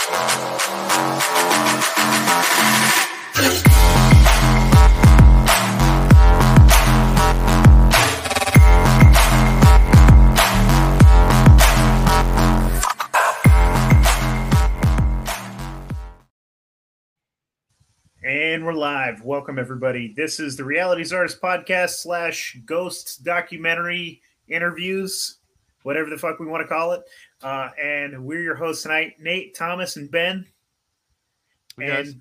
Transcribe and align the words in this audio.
And 0.00 0.08
we're 18.64 18.72
live. 18.72 19.22
Welcome, 19.22 19.58
everybody. 19.58 20.14
This 20.16 20.40
is 20.40 20.56
the 20.56 20.64
Reality 20.64 21.04
Czars 21.04 21.38
podcast 21.38 21.98
slash 21.98 22.56
ghosts 22.64 23.18
documentary 23.18 24.22
interviews, 24.48 25.40
whatever 25.82 26.08
the 26.08 26.16
fuck 26.16 26.40
we 26.40 26.46
want 26.46 26.62
to 26.62 26.68
call 26.68 26.92
it. 26.92 27.02
Uh, 27.42 27.70
and 27.82 28.24
we're 28.24 28.42
your 28.42 28.54
hosts 28.54 28.82
tonight, 28.82 29.14
Nate, 29.18 29.54
Thomas, 29.54 29.96
and 29.96 30.10
Ben. 30.10 30.46
Hey, 31.78 31.86
and 31.86 32.06
guys. 32.06 32.14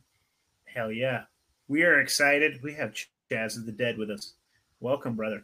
hell 0.66 0.91
yeah, 0.91 1.23
we 1.67 1.84
are 1.84 1.99
excited. 1.99 2.62
We 2.63 2.73
have 2.76 2.95
Chaz 3.29 3.57
of 3.57 3.66
the 3.66 3.73
Dead 3.73 3.98
with 3.98 4.09
us. 4.09 4.35
Welcome, 4.79 5.16
brother. 5.16 5.43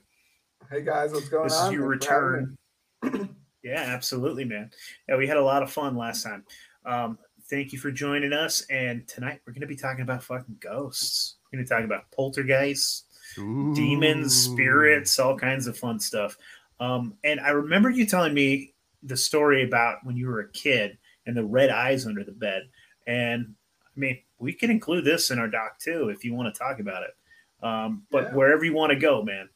Hey 0.72 0.82
guys, 0.82 1.12
what's 1.12 1.27
going 1.27 1.44
This 1.44 1.58
on? 1.58 1.73
This 1.73 1.73
is 1.73 1.80
your 1.80 1.91
Thanks 1.91 2.05
return. 2.05 2.58
yeah, 3.63 3.82
absolutely, 3.82 4.46
man. 4.46 4.72
Yeah, 5.09 5.18
we 5.18 5.27
had 5.27 5.35
a 5.35 5.44
lot 5.44 5.62
of 5.62 5.70
fun 5.70 5.98
last 5.98 6.23
time. 6.23 6.46
Um, 6.85 7.18
thank 7.49 7.73
you 7.73 7.80
for 7.80 7.91
joining 7.91 8.32
us. 8.32 8.62
And 8.70 9.05
tonight 9.10 9.41
we're 9.46 9.54
going 9.54 9.62
to 9.62 9.68
be 9.68 9.76
talking 9.76 10.04
about 10.04 10.23
fucking 10.23 10.55
ghosts. 10.62 11.35
We're 11.52 11.57
going 11.57 11.68
to 11.68 11.73
talk 11.73 11.84
about 11.84 12.10
poltergeists, 12.12 13.04
demons, 13.35 14.34
spirits, 14.35 15.20
all 15.20 15.38
kinds 15.38 15.68
of 15.68 15.77
fun 15.77 15.99
stuff. 15.99 16.38
Um, 16.80 17.16
and 17.26 17.41
I 17.41 17.49
remember 17.49 17.90
you 17.90 18.05
telling 18.05 18.34
me 18.34 18.73
the 19.05 19.18
story 19.18 19.64
about 19.64 20.00
when 20.04 20.18
you 20.18 20.27
were 20.27 20.41
a 20.41 20.52
kid 20.52 20.98
and 21.26 21.36
the 21.36 21.46
red 21.46 21.70
eyes 21.70 22.05
under 22.05 22.23
the 22.23 22.32
bed. 22.32 22.63
And 23.08 23.55
I 23.86 23.99
mean, 23.99 24.20
we 24.40 24.54
can 24.54 24.70
include 24.71 25.05
this 25.05 25.32
in 25.32 25.40
our 25.40 25.48
doc 25.48 25.79
too 25.79 26.10
if 26.10 26.24
you 26.24 26.34
want 26.34 26.54
to 26.54 26.57
talk 26.57 26.79
about 26.79 27.04
it. 27.04 27.66
Um, 27.66 28.05
but 28.12 28.26
Yeah. 28.26 28.34
wherever 28.34 28.66
you 28.66 28.74
want 28.74 28.91
to 28.91 28.99
go, 28.99 29.24
man. 29.24 29.49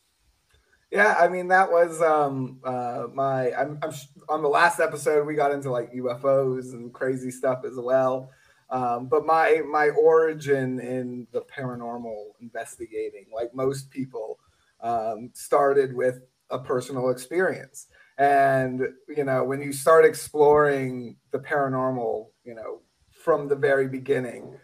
Yeah, 0.91 1.15
I 1.19 1.27
mean 1.27 1.47
that 1.49 1.69
was 1.71 2.01
um 2.01 2.59
uh 2.63 3.07
my 3.13 3.53
I'm, 3.53 3.77
I'm 3.83 3.91
sh- 3.91 4.07
on 4.27 4.41
the 4.41 4.47
last 4.49 4.79
episode 4.79 5.27
we 5.27 5.35
got 5.35 5.51
into 5.51 5.69
like 5.69 5.93
UFOs 5.93 6.73
and 6.73 6.91
crazy 6.91 7.29
stuff 7.29 7.63
as 7.63 7.75
well. 7.75 8.31
Um, 8.71 9.07
but 9.07 9.25
my 9.25 9.61
my 9.69 9.89
origin 9.89 10.79
in 10.79 11.27
the 11.31 11.41
paranormal 11.41 12.31
investigating, 12.41 13.25
like 13.33 13.53
most 13.53 13.91
people, 13.91 14.39
um, 14.81 15.29
started 15.33 15.93
with 15.93 16.21
a 16.49 16.57
personal 16.57 17.09
experience. 17.09 17.87
And 18.19 18.81
you 19.07 19.23
know, 19.23 19.43
when 19.45 19.61
you 19.61 19.71
start 19.71 20.05
exploring 20.05 21.15
the 21.31 21.39
paranormal, 21.39 22.27
you 22.43 22.53
know, 22.53 22.81
from 23.11 23.47
the 23.47 23.55
very 23.55 23.87
beginning, 23.87 24.57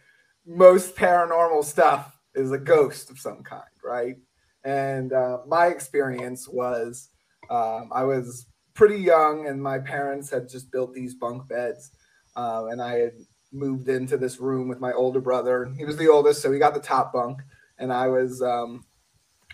most 0.46 0.96
paranormal 0.96 1.64
stuff 1.64 2.20
is 2.36 2.52
a 2.52 2.58
ghost 2.58 3.10
of 3.10 3.18
some 3.18 3.42
kind, 3.44 3.64
right? 3.84 4.18
And 4.66 5.14
uh, 5.14 5.40
my 5.48 5.68
experience 5.68 6.50
was 6.50 7.10
um, 7.50 7.90
I 7.94 8.04
was 8.04 8.48
pretty 8.74 8.98
young, 8.98 9.48
and 9.48 9.62
my 9.62 9.80
parents 9.80 10.30
had 10.30 10.50
just 10.50 10.72
built 10.72 10.94
these 10.94 11.16
bunk 11.16 11.48
beds. 11.48 11.92
Um, 12.36 12.68
and 12.68 12.82
I 12.82 12.96
had 12.98 13.14
moved 13.54 13.88
into 13.88 14.18
this 14.18 14.40
room 14.40 14.68
with 14.68 14.82
my 14.82 14.92
older 14.92 15.22
brother. 15.22 15.72
He 15.78 15.86
was 15.86 15.96
the 15.96 16.10
oldest, 16.10 16.42
so 16.42 16.52
he 16.52 16.60
got 16.60 16.74
the 16.74 16.82
top 16.82 17.14
bunk, 17.14 17.40
and 17.78 17.94
I 17.94 18.10
was 18.10 18.42
um, 18.42 18.84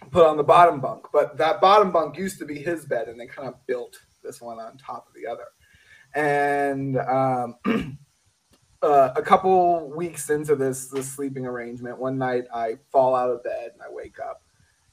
put 0.10 0.26
on 0.26 0.38
the 0.38 0.44
bottom 0.44 0.80
bunk. 0.80 1.08
But 1.14 1.38
that 1.38 1.62
bottom 1.62 1.92
bunk 1.92 2.18
used 2.18 2.40
to 2.40 2.46
be 2.46 2.58
his 2.58 2.86
bed, 2.86 3.08
and 3.08 3.20
they 3.20 3.28
kind 3.28 3.48
of 3.48 3.56
built 3.68 4.00
this 4.24 4.42
one 4.42 4.60
on 4.60 4.78
top 4.78 5.08
of 5.08 5.14
the 5.14 5.28
other. 5.28 5.46
And 6.14 6.98
um, 6.98 7.56
uh, 8.82 9.12
a 9.16 9.22
couple 9.22 9.90
weeks 9.96 10.30
into 10.30 10.56
this 10.56 10.88
this 10.88 11.12
sleeping 11.12 11.46
arrangement, 11.46 12.00
one 12.00 12.18
night 12.18 12.46
I 12.54 12.78
fall 12.92 13.16
out 13.16 13.30
of 13.30 13.44
bed 13.44 13.72
and 13.74 13.82
I 13.82 13.92
wake 13.92 14.20
up, 14.20 14.44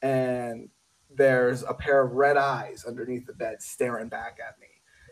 and 0.03 0.69
there's 1.15 1.63
a 1.63 1.75
pair 1.75 2.03
of 2.03 2.13
red 2.13 2.37
eyes 2.37 2.85
underneath 2.87 3.27
the 3.27 3.33
bed 3.33 3.63
staring 3.63 4.09
back 4.09 4.39
at 4.47 4.59
me, 4.61 4.69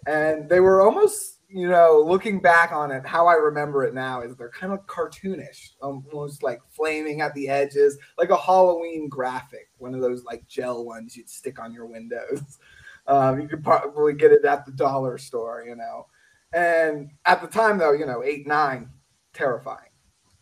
and 0.07 0.49
they 0.49 0.61
were 0.61 0.83
almost, 0.83 1.36
you 1.49 1.69
know, 1.69 2.03
looking 2.05 2.41
back 2.41 2.73
on 2.73 2.91
it, 2.91 3.07
how 3.07 3.27
I 3.27 3.35
remember 3.35 3.85
it 3.85 3.95
now 3.95 4.21
is 4.21 4.35
they're 4.35 4.51
kind 4.51 4.73
of 4.73 4.85
cartoonish, 4.87 5.73
almost 5.81 6.43
like 6.43 6.61
flaming 6.71 7.21
at 7.21 7.35
the 7.35 7.49
edges, 7.49 7.99
like 8.19 8.31
a 8.31 8.37
Halloween 8.37 9.09
graphic, 9.09 9.69
one 9.79 9.95
of 9.95 10.01
those 10.01 10.25
like 10.25 10.47
gel 10.49 10.85
ones 10.85 11.17
you'd 11.17 11.31
stick 11.31 11.59
on 11.59 11.73
your 11.73 11.87
windows. 11.87 12.59
Um, 13.09 13.41
you 13.41 13.47
could 13.47 13.63
probably 13.63 14.15
get 14.15 14.33
it 14.33 14.45
at 14.45 14.67
the 14.67 14.73
dollar 14.73 15.17
store, 15.17 15.65
you 15.65 15.77
know. 15.77 16.07
And 16.53 17.11
at 17.25 17.41
the 17.41 17.47
time, 17.47 17.79
though, 17.79 17.93
you 17.93 18.05
know, 18.05 18.25
eight, 18.25 18.49
nine, 18.49 18.91
terrifying. 19.33 19.91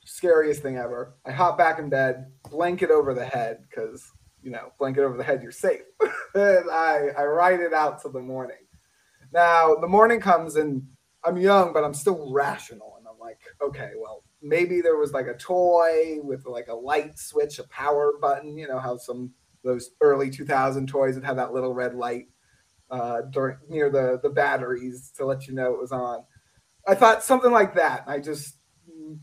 Scariest 0.07 0.63
thing 0.63 0.79
ever. 0.79 1.15
I 1.27 1.31
hop 1.31 1.59
back 1.59 1.79
in 1.79 1.91
bed, 1.91 2.33
blanket 2.51 2.91
over 2.91 3.13
the 3.13 3.27
head, 3.27 3.65
because, 3.69 4.11
you 4.43 4.51
know, 4.51 4.73
blanket 4.79 5.03
over 5.03 5.19
the 5.19 5.23
head, 5.23 5.43
you're 5.43 5.53
safe. 5.53 5.83
and 6.35 6.71
I, 6.71 7.09
I 7.19 7.25
ride 7.25 7.61
it 7.61 7.75
out 7.75 8.01
till 8.01 8.13
the 8.13 8.21
morning. 8.21 8.57
Now, 9.31 9.75
the 9.75 9.89
morning 9.89 10.21
comes 10.21 10.57
and 10.57 10.87
I'm 11.25 11.37
young, 11.37 11.73
but 11.73 11.85
I'm 11.85 11.95
still 11.95 12.33
rational. 12.33 12.97
And 12.99 13.07
I'm 13.09 13.19
like, 13.19 13.39
okay, 13.63 13.93
well, 13.97 14.25
maybe 14.43 14.81
there 14.81 14.97
was 14.97 15.13
like 15.13 15.27
a 15.27 15.37
toy 15.37 16.19
with 16.23 16.47
like 16.47 16.69
a 16.69 16.75
light 16.75 17.19
switch, 17.19 17.59
a 17.59 17.69
power 17.69 18.13
button, 18.21 18.59
you 18.59 18.69
know, 18.69 18.79
how 18.79 18.97
some 18.97 19.33
those 19.65 19.91
early 20.03 20.31
2000 20.31 20.87
toys 20.87 21.15
would 21.15 21.25
have 21.25 21.37
that 21.37 21.55
little 21.55 21.73
red 21.73 21.95
light 21.95 22.27
uh, 22.91 23.23
during 23.33 23.57
near 23.69 23.91
the 23.91 24.21
the 24.23 24.29
batteries 24.29 25.11
to 25.17 25.25
let 25.25 25.47
you 25.47 25.55
know 25.55 25.73
it 25.73 25.81
was 25.81 25.93
on. 25.93 26.23
I 26.87 26.95
thought 26.95 27.25
something 27.25 27.51
like 27.51 27.75
that. 27.75 28.05
I 28.07 28.19
just 28.19 28.59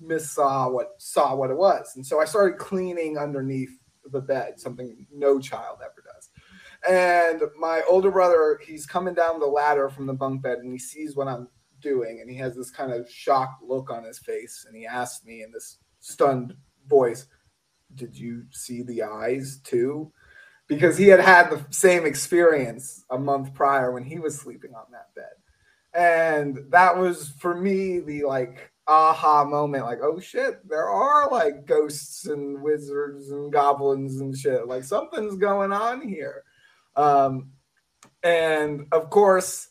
missaw 0.03 0.72
what 0.72 0.89
saw 0.97 1.35
what 1.35 1.51
it 1.51 1.57
was, 1.57 1.94
and 1.95 2.06
so 2.06 2.19
I 2.19 2.25
started 2.25 2.57
cleaning 2.57 3.18
underneath 3.18 3.72
the 4.12 4.22
bed, 4.22 4.59
something 4.59 5.06
no 5.13 5.39
child 5.39 5.78
ever 5.83 6.03
does. 6.03 6.29
And 6.89 7.44
my 7.59 7.83
older 7.88 8.09
brother, 8.09 8.59
he's 8.66 8.88
coming 8.88 9.13
down 9.13 9.39
the 9.39 9.45
ladder 9.45 9.89
from 9.89 10.07
the 10.07 10.13
bunk 10.13 10.41
bed, 10.41 10.57
and 10.59 10.72
he 10.72 10.79
sees 10.79 11.16
what 11.16 11.28
I'm 11.28 11.47
doing, 11.81 12.19
and 12.22 12.30
he 12.30 12.38
has 12.38 12.56
this 12.56 12.72
kind 12.72 12.92
of 12.92 13.09
shocked 13.09 13.64
look 13.64 13.90
on 13.90 14.03
his 14.03 14.19
face, 14.19 14.66
and 14.68 14.75
he 14.75 14.86
asks 14.86 15.25
me 15.25 15.44
in 15.44 15.52
this 15.52 15.78
stunned 16.00 16.56
voice, 16.88 17.28
"Did 17.96 18.18
you 18.18 18.46
see 18.52 18.84
the 18.84 19.03
eyes 19.03 19.59
too?" 19.64 20.12
because 20.72 20.97
he 20.97 21.09
had 21.09 21.19
had 21.19 21.50
the 21.50 21.66
same 21.69 22.06
experience 22.06 23.03
a 23.09 23.19
month 23.19 23.53
prior 23.53 23.92
when 23.92 24.06
he 24.06 24.19
was 24.19 24.40
sleeping 24.40 24.74
on 24.74 24.86
that 24.90 25.14
bed. 25.14 25.34
And 25.94 26.72
that 26.72 26.97
was 26.97 27.34
for 27.40 27.53
me 27.53 28.00
the 28.00 28.24
like 28.24 28.72
aha 28.88 29.44
moment 29.44 29.84
like, 29.84 30.00
oh 30.02 30.18
shit, 30.22 30.66
there 30.66 30.88
are 30.88 31.30
like 31.30 31.66
ghosts 31.66 32.25
and 32.28 32.62
wizards 32.62 33.31
and 33.31 33.52
goblins 33.52 34.22
and 34.22 34.34
shit. 34.34 34.66
Like 34.66 34.86
something's 34.86 35.36
going 35.36 35.74
on 35.74 36.08
here. 36.08 36.44
Um, 36.96 37.50
and 38.24 38.86
of 38.94 39.09
course, 39.09 39.68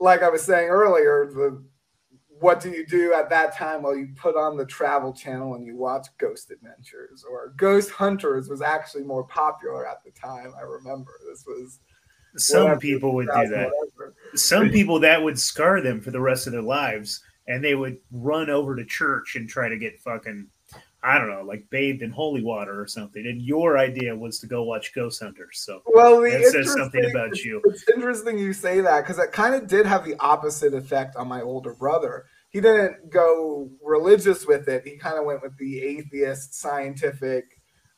like 0.00 0.22
I 0.22 0.28
was 0.28 0.42
saying 0.42 0.68
earlier, 0.68 1.30
the 1.32 1.62
what 2.40 2.60
do 2.60 2.70
you 2.70 2.86
do 2.86 3.12
at 3.14 3.28
that 3.30 3.56
time? 3.56 3.82
Well, 3.82 3.96
you 3.96 4.08
put 4.16 4.36
on 4.36 4.56
the 4.56 4.64
travel 4.64 5.12
channel 5.12 5.54
and 5.54 5.66
you 5.66 5.76
watch 5.76 6.06
Ghost 6.18 6.50
Adventures 6.50 7.24
or 7.28 7.52
Ghost 7.56 7.90
Hunters 7.90 8.48
was 8.48 8.62
actually 8.62 9.02
more 9.02 9.24
popular 9.24 9.88
at 9.88 10.04
the 10.04 10.12
time. 10.12 10.52
I 10.56 10.62
remember 10.62 11.10
this 11.28 11.44
was 11.46 11.80
Some 12.36 12.78
people 12.78 13.14
would 13.14 13.26
do 13.26 13.48
that. 13.48 13.70
whatever. 13.72 14.14
Some 14.34 14.70
people 14.70 15.00
that 15.00 15.22
would 15.22 15.38
scar 15.38 15.80
them 15.80 16.00
for 16.00 16.10
the 16.12 16.20
rest 16.20 16.46
of 16.46 16.52
their 16.52 16.62
lives, 16.62 17.22
and 17.48 17.64
they 17.64 17.74
would 17.74 17.98
run 18.12 18.50
over 18.50 18.76
to 18.76 18.84
church 18.84 19.34
and 19.34 19.48
try 19.48 19.68
to 19.68 19.76
get 19.76 19.98
fucking, 20.00 20.46
I 21.02 21.18
don't 21.18 21.30
know, 21.30 21.42
like 21.42 21.64
bathed 21.70 22.02
in 22.02 22.10
holy 22.10 22.42
water 22.42 22.80
or 22.80 22.86
something. 22.86 23.24
And 23.24 23.40
your 23.40 23.78
idea 23.78 24.16
was 24.16 24.40
to 24.40 24.46
go 24.48 24.64
watch 24.64 24.92
Ghost 24.94 25.22
Hunters. 25.22 25.60
So 25.60 25.82
Well, 25.86 26.20
that 26.22 26.44
says 26.50 26.72
something 26.72 27.04
about 27.10 27.38
you. 27.44 27.62
It's 27.66 27.84
interesting 27.94 28.38
you 28.38 28.52
say 28.52 28.80
that 28.80 29.02
because 29.02 29.18
it 29.18 29.30
kind 29.30 29.54
of 29.54 29.68
did 29.68 29.86
have 29.86 30.04
the 30.04 30.16
opposite 30.18 30.74
effect 30.74 31.14
on 31.16 31.28
my 31.28 31.40
older 31.40 31.74
brother. 31.74 32.24
He 32.50 32.60
didn't 32.60 33.10
go 33.10 33.70
religious 33.82 34.46
with 34.46 34.68
it. 34.68 34.84
He 34.84 34.96
kind 34.96 35.18
of 35.18 35.24
went 35.24 35.42
with 35.42 35.56
the 35.58 35.80
atheist, 35.80 36.54
scientific, 36.54 37.44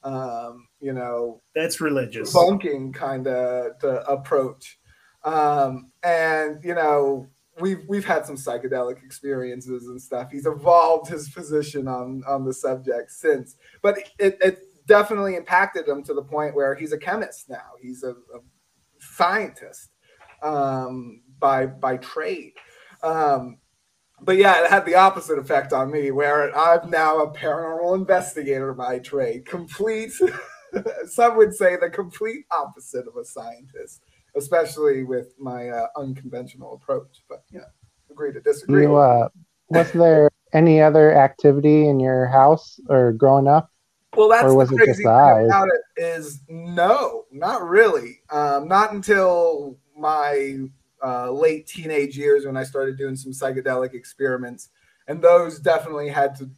um, 0.03 0.67
you 0.81 0.93
know, 0.93 1.41
That's 1.55 1.81
religious. 1.81 2.35
debunking 2.35 2.93
kind 2.93 3.27
of 3.27 3.73
approach. 4.09 4.79
Um, 5.25 5.91
and 6.03 6.63
you 6.65 6.75
know, 6.75 7.29
we've 7.59 7.85
we've 7.89 8.05
had 8.05 8.27
some 8.27 8.37
psychedelic 8.37 9.05
experiences 9.05 9.87
and 9.87 10.01
stuff. 10.01 10.31
He's 10.31 10.47
evolved 10.47 11.11
his 11.11 11.29
position 11.31 11.89
on 11.89 12.23
on 12.27 12.45
the 12.45 12.55
subject 12.55 13.11
since, 13.11 13.57
but 13.83 13.99
it, 14.19 14.39
it 14.41 14.59
definitely 14.87 15.37
impacted 15.37 15.87
him 15.87 16.03
to 16.05 16.15
the 16.15 16.23
point 16.23 16.55
where 16.55 16.75
he's 16.75 16.93
a 16.93 16.99
chemist 16.99 17.49
now. 17.49 17.73
He's 17.81 18.03
a, 18.03 18.11
a 18.11 18.41
scientist 18.99 19.91
um, 20.43 21.23
by 21.39 21.67
by 21.67 21.97
trade. 21.99 22.53
Um, 23.03 23.59
but 24.23 24.37
yeah, 24.37 24.65
it 24.65 24.71
had 24.71 24.85
the 24.85 24.97
opposite 24.97 25.39
effect 25.39 25.73
on 25.73 25.91
me, 25.91 26.11
where 26.11 26.55
I'm 26.57 26.91
now 26.91 27.21
a 27.21 27.33
paranormal 27.33 27.97
investigator 27.97 28.75
by 28.75 28.99
trade. 28.99 29.47
Complete, 29.47 30.13
some 31.07 31.37
would 31.37 31.55
say 31.55 31.77
the 31.77 31.89
complete 31.89 32.45
opposite 32.51 33.07
of 33.07 33.17
a 33.17 33.25
scientist, 33.25 34.03
especially 34.37 35.05
with 35.05 35.35
my 35.39 35.69
uh, 35.69 35.87
unconventional 35.97 36.75
approach. 36.75 37.23
But 37.29 37.45
yeah, 37.51 37.61
agree 38.11 38.33
to 38.33 38.41
disagree. 38.41 38.83
You, 38.83 38.97
uh, 38.97 39.29
was 39.69 39.93
there 39.93 40.31
any 40.53 40.81
other 40.81 41.17
activity 41.17 41.89
in 41.89 42.01
your 42.01 42.27
house 42.27 42.81
or 42.89 43.13
growing 43.13 43.47
up? 43.49 43.71
Well, 44.17 44.29
that's 44.29 44.45
Or 44.45 44.55
was 44.57 44.69
the 44.71 44.77
it 44.77 44.79
just 44.79 44.87
crazy 44.87 45.05
the 45.05 45.11
eyes? 45.11 45.47
about 45.47 45.69
it 45.69 46.03
is 46.03 46.41
no, 46.49 47.27
not 47.31 47.63
really. 47.63 48.21
Um, 48.31 48.67
not 48.67 48.93
until 48.93 49.79
my 49.97 50.59
uh, 51.03 51.31
late 51.31 51.67
teenage 51.67 52.17
years 52.19 52.45
when 52.45 52.57
I 52.57 52.65
started 52.65 52.99
doing 52.99 53.17
some 53.17 53.33
psychedelic 53.33 53.95
experiments, 53.95 54.71
and 55.07 55.23
those 55.23 55.61
definitely 55.61 56.09
had 56.09 56.35
to 56.37 56.51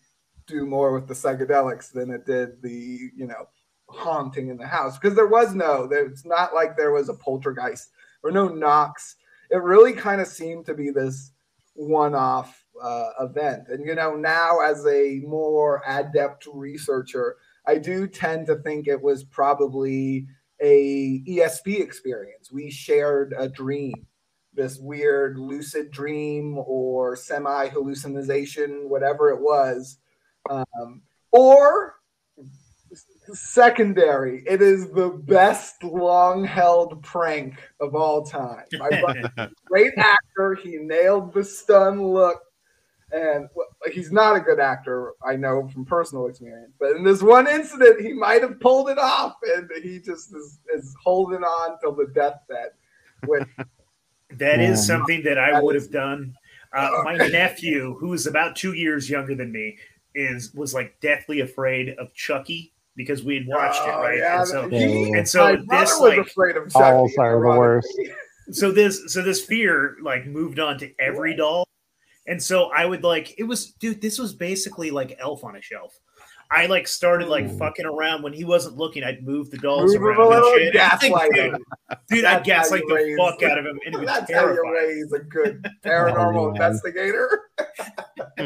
do 0.46 0.66
more 0.66 0.92
with 0.92 1.06
the 1.06 1.14
psychedelics 1.14 1.92
than 1.92 2.10
it 2.10 2.26
did 2.26 2.60
the 2.62 3.10
you 3.14 3.26
know 3.26 3.48
haunting 3.92 4.48
in 4.48 4.56
the 4.56 4.66
house 4.66 4.98
because 4.98 5.14
there 5.14 5.26
was 5.26 5.54
no. 5.54 5.88
It's 5.90 6.24
not 6.24 6.54
like 6.54 6.76
there 6.76 6.92
was 6.92 7.08
a 7.08 7.14
poltergeist 7.14 7.90
or 8.22 8.30
no 8.30 8.48
knocks. 8.48 9.16
It 9.50 9.62
really 9.62 9.92
kind 9.92 10.20
of 10.20 10.26
seemed 10.26 10.66
to 10.66 10.74
be 10.74 10.90
this 10.90 11.32
one-off 11.74 12.64
uh, 12.82 13.10
event, 13.20 13.68
and 13.68 13.86
you 13.86 13.94
know 13.94 14.16
now 14.16 14.60
as 14.60 14.86
a 14.86 15.20
more 15.24 15.82
adept 15.86 16.46
researcher. 16.52 17.36
I 17.66 17.78
do 17.78 18.08
tend 18.08 18.46
to 18.46 18.56
think 18.56 18.88
it 18.88 19.00
was 19.00 19.22
probably 19.22 20.26
a 20.60 21.22
ESP 21.28 21.80
experience. 21.80 22.50
We 22.50 22.70
shared 22.70 23.34
a 23.36 23.48
dream, 23.48 24.06
this 24.54 24.78
weird 24.78 25.38
lucid 25.38 25.90
dream 25.90 26.58
or 26.58 27.16
semi 27.16 27.68
hallucination, 27.68 28.88
whatever 28.88 29.30
it 29.30 29.40
was. 29.40 29.98
Um, 30.50 31.02
or 31.30 31.96
secondary, 33.32 34.42
it 34.46 34.60
is 34.62 34.90
the 34.90 35.08
best 35.10 35.82
long 35.84 36.44
held 36.44 37.02
prank 37.02 37.54
of 37.80 37.94
all 37.94 38.24
time. 38.24 38.64
My 38.74 38.88
brother 39.00 39.30
great 39.66 39.92
actor. 39.96 40.54
He 40.54 40.76
nailed 40.78 41.32
the 41.32 41.44
stun 41.44 42.02
look. 42.02 42.40
And 43.14 43.46
well, 43.54 43.66
he's 43.92 44.10
not 44.10 44.36
a 44.36 44.40
good 44.40 44.58
actor, 44.58 45.12
I 45.22 45.36
know 45.36 45.68
from 45.68 45.84
personal 45.84 46.26
experience. 46.28 46.72
But 46.80 46.96
in 46.96 47.04
this 47.04 47.22
one 47.22 47.46
incident, 47.46 48.00
he 48.00 48.14
might 48.14 48.40
have 48.40 48.58
pulled 48.58 48.88
it 48.88 48.96
off, 48.98 49.34
and 49.54 49.68
he 49.82 49.98
just 49.98 50.34
is, 50.34 50.58
is 50.74 50.94
holding 51.04 51.42
on 51.44 51.78
till 51.80 51.92
the 51.92 52.06
deathbed. 52.14 52.70
Which, 53.26 53.46
That 54.38 54.60
Yeah. 54.60 54.70
is 54.72 54.86
something 54.86 55.22
that 55.24 55.38
I 55.38 55.52
That 55.52 55.62
would 55.62 55.76
is- 55.76 55.84
have 55.84 55.92
done. 55.92 56.34
Uh, 56.72 57.02
my 57.04 57.18
nephew, 57.18 57.98
who 57.98 58.14
is 58.14 58.26
about 58.26 58.56
two 58.56 58.72
years 58.72 59.10
younger 59.10 59.34
than 59.34 59.52
me, 59.52 59.76
is 60.14 60.54
was 60.54 60.72
like 60.72 60.98
deathly 61.00 61.40
afraid 61.40 61.90
of 61.98 62.14
Chucky 62.14 62.71
because 62.96 63.22
we 63.24 63.34
had 63.36 63.46
watched 63.46 63.80
it, 63.86 63.92
Oh, 63.94 64.00
right? 64.00 64.18
yeah, 64.18 64.40
and 64.40 64.48
so, 64.48 64.68
he- 64.68 65.12
and 65.12 65.28
so 65.28 65.56
my 65.66 65.80
this 65.80 65.90
was 65.98 66.00
like 66.00 66.18
afraid 66.18 66.56
of 66.56 66.70
Dolls 66.72 67.12
are 67.18 67.40
the 67.40 67.46
worst. 67.58 67.88
so 68.50 68.70
this 68.70 69.12
so 69.12 69.22
this 69.22 69.44
fear 69.44 69.96
like 70.02 70.26
moved 70.26 70.58
on 70.58 70.78
to 70.78 70.92
every 70.98 71.34
doll. 71.36 71.66
And 72.28 72.40
so 72.40 72.70
i 72.72 72.86
would 72.86 73.02
like 73.02 73.34
it 73.38 73.42
was 73.44 73.72
dude 73.72 74.00
this 74.00 74.16
was 74.18 74.32
basically 74.32 74.90
like 74.92 75.16
elf 75.18 75.42
on 75.42 75.56
a 75.56 75.60
shelf 75.62 75.98
i 76.54 76.66
like 76.66 76.86
started 76.86 77.28
like 77.28 77.46
Mm. 77.46 77.58
fucking 77.58 77.86
around 77.86 78.22
when 78.22 78.32
he 78.32 78.44
wasn't 78.44 78.76
looking 78.76 79.02
i'd 79.04 79.22
move 79.24 79.50
the 79.50 79.58
dolls 79.58 79.94
Move 79.94 80.02
around 80.02 80.32
and 80.32 80.44
shit. 80.58 80.72
gaslight 80.74 81.30
dude, 81.32 81.54
him. 81.54 81.64
dude 82.08 82.24
i'd 82.24 82.24
That's 82.24 82.38
how 82.38 82.40
gaslight 82.44 82.82
the 82.88 82.94
raise- 82.94 83.16
fuck 83.18 83.42
out 83.42 83.58
of 83.58 83.66
him 83.66 83.78
and 83.86 83.94
it 83.94 83.98
was 83.98 84.06
That's 84.06 84.32
how 84.32 84.40
you 84.48 84.54
terrifying 84.54 84.72
raise 84.74 85.12
a 85.12 85.18
good 85.20 85.66
paranormal 85.84 86.46
Oh, 86.46 86.48
investigator. 86.50 87.40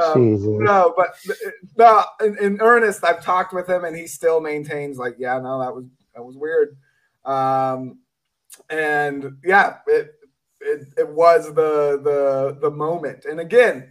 um, 0.00 0.62
no, 0.64 0.94
but 0.96 1.14
no, 1.76 2.04
in, 2.20 2.38
in 2.38 2.60
earnest, 2.60 3.04
I've 3.04 3.22
talked 3.22 3.52
with 3.52 3.68
him, 3.68 3.84
and 3.84 3.96
he 3.96 4.06
still 4.06 4.40
maintains 4.40 4.98
like, 4.98 5.16
yeah, 5.18 5.38
no, 5.38 5.60
that 5.60 5.74
was 5.74 5.84
that 6.14 6.22
was 6.22 6.36
weird. 6.36 6.76
Um, 7.24 7.98
and 8.70 9.36
yeah, 9.44 9.76
it 9.86 10.12
it, 10.60 10.88
it 10.98 11.08
was 11.08 11.46
the 11.46 12.00
the 12.02 12.58
the 12.60 12.70
moment. 12.70 13.24
And 13.24 13.40
again, 13.40 13.90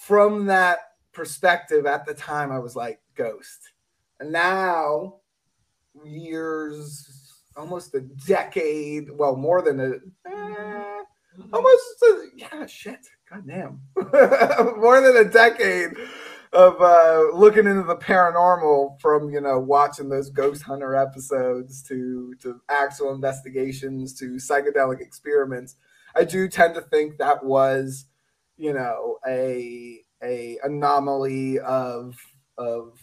from 0.00 0.46
that 0.46 0.85
perspective, 1.16 1.86
at 1.86 2.04
the 2.06 2.14
time, 2.14 2.52
I 2.52 2.58
was 2.58 2.76
like, 2.76 3.00
ghost. 3.16 3.72
And 4.20 4.30
now, 4.30 5.16
years, 6.04 7.32
almost 7.56 7.94
a 7.94 8.02
decade, 8.26 9.08
well, 9.10 9.34
more 9.34 9.62
than 9.62 9.80
a. 9.80 9.92
eh, 10.30 11.02
almost 11.52 12.02
a, 12.02 12.26
yeah 12.36 12.66
shit 12.66 13.06
goddamn 13.30 13.78
more 14.80 15.02
than 15.02 15.16
a 15.18 15.30
decade 15.30 15.90
of 16.54 16.80
uh 16.80 17.24
looking 17.34 17.66
into 17.66 17.82
the 17.82 17.96
paranormal 17.96 18.98
from 19.00 19.28
you 19.28 19.40
know 19.40 19.58
watching 19.58 20.08
those 20.08 20.30
ghost 20.30 20.62
hunter 20.62 20.94
episodes 20.94 21.82
to 21.82 22.34
to 22.40 22.58
actual 22.70 23.12
investigations 23.12 24.18
to 24.18 24.36
psychedelic 24.36 25.00
experiments 25.02 25.76
i 26.14 26.24
do 26.24 26.48
tend 26.48 26.74
to 26.74 26.80
think 26.80 27.18
that 27.18 27.44
was 27.44 28.06
you 28.56 28.72
know 28.72 29.18
a 29.28 30.00
a 30.22 30.58
anomaly 30.64 31.58
of 31.60 32.16
of 32.58 32.98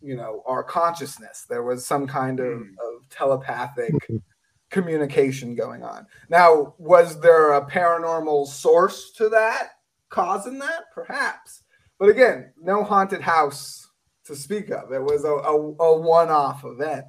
you 0.00 0.14
know 0.16 0.42
our 0.46 0.62
consciousness 0.62 1.46
there 1.48 1.62
was 1.62 1.86
some 1.86 2.06
kind 2.06 2.40
of, 2.40 2.58
Hmm. 2.58 2.68
of 2.84 3.08
telepathic 3.10 3.94
communication 4.70 5.54
going 5.54 5.82
on. 5.82 6.06
Now, 6.28 6.74
was 6.78 7.20
there 7.20 7.52
a 7.52 7.64
paranormal 7.64 8.46
source 8.48 9.12
to 9.12 9.28
that 9.28 9.70
causing 10.08 10.58
that? 10.58 10.84
Perhaps. 10.92 11.62
But 11.98 12.08
again, 12.08 12.52
no 12.60 12.82
haunted 12.82 13.20
house 13.20 13.88
to 14.24 14.34
speak 14.34 14.70
of. 14.70 14.90
It 14.92 15.02
was 15.02 15.24
a, 15.24 15.28
a, 15.28 15.54
a 15.54 15.96
one 16.00 16.28
off 16.28 16.64
event. 16.64 17.04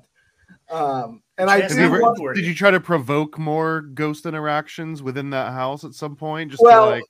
Um, 0.69 1.23
and 1.37 1.49
I 1.49 1.61
Jesse, 1.61 1.79
Have 1.79 1.91
you 1.91 1.97
do 1.97 2.05
ever- 2.21 2.33
did 2.33 2.45
you 2.45 2.53
try 2.53 2.69
to 2.71 2.79
provoke 2.79 3.39
more 3.39 3.81
ghost 3.81 4.25
interactions 4.27 5.01
within 5.01 5.31
that 5.31 5.51
house 5.51 5.83
at 5.83 5.93
some 5.93 6.15
point, 6.15 6.51
just 6.51 6.61
Well, 6.61 6.85
to 6.85 6.91
like 6.91 7.03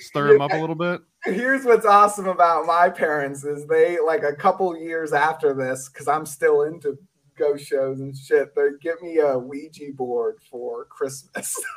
stir 0.00 0.32
them 0.32 0.40
up 0.40 0.52
a 0.52 0.56
little 0.56 0.74
bit? 0.74 1.00
Here's 1.24 1.64
what's 1.64 1.86
awesome 1.86 2.26
about 2.26 2.66
my 2.66 2.88
parents 2.88 3.44
is 3.44 3.66
they 3.66 3.98
like 4.04 4.22
a 4.24 4.34
couple 4.34 4.76
years 4.76 5.12
after 5.12 5.54
this 5.54 5.88
because 5.88 6.08
i'm 6.08 6.26
still 6.26 6.62
into 6.62 6.98
ghost 7.38 7.64
shows 7.66 8.00
and 8.00 8.16
shit 8.16 8.54
they 8.54 8.68
give 8.80 9.00
me 9.00 9.18
a 9.18 9.38
ouija 9.38 9.92
board 9.94 10.36
for 10.50 10.84
christmas 10.86 11.56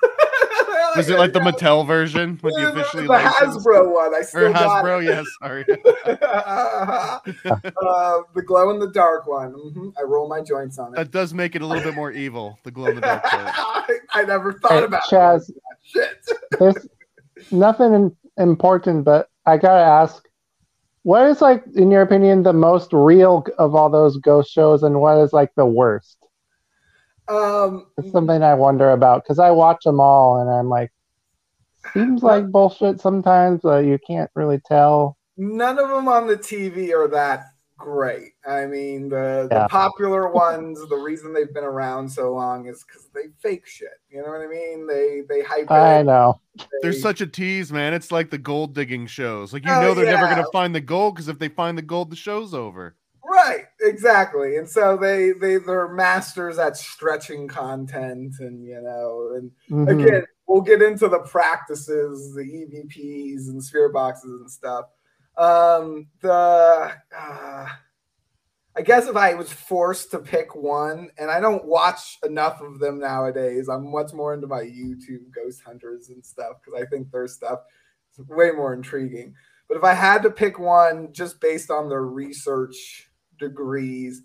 Was 0.95 1.09
it 1.09 1.17
like 1.17 1.33
the 1.33 1.39
Mattel 1.39 1.85
version 1.85 2.37
when 2.41 2.53
you 2.57 2.65
the, 2.71 2.71
officially 2.79 3.03
the 3.03 3.09
licensed? 3.09 3.65
hasbro 3.65 3.93
one 3.93 4.15
i 4.15 4.21
still 4.21 4.45
or 4.47 4.53
got 4.53 4.83
Hasbro? 4.83 5.01
it. 5.01 5.05
Yes, 5.05 5.27
sorry. 5.41 5.65
uh, 7.81 8.21
the 8.33 8.41
glow 8.45 8.69
in 8.71 8.79
the 8.79 8.89
dark 8.93 9.27
one 9.27 9.51
hmm 9.51 9.89
I 9.97 10.03
roll 10.03 10.27
my 10.27 10.41
joints 10.41 10.77
on 10.79 10.93
it 10.93 10.97
That 10.97 11.11
does 11.11 11.33
make 11.33 11.55
it 11.55 11.61
a 11.61 11.65
little 11.65 11.83
bit 11.83 11.93
more 11.95 12.11
evil. 12.11 12.57
The 12.63 12.71
glow 12.71 12.87
in 12.87 12.95
the 12.95 13.01
dark. 13.01 13.23
I, 13.31 13.97
I 14.13 14.23
never 14.23 14.53
thought 14.53 14.71
Hey, 14.71 14.83
about 14.85 15.03
Chaz. 15.09 15.49
it. 15.49 15.55
shit 15.83 16.25
There's 16.59 16.87
nothing 17.51 17.93
in- 17.93 18.15
important, 18.37 19.03
but 19.05 19.29
I 19.45 19.57
gotta 19.57 19.83
ask, 19.83 20.27
what 21.03 21.27
is 21.27 21.41
like, 21.41 21.63
in 21.75 21.91
your 21.91 22.01
opinion, 22.01 22.43
the 22.43 22.53
most 22.53 22.91
real 22.93 23.45
of 23.57 23.75
all 23.75 23.89
those 23.89 24.17
ghost 24.17 24.51
shows, 24.51 24.83
and 24.83 24.99
what 25.01 25.17
is 25.19 25.33
like 25.33 25.51
the 25.55 25.65
worst? 25.65 26.17
um 27.27 27.87
It's 27.97 28.11
something 28.11 28.43
I 28.43 28.53
wonder 28.55 28.91
about 28.91 29.23
because 29.23 29.39
I 29.39 29.51
watch 29.51 29.83
them 29.83 29.99
all, 29.99 30.41
and 30.41 30.49
I'm 30.49 30.69
like, 30.69 30.91
seems 31.93 32.23
like 32.23 32.51
bullshit 32.51 32.99
sometimes, 32.99 33.61
but 33.63 33.85
you 33.85 33.99
can't 34.05 34.31
really 34.35 34.59
tell. 34.59 35.17
none 35.37 35.79
of 35.79 35.89
them 35.89 36.07
on 36.07 36.27
the 36.27 36.37
TV 36.37 36.93
are 36.93 37.07
that 37.09 37.45
great. 37.77 38.33
I 38.47 38.65
mean, 38.65 39.09
the, 39.09 39.47
the 39.49 39.67
popular 39.69 40.29
ones, 40.31 40.79
the 40.89 40.95
reason 40.95 41.33
they've 41.33 41.53
been 41.53 41.63
around 41.63 42.09
so 42.09 42.33
long 42.33 42.67
is 42.67 42.83
because 42.83 43.07
they 43.13 43.29
fake 43.41 43.65
shit. 43.67 43.89
You 44.09 44.21
know 44.21 44.29
what 44.29 44.41
I 44.41 44.47
mean? 44.47 44.87
They 44.87 45.21
they 45.27 45.41
hype 45.43 45.69
I 45.69 45.99
it. 45.99 46.03
know. 46.05 46.39
There's 46.81 46.95
they- 46.95 47.01
such 47.01 47.21
a 47.21 47.27
tease, 47.27 47.71
man. 47.71 47.93
It's 47.93 48.11
like 48.11 48.29
the 48.29 48.37
gold 48.37 48.73
digging 48.75 49.07
shows. 49.07 49.53
Like 49.53 49.65
you 49.65 49.71
Oh, 49.71 49.81
know 49.81 49.93
they're 49.93 50.05
never 50.05 50.27
gonna 50.27 50.45
find 50.53 50.73
the 50.73 50.81
gold 50.81 51.15
because 51.15 51.27
if 51.27 51.39
they 51.39 51.49
find 51.49 51.77
the 51.77 51.81
gold, 51.81 52.09
the 52.11 52.15
show's 52.15 52.53
over. 52.53 52.95
right, 53.27 53.65
exactly. 53.81 54.57
And 54.57 54.69
so 54.69 54.95
they 54.97 55.31
they 55.33 55.57
they're 55.57 55.89
masters 55.89 56.57
at 56.59 56.77
stretching 56.77 57.47
content, 57.47 58.35
and 58.39 58.63
you 58.63 58.81
know, 58.81 59.31
and 59.35 59.51
Mhm. 59.69 60.03
again, 60.05 60.23
we'll 60.47 60.61
get 60.61 60.81
into 60.81 61.07
the 61.09 61.19
practices, 61.19 62.33
the 62.35 62.43
EVPs 62.43 63.49
and 63.49 63.61
spirit 63.63 63.93
boxes 63.93 64.39
and 64.41 64.49
stuff. 64.49 64.85
Um, 65.37 66.07
the 66.21 66.93
uh, 67.17 67.67
I 68.77 68.81
guess 68.81 69.07
if 69.07 69.15
I 69.15 69.33
was 69.35 69.51
forced 69.51 70.11
to 70.11 70.19
pick 70.19 70.53
one, 70.53 71.09
and 71.17 71.31
I 71.31 71.39
don't 71.39 71.63
watch 71.63 72.17
enough 72.25 72.61
of 72.61 72.79
them 72.79 72.99
nowadays, 72.99 73.69
I'm 73.69 73.89
much 73.89 74.13
more 74.13 74.33
into 74.33 74.47
my 74.47 74.61
YouTube 74.61 75.31
ghost 75.33 75.61
hunters 75.65 76.09
and 76.09 76.25
stuff 76.25 76.57
because 76.63 76.81
I 76.81 76.85
think 76.85 77.09
their 77.09 77.27
stuff 77.27 77.59
is 78.11 78.27
way 78.27 78.51
more 78.51 78.73
intriguing. 78.73 79.33
But 79.69 79.77
if 79.77 79.83
I 79.83 79.93
had 79.93 80.23
to 80.23 80.29
pick 80.29 80.59
one 80.59 81.13
just 81.13 81.39
based 81.39 81.71
on 81.71 81.89
their 81.89 82.03
research 82.03 83.09
degrees, 83.39 84.23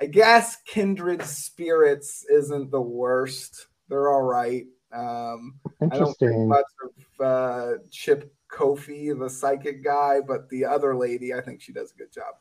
I 0.00 0.06
guess 0.06 0.56
Kindred 0.66 1.22
Spirits 1.22 2.26
isn't 2.28 2.72
the 2.72 2.80
worst. 2.80 3.68
They're 3.88 4.10
all 4.10 4.22
right. 4.22 4.64
Um, 4.92 5.60
I 5.80 5.96
don't 5.96 6.12
think 6.18 6.32
Interesting. 6.32 6.48
much 6.48 6.64
of 6.84 7.24
uh, 7.24 7.72
Chip 7.90 8.34
Coffey, 8.52 9.12
the 9.12 9.28
psychic 9.30 9.82
guy, 9.82 10.20
but 10.20 10.48
the 10.50 10.64
other 10.64 10.94
lady, 10.94 11.34
I 11.34 11.40
think 11.40 11.60
she 11.60 11.72
does 11.72 11.90
a 11.92 11.96
good 11.96 12.12
job 12.12 12.34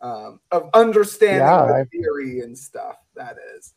um, 0.00 0.40
of 0.50 0.68
understanding 0.74 1.38
Yeah, 1.40 1.66
the 1.66 1.74
I- 1.74 1.84
theory 1.84 2.40
and 2.40 2.56
stuff. 2.58 2.96
That 3.16 3.36
is. 3.56 3.72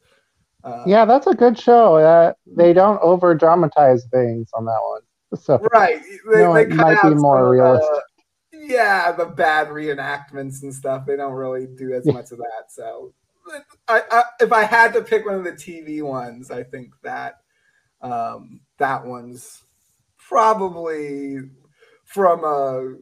Uh, 0.63 0.84
Yeah, 0.88 1.05
that's 1.05 1.27
a 1.27 1.34
good 1.36 1.57
show. 1.57 1.96
Uh, 1.98 2.34
they 2.46 2.74
don't 2.74 3.00
over 3.01 3.34
dramatize 3.36 4.05
things 4.12 4.50
on 4.53 4.65
that 4.65 4.79
one. 4.81 5.01
So 5.39 5.60
Right. 5.74 6.01
They, 6.31 6.41
No, 6.43 6.53
they 6.53 6.63
it 6.63 6.69
might 6.69 7.01
be 7.03 7.13
more 7.13 7.43
the- 7.43 7.50
realistic. 7.50 8.03
yeah, 8.53 9.12
the 9.12 9.25
bad 9.25 9.67
reenactments 9.67 10.63
and 10.63 10.74
stuff. 10.74 11.05
They 11.05 11.15
don't 11.15 11.34
really 11.34 11.67
do 11.67 11.93
as 11.93 12.05
much 12.05 12.31
of 12.31 12.38
that. 12.39 12.65
So, 12.69 13.13
I, 13.88 14.01
I, 14.12 14.24
if 14.41 14.51
I 14.51 14.63
had 14.63 14.93
to 14.93 15.01
pick 15.01 15.25
one 15.25 15.36
of 15.36 15.43
the 15.43 15.51
TV 15.51 16.01
ones, 16.01 16.50
I 16.50 16.63
think 16.63 16.91
that 17.03 17.36
um, 18.01 18.62
that 18.79 19.05
one's 19.05 19.63
probably 20.17 21.39
from 22.08 22.44
a 22.44 22.96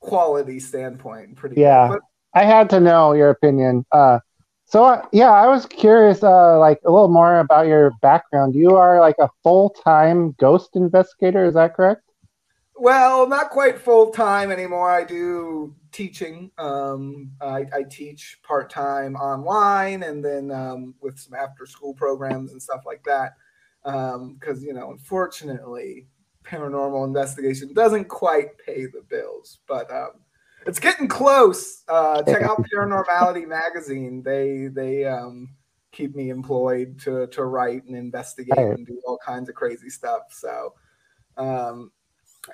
quality 0.00 0.60
standpoint 0.60 1.36
pretty. 1.36 1.60
Yeah, 1.60 1.88
good. 1.88 2.00
I 2.34 2.44
had 2.44 2.70
to 2.70 2.80
know 2.80 3.12
your 3.12 3.30
opinion. 3.30 3.84
Uh, 3.90 4.20
so 4.64 4.84
uh, 4.84 5.04
yeah, 5.12 5.32
I 5.32 5.48
was 5.48 5.66
curious, 5.66 6.22
uh, 6.22 6.58
like 6.58 6.78
a 6.84 6.90
little 6.90 7.08
more 7.08 7.40
about 7.40 7.66
your 7.66 7.90
background. 8.02 8.54
You 8.54 8.76
are 8.76 9.00
like 9.00 9.16
a 9.18 9.28
full 9.42 9.70
time 9.70 10.32
ghost 10.38 10.76
investigator. 10.76 11.44
Is 11.44 11.54
that 11.54 11.74
correct? 11.74 12.02
Well, 12.76 13.28
not 13.28 13.50
quite 13.50 13.78
full 13.78 14.10
time 14.10 14.50
anymore. 14.50 14.90
I 14.90 15.04
do 15.04 15.74
teaching. 15.92 16.50
Um, 16.56 17.32
I, 17.40 17.66
I, 17.74 17.82
teach 17.90 18.38
part 18.42 18.70
time 18.70 19.16
online, 19.16 20.02
and 20.02 20.24
then 20.24 20.50
um, 20.50 20.94
with 21.00 21.18
some 21.18 21.34
after 21.34 21.66
school 21.66 21.92
programs 21.92 22.52
and 22.52 22.62
stuff 22.62 22.82
like 22.86 23.02
that. 23.04 23.32
Because 23.84 24.58
um, 24.58 24.62
you 24.62 24.72
know, 24.72 24.92
unfortunately, 24.92 26.06
paranormal 26.50 27.06
investigation 27.06 27.72
doesn't 27.72 28.06
quite 28.08 28.58
pay 28.58 28.86
the 28.86 29.02
bills, 29.08 29.58
but 29.68 29.90
um, 29.90 30.10
it's 30.66 30.80
getting 30.80 31.08
close. 31.08 31.82
Uh, 31.88 32.22
check 32.22 32.42
out 32.42 32.64
Paranormality 32.74 33.46
magazine. 33.46 34.22
They 34.22 34.68
they 34.72 35.04
um, 35.04 35.50
keep 35.92 36.14
me 36.14 36.30
employed 36.30 36.98
to 37.00 37.26
to 37.28 37.44
write 37.44 37.84
and 37.84 37.96
investigate 37.96 38.58
and 38.58 38.86
do 38.86 39.00
all 39.06 39.18
kinds 39.24 39.48
of 39.48 39.54
crazy 39.54 39.88
stuff. 39.88 40.22
So 40.30 40.74
um, 41.36 41.92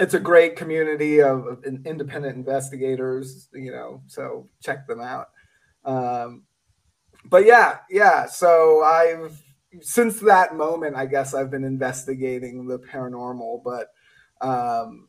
it's 0.01 0.15
a 0.15 0.21
great 0.21 0.57
community 0.57 1.21
of, 1.21 1.47
of, 1.47 1.65
independent 1.65 2.37
investigators, 2.37 3.49
you 3.55 3.71
know, 3.71 4.03
so 4.07 4.49
check 4.61 4.87
them 4.87 5.01
out. 5.01 5.29
Um, 5.85 6.45
but 7.25 7.47
yeah, 7.47 7.79
yeah. 7.91 8.27
So 8.27 8.83
I've 8.83 9.41
since 9.81 10.21
that 10.21 10.55
moment, 10.55 10.97
I 10.97 11.07
guess 11.07 11.35
I've 11.35 11.51
been 11.51 11.65
investigating 11.65 12.67
the 12.67 12.79
paranormal, 12.79 13.63
but 13.65 13.89
um, 14.41 15.09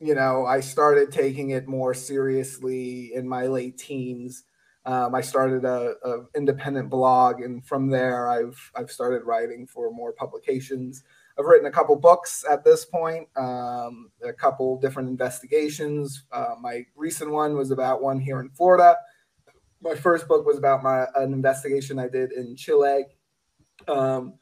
you 0.00 0.14
know, 0.14 0.46
I 0.46 0.60
started 0.60 1.10
taking 1.10 1.50
it 1.50 1.66
more 1.66 1.94
seriously 1.94 3.12
in 3.14 3.28
my 3.28 3.46
late 3.46 3.78
teens. 3.78 4.44
Um, 4.86 5.14
I 5.14 5.20
started 5.20 5.64
a, 5.64 5.94
a, 6.04 6.20
independent 6.36 6.88
blog, 6.88 7.40
and 7.40 7.66
from 7.66 7.90
there, 7.90 8.28
I've 8.28 8.70
I've 8.74 8.90
started 8.90 9.24
writing 9.24 9.66
for 9.66 9.90
more 9.90 10.12
publications. 10.12 11.02
I've 11.38 11.44
written 11.44 11.66
a 11.66 11.70
couple 11.72 11.94
books 11.96 12.44
at 12.48 12.64
this 12.64 12.84
point, 12.84 13.28
um, 13.36 14.10
a 14.24 14.32
couple 14.32 14.80
different 14.80 15.08
investigations. 15.08 16.24
Uh, 16.32 16.54
my 16.60 16.84
recent 16.96 17.30
one 17.30 17.56
was 17.56 17.70
about 17.70 18.02
one 18.02 18.18
here 18.18 18.40
in 18.40 18.50
Florida. 18.50 18.96
My 19.82 19.94
first 19.94 20.26
book 20.26 20.46
was 20.46 20.58
about 20.58 20.82
my 20.82 21.06
an 21.16 21.32
investigation 21.32 21.98
I 21.98 22.08
did 22.08 22.32
in 22.32 22.56
Chile, 22.56 23.04
um, 23.88 24.34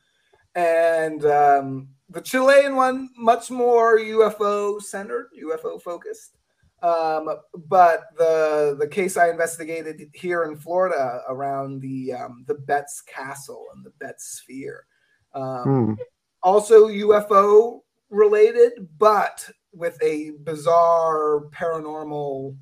and 0.54 1.24
um, 1.24 1.88
the 2.10 2.20
Chilean 2.20 2.76
one 2.76 3.10
much 3.16 3.50
more 3.50 3.98
UFO 3.98 4.80
centered, 4.80 5.28
UFO 5.42 5.80
focused. 5.80 6.36
Um, 6.82 7.28
but 7.68 8.04
the 8.18 8.76
the 8.78 8.86
case 8.86 9.16
I 9.16 9.30
investigated 9.30 10.10
here 10.12 10.44
in 10.44 10.56
Florida 10.56 11.22
around 11.28 11.80
the 11.80 12.12
um, 12.12 12.44
the 12.46 12.54
Betz 12.54 13.00
Castle 13.00 13.64
and 13.74 13.84
the 13.84 13.92
Betz 13.98 14.38
Sphere. 14.38 14.84
Um, 15.34 15.64
hmm 15.64 16.02
also 16.46 16.86
UFO 16.86 17.80
related, 18.08 18.88
but 18.98 19.50
with 19.72 19.98
a 20.00 20.30
bizarre 20.44 21.48
paranormal 21.50 22.56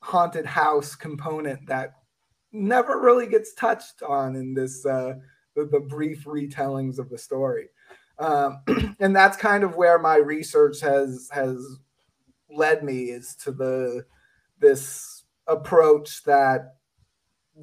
haunted 0.00 0.44
house 0.44 0.94
component 0.94 1.66
that 1.66 1.94
never 2.52 3.00
really 3.00 3.26
gets 3.26 3.54
touched 3.54 4.02
on 4.02 4.36
in 4.36 4.52
this 4.52 4.84
uh, 4.84 5.14
the, 5.54 5.66
the 5.66 5.80
brief 5.80 6.24
retellings 6.24 6.98
of 6.98 7.08
the 7.10 7.18
story. 7.18 7.68
Um, 8.18 8.62
and 9.00 9.14
that's 9.14 9.36
kind 9.36 9.64
of 9.64 9.76
where 9.76 9.98
my 9.98 10.16
research 10.16 10.80
has 10.80 11.28
has 11.32 11.64
led 12.50 12.84
me 12.84 13.04
is 13.04 13.34
to 13.36 13.52
the 13.52 14.04
this 14.58 15.24
approach 15.46 16.22
that 16.24 16.76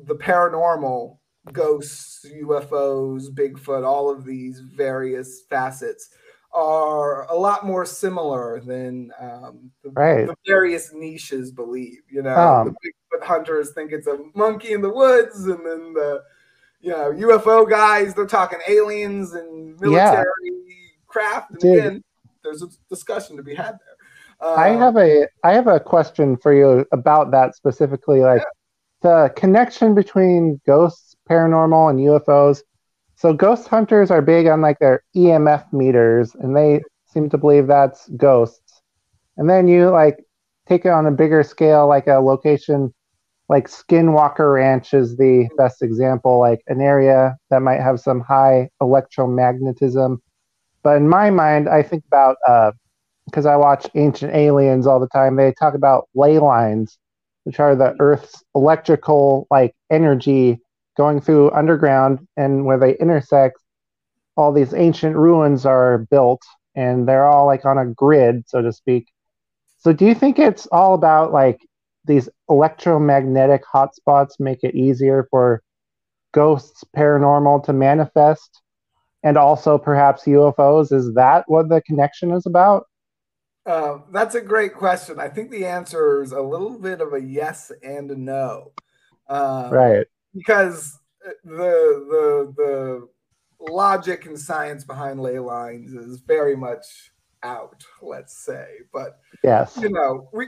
the 0.06 0.16
paranormal 0.16 1.18
ghosts, 1.54 2.26
UFOs, 2.44 3.34
Bigfoot, 3.34 3.86
all 3.86 4.10
of 4.10 4.26
these 4.26 4.60
various 4.60 5.42
facets 5.50 6.10
are 6.52 7.26
a 7.32 7.36
lot 7.36 7.66
more 7.66 7.86
similar 7.86 8.60
than 8.60 9.12
um, 9.20 9.72
the, 9.84 9.92
right. 9.92 10.28
the, 10.28 10.36
various 10.48 10.92
niches 10.94 11.52
believe. 11.52 12.00
You 12.10 12.24
know, 12.24 12.36
um, 12.36 12.76
the 12.82 12.90
Bigfoot 13.20 13.24
hunters 13.24 13.72
think 13.72 13.92
it's 13.92 14.08
a 14.08 14.20
monkey 14.36 14.74
in 14.74 14.82
the 14.82 14.94
woods, 14.94 15.46
and 15.46 15.66
then 15.66 15.94
the 15.94 16.24
you 16.80 16.92
know 16.92 17.12
UFO 17.12 17.70
guys 17.70 18.14
they're 18.14 18.26
talking 18.26 18.60
aliens 18.68 19.34
and 19.34 19.80
military 19.80 20.26
yeah. 20.26 20.90
craft. 21.08 21.52
And 21.52 21.60
Dude. 21.60 21.78
again, 21.78 22.04
there's 22.44 22.62
a 22.62 22.68
discussion 22.90 23.38
to 23.38 23.44
be 23.44 23.56
had 23.56 23.74
there. 23.74 24.00
I 24.42 24.72
uh, 24.72 24.78
have 24.78 24.98
a 24.98 25.28
I 25.44 25.52
have 25.52 25.68
a 25.68 25.80
question 25.80 26.38
for 26.38 26.54
you 26.54 26.86
about 26.92 27.32
that 27.32 27.56
specifically, 27.56 28.22
like 28.22 28.42
yeah. 28.42 28.46
the 29.02 29.34
connection 29.36 29.94
between 29.94 30.62
ghosts 30.66 31.16
paranormal 31.30 31.90
and 31.90 32.00
UFOs. 32.00 32.62
So 33.16 33.34
ghost 33.34 33.68
hunters 33.68 34.12
are 34.12 34.22
big 34.22 34.48
on 34.48 34.62
like 34.62 34.80
their 34.80 35.04
EMF 35.16 35.74
meters, 35.74 36.36
and 36.36 36.56
they 36.56 36.82
seem 37.06 37.30
to 37.30 37.38
believe 37.38 37.68
that's 37.68 38.08
ghosts. 38.10 38.82
And 39.36 39.50
then 39.50 39.68
you 39.68 39.90
like 39.90 40.24
take 40.68 40.86
it 40.86 40.90
on 40.90 41.06
a 41.06 41.12
bigger 41.12 41.44
scale, 41.44 41.88
like 41.88 42.08
a 42.08 42.20
location 42.20 42.94
like 43.50 43.68
Skinwalker 43.68 44.54
Ranch 44.54 44.94
is 44.94 45.18
the 45.18 45.50
best 45.58 45.82
example, 45.82 46.40
like 46.40 46.62
an 46.68 46.82
area 46.82 47.36
that 47.50 47.64
might 47.64 47.82
have 47.82 48.00
some 48.00 48.22
high 48.22 48.70
electromagnetism. 48.82 50.18
But 50.84 50.98
in 50.98 51.10
my 51.10 51.32
mind, 51.32 51.68
I 51.68 51.82
think 51.82 52.04
about 52.08 52.38
because 53.26 53.46
uh, 53.48 53.50
I 53.50 53.56
watch 53.56 53.88
Ancient 53.96 54.34
Aliens 54.34 54.86
all 54.88 55.00
the 55.00 55.08
time. 55.08 55.36
They 55.36 55.54
talk 55.60 55.74
about 55.74 56.08
ley 56.14 56.38
lines, 56.38 57.00
which 57.44 57.60
are 57.60 57.76
the 57.76 57.96
Earth's 58.00 58.44
electrical 58.54 59.48
like 59.50 59.76
energy 59.90 60.60
going 60.96 61.20
through 61.20 61.50
underground 61.52 62.20
and 62.38 62.66
where 62.66 62.78
they 62.78 62.98
intersect, 62.98 63.58
all 64.36 64.52
these 64.52 64.74
ancient 64.74 65.16
ruins 65.16 65.66
are 65.66 66.00
built 66.12 66.42
and 66.76 67.08
they're 67.08 67.26
all 67.26 67.46
like 67.46 67.66
on 67.66 67.78
a 67.78 67.86
grid, 67.86 68.44
so 68.48 68.62
to 68.62 68.72
speak. 68.72 69.08
So 69.78 69.94
do 69.94 70.06
you 70.06 70.14
think 70.14 70.38
it's 70.38 70.68
all 70.68 70.94
about 70.94 71.32
like 71.32 71.60
these 72.06 72.30
electromagnetic 72.50 73.64
hotspots 73.66 74.40
make 74.40 74.60
it 74.64 74.76
easier 74.76 75.28
for 75.30 75.62
ghosts, 76.34 76.84
paranormal 76.96 77.64
to 77.66 77.74
manifest? 77.74 78.62
And 79.22 79.38
also 79.38 79.78
perhaps 79.78 80.24
UFOs? 80.24 80.94
Is 80.94 81.14
that 81.16 81.44
what 81.48 81.68
the 81.68 81.82
connection 81.82 82.32
is 82.32 82.46
about? 82.46 82.86
Uh, 83.66 83.98
that's 84.12 84.36
a 84.36 84.42
great 84.42 84.74
question. 84.74 85.20
I 85.20 85.28
think 85.28 85.52
the 85.52 85.66
answer 85.66 86.22
is 86.22 86.32
a 86.32 86.42
little 86.42 86.80
bit 86.80 87.02
of 87.02 87.14
a 87.14 87.22
yes 87.22 87.72
and 87.84 88.10
a 88.10 88.16
no. 88.16 88.72
Um, 89.28 89.72
right 89.72 90.08
because 90.34 91.00
the 91.44 92.54
the 92.54 92.54
the 92.56 93.08
logic 93.72 94.26
and 94.26 94.40
science 94.40 94.84
behind 94.84 95.20
ley 95.20 95.40
lines 95.40 95.94
is 95.94 96.20
very 96.20 96.56
much 96.56 97.12
out, 97.44 97.84
let's 98.02 98.46
say. 98.46 98.68
But 98.94 99.20
yes, 99.44 99.78
you 99.82 99.90
know, 99.90 100.30
we 100.34 100.48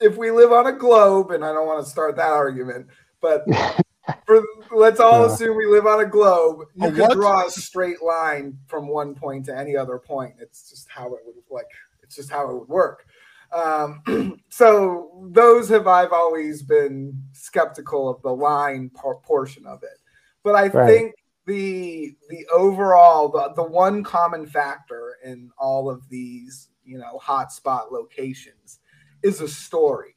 if 0.00 0.16
we 0.16 0.30
live 0.30 0.52
on 0.52 0.66
a 0.66 0.72
globe, 0.72 1.30
and 1.30 1.44
I 1.44 1.52
don't 1.52 1.66
want 1.66 1.84
to 1.84 1.90
start 1.90 2.16
that 2.16 2.30
argument, 2.30 2.86
but 3.20 3.44
for 4.26 4.42
let's 4.70 5.00
all 5.00 5.24
assume 5.26 5.56
we 5.56 5.66
live 5.66 5.86
on 5.86 6.00
a 6.00 6.06
globe, 6.06 6.66
you 6.74 6.92
can 6.92 7.10
draw 7.10 7.46
a 7.46 7.50
straight 7.50 8.02
line 8.02 8.58
from 8.66 8.88
one 8.88 9.14
point 9.14 9.46
to 9.46 9.56
any 9.56 9.76
other 9.76 9.98
point. 9.98 10.34
It's 10.40 10.70
just 10.70 10.88
how 10.88 11.06
it 11.14 11.20
would 11.24 11.36
like. 11.50 11.66
It's 12.02 12.16
just 12.16 12.30
how 12.30 12.50
it 12.50 12.58
would 12.58 12.68
work. 12.68 13.06
Um, 13.52 14.42
so 14.48 15.28
those 15.30 15.68
have 15.68 15.86
I've 15.86 16.12
always 16.12 16.62
been 16.62 17.22
skeptical 17.32 18.08
of 18.08 18.20
the 18.22 18.34
line 18.34 18.90
por- 18.94 19.20
portion 19.20 19.64
of 19.66 19.82
it, 19.82 19.98
but 20.42 20.54
I 20.54 20.68
right. 20.68 20.86
think 20.86 21.14
the 21.46 22.14
the 22.30 22.46
overall 22.52 23.28
the, 23.28 23.52
the 23.54 23.62
one 23.62 24.02
common 24.02 24.46
factor 24.46 25.16
in 25.24 25.50
all 25.58 25.90
of 25.90 26.08
these 26.08 26.68
you 26.84 26.98
know 26.98 27.18
hotspot 27.22 27.92
locations 27.92 28.80
is 29.24 29.40
a 29.40 29.48
story, 29.48 30.14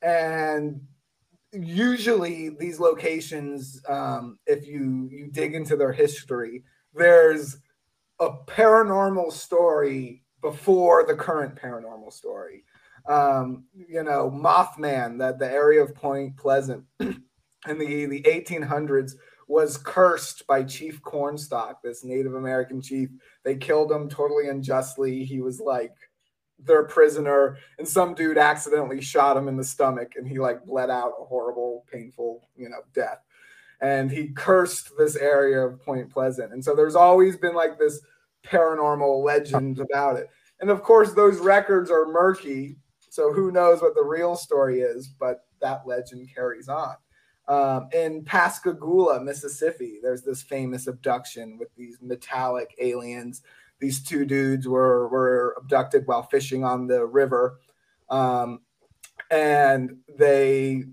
and 0.00 0.80
usually 1.52 2.50
these 2.50 2.78
locations, 2.78 3.82
um, 3.88 4.38
if 4.46 4.68
you 4.68 5.08
you 5.10 5.26
dig 5.32 5.56
into 5.56 5.74
their 5.76 5.92
history, 5.92 6.62
there's 6.94 7.56
a 8.20 8.30
paranormal 8.46 9.32
story 9.32 10.22
before 10.40 11.04
the 11.04 11.14
current 11.14 11.56
paranormal 11.56 12.12
story 12.12 12.64
um, 13.08 13.64
you 13.74 14.02
know, 14.02 14.30
Mothman, 14.30 15.18
that 15.18 15.38
the 15.38 15.50
area 15.50 15.82
of 15.82 15.94
Point 15.94 16.36
Pleasant 16.36 16.84
in 17.00 17.22
the, 17.66 18.06
the 18.06 18.22
1800s 18.22 19.12
was 19.48 19.76
cursed 19.76 20.46
by 20.46 20.62
Chief 20.62 21.02
Cornstalk, 21.02 21.82
this 21.82 22.04
Native 22.04 22.34
American 22.34 22.80
chief. 22.80 23.10
They 23.44 23.56
killed 23.56 23.90
him 23.90 24.08
totally 24.08 24.48
unjustly. 24.48 25.24
He 25.24 25.40
was 25.40 25.60
like 25.60 25.92
their 26.64 26.84
prisoner, 26.84 27.58
and 27.78 27.86
some 27.86 28.14
dude 28.14 28.38
accidentally 28.38 29.00
shot 29.00 29.36
him 29.36 29.48
in 29.48 29.56
the 29.56 29.64
stomach, 29.64 30.12
and 30.16 30.26
he 30.26 30.38
like 30.38 30.64
bled 30.64 30.90
out 30.90 31.14
a 31.20 31.24
horrible, 31.24 31.84
painful, 31.90 32.48
you 32.56 32.68
know, 32.68 32.80
death. 32.94 33.18
And 33.80 34.10
he 34.10 34.28
cursed 34.28 34.92
this 34.96 35.16
area 35.16 35.60
of 35.60 35.82
Point 35.82 36.10
Pleasant, 36.10 36.52
and 36.52 36.64
so 36.64 36.74
there's 36.74 36.94
always 36.94 37.36
been 37.36 37.54
like 37.54 37.78
this 37.78 38.00
paranormal 38.44 39.24
legend 39.24 39.80
about 39.80 40.16
it. 40.16 40.28
And 40.60 40.70
of 40.70 40.82
course, 40.82 41.12
those 41.12 41.38
records 41.38 41.90
are 41.90 42.06
murky, 42.06 42.76
so 43.10 43.32
who 43.32 43.50
knows 43.50 43.82
what 43.82 43.94
the 43.94 44.04
real 44.04 44.36
story 44.36 44.80
is? 44.80 45.08
But 45.08 45.44
that 45.60 45.86
legend 45.86 46.28
carries 46.34 46.68
on. 46.68 46.94
Um, 47.48 47.88
in 47.92 48.24
Pascagoula, 48.24 49.20
Mississippi, 49.20 49.98
there's 50.02 50.22
this 50.22 50.42
famous 50.42 50.86
abduction 50.86 51.58
with 51.58 51.74
these 51.76 51.98
metallic 52.00 52.74
aliens 52.80 53.42
these 53.82 54.00
two 54.00 54.24
dudes 54.24 54.68
were 54.68 55.08
were 55.08 55.56
abducted 55.58 56.06
while 56.06 56.22
fishing 56.22 56.62
on 56.62 56.86
the 56.86 57.04
river, 57.04 57.58
um, 58.08 58.60
and 59.28 59.96
they 60.16 60.84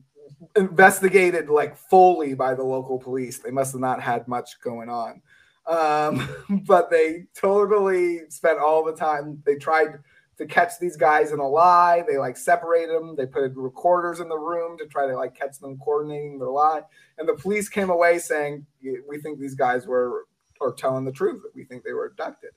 investigated 0.55 1.49
like 1.49 1.77
fully 1.77 2.33
by 2.33 2.55
the 2.55 2.63
local 2.63 2.97
police. 2.97 3.37
They 3.37 3.51
must 3.51 3.73
have 3.73 3.81
not 3.81 4.01
had 4.01 4.27
much 4.27 4.59
going 4.61 4.89
on, 4.89 5.21
um, 5.67 6.27
but 6.65 6.89
they 6.89 7.27
totally 7.39 8.21
spent 8.29 8.57
all 8.59 8.83
the 8.83 8.95
time. 8.95 9.43
They 9.45 9.55
tried 9.55 9.99
to 10.39 10.47
catch 10.47 10.79
these 10.79 10.97
guys 10.97 11.31
in 11.31 11.37
a 11.37 11.47
lie. 11.47 12.03
They 12.09 12.17
like 12.17 12.37
separated 12.37 12.95
them. 12.95 13.15
They 13.15 13.27
put 13.27 13.51
recorders 13.55 14.19
in 14.19 14.29
the 14.29 14.39
room 14.39 14.79
to 14.79 14.87
try 14.87 15.05
to 15.05 15.15
like 15.15 15.35
catch 15.35 15.59
them 15.59 15.77
coordinating 15.77 16.39
their 16.39 16.49
lie. 16.49 16.81
And 17.19 17.29
the 17.29 17.35
police 17.35 17.69
came 17.69 17.91
away 17.91 18.17
saying, 18.17 18.65
"We 19.07 19.19
think 19.19 19.39
these 19.39 19.55
guys 19.55 19.85
were." 19.85 20.25
Or 20.61 20.73
telling 20.73 21.05
the 21.05 21.13
truth 21.13 21.41
we 21.55 21.63
think 21.63 21.85
they 21.85 21.93
were 21.93 22.07
abducted. 22.07 22.49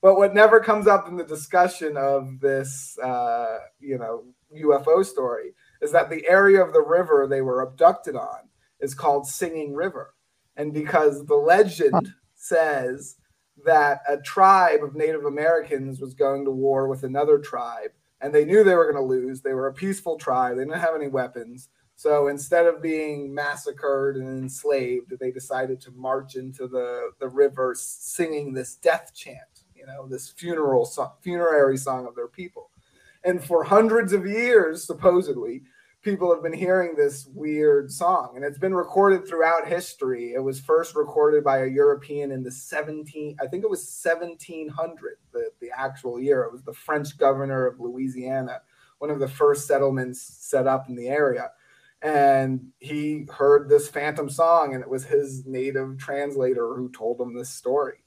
But 0.00 0.16
what 0.16 0.34
never 0.34 0.60
comes 0.60 0.86
up 0.86 1.08
in 1.08 1.16
the 1.16 1.24
discussion 1.24 1.96
of 1.96 2.40
this, 2.40 2.96
uh, 2.98 3.58
you 3.80 3.98
know, 3.98 4.24
UFO 4.56 5.04
story 5.04 5.54
is 5.82 5.92
that 5.92 6.08
the 6.08 6.26
area 6.28 6.62
of 6.62 6.72
the 6.72 6.82
river 6.82 7.26
they 7.26 7.42
were 7.42 7.62
abducted 7.62 8.14
on 8.14 8.48
is 8.80 8.94
called 8.94 9.26
Singing 9.26 9.74
River. 9.74 10.14
And 10.56 10.72
because 10.72 11.26
the 11.26 11.36
legend 11.36 12.14
says 12.34 13.16
that 13.64 14.00
a 14.08 14.18
tribe 14.18 14.84
of 14.84 14.94
Native 14.94 15.24
Americans 15.24 16.00
was 16.00 16.14
going 16.14 16.44
to 16.44 16.50
war 16.52 16.86
with 16.86 17.02
another 17.02 17.38
tribe, 17.38 17.90
and 18.20 18.32
they 18.32 18.44
knew 18.44 18.62
they 18.62 18.76
were 18.76 18.90
going 18.90 19.04
to 19.04 19.08
lose. 19.08 19.42
They 19.42 19.54
were 19.54 19.66
a 19.66 19.74
peaceful 19.74 20.16
tribe, 20.16 20.56
they 20.56 20.64
didn't 20.64 20.80
have 20.80 20.94
any 20.94 21.08
weapons. 21.08 21.68
So 21.96 22.28
instead 22.28 22.66
of 22.66 22.80
being 22.80 23.34
massacred 23.34 24.16
and 24.16 24.44
enslaved, 24.44 25.14
they 25.18 25.32
decided 25.32 25.80
to 25.80 25.90
march 25.90 26.36
into 26.36 26.68
the, 26.68 27.10
the 27.18 27.28
river 27.28 27.74
singing 27.76 28.52
this 28.52 28.76
death 28.76 29.12
chant 29.12 29.57
know, 29.88 30.06
this 30.06 30.28
funeral 30.28 30.84
song, 30.84 31.12
funerary 31.20 31.76
song 31.76 32.06
of 32.06 32.14
their 32.14 32.28
people. 32.28 32.70
And 33.24 33.42
for 33.42 33.64
hundreds 33.64 34.12
of 34.12 34.26
years, 34.26 34.84
supposedly, 34.84 35.62
people 36.02 36.32
have 36.32 36.42
been 36.42 36.52
hearing 36.52 36.94
this 36.94 37.26
weird 37.34 37.90
song. 37.90 38.32
And 38.36 38.44
it's 38.44 38.58
been 38.58 38.74
recorded 38.74 39.26
throughout 39.26 39.66
history. 39.66 40.32
It 40.34 40.42
was 40.42 40.60
first 40.60 40.94
recorded 40.94 41.42
by 41.42 41.58
a 41.58 41.66
european 41.66 42.30
in 42.30 42.44
the 42.44 42.50
17 42.50 43.36
i 43.42 43.46
think 43.46 43.64
it 43.64 43.70
was 43.70 44.00
1700 44.02 45.18
the, 45.32 45.50
the 45.60 45.70
actual 45.76 46.20
year. 46.20 46.42
It 46.42 46.52
was 46.52 46.62
the 46.62 46.72
french 46.72 47.18
governor 47.18 47.66
of 47.66 47.80
louisiana 47.80 48.62
one 48.98 49.10
of 49.10 49.20
the 49.20 49.28
first 49.28 49.66
settlements 49.66 50.20
set 50.20 50.66
up 50.66 50.88
in 50.88 50.96
the 50.96 51.08
area. 51.08 51.50
And 52.00 52.68
he 52.78 53.26
heard 53.32 53.68
this 53.68 53.88
phantom 53.88 54.28
song 54.28 54.74
and 54.74 54.82
it 54.82 54.90
was 54.90 55.04
his 55.04 55.46
native 55.46 55.98
translator 55.98 56.74
who 56.74 56.90
told 56.90 57.20
him 57.20 57.34
this 57.34 57.50
story. 57.50 58.04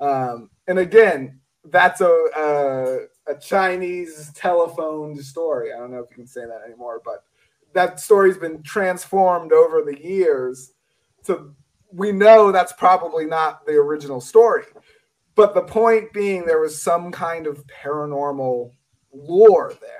Um, 0.00 0.50
and 0.66 0.78
again, 0.78 1.40
that's 1.64 2.00
a, 2.00 2.26
a, 2.36 3.32
a 3.32 3.38
Chinese 3.38 4.30
telephone 4.34 5.20
story. 5.22 5.72
I 5.72 5.78
don't 5.78 5.92
know 5.92 6.00
if 6.00 6.10
you 6.10 6.16
can 6.16 6.26
say 6.26 6.44
that 6.44 6.62
anymore, 6.66 7.00
but 7.04 7.24
that 7.72 8.00
story's 8.00 8.38
been 8.38 8.62
transformed 8.62 9.52
over 9.52 9.82
the 9.82 10.00
years. 10.00 10.72
So 11.22 11.54
we 11.92 12.12
know 12.12 12.52
that's 12.52 12.72
probably 12.72 13.26
not 13.26 13.66
the 13.66 13.72
original 13.72 14.20
story. 14.20 14.64
But 15.34 15.54
the 15.54 15.62
point 15.62 16.12
being, 16.12 16.44
there 16.44 16.60
was 16.60 16.80
some 16.80 17.10
kind 17.10 17.46
of 17.46 17.64
paranormal 17.66 18.70
lore 19.12 19.72
there. 19.80 19.90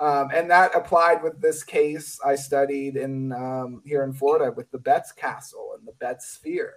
Um, 0.00 0.30
and 0.34 0.50
that 0.50 0.74
applied 0.74 1.22
with 1.22 1.40
this 1.40 1.62
case 1.62 2.18
I 2.24 2.34
studied 2.34 2.96
in 2.96 3.32
um, 3.32 3.82
here 3.84 4.02
in 4.02 4.12
Florida 4.12 4.52
with 4.52 4.70
the 4.72 4.78
Betz 4.78 5.12
Castle 5.12 5.76
and 5.78 5.86
the 5.86 5.92
Betz 5.92 6.26
Sphere. 6.26 6.74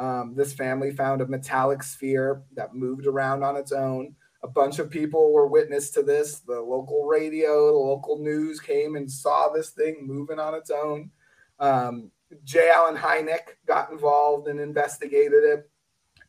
Um, 0.00 0.32
this 0.34 0.54
family 0.54 0.92
found 0.92 1.20
a 1.20 1.26
metallic 1.26 1.82
sphere 1.82 2.42
that 2.54 2.74
moved 2.74 3.06
around 3.06 3.44
on 3.44 3.56
its 3.56 3.70
own. 3.70 4.14
A 4.42 4.48
bunch 4.48 4.78
of 4.78 4.88
people 4.88 5.30
were 5.30 5.46
witness 5.46 5.90
to 5.90 6.02
this. 6.02 6.40
The 6.40 6.58
local 6.58 7.04
radio, 7.04 7.66
the 7.66 7.78
local 7.78 8.18
news 8.18 8.60
came 8.60 8.96
and 8.96 9.10
saw 9.10 9.50
this 9.50 9.70
thing 9.70 9.98
moving 10.00 10.38
on 10.38 10.54
its 10.54 10.70
own. 10.70 11.10
Um, 11.58 12.10
J. 12.44 12.70
Allen 12.74 12.96
Hynek 12.96 13.56
got 13.66 13.92
involved 13.92 14.48
and 14.48 14.58
investigated 14.58 15.44
it. 15.44 15.70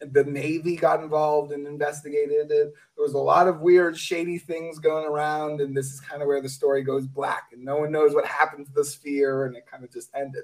The 0.02 0.26
Navy 0.26 0.76
got 0.76 1.02
involved 1.02 1.54
and 1.54 1.66
investigated 1.66 2.52
it. 2.52 2.74
There 2.74 2.74
was 2.98 3.14
a 3.14 3.20
lot 3.20 3.48
of 3.48 3.62
weird, 3.62 3.98
shady 3.98 4.38
things 4.38 4.80
going 4.80 5.06
around, 5.06 5.62
and 5.62 5.78
this 5.78 5.94
is 5.94 6.02
kind 6.02 6.22
of 6.22 6.28
where 6.28 6.42
the 6.42 6.50
story 6.50 6.84
goes 6.84 7.08
black, 7.08 7.52
and 7.54 7.64
no 7.64 7.78
one 7.78 7.92
knows 7.92 8.14
what 8.14 8.26
happened 8.26 8.66
to 8.66 8.74
the 8.74 8.84
sphere, 8.84 9.46
and 9.46 9.56
it 9.56 9.66
kind 9.66 9.86
of 9.86 9.94
just 9.94 10.10
ended. 10.14 10.44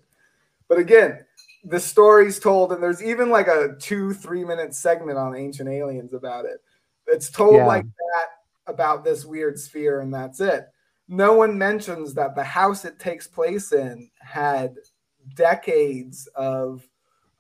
But 0.70 0.78
again, 0.78 1.26
the 1.64 1.80
story's 1.80 2.40
told, 2.40 2.72
and 2.72 2.82
there's 2.82 3.04
even 3.04 3.30
like 3.30 3.48
a 3.48 3.76
two, 3.80 4.14
three 4.14 4.44
minute 4.44 4.74
segment 4.74 5.18
on 5.18 5.36
Ancient 5.36 5.70
Aliens 5.70 6.14
about 6.14 6.46
it. 6.46 6.62
It's 7.08 7.30
told 7.30 7.56
yeah. 7.56 7.66
like 7.66 7.84
that 7.86 8.28
about 8.72 9.04
this 9.04 9.26
weird 9.26 9.60
sphere, 9.60 10.02
and 10.02 10.14
that's 10.14 10.40
it. 10.40 10.68
No 11.08 11.34
one 11.34 11.58
mentions 11.58 12.14
that 12.16 12.36
the 12.36 12.44
house 12.44 12.84
it 12.86 13.00
takes 13.00 13.28
place 13.28 13.72
in 13.72 14.10
had 14.20 14.76
decades 15.36 16.28
of 16.36 16.88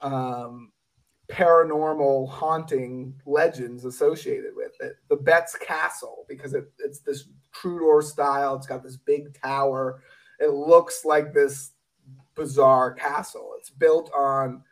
um, 0.01 0.71
paranormal 1.29 2.29
haunting 2.29 3.13
legends 3.25 3.85
associated 3.85 4.55
with 4.55 4.71
it. 4.79 4.95
The 5.09 5.17
Betz 5.17 5.55
Castle, 5.55 6.25
because 6.29 6.53
it, 6.53 6.71
it's 6.79 6.99
this 6.99 7.25
Tudor 7.61 8.01
style, 8.01 8.55
it's 8.55 8.67
got 8.67 8.83
this 8.83 8.97
big 8.97 9.39
tower. 9.41 10.01
It 10.39 10.51
looks 10.51 11.03
like 11.03 11.33
this 11.33 11.71
bizarre 12.37 12.93
castle. 12.93 13.51
It's 13.57 13.69
built 13.69 14.09
on 14.13 14.63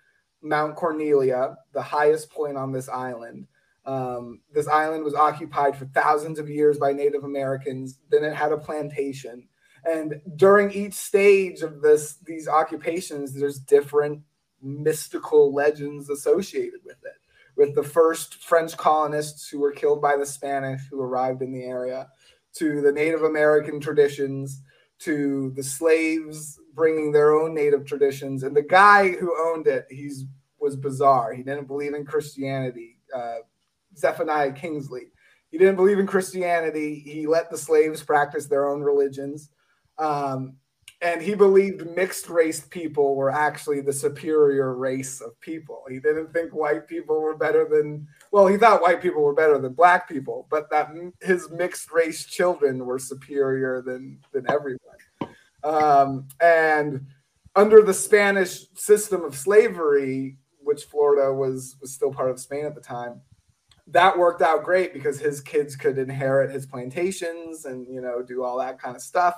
Mount 0.41 0.75
Cornelia, 0.75 1.57
the 1.73 1.81
highest 1.81 2.29
point 2.29 2.55
on 2.55 2.71
this 2.71 2.87
island. 2.87 3.47
Um, 3.85 4.41
this 4.53 4.67
island 4.67 5.03
was 5.03 5.15
occupied 5.15 5.75
for 5.75 5.85
thousands 5.85 6.39
of 6.39 6.49
years 6.49 6.77
by 6.77 6.93
Native 6.93 7.23
Americans. 7.23 7.99
Then 8.09 8.23
it 8.23 8.33
had 8.33 8.51
a 8.51 8.57
plantation, 8.57 9.47
and 9.83 10.21
during 10.35 10.71
each 10.71 10.93
stage 10.93 11.61
of 11.61 11.81
this 11.81 12.17
these 12.25 12.47
occupations, 12.47 13.33
there's 13.33 13.59
different 13.59 14.21
mystical 14.61 15.53
legends 15.53 16.09
associated 16.09 16.79
with 16.83 16.97
it. 17.03 17.13
With 17.55 17.75
the 17.75 17.83
first 17.83 18.43
French 18.43 18.75
colonists 18.75 19.47
who 19.47 19.59
were 19.59 19.71
killed 19.71 20.01
by 20.01 20.17
the 20.17 20.25
Spanish 20.25 20.81
who 20.89 20.99
arrived 20.99 21.41
in 21.41 21.53
the 21.53 21.63
area, 21.63 22.07
to 22.55 22.81
the 22.81 22.91
Native 22.91 23.23
American 23.23 23.79
traditions, 23.79 24.61
to 24.99 25.51
the 25.55 25.63
slaves 25.63 26.59
bringing 26.75 27.11
their 27.11 27.33
own 27.33 27.53
native 27.53 27.85
traditions. 27.85 28.43
And 28.43 28.55
the 28.55 28.61
guy 28.61 29.09
who 29.11 29.35
owned 29.49 29.67
it, 29.67 29.85
he's 29.89 30.25
was 30.59 30.75
bizarre. 30.75 31.33
He 31.33 31.43
didn't 31.43 31.67
believe 31.67 31.93
in 31.93 32.05
Christianity. 32.05 32.97
Uh, 33.15 33.37
Zephaniah 33.97 34.51
Kingsley. 34.51 35.07
He 35.51 35.57
didn't 35.57 35.75
believe 35.77 35.99
in 35.99 36.07
Christianity. 36.07 36.95
He 36.95 37.27
let 37.27 37.49
the 37.49 37.57
slaves 37.57 38.03
practice 38.03 38.45
their 38.47 38.67
own 38.67 38.81
religions. 38.81 39.49
Um, 39.97 40.55
and 41.01 41.21
he 41.21 41.35
believed 41.35 41.95
mixed 41.95 42.29
race 42.29 42.61
people 42.61 43.15
were 43.15 43.29
actually 43.29 43.81
the 43.81 43.93
superior 43.93 44.75
race 44.75 45.21
of 45.21 45.39
people. 45.39 45.83
He 45.89 45.99
didn't 45.99 46.33
think 46.33 46.53
white 46.53 46.87
people 46.87 47.21
were 47.21 47.37
better 47.37 47.67
than, 47.69 48.07
well, 48.31 48.47
he 48.47 48.57
thought 48.57 48.81
white 48.81 49.01
people 49.01 49.21
were 49.21 49.33
better 49.33 49.57
than 49.59 49.73
black 49.73 50.09
people, 50.09 50.47
but 50.49 50.69
that 50.71 50.89
his 51.21 51.49
mixed 51.51 51.91
race 51.91 52.25
children 52.25 52.85
were 52.85 52.99
superior 52.99 53.81
than, 53.81 54.19
than 54.31 54.49
everyone. 54.49 54.79
Um, 55.65 56.27
and 56.39 57.07
under 57.55 57.81
the 57.81 57.93
Spanish 57.93 58.67
system 58.75 59.23
of 59.23 59.35
slavery, 59.35 60.37
which 60.59 60.83
Florida 60.83 61.33
was 61.33 61.75
was 61.81 61.91
still 61.91 62.13
part 62.13 62.29
of 62.29 62.39
Spain 62.39 62.65
at 62.65 62.75
the 62.75 62.81
time, 62.81 63.21
that 63.87 64.17
worked 64.17 64.41
out 64.41 64.63
great 64.63 64.93
because 64.93 65.19
his 65.19 65.41
kids 65.41 65.75
could 65.75 65.97
inherit 65.97 66.51
his 66.51 66.65
plantations 66.67 67.65
and 67.65 67.87
you 67.87 67.99
know 67.99 68.21
do 68.21 68.43
all 68.43 68.59
that 68.59 68.79
kind 68.79 68.95
of 68.95 69.01
stuff. 69.01 69.35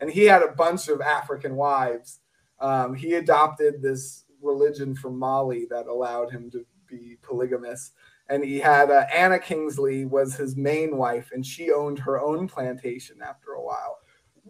And 0.00 0.10
he 0.10 0.24
had 0.24 0.42
a 0.42 0.52
bunch 0.52 0.88
of 0.88 1.00
African 1.00 1.56
wives. 1.56 2.20
Um, 2.60 2.94
he 2.94 3.14
adopted 3.14 3.80
this 3.80 4.24
religion 4.42 4.94
from 4.94 5.18
Mali 5.18 5.66
that 5.70 5.86
allowed 5.86 6.30
him 6.30 6.50
to 6.50 6.64
be 6.86 7.16
polygamous. 7.22 7.92
And 8.28 8.44
he 8.44 8.58
had 8.58 8.90
uh, 8.90 9.06
Anna 9.12 9.38
Kingsley 9.38 10.04
was 10.04 10.36
his 10.36 10.56
main 10.56 10.96
wife, 10.96 11.30
and 11.32 11.44
she 11.44 11.72
owned 11.72 11.98
her 11.98 12.20
own 12.20 12.46
plantation 12.46 13.20
after 13.22 13.52
a 13.52 13.62
while. 13.62 13.98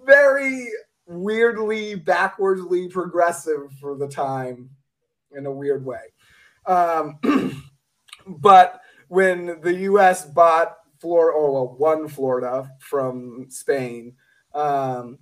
Very 0.04 0.68
weirdly 1.10 1.96
backwardsly 1.96 2.88
progressive 2.88 3.72
for 3.80 3.96
the 3.96 4.06
time 4.06 4.70
in 5.36 5.44
a 5.44 5.52
weird 5.52 5.84
way. 5.84 6.02
Um, 6.66 7.18
but 8.26 8.80
when 9.08 9.60
the 9.60 9.74
US 9.74 10.24
bought 10.24 10.76
Florida, 11.00 11.36
or 11.36 11.52
well, 11.52 11.74
one 11.76 12.08
Florida 12.08 12.70
from 12.78 13.46
Spain, 13.48 14.14
um, 14.54 15.18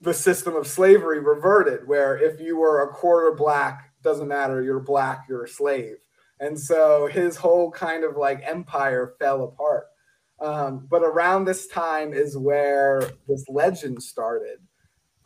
the 0.00 0.14
system 0.14 0.56
of 0.56 0.66
slavery 0.66 1.20
reverted, 1.20 1.86
where 1.86 2.18
if 2.18 2.40
you 2.40 2.56
were 2.56 2.82
a 2.82 2.92
quarter 2.92 3.32
black, 3.36 3.92
doesn't 4.02 4.28
matter, 4.28 4.62
you're 4.62 4.80
black, 4.80 5.26
you're 5.28 5.44
a 5.44 5.48
slave. 5.48 5.96
And 6.40 6.58
so 6.58 7.06
his 7.06 7.36
whole 7.36 7.70
kind 7.70 8.02
of 8.02 8.16
like 8.16 8.42
empire 8.44 9.14
fell 9.20 9.44
apart. 9.44 9.84
Um, 10.40 10.88
but 10.90 11.04
around 11.04 11.44
this 11.44 11.68
time 11.68 12.12
is 12.12 12.36
where 12.36 13.08
this 13.28 13.44
legend 13.48 14.02
started 14.02 14.58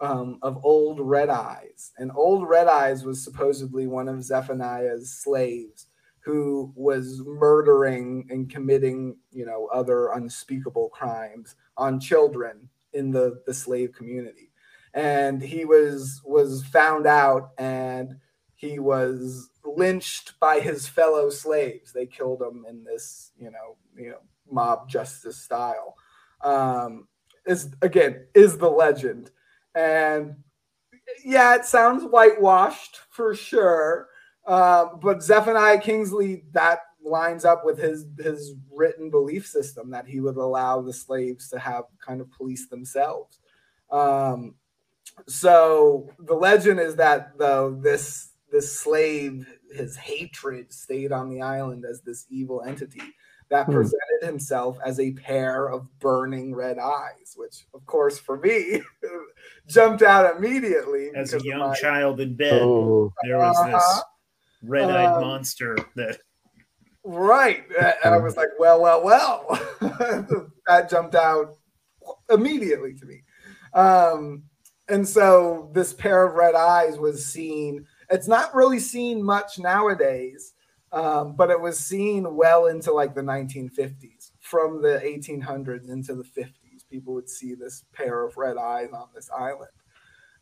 um, 0.01 0.39
of 0.43 0.65
Old 0.65 1.01
Red 1.01 1.29
Eyes. 1.29 1.93
And 1.99 2.11
Old 2.15 2.49
Red 2.49 2.69
Eyes 2.69 3.05
was 3.05 3.23
supposedly 3.23 3.87
one 3.87 4.09
of 4.09 4.23
Zephaniah's 4.23 5.11
slaves 5.11 5.87
who 6.21 6.73
was 6.75 7.23
murdering 7.25 8.27
and 8.31 8.51
committing, 8.51 9.17
you 9.31 9.47
know, 9.47 9.69
other 9.73 10.09
unspeakable 10.09 10.89
crimes 10.89 11.55
on 11.77 12.01
children 12.01 12.69
in 12.93 13.13
the, 13.13 13.41
the 13.47 13.55
slave 13.55 13.93
community. 13.93 14.51
And 14.93 15.41
he 15.43 15.65
was 15.65 16.23
was 16.25 16.65
found 16.65 17.07
out 17.07 17.51
and 17.59 18.17
he 18.57 18.79
was 18.79 19.51
lynched 19.65 20.41
by 20.41 20.61
his 20.61 20.89
fellow 20.89 21.31
slaves. 21.31 21.93
They 21.93 22.07
killed 22.07 22.41
him 22.41 22.65
in 22.69 22.83
this, 22.83 23.33
you 23.39 23.51
know, 23.51 23.77
you 23.97 24.11
know, 24.11 24.21
mob 24.51 24.89
justice 24.89 25.37
style. 25.37 25.95
Um, 26.43 27.07
is 27.47 27.69
again 27.83 28.27
is 28.35 28.59
the 28.59 28.71
legend, 28.71 29.31
and 29.77 30.35
yeah, 31.25 31.55
it 31.55 31.65
sounds 31.65 32.03
whitewashed 32.03 32.99
for 33.11 33.35
sure. 33.35 34.09
Um, 34.47 34.99
but 35.03 35.23
Zephaniah 35.23 35.81
Kingsley 35.81 36.45
that 36.53 36.81
lines 37.05 37.45
up 37.45 37.65
with 37.65 37.79
his 37.79 38.07
his 38.19 38.55
written 38.73 39.11
belief 39.11 39.47
system 39.47 39.91
that 39.91 40.07
he 40.07 40.21
would 40.21 40.37
allow 40.37 40.81
the 40.81 40.93
slaves 40.93 41.49
to 41.51 41.59
have 41.59 41.85
kind 42.05 42.21
of 42.21 42.31
police 42.33 42.69
themselves. 42.69 43.39
Um, 43.91 44.55
so 45.29 46.11
the 46.19 46.35
legend 46.35 46.81
is 46.81 46.97
that 46.97 47.39
though 47.39 47.79
this 47.81 48.31
this 48.51 48.79
slave 48.79 49.47
his 49.73 49.97
hatred 49.97 50.73
stayed 50.73 51.13
on 51.13 51.29
the 51.29 51.43
island 51.43 51.85
as 51.85 52.01
this 52.01 52.27
evil 52.31 52.63
entity 52.63 53.03
that 53.51 53.67
hmm. 53.67 53.73
presented 53.73 54.23
himself 54.23 54.79
as 54.85 54.99
a 54.99 55.13
pair 55.13 55.69
of 55.69 55.87
burning 55.99 56.55
red 56.55 56.79
eyes, 56.79 57.35
which, 57.37 57.67
of 57.75 57.85
course, 57.87 58.19
for 58.19 58.39
me, 58.39 58.81
jumped 59.69 60.03
out 60.03 60.37
immediately. 60.37 61.11
As 61.15 61.33
a 61.33 61.43
young 61.43 61.61
my... 61.61 61.75
child 61.75 62.21
in 62.21 62.35
bed, 62.35 62.63
oh. 62.63 63.13
there 63.25 63.39
was 63.39 63.57
uh-huh. 63.57 63.71
this 63.71 64.03
red 64.63 64.91
eyed 64.91 65.17
um, 65.17 65.21
monster 65.21 65.77
that. 65.95 66.19
Right. 67.05 67.65
And 68.05 68.15
I 68.15 68.19
was 68.19 68.37
like, 68.37 68.49
well, 68.59 68.83
well, 68.83 69.05
well. 69.05 69.47
that 70.67 70.91
jumped 70.91 71.15
out 71.15 71.57
immediately 72.29 72.95
to 72.95 73.07
me. 73.07 73.23
Um, 73.75 74.43
and 74.89 75.07
so 75.07 75.71
this 75.73 75.93
pair 75.93 76.27
of 76.27 76.35
red 76.35 76.57
eyes 76.57 76.99
was 76.99 77.25
seen 77.25 77.87
it's 78.11 78.29
not 78.29 78.55
really 78.55 78.79
seen 78.79 79.23
much 79.23 79.59
nowadays, 79.59 80.53
um, 80.93 81.35
but 81.35 81.51
it 81.51 81.61
was 81.61 81.79
seen 81.79 82.37
well 82.37 82.67
into 82.67 82.93
like 82.93 83.15
the 83.15 83.23
1950s. 83.23 84.33
From 84.41 84.81
the 84.81 85.01
1800s 85.05 85.91
into 85.91 86.15
the 86.15 86.25
50s, 86.25 86.89
people 86.91 87.15
would 87.15 87.29
see 87.29 87.55
this 87.55 87.85
pair 87.93 88.25
of 88.25 88.37
red 88.37 88.57
eyes 88.57 88.91
on 88.93 89.09
this 89.15 89.29
island. 89.37 89.71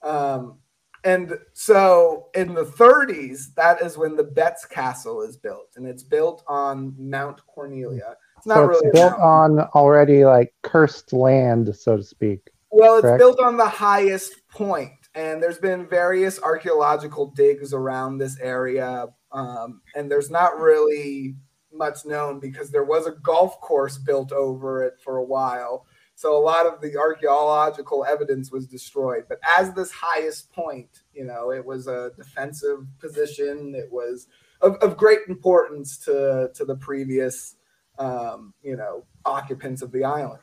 Um, 0.02 0.59
and 1.04 1.38
so 1.52 2.28
in 2.35 2.54
the 2.54 2.64
30s, 2.64 3.54
that 3.57 3.83
is 3.83 3.96
when 3.96 4.16
the 4.16 4.24
Betz 4.24 4.64
Castle 4.64 5.22
is 5.22 5.37
built, 5.37 5.70
and 5.76 5.87
it's 5.87 6.02
built 6.02 6.44
on 6.46 6.94
Mount 6.98 7.46
Cornelia. 7.46 8.16
It's 8.37 8.46
not 8.46 8.57
so 8.57 8.66
really 8.66 8.90
built 8.92 9.14
on 9.14 9.61
already 9.61 10.24
like 10.24 10.54
cursed 10.62 11.12
land, 11.12 11.74
so 11.74 11.96
to 11.96 12.02
speak. 12.02 12.50
Well, 12.70 12.96
it's 12.96 13.02
correct? 13.02 13.18
built 13.18 13.40
on 13.40 13.57
the 13.57 13.68
highest 13.68 14.46
point 14.48 15.04
and 15.14 15.42
there's 15.42 15.59
been 15.59 15.87
various 15.87 16.40
archaeological 16.42 17.26
digs 17.26 17.72
around 17.72 18.18
this 18.18 18.38
area 18.40 19.07
um, 19.35 19.83
and 19.94 20.11
there's 20.11 20.31
not 20.31 20.59
really 20.59 21.35
much 21.73 22.07
known 22.07 22.38
because 22.38 22.70
there 22.70 22.85
was 22.85 23.07
a 23.07 23.11
golf 23.11 23.61
course 23.61 23.99
built 23.99 24.33
over 24.33 24.83
it 24.83 24.94
for 25.03 25.16
a 25.16 25.25
while. 25.25 25.87
So 26.14 26.37
a 26.37 26.38
lot 26.38 26.66
of 26.66 26.81
the 26.81 26.97
archaeological 26.97 28.05
evidence 28.05 28.53
was 28.53 28.68
destroyed. 28.68 29.25
But 29.29 29.40
as 29.59 29.75
this 29.75 29.90
highest 29.90 30.53
point 30.53 31.03
you 31.14 31.25
know 31.25 31.51
it 31.51 31.64
was 31.64 31.87
a 31.87 32.12
defensive 32.16 32.87
position. 33.01 33.75
It 33.75 33.90
was 33.90 34.27
of, 34.61 34.77
of 34.77 34.97
great 34.97 35.20
importance 35.29 35.99
to 35.99 36.51
to 36.55 36.64
the 36.64 36.77
previous 36.77 37.57
um, 37.99 38.55
you 38.62 38.77
know 38.77 39.05
occupants 39.25 39.83
of 39.83 39.92
the 39.92 40.05
island. 40.05 40.42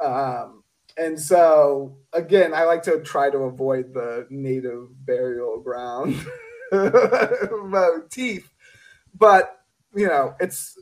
Um, 0.00 0.62
and 0.98 1.20
so 1.20 1.98
again, 2.12 2.54
I 2.54 2.64
like 2.64 2.82
to 2.84 3.00
try 3.02 3.30
to 3.30 3.38
avoid 3.38 3.92
the 3.92 4.26
native 4.30 4.88
burial 5.04 5.60
ground 5.60 6.16
motif, 7.64 8.50
but 9.14 9.60
you 9.94 10.06
know, 10.06 10.34
it's 10.40 10.76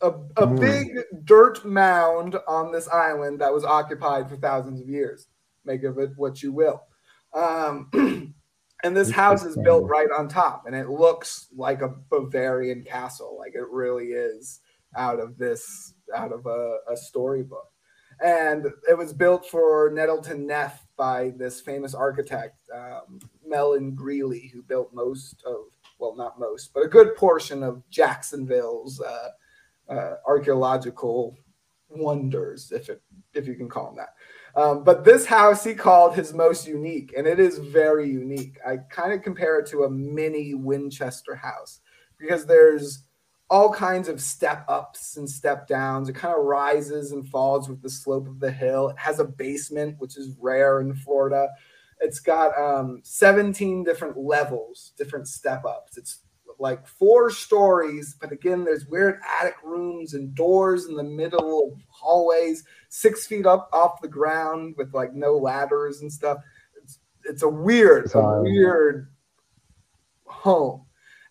a, 0.00 0.08
a 0.08 0.46
mm. 0.46 0.60
big 0.60 0.98
dirt 1.24 1.64
mound 1.64 2.36
on 2.46 2.72
this 2.72 2.88
island 2.88 3.40
that 3.40 3.52
was 3.52 3.64
occupied 3.64 4.28
for 4.28 4.36
thousands 4.36 4.80
of 4.80 4.88
years. 4.88 5.28
Make 5.64 5.82
of 5.84 5.98
it 5.98 6.10
what 6.16 6.42
you 6.42 6.52
will. 6.52 6.82
Um, 7.32 7.90
and 8.84 8.96
this 8.96 9.10
house 9.10 9.44
is 9.44 9.56
built 9.64 9.88
right 9.88 10.08
on 10.16 10.28
top, 10.28 10.64
and 10.66 10.74
it 10.74 10.88
looks 10.88 11.48
like 11.56 11.82
a 11.82 11.94
Bavarian 12.10 12.84
castle. 12.84 13.36
Like 13.38 13.54
it 13.54 13.68
really 13.70 14.08
is 14.08 14.60
out 14.96 15.20
of 15.20 15.36
this, 15.38 15.94
out 16.14 16.32
of 16.32 16.46
a, 16.46 16.78
a 16.90 16.96
storybook 16.96 17.66
and 18.22 18.66
it 18.88 18.96
was 18.96 19.12
built 19.12 19.46
for 19.46 19.90
Nettleton 19.92 20.46
Neff 20.46 20.86
by 20.96 21.32
this 21.36 21.60
famous 21.60 21.94
architect, 21.94 22.58
um, 22.74 23.18
Mellen 23.54 23.94
Greeley, 23.94 24.50
who 24.52 24.62
built 24.62 24.92
most 24.92 25.44
of, 25.46 25.56
well, 26.00 26.16
not 26.16 26.40
most, 26.40 26.74
but 26.74 26.84
a 26.84 26.88
good 26.88 27.14
portion 27.14 27.62
of 27.62 27.88
Jacksonville's 27.88 29.00
uh, 29.00 29.28
uh, 29.88 30.14
archaeological 30.26 31.36
wonders, 31.88 32.72
if 32.72 32.88
it, 32.88 33.00
if 33.32 33.46
you 33.46 33.54
can 33.54 33.68
call 33.68 33.86
them 33.86 33.96
that. 33.98 34.60
Um, 34.60 34.82
but 34.82 35.04
this 35.04 35.24
house 35.24 35.62
he 35.62 35.72
called 35.74 36.16
his 36.16 36.34
most 36.34 36.66
unique, 36.66 37.14
and 37.16 37.28
it 37.28 37.38
is 37.38 37.58
very 37.58 38.08
unique. 38.10 38.58
I 38.66 38.78
kind 38.90 39.12
of 39.12 39.22
compare 39.22 39.60
it 39.60 39.68
to 39.68 39.84
a 39.84 39.90
mini 39.90 40.54
Winchester 40.54 41.36
house 41.36 41.78
because 42.18 42.46
there's 42.46 43.04
all 43.50 43.72
kinds 43.72 44.08
of 44.08 44.20
step 44.20 44.64
ups 44.68 45.16
and 45.16 45.30
step 45.30 45.68
downs. 45.68 46.08
It 46.08 46.16
kind 46.16 46.34
of 46.36 46.44
rises 46.44 47.12
and 47.12 47.28
falls 47.28 47.68
with 47.68 47.82
the 47.82 47.90
slope 47.90 48.26
of 48.26 48.40
the 48.40 48.50
hill. 48.50 48.88
It 48.88 48.98
has 48.98 49.20
a 49.20 49.24
basement, 49.24 49.96
which 49.98 50.16
is 50.16 50.36
rare 50.40 50.80
in 50.80 50.92
Florida. 50.92 51.50
It's 52.00 52.20
got 52.20 52.56
um, 52.58 53.00
17 53.02 53.84
different 53.84 54.16
levels, 54.18 54.92
different 54.96 55.28
step 55.28 55.64
ups. 55.64 55.96
It's 55.96 56.20
like 56.58 56.86
four 56.86 57.30
stories, 57.30 58.16
but 58.20 58.30
again, 58.30 58.64
there's 58.64 58.86
weird 58.86 59.20
attic 59.40 59.56
rooms 59.64 60.14
and 60.14 60.34
doors 60.34 60.86
in 60.86 60.96
the 60.96 61.02
middle 61.02 61.72
of 61.72 61.80
hallways, 61.88 62.64
six 62.88 63.26
feet 63.26 63.46
up 63.46 63.68
off 63.72 64.00
the 64.00 64.08
ground 64.08 64.74
with 64.76 64.94
like 64.94 65.14
no 65.14 65.36
ladders 65.36 66.00
and 66.00 66.12
stuff. 66.12 66.38
It's, 66.80 66.98
it's 67.24 67.42
a 67.42 67.48
weird, 67.48 68.10
a 68.14 68.40
weird 68.42 69.08
home 70.26 70.84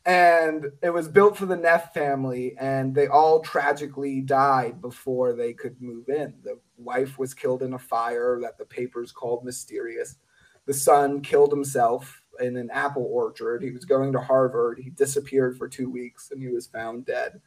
and 0.05 0.65
it 0.81 0.89
was 0.89 1.07
built 1.07 1.37
for 1.37 1.45
the 1.45 1.55
Neff 1.55 1.93
family, 1.93 2.55
and 2.59 2.93
they 2.93 3.07
all 3.07 3.39
tragically 3.39 4.19
died 4.19 4.81
before 4.81 5.33
they 5.33 5.53
could 5.53 5.81
move 5.81 6.09
in. 6.09 6.33
The 6.43 6.59
wife 6.77 7.17
was 7.17 7.33
killed 7.33 7.63
in 7.63 7.73
a 7.73 7.79
fire 7.79 8.37
that 8.41 8.57
the 8.57 8.65
papers 8.65 9.13
called 9.13 9.45
mysterious. 9.45 10.15
The 10.65 10.73
son 10.73 11.21
killed 11.21 11.51
himself 11.51 12.21
in 12.39 12.57
an 12.57 12.69
apple 12.71 13.07
orchard. 13.11 13.61
He 13.61 13.71
was 13.71 13.85
going 13.85 14.11
to 14.13 14.19
Harvard. 14.19 14.79
He 14.79 14.89
disappeared 14.89 15.57
for 15.57 15.67
two 15.67 15.89
weeks, 15.89 16.31
and 16.31 16.41
he 16.41 16.49
was 16.49 16.67
found 16.67 17.05
dead. 17.05 17.41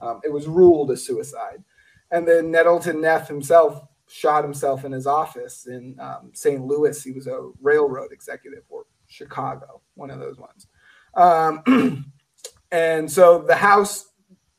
Um, 0.00 0.20
it 0.24 0.32
was 0.32 0.48
ruled 0.48 0.90
a 0.90 0.96
suicide. 0.96 1.62
And 2.10 2.26
then 2.26 2.50
Nettleton 2.50 3.00
Neff 3.00 3.28
himself 3.28 3.82
shot 4.08 4.44
himself 4.44 4.84
in 4.84 4.92
his 4.92 5.06
office 5.06 5.66
in 5.66 5.96
um, 5.98 6.30
St. 6.34 6.64
Louis. 6.64 7.02
He 7.02 7.12
was 7.12 7.26
a 7.26 7.50
railroad 7.60 8.12
executive 8.12 8.64
or 8.68 8.84
Chicago, 9.06 9.80
one 9.94 10.10
of 10.10 10.18
those 10.18 10.38
ones. 10.38 10.66
Um, 11.14 12.12
and 12.72 13.10
so 13.10 13.38
the 13.42 13.54
house 13.54 14.10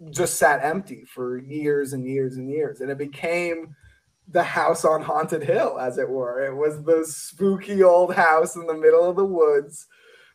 just 0.10 0.38
sat 0.38 0.64
empty 0.64 1.06
for 1.06 1.38
years 1.38 1.94
and 1.94 2.08
years 2.08 2.38
and 2.38 2.50
years. 2.50 2.82
And 2.82 2.90
it 2.90 2.98
became 2.98 3.76
the 4.28 4.44
house 4.44 4.86
on 4.86 5.02
Haunted 5.02 5.44
Hill, 5.44 5.78
as 5.80 5.98
it 5.98 6.10
were. 6.10 6.46
It 6.46 6.56
was 6.56 6.84
the 6.84 7.06
spooky 7.06 7.84
old 7.84 8.16
house 8.16 8.56
in 8.56 8.66
the 8.66 8.74
middle 8.74 9.10
of 9.10 9.16
the 9.16 9.26
woods 9.26 9.88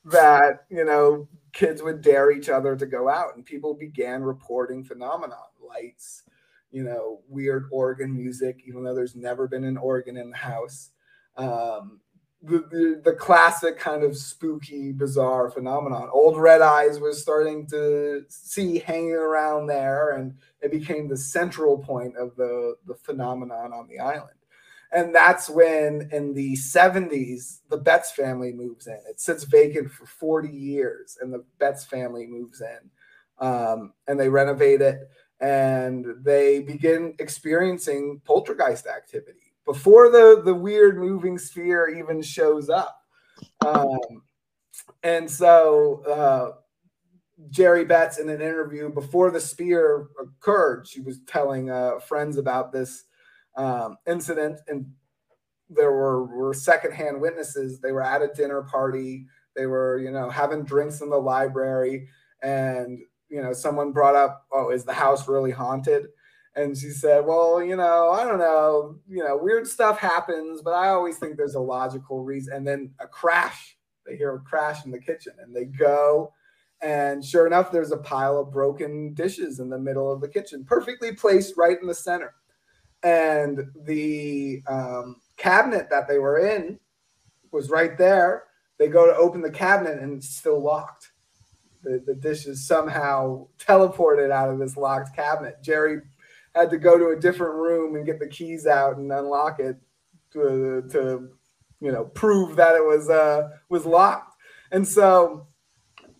that, 0.05 0.64
you 0.70 0.85
know, 0.85 1.29
kids 1.53 1.83
would 1.83 2.03
dare 2.03 2.31
each 2.31 2.48
other 2.48 2.77
to 2.77 2.87
go 2.87 3.09
out. 3.09 3.35
And 3.35 3.44
people 3.44 3.74
began 3.74 4.22
reporting 4.22 4.85
phenomenon, 4.85 5.38
lights, 5.61 6.22
you 6.70 6.85
know, 6.85 7.20
weird 7.29 7.66
organ 7.72 8.14
music, 8.14 8.62
even 8.66 8.85
though 8.85 8.94
there's 8.94 9.16
never 9.16 9.48
been 9.48 9.64
an 9.64 9.77
organ 9.77 10.16
in 10.16 10.31
the 10.31 10.37
house. 10.37 10.90
Um, 11.37 12.01
the, 12.42 12.59
the, 12.70 13.01
the 13.05 13.12
classic 13.12 13.79
kind 13.79 14.05
of 14.05 14.16
spooky, 14.16 14.92
bizarre 14.92 15.51
phenomenon. 15.51 16.09
Old 16.12 16.38
Red 16.38 16.62
Eyes 16.62 17.01
was 17.01 17.20
starting 17.20 17.66
to 17.68 18.24
see 18.29 18.79
hanging 18.79 19.12
around 19.12 19.66
there, 19.66 20.11
and 20.11 20.35
it 20.61 20.70
became 20.70 21.09
the 21.09 21.16
central 21.16 21.79
point 21.79 22.16
of 22.16 22.37
the, 22.37 22.77
the 22.87 22.94
phenomenon 22.94 23.72
on 23.72 23.88
the 23.88 23.98
island. 23.98 24.31
And 24.92 25.14
that's 25.14 25.51
when, 25.51 26.09
in 26.12 26.33
the 26.33 26.55
70s, 26.55 27.61
the 27.68 27.77
Betz 27.77 28.12
family 28.12 28.53
moves 28.53 28.87
in. 28.87 28.98
It 29.09 29.20
sits 29.20 29.44
vacant 29.44 29.90
for 29.90 30.07
40 30.07 30.48
years, 30.48 31.18
and 31.20 31.33
the 31.33 31.44
Betz 31.59 31.85
family 31.85 32.27
moves 32.27 32.62
in. 32.62 32.90
Um, 33.44 33.92
and 34.07 34.18
they 34.18 34.29
renovate 34.29 34.81
it, 34.81 35.11
and 35.40 36.07
they 36.22 36.61
begin 36.61 37.14
experiencing 37.18 38.20
poltergeist 38.24 38.87
activity 38.87 39.47
before 39.68 40.11
the 40.11 40.40
the 40.42 40.54
weird 40.54 40.96
moving 40.96 41.38
sphere 41.38 41.88
even 41.88 42.22
shows 42.22 42.70
up. 42.70 43.02
Um, 43.64 44.22
and 45.02 45.31
so 45.31 46.02
uh, 46.04 46.52
Jerry 47.50 47.85
Betz 47.85 48.18
in 48.18 48.31
an 48.31 48.40
interview 48.40 48.88
before 48.88 49.31
the 49.31 49.40
spear 49.40 50.09
occurred, 50.18 50.88
she 50.88 51.02
was 51.02 51.20
telling 51.26 51.70
uh, 51.70 51.98
friends 52.00 52.38
about 52.38 52.72
this 52.72 53.04
um, 53.59 53.98
incident, 54.07 54.59
and 54.68 54.87
there 55.68 55.92
were 55.92 56.24
were 56.24 56.54
secondhand 56.54 57.20
witnesses. 57.20 57.78
They 57.78 57.92
were 57.92 58.02
at 58.02 58.22
a 58.22 58.28
dinner 58.28 58.62
party. 58.62 59.26
They 59.54 59.66
were, 59.66 59.98
you 59.98 60.11
know, 60.11 60.31
having 60.31 60.64
drinks 60.64 61.02
in 61.02 61.11
the 61.11 61.20
library, 61.20 62.09
and 62.42 62.98
you 63.28 63.42
know, 63.42 63.52
someone 63.52 63.92
brought 63.92 64.14
up, 64.14 64.46
"Oh, 64.50 64.70
is 64.70 64.85
the 64.85 64.94
house 64.94 65.28
really 65.28 65.50
haunted?" 65.50 66.07
And 66.58 66.76
she 66.76 66.90
said, 66.90 67.24
"Well, 67.24 67.62
you 67.62 67.76
know, 67.76 68.10
I 68.10 68.24
don't 68.24 68.38
know, 68.38 68.98
you 69.08 69.24
know, 69.24 69.36
weird 69.36 69.66
stuff 69.66 69.98
happens, 69.98 70.60
but 70.62 70.74
I 70.74 70.88
always 70.88 71.18
think 71.18 71.36
there's 71.36 71.54
a 71.54 71.60
logical 71.60 72.24
reason." 72.24 72.54
And 72.54 72.66
then 72.66 72.90
a 73.00 73.06
crash. 73.06 73.76
They 74.06 74.16
hear 74.16 74.34
a 74.34 74.40
crash 74.40 74.84
in 74.84 74.90
the 74.90 74.98
kitchen, 74.98 75.34
and 75.40 75.54
they 75.54 75.66
go, 75.66 76.32
and 76.80 77.24
sure 77.24 77.46
enough, 77.46 77.72
there's 77.72 77.90
a 77.90 77.96
pile 77.96 78.38
of 78.38 78.52
broken 78.52 79.12
dishes 79.14 79.58
in 79.58 79.68
the 79.68 79.78
middle 79.78 80.10
of 80.12 80.20
the 80.20 80.28
kitchen, 80.28 80.64
perfectly 80.64 81.12
placed 81.12 81.56
right 81.56 81.76
in 81.80 81.88
the 81.88 81.94
center. 81.94 82.34
And 83.02 83.66
the 83.84 84.62
um, 84.68 85.16
cabinet 85.36 85.88
that 85.90 86.08
they 86.08 86.18
were 86.18 86.38
in 86.38 86.78
was 87.52 87.70
right 87.70 87.98
there. 87.98 88.44
They 88.78 88.88
go 88.88 89.06
to 89.06 89.16
open 89.16 89.42
the 89.42 89.50
cabinet, 89.50 89.98
and 89.98 90.18
it's 90.18 90.28
still 90.28 90.60
locked. 90.60 91.10
The, 91.82 92.02
the 92.04 92.14
dishes 92.14 92.66
somehow 92.66 93.46
teleported 93.58 94.30
out 94.30 94.50
of 94.50 94.58
this 94.58 94.76
locked 94.76 95.14
cabinet. 95.14 95.62
Jerry 95.62 96.00
had 96.60 96.70
to 96.70 96.78
go 96.78 96.98
to 96.98 97.08
a 97.08 97.20
different 97.20 97.54
room 97.54 97.96
and 97.96 98.06
get 98.06 98.18
the 98.18 98.28
keys 98.28 98.66
out 98.66 98.96
and 98.96 99.12
unlock 99.12 99.60
it 99.60 99.76
to, 100.32 100.84
to 100.90 101.30
you 101.80 101.92
know 101.92 102.04
prove 102.06 102.56
that 102.56 102.74
it 102.74 102.84
was 102.84 103.08
uh 103.08 103.50
was 103.68 103.86
locked. 103.86 104.36
And 104.72 104.86
so 104.86 105.46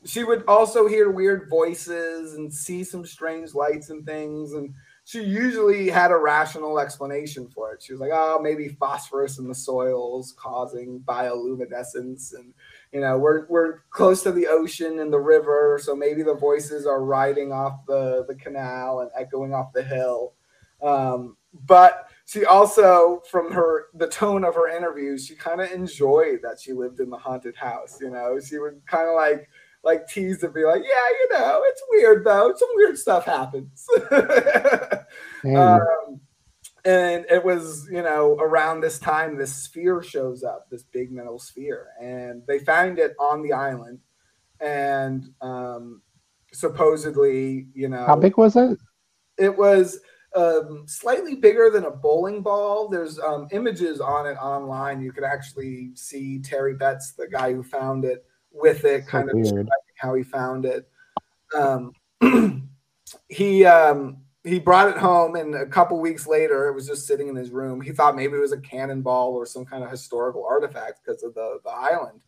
she 0.05 0.25
would 0.25 0.45
also 0.47 0.87
hear 0.89 1.11
weird 1.11 1.51
voices 1.51 2.35
and 2.35 2.53
see 2.53 2.85
some 2.85 3.05
strange 3.05 3.55
lights 3.55 3.91
and 3.91 4.07
things. 4.07 4.53
And 4.53 4.73
she 5.05 5.23
usually 5.23 5.91
had 5.91 6.11
a 6.11 6.17
rational 6.17 6.79
explanation 6.79 7.49
for 7.49 7.73
it. 7.73 7.83
She 7.83 7.93
was 7.93 8.01
like 8.01 8.13
oh 8.13 8.41
maybe 8.43 8.69
phosphorus 8.69 9.39
in 9.39 9.49
the 9.49 9.55
soils 9.55 10.35
causing 10.39 11.01
bioluminescence 11.01 12.35
and 12.35 12.55
you 12.93 13.01
know 13.01 13.19
we're 13.19 13.47
we're 13.49 13.81
close 13.91 14.23
to 14.23 14.33
the 14.33 14.47
ocean 14.47 15.01
and 15.01 15.13
the 15.13 15.19
river 15.19 15.79
so 15.83 15.95
maybe 15.95 16.23
the 16.23 16.35
voices 16.35 16.87
are 16.87 17.05
riding 17.05 17.53
off 17.53 17.85
the 17.87 18.25
the 18.29 18.35
canal 18.35 19.01
and 19.01 19.11
echoing 19.19 19.55
off 19.55 19.73
the 19.73 19.83
hill. 19.83 20.35
Um, 20.83 21.37
but 21.67 22.09
she 22.27 22.45
also 22.45 23.23
from 23.31 23.53
her 23.53 23.87
the 23.95 24.07
tone 24.07 24.45
of 24.45 24.55
her 24.55 24.69
interviews 24.69 25.27
she 25.27 25.35
kind 25.35 25.61
of 25.61 25.71
enjoyed 25.73 26.41
that 26.43 26.61
she 26.61 26.73
lived 26.73 27.01
in 27.01 27.11
the 27.11 27.17
haunted 27.17 27.57
house 27.57 27.99
you 28.01 28.11
know? 28.11 28.39
She 28.39 28.59
would 28.59 28.81
kind 28.87 29.09
of 29.09 29.17
like 29.17 29.49
like 29.83 30.07
tease 30.09 30.43
and 30.43 30.55
be 30.55 30.65
like 30.65 30.83
yeah 30.83 31.09
you 31.11 31.29
know 31.33 31.63
it's 31.65 31.83
weird 31.91 32.25
though. 32.25 32.53
Some 32.57 32.69
weird 32.75 32.99
stuff 32.99 33.25
happens. 33.25 33.87
Um, 35.45 36.21
and 36.85 37.25
it 37.31 37.45
was 37.45 37.89
you 37.91 38.03
know 38.03 38.37
around 38.41 38.81
this 38.81 38.99
time 38.99 39.37
this 39.37 39.55
sphere 39.55 40.03
shows 40.03 40.43
up 40.43 40.67
this 40.71 40.83
big 40.83 41.11
metal 41.11 41.39
sphere. 41.39 41.89
And 42.01 42.43
they 42.47 42.59
found 42.61 42.99
it 42.99 43.15
on 43.19 43.43
the 43.43 43.53
island. 43.53 44.01
And 44.61 45.29
um 45.41 46.03
supposedly 46.53 47.69
you 47.75 47.89
know 47.89 48.07
how 48.07 48.17
big 48.17 48.37
was 48.37 48.57
it? 48.57 48.79
It 49.37 49.57
was 49.57 50.01
um, 50.35 50.85
slightly 50.87 51.37
bigger 51.37 51.71
than 51.71 51.85
a 51.85 51.91
bowling 51.91 52.43
ball. 52.43 52.89
There's 52.89 53.19
um, 53.19 53.49
images 53.51 54.01
on 54.01 54.27
it 54.27 54.35
online. 54.35 55.01
You 55.01 55.13
can 55.13 55.25
actually 55.25 55.91
see 55.95 56.41
terry 56.41 56.75
betz 56.75 57.13
the 57.13 57.29
guy 57.29 57.53
who 57.53 57.63
found 57.63 58.05
it 58.05 58.25
with 58.53 58.85
it 58.85 59.05
so 59.05 59.11
kind 59.11 59.31
weird. 59.33 59.67
of 59.67 59.69
how 59.97 60.15
he 60.15 60.23
found 60.23 60.65
it. 60.65 60.89
Um, 61.57 61.93
he 63.29 63.65
um 63.65 64.19
he 64.49 64.59
brought 64.59 64.89
it 64.89 64.97
home, 64.97 65.37
and 65.37 65.55
a 65.55 65.67
couple 65.67 66.01
weeks 66.01 66.27
later, 66.27 66.69
it 66.69 66.75
was 66.75 66.87
just 66.87 67.07
sitting 67.07 67.29
in 67.29 67.37
his 67.37 67.51
room. 67.51 67.81
He 67.81 67.93
thought 67.93 68.17
maybe 68.17 68.35
it 68.37 68.41
was 68.41 68.53
a 68.53 68.61
cannonball 68.61 69.35
or 69.35 69.47
some 69.47 69.65
kind 69.65 69.85
of 69.85 69.91
historical 69.91 70.45
artifact 70.49 71.01
because 71.05 71.23
of 71.23 71.35
the 71.35 71.59
the 71.65 71.71
island. 71.71 72.23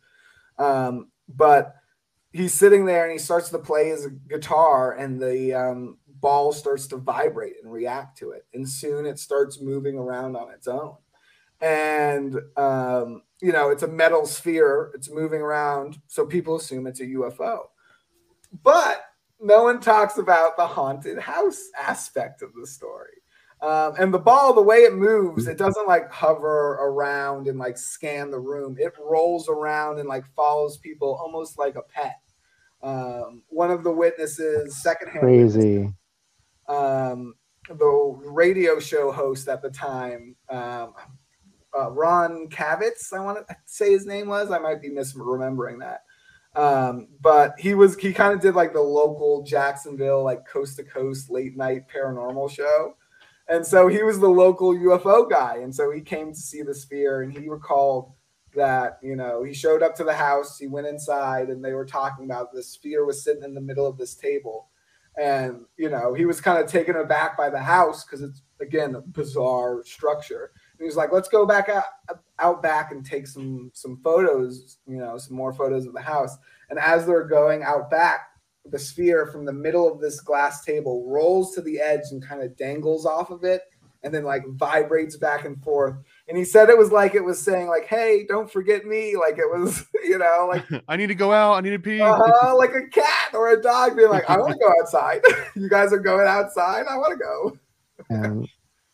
Um, 0.58 1.10
but 1.28 1.74
he's 2.32 2.54
sitting 2.54 2.84
there 2.84 3.04
and 3.04 3.12
he 3.12 3.18
starts 3.18 3.50
to 3.50 3.58
play 3.58 3.88
his 3.88 4.08
guitar, 4.28 4.92
and 4.92 5.20
the 5.20 5.54
um, 5.54 5.98
ball 6.20 6.52
starts 6.52 6.86
to 6.88 6.96
vibrate 6.96 7.54
and 7.62 7.72
react 7.72 8.18
to 8.18 8.30
it, 8.30 8.46
and 8.54 8.68
soon 8.68 9.06
it 9.06 9.18
starts 9.18 9.60
moving 9.60 9.96
around 9.96 10.36
on 10.36 10.50
its 10.52 10.68
own. 10.68 10.96
And 11.60 12.36
um, 12.56 13.22
you 13.40 13.52
know, 13.52 13.70
it's 13.70 13.82
a 13.82 13.88
metal 13.88 14.26
sphere; 14.26 14.92
it's 14.94 15.10
moving 15.10 15.40
around, 15.40 15.98
so 16.06 16.26
people 16.26 16.56
assume 16.56 16.86
it's 16.86 17.00
a 17.00 17.06
UFO. 17.06 17.62
But 18.62 19.02
no 19.40 19.64
one 19.64 19.80
talks 19.80 20.18
about 20.18 20.56
the 20.56 20.66
haunted 20.66 21.18
house 21.18 21.68
aspect 21.78 22.42
of 22.42 22.50
the 22.54 22.66
story. 22.66 23.20
Um, 23.62 23.94
and 23.98 24.14
the 24.14 24.18
ball, 24.18 24.54
the 24.54 24.62
way 24.62 24.78
it 24.78 24.94
moves, 24.94 25.46
it 25.46 25.58
doesn't 25.58 25.86
like 25.86 26.10
hover 26.10 26.72
around 26.80 27.46
and 27.46 27.58
like 27.58 27.76
scan 27.76 28.30
the 28.30 28.38
room. 28.38 28.76
It 28.78 28.94
rolls 28.98 29.48
around 29.48 29.98
and 29.98 30.08
like 30.08 30.24
follows 30.34 30.78
people 30.78 31.18
almost 31.22 31.58
like 31.58 31.76
a 31.76 31.82
pet. 31.82 32.20
Um, 32.82 33.42
one 33.48 33.70
of 33.70 33.84
the 33.84 33.92
witnesses, 33.92 34.82
secondhand 34.82 35.20
crazy, 35.20 35.78
witness, 35.78 35.94
um, 36.68 37.34
the 37.68 38.18
radio 38.24 38.80
show 38.80 39.12
host 39.12 39.48
at 39.48 39.60
the 39.60 39.70
time, 39.70 40.34
um, 40.48 40.94
uh, 41.78 41.90
Ron 41.90 42.48
Kavitz, 42.48 43.12
I 43.12 43.20
want 43.20 43.46
to 43.46 43.56
say 43.66 43.92
his 43.92 44.06
name 44.06 44.28
was. 44.28 44.50
I 44.50 44.58
might 44.58 44.80
be 44.80 44.88
misremembering 44.88 45.80
that. 45.80 46.00
Um, 46.56 47.08
but 47.20 47.54
he 47.58 47.74
was 47.74 47.96
he 47.96 48.12
kind 48.12 48.34
of 48.34 48.40
did 48.40 48.54
like 48.54 48.72
the 48.72 48.80
local 48.80 49.42
Jacksonville 49.42 50.24
like 50.24 50.46
coast 50.46 50.76
to 50.76 50.84
coast 50.84 51.30
late 51.30 51.56
night 51.56 51.84
paranormal 51.94 52.50
show. 52.50 52.96
And 53.48 53.66
so 53.66 53.88
he 53.88 54.02
was 54.02 54.20
the 54.20 54.28
local 54.28 54.74
UFO 54.74 55.28
guy. 55.28 55.58
And 55.58 55.74
so 55.74 55.90
he 55.90 56.00
came 56.00 56.32
to 56.32 56.38
see 56.38 56.62
the 56.62 56.74
sphere 56.74 57.22
and 57.22 57.32
he 57.32 57.48
recalled 57.48 58.12
that, 58.54 58.98
you 59.02 59.16
know, 59.16 59.42
he 59.42 59.52
showed 59.52 59.82
up 59.82 59.94
to 59.96 60.04
the 60.04 60.14
house, 60.14 60.58
he 60.58 60.66
went 60.66 60.86
inside 60.86 61.48
and 61.48 61.64
they 61.64 61.72
were 61.72 61.84
talking 61.86 62.24
about 62.24 62.52
the 62.52 62.62
sphere 62.62 63.04
was 63.04 63.24
sitting 63.24 63.42
in 63.42 63.54
the 63.54 63.60
middle 63.60 63.86
of 63.86 63.98
this 63.98 64.14
table. 64.14 64.68
And, 65.20 65.62
you 65.76 65.90
know, 65.90 66.14
he 66.14 66.24
was 66.24 66.40
kind 66.40 66.62
of 66.62 66.70
taken 66.70 66.96
aback 66.96 67.36
by 67.36 67.50
the 67.50 67.60
house 67.60 68.04
because 68.04 68.22
it's 68.22 68.42
again 68.60 68.94
a 68.94 69.00
bizarre 69.00 69.82
structure. 69.84 70.52
And 70.80 70.86
he 70.86 70.88
was 70.88 70.96
like, 70.96 71.12
let's 71.12 71.28
go 71.28 71.44
back 71.44 71.68
out, 71.68 71.84
out 72.38 72.62
back 72.62 72.90
and 72.90 73.04
take 73.04 73.26
some 73.26 73.70
some 73.74 74.00
photos, 74.02 74.78
you 74.86 74.96
know, 74.96 75.18
some 75.18 75.36
more 75.36 75.52
photos 75.52 75.84
of 75.84 75.92
the 75.92 76.00
house. 76.00 76.38
And 76.70 76.78
as 76.78 77.04
they're 77.04 77.28
going 77.28 77.62
out 77.62 77.90
back, 77.90 78.28
the 78.64 78.78
sphere 78.78 79.26
from 79.26 79.44
the 79.44 79.52
middle 79.52 79.86
of 79.86 80.00
this 80.00 80.20
glass 80.20 80.64
table 80.64 81.06
rolls 81.06 81.54
to 81.54 81.60
the 81.60 81.78
edge 81.78 82.12
and 82.12 82.26
kind 82.26 82.42
of 82.42 82.56
dangles 82.56 83.04
off 83.04 83.30
of 83.30 83.44
it 83.44 83.62
and 84.02 84.14
then 84.14 84.24
like 84.24 84.42
vibrates 84.48 85.18
back 85.18 85.44
and 85.44 85.62
forth. 85.62 85.96
And 86.28 86.38
he 86.38 86.44
said 86.44 86.70
it 86.70 86.78
was 86.78 86.90
like 86.90 87.14
it 87.14 87.24
was 87.24 87.42
saying 87.42 87.68
like, 87.68 87.84
"Hey, 87.86 88.24
don't 88.26 88.50
forget 88.50 88.86
me." 88.86 89.16
Like 89.16 89.36
it 89.36 89.50
was, 89.50 89.84
you 90.04 90.16
know, 90.16 90.48
like 90.50 90.64
I 90.88 90.96
need 90.96 91.08
to 91.08 91.14
go 91.14 91.30
out. 91.32 91.56
I 91.56 91.60
need 91.60 91.70
to 91.70 91.78
pee. 91.78 92.00
Uh-huh, 92.00 92.56
like 92.58 92.74
a 92.74 92.86
cat 92.88 93.34
or 93.34 93.52
a 93.52 93.60
dog 93.60 93.96
being 93.96 94.08
like, 94.08 94.28
"I 94.30 94.38
want 94.38 94.52
to 94.52 94.58
go 94.58 94.72
outside." 94.80 95.20
you 95.54 95.68
guys 95.68 95.92
are 95.92 95.98
going 95.98 96.26
outside. 96.26 96.86
I 96.88 96.96
want 96.96 97.18
to 97.18 97.18
go. 97.18 97.58
And 98.08 98.48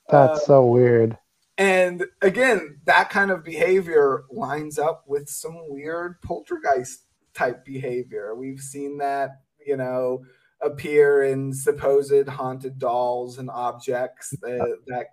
that's 0.08 0.40
uh, 0.40 0.44
so 0.44 0.66
weird. 0.66 1.16
And 1.58 2.04
again, 2.20 2.80
that 2.84 3.08
kind 3.08 3.30
of 3.30 3.44
behavior 3.44 4.24
lines 4.30 4.78
up 4.78 5.04
with 5.06 5.28
some 5.28 5.56
weird 5.68 6.20
poltergeist 6.20 7.04
type 7.34 7.64
behavior. 7.64 8.34
We've 8.34 8.60
seen 8.60 8.98
that, 8.98 9.30
you 9.66 9.76
know, 9.76 10.24
appear 10.60 11.22
in 11.22 11.52
supposed 11.52 12.28
haunted 12.28 12.78
dolls 12.78 13.38
and 13.38 13.50
objects 13.50 14.30
that, 14.42 14.78
that 14.86 15.06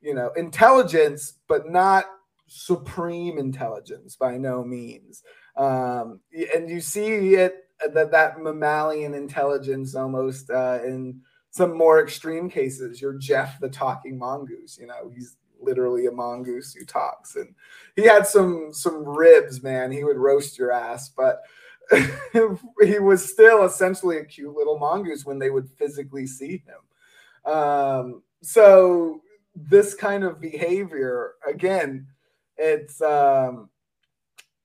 you 0.00 0.14
know, 0.14 0.30
intelligence, 0.36 1.34
but 1.48 1.68
not 1.68 2.04
supreme 2.48 3.38
intelligence 3.38 4.16
by 4.16 4.36
no 4.36 4.64
means. 4.64 5.22
Um, 5.56 6.20
and 6.54 6.68
you 6.68 6.80
see 6.80 7.34
it 7.34 7.64
that 7.92 8.10
that 8.12 8.38
mammalian 8.40 9.14
intelligence 9.14 9.94
almost 9.94 10.50
uh, 10.50 10.78
in 10.84 11.20
some 11.50 11.76
more 11.76 12.02
extreme 12.02 12.48
cases. 12.48 13.00
You're 13.00 13.18
Jeff 13.18 13.58
the 13.60 13.68
talking 13.68 14.18
mongoose. 14.18 14.78
You 14.78 14.86
know, 14.86 15.10
he's 15.14 15.36
literally 15.60 16.06
a 16.06 16.12
mongoose 16.12 16.72
who 16.72 16.84
talks. 16.84 17.36
And 17.36 17.54
he 17.94 18.02
had 18.02 18.26
some 18.26 18.72
some 18.72 19.04
ribs, 19.04 19.62
man. 19.62 19.90
He 19.90 20.04
would 20.04 20.16
roast 20.16 20.58
your 20.58 20.72
ass, 20.72 21.08
but 21.08 21.42
he 21.92 22.98
was 22.98 23.30
still 23.30 23.64
essentially 23.64 24.18
a 24.18 24.24
cute 24.24 24.54
little 24.54 24.78
mongoose 24.78 25.24
when 25.24 25.38
they 25.38 25.50
would 25.50 25.70
physically 25.70 26.26
see 26.26 26.62
him. 26.66 27.52
Um, 27.52 28.22
so 28.42 29.22
this 29.54 29.94
kind 29.94 30.24
of 30.24 30.40
behavior, 30.40 31.34
again, 31.46 32.08
it's 32.56 33.00
um, 33.00 33.70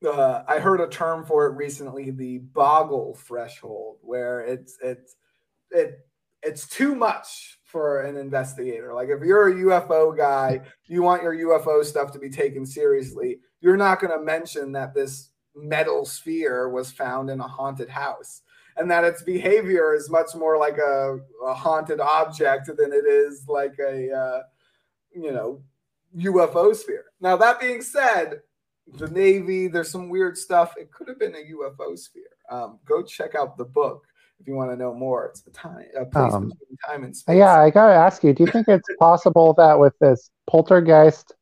uh, 0.06 0.44
I 0.48 0.60
heard 0.60 0.82
a 0.82 0.88
term 0.88 1.26
for 1.26 1.46
it 1.48 1.56
recently, 1.56 2.12
the 2.12 2.40
boggle 2.40 3.16
threshold, 3.16 3.98
where 4.02 4.42
it's 4.42 4.78
it's 4.82 5.16
it 5.70 6.06
it's 6.42 6.68
too 6.68 6.96
much 6.96 7.60
for 7.72 8.02
an 8.02 8.18
investigator. 8.18 8.94
Like 8.94 9.10
if 9.10 9.22
you're 9.22 9.48
a 9.48 9.54
UFO 9.54 10.16
guy, 10.16 10.62
you 10.88 11.02
want 11.02 11.24
your 11.24 11.36
UFO 11.36 11.84
stuff 11.84 12.12
to 12.12 12.20
be 12.20 12.30
taken 12.30 12.66
seriously. 12.66 13.40
You're 13.62 13.78
not 13.78 14.02
going 14.02 14.18
to 14.18 14.24
mention 14.24 14.72
that 14.74 14.94
this 14.94 15.30
metal 15.56 16.06
sphere 16.06 16.70
was 16.70 16.92
found 16.92 17.30
in 17.30 17.40
a 17.40 17.48
haunted 17.48 17.90
house 17.90 18.42
and 18.78 18.90
that 18.90 19.04
its 19.04 19.22
behavior 19.22 19.94
is 19.94 20.10
much 20.10 20.36
more 20.36 20.58
like 20.58 20.78
a, 20.78 21.20
a 21.46 21.54
haunted 21.54 22.00
object 22.00 22.68
than 22.68 22.92
it 22.92 23.06
is 23.06 23.46
like 23.48 23.76
a 23.80 24.12
uh, 24.12 24.42
you 25.14 25.32
know 25.32 25.62
UFO 26.18 26.76
sphere. 26.76 27.06
Now 27.20 27.38
that 27.38 27.60
being 27.60 27.82
said, 27.82 28.42
the 28.98 29.08
Navy 29.10 29.68
there's 29.68 29.92
some 29.92 30.10
weird 30.10 30.38
stuff. 30.38 30.74
It 30.78 30.92
could 30.92 31.08
have 31.08 31.20
been 31.20 31.36
a 31.36 31.54
UFO 31.54 31.98
sphere. 31.98 32.24
Um, 32.50 32.80
go 32.86 33.02
check 33.02 33.36
out 33.36 33.58
the 33.58 33.66
book 33.66 34.04
if 34.42 34.48
you 34.48 34.56
want 34.56 34.72
to 34.72 34.76
know 34.76 34.94
more. 34.94 35.28
It's 35.28 35.42
the 35.42 35.52
time 35.52 35.86
a 35.96 36.06
place 36.06 36.34
um, 36.34 36.50
between 36.50 36.78
time 36.88 37.04
and 37.04 37.16
space. 37.16 37.38
Yeah, 37.38 37.62
I 37.62 37.70
gotta 37.70 37.94
ask 37.94 38.24
you. 38.24 38.34
Do 38.34 38.44
you 38.44 38.52
think 38.52 38.68
it's 38.68 38.90
possible 39.00 39.54
that 39.54 39.80
with 39.80 39.94
this 40.00 40.30
poltergeist 40.48 41.34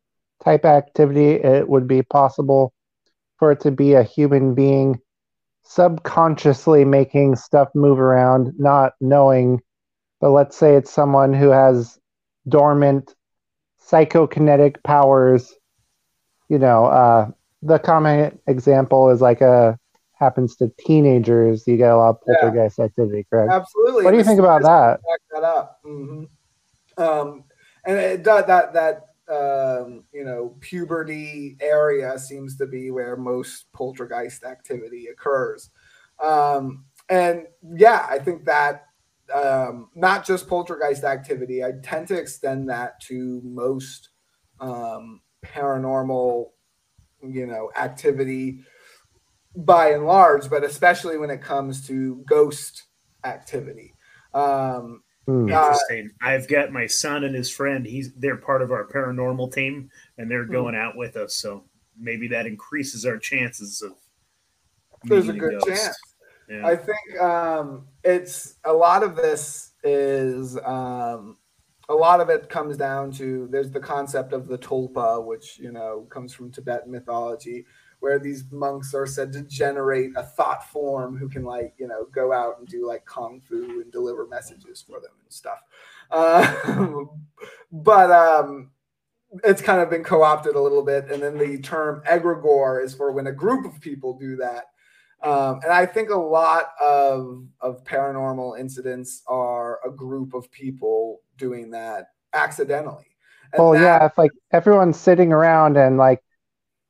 type 0.43 0.65
activity, 0.65 1.31
it 1.31 1.67
would 1.67 1.87
be 1.87 2.01
possible 2.01 2.73
for 3.37 3.51
it 3.53 3.61
to 3.61 3.71
be 3.71 3.93
a 3.93 4.03
human 4.03 4.53
being 4.53 4.99
subconsciously 5.63 6.83
making 6.83 7.35
stuff 7.35 7.69
move 7.73 7.99
around, 7.99 8.53
not 8.57 8.93
knowing. 8.99 9.61
But 10.19 10.31
let's 10.31 10.57
say 10.57 10.75
it's 10.75 10.91
someone 10.91 11.33
who 11.33 11.49
has 11.49 11.97
dormant 12.47 13.15
psychokinetic 13.89 14.83
powers. 14.83 15.53
You 16.49 16.59
know, 16.59 16.85
uh, 16.85 17.31
the 17.61 17.79
common 17.79 18.39
example 18.47 19.09
is 19.09 19.21
like 19.21 19.41
a 19.41 19.77
happens 20.19 20.55
to 20.57 20.71
teenagers. 20.79 21.65
You 21.67 21.77
get 21.77 21.91
a 21.91 21.97
lot 21.97 22.09
of 22.09 22.21
poltergeist 22.21 22.77
yeah. 22.77 22.85
activity, 22.85 23.25
correct? 23.29 23.51
Absolutely. 23.51 24.03
What 24.03 24.11
do 24.11 24.17
you 24.17 24.23
think 24.23 24.39
about 24.39 24.61
that? 24.63 24.99
Back 25.01 25.21
that 25.31 25.43
up. 25.43 25.79
Mm-hmm. 25.85 27.01
Um, 27.01 27.45
and 27.85 27.97
it 27.97 28.23
does 28.23 28.45
that 28.47 28.73
that 28.73 29.05
um, 29.29 30.03
you 30.11 30.23
know, 30.23 30.55
puberty 30.59 31.55
area 31.61 32.17
seems 32.17 32.57
to 32.57 32.65
be 32.65 32.89
where 32.89 33.15
most 33.15 33.71
poltergeist 33.73 34.43
activity 34.43 35.07
occurs. 35.07 35.69
Um, 36.21 36.85
and 37.09 37.45
yeah, 37.75 38.07
I 38.09 38.17
think 38.17 38.45
that 38.45 38.85
um, 39.33 39.89
not 39.95 40.25
just 40.25 40.47
poltergeist 40.47 41.03
activity, 41.03 41.63
I 41.63 41.73
tend 41.83 42.07
to 42.07 42.17
extend 42.17 42.69
that 42.69 42.99
to 43.01 43.39
most 43.43 44.09
um, 44.59 45.21
paranormal, 45.45 46.49
you 47.21 47.45
know, 47.45 47.69
activity 47.77 48.61
by 49.55 49.91
and 49.91 50.05
large, 50.05 50.49
but 50.49 50.63
especially 50.63 51.17
when 51.17 51.29
it 51.29 51.41
comes 51.41 51.85
to 51.87 52.23
ghost 52.27 52.83
activity. 53.23 53.93
Um, 54.33 55.01
Hmm. 55.29 55.47
Interesting. 55.47 56.09
Uh, 56.23 56.27
I've 56.27 56.47
got 56.47 56.71
my 56.71 56.87
son 56.87 57.23
and 57.23 57.35
his 57.35 57.51
friend. 57.51 57.85
He's 57.85 58.11
they're 58.13 58.37
part 58.37 58.63
of 58.63 58.71
our 58.71 58.87
paranormal 58.87 59.53
team, 59.53 59.91
and 60.17 60.29
they're 60.29 60.45
hmm. 60.45 60.51
going 60.51 60.75
out 60.75 60.97
with 60.97 61.17
us. 61.17 61.35
So 61.35 61.65
maybe 61.99 62.27
that 62.29 62.47
increases 62.47 63.05
our 63.05 63.19
chances 63.19 63.83
of. 63.83 63.91
There's 65.03 65.29
a 65.29 65.33
good 65.33 65.61
a 65.61 65.65
chance. 65.65 65.95
Yeah. 66.49 66.65
I 66.65 66.75
think 66.75 67.21
um, 67.21 67.85
it's 68.03 68.55
a 68.65 68.73
lot 68.73 69.03
of 69.03 69.15
this 69.15 69.73
is 69.83 70.57
um, 70.65 71.37
a 71.89 71.93
lot 71.93 72.21
of 72.21 72.29
it 72.29 72.49
comes 72.49 72.75
down 72.75 73.11
to 73.13 73.47
there's 73.51 73.69
the 73.69 73.79
concept 73.79 74.33
of 74.33 74.47
the 74.47 74.57
tulpa, 74.57 75.23
which 75.23 75.59
you 75.59 75.71
know 75.71 76.07
comes 76.09 76.33
from 76.33 76.51
Tibetan 76.51 76.91
mythology, 76.91 77.67
where 77.99 78.19
these 78.19 78.45
monks 78.51 78.93
are 78.93 79.05
said 79.05 79.31
to 79.33 79.41
generate 79.41 80.11
a 80.15 80.23
thought 80.23 80.67
form 80.69 81.17
who 81.17 81.29
can 81.29 81.43
like 81.43 81.73
you 81.77 81.87
know 81.87 82.05
go 82.11 82.31
out 82.31 82.59
and 82.59 82.67
do 82.67 82.87
like 82.87 83.05
kung 83.05 83.41
fu 83.41 83.81
and 83.81 83.91
deliver 83.91 84.27
messages 84.27 84.81
for 84.81 84.99
them 84.99 85.11
and 85.21 85.31
stuff. 85.31 85.61
Uh, 86.11 87.05
but 87.71 88.11
um 88.11 88.71
it's 89.43 89.61
kind 89.61 89.79
of 89.79 89.91
been 89.91 90.03
co-opted 90.03 90.55
a 90.55 90.61
little 90.61 90.81
bit 90.81 91.11
and 91.11 91.21
then 91.21 91.37
the 91.37 91.59
term 91.59 92.01
egregore 92.09 92.83
is 92.83 92.95
for 92.95 93.11
when 93.11 93.27
a 93.27 93.31
group 93.31 93.63
of 93.65 93.79
people 93.79 94.17
do 94.17 94.35
that. 94.37 94.65
Um, 95.21 95.59
and 95.63 95.73
i 95.73 95.85
think 95.85 96.09
a 96.11 96.15
lot 96.15 96.71
of 96.81 97.45
of 97.59 97.83
paranormal 97.83 98.57
incidents 98.57 99.21
are 99.27 99.81
a 99.85 99.91
group 99.91 100.33
of 100.33 100.49
people 100.49 101.19
doing 101.37 101.71
that 101.71 102.11
accidentally. 102.33 103.05
And 103.51 103.61
well 103.61 103.73
that, 103.73 103.81
yeah 103.81 104.05
if 104.05 104.17
like 104.17 104.31
everyone's 104.53 104.97
sitting 104.97 105.33
around 105.33 105.75
and 105.75 105.97
like 105.97 106.23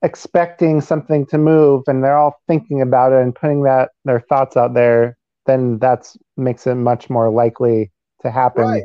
expecting 0.01 0.79
something 0.79 1.25
to 1.25 1.37
move 1.37 1.83
and 1.87 2.03
they're 2.03 2.17
all 2.17 2.39
thinking 2.47 2.81
about 2.81 3.11
it 3.11 3.21
and 3.21 3.35
putting 3.35 3.63
that 3.63 3.89
their 4.05 4.21
thoughts 4.21 4.55
out 4.55 4.73
there 4.73 5.17
then 5.45 5.77
that's 5.79 6.17
makes 6.37 6.67
it 6.67 6.75
much 6.75 7.09
more 7.09 7.29
likely 7.29 7.91
to 8.21 8.31
happen 8.31 8.63
right. 8.63 8.83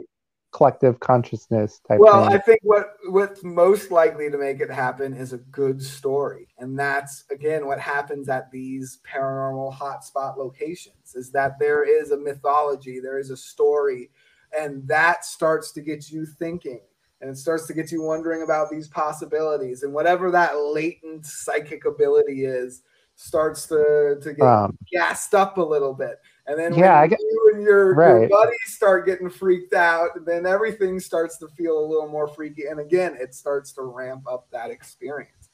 collective 0.53 0.99
consciousness 0.99 1.81
type 1.87 2.01
well 2.01 2.27
thing. 2.27 2.35
i 2.35 2.39
think 2.39 2.59
what 2.63 2.95
what's 3.11 3.45
most 3.45 3.93
likely 3.93 4.29
to 4.29 4.37
make 4.37 4.61
it 4.61 4.71
happen 4.71 5.15
is 5.15 5.33
a 5.33 5.39
good 5.39 5.81
story 5.81 6.49
and 6.59 6.77
that's 6.77 7.25
again 7.31 7.65
what 7.65 7.79
happens 7.79 8.29
at 8.29 8.51
these 8.51 8.99
paranormal 9.09 9.73
hotspot 9.73 10.37
locations 10.37 11.15
is 11.15 11.31
that 11.31 11.59
there 11.61 11.85
is 11.85 12.11
a 12.11 12.17
mythology 12.17 12.99
there 12.99 13.19
is 13.19 13.31
a 13.31 13.37
story 13.37 14.11
and 14.59 14.87
that 14.89 15.25
starts 15.25 15.71
to 15.71 15.81
get 15.81 16.11
you 16.11 16.27
thinking 16.27 16.81
and 17.25 17.33
it 17.33 17.39
starts 17.39 17.67
to 17.67 17.73
get 17.73 17.91
you 17.91 18.03
wondering 18.03 18.43
about 18.43 18.69
these 18.69 18.87
possibilities. 18.87 19.83
And 19.83 19.95
whatever 19.95 20.31
that 20.33 20.59
latent 20.59 21.25
psychic 21.25 21.87
ability 21.87 22.45
is 22.45 22.83
starts 23.15 23.67
to 23.69 24.19
to 24.21 24.35
get 24.35 24.47
um, 24.47 24.77
gassed 24.93 25.35
up 25.35 25.57
a 25.57 25.63
little 25.63 25.95
bit. 25.95 26.21
And 26.47 26.59
then 26.59 26.75
yeah, 26.75 27.01
I 27.01 27.07
get, 27.07 27.19
you 27.19 27.53
and 27.55 27.63
your, 27.63 27.95
right. 27.95 28.21
your 28.21 28.29
buddies 28.29 28.59
start 28.67 29.07
getting 29.07 29.31
freaked 29.31 29.73
out 29.73 30.11
then 30.27 30.45
everything 30.45 31.01
starts 31.01 31.39
to 31.39 31.49
feel 31.49 31.79
a 31.79 31.87
little 31.87 32.09
more 32.09 32.29
freaky. 32.29 32.67
And 32.67 32.79
again 32.79 33.17
it 33.19 33.35
starts 33.35 33.73
to 33.73 33.83
ramp 33.83 34.25
up 34.31 34.51
that 34.51 34.71
experience. 34.71 35.49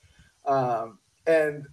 Um, 0.46 0.98
and 1.28 1.66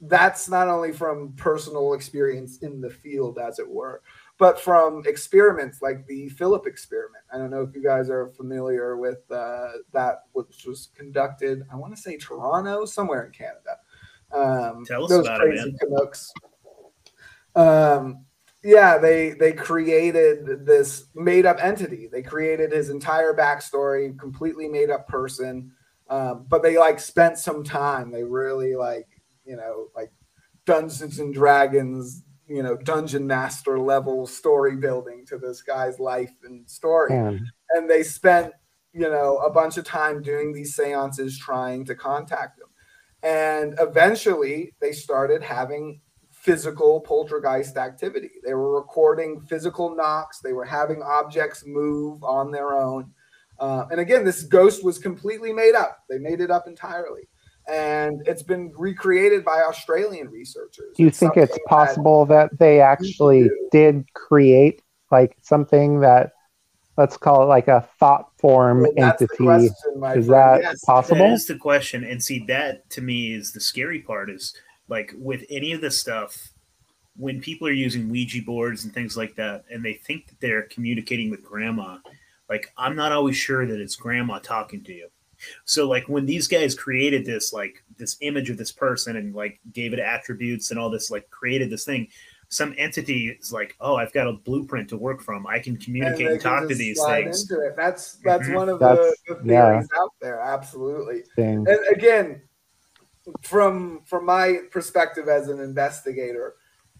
that's 0.00 0.48
not 0.48 0.66
only 0.66 0.90
from 0.90 1.32
personal 1.36 1.92
experience 1.92 2.58
in 2.58 2.80
the 2.80 2.90
field 2.90 3.38
as 3.38 3.60
it 3.60 3.70
were 3.70 4.02
but 4.38 4.60
from 4.60 5.02
experiments 5.04 5.82
like 5.82 6.06
the 6.06 6.28
Philip 6.30 6.66
experiment. 6.66 7.24
I 7.32 7.38
don't 7.38 7.50
know 7.50 7.62
if 7.62 7.74
you 7.74 7.82
guys 7.82 8.08
are 8.08 8.28
familiar 8.30 8.96
with 8.96 9.18
uh, 9.30 9.72
that, 9.92 10.22
which 10.32 10.64
was 10.64 10.88
conducted, 10.96 11.66
I 11.72 11.76
want 11.76 11.94
to 11.94 12.00
say 12.00 12.16
Toronto, 12.16 12.84
somewhere 12.84 13.26
in 13.26 13.32
Canada. 13.32 13.78
Um, 14.32 14.84
Tell 14.86 15.04
us 15.04 15.10
those 15.10 15.26
about 15.26 15.40
crazy 15.40 15.70
it, 15.70 15.80
Canucks. 15.80 16.32
Um, 17.56 18.24
yeah, 18.62 18.98
they 18.98 19.30
they 19.30 19.52
created 19.52 20.66
this 20.66 21.06
made 21.14 21.46
up 21.46 21.62
entity. 21.62 22.08
They 22.10 22.22
created 22.22 22.72
his 22.72 22.90
entire 22.90 23.34
backstory, 23.34 24.16
completely 24.18 24.68
made 24.68 24.90
up 24.90 25.08
person. 25.08 25.72
Um, 26.08 26.46
but 26.48 26.62
they 26.62 26.78
like 26.78 27.00
spent 27.00 27.38
some 27.38 27.64
time. 27.64 28.10
They 28.10 28.24
really 28.24 28.76
like 28.76 29.08
you 29.44 29.56
know 29.56 29.88
like 29.96 30.12
Dungeons 30.64 31.18
and 31.18 31.32
Dragons 31.34 32.22
you 32.48 32.62
know 32.62 32.76
dungeon 32.76 33.26
master 33.26 33.78
level 33.78 34.26
story 34.26 34.76
building 34.76 35.24
to 35.26 35.38
this 35.38 35.62
guy's 35.62 35.98
life 35.98 36.32
and 36.44 36.68
story. 36.68 37.14
And 37.70 37.88
they 37.88 38.02
spent 38.02 38.52
you 38.92 39.08
know 39.08 39.38
a 39.38 39.50
bunch 39.50 39.76
of 39.76 39.84
time 39.84 40.22
doing 40.22 40.52
these 40.52 40.74
seances 40.74 41.38
trying 41.38 41.84
to 41.86 41.94
contact 41.94 42.58
him. 42.58 42.66
And 43.22 43.74
eventually 43.78 44.74
they 44.80 44.92
started 44.92 45.42
having 45.42 46.00
physical 46.30 47.00
poltergeist 47.00 47.76
activity. 47.76 48.30
They 48.44 48.54
were 48.54 48.74
recording 48.76 49.40
physical 49.40 49.94
knocks. 49.94 50.40
They 50.40 50.52
were 50.52 50.64
having 50.64 51.02
objects 51.02 51.64
move 51.66 52.22
on 52.22 52.50
their 52.50 52.74
own. 52.74 53.12
Uh, 53.58 53.86
and 53.90 54.00
again 54.00 54.24
this 54.24 54.44
ghost 54.44 54.84
was 54.84 54.98
completely 54.98 55.52
made 55.52 55.74
up. 55.74 56.04
They 56.08 56.18
made 56.18 56.40
it 56.40 56.50
up 56.50 56.66
entirely 56.68 57.28
and 57.68 58.26
it's 58.26 58.42
been 58.42 58.72
recreated 58.76 59.44
by 59.44 59.60
Australian 59.60 60.30
researchers. 60.30 60.96
Do 60.96 61.02
you 61.02 61.08
it's 61.08 61.18
think 61.18 61.36
it's 61.36 61.58
possible 61.66 62.24
that, 62.26 62.50
that 62.50 62.58
they 62.58 62.80
actually 62.80 63.50
did 63.70 64.12
create 64.14 64.82
like 65.10 65.36
something 65.42 66.00
that 66.00 66.32
let's 66.96 67.16
call 67.16 67.42
it 67.42 67.46
like 67.46 67.68
a 67.68 67.86
thought 68.00 68.30
form 68.38 68.82
well, 68.82 68.92
entity? 68.96 69.44
Question, 69.44 69.66
is 69.68 70.00
friend. 70.00 70.24
that 70.30 70.62
yes. 70.62 70.84
possible? 70.84 71.18
That 71.18 71.32
is 71.32 71.46
the 71.46 71.56
question. 71.56 72.04
And 72.04 72.22
see, 72.22 72.44
that 72.48 72.88
to 72.90 73.02
me 73.02 73.34
is 73.34 73.52
the 73.52 73.60
scary 73.60 74.00
part. 74.00 74.30
Is 74.30 74.54
like 74.88 75.14
with 75.18 75.44
any 75.50 75.72
of 75.72 75.82
this 75.82 76.00
stuff, 76.00 76.50
when 77.16 77.40
people 77.40 77.68
are 77.68 77.72
using 77.72 78.08
Ouija 78.08 78.42
boards 78.42 78.84
and 78.84 78.94
things 78.94 79.16
like 79.16 79.34
that, 79.36 79.64
and 79.70 79.84
they 79.84 79.94
think 79.94 80.28
that 80.28 80.40
they're 80.40 80.62
communicating 80.62 81.30
with 81.30 81.44
grandma, 81.44 81.98
like 82.48 82.72
I'm 82.78 82.96
not 82.96 83.12
always 83.12 83.36
sure 83.36 83.66
that 83.66 83.78
it's 83.78 83.94
grandma 83.94 84.38
talking 84.38 84.82
to 84.84 84.92
you 84.94 85.08
So 85.64 85.88
like 85.88 86.08
when 86.08 86.26
these 86.26 86.48
guys 86.48 86.74
created 86.74 87.24
this 87.24 87.52
like 87.52 87.82
this 87.96 88.16
image 88.20 88.50
of 88.50 88.56
this 88.56 88.72
person 88.72 89.16
and 89.16 89.34
like 89.34 89.60
gave 89.72 89.92
it 89.92 89.98
attributes 89.98 90.70
and 90.70 90.78
all 90.78 90.90
this 90.90 91.10
like 91.10 91.28
created 91.30 91.70
this 91.70 91.84
thing, 91.84 92.08
some 92.50 92.74
entity 92.78 93.28
is 93.28 93.52
like, 93.52 93.76
oh, 93.80 93.96
I've 93.96 94.12
got 94.12 94.26
a 94.26 94.32
blueprint 94.32 94.88
to 94.90 94.96
work 94.96 95.20
from. 95.20 95.46
I 95.46 95.58
can 95.58 95.76
communicate 95.76 96.26
and, 96.26 96.34
and 96.34 96.40
talk 96.40 96.68
to 96.68 96.74
these 96.74 97.02
things. 97.04 97.42
Into 97.42 97.66
it. 97.66 97.74
That's 97.76 98.14
that's 98.24 98.44
mm-hmm. 98.44 98.54
one 98.54 98.68
of 98.68 98.78
the, 98.78 99.14
the, 99.28 99.34
theories 99.36 99.88
yeah. 99.92 100.00
out 100.00 100.12
there. 100.20 100.40
Absolutely. 100.40 101.22
Thing. 101.36 101.66
And 101.68 101.78
again, 101.94 102.42
from 103.42 104.00
from 104.04 104.24
my 104.24 104.60
perspective 104.70 105.28
as 105.28 105.48
an 105.48 105.60
investigator, 105.60 106.54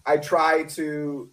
I 0.05 0.19
try 0.19 0.65
to 0.65 1.31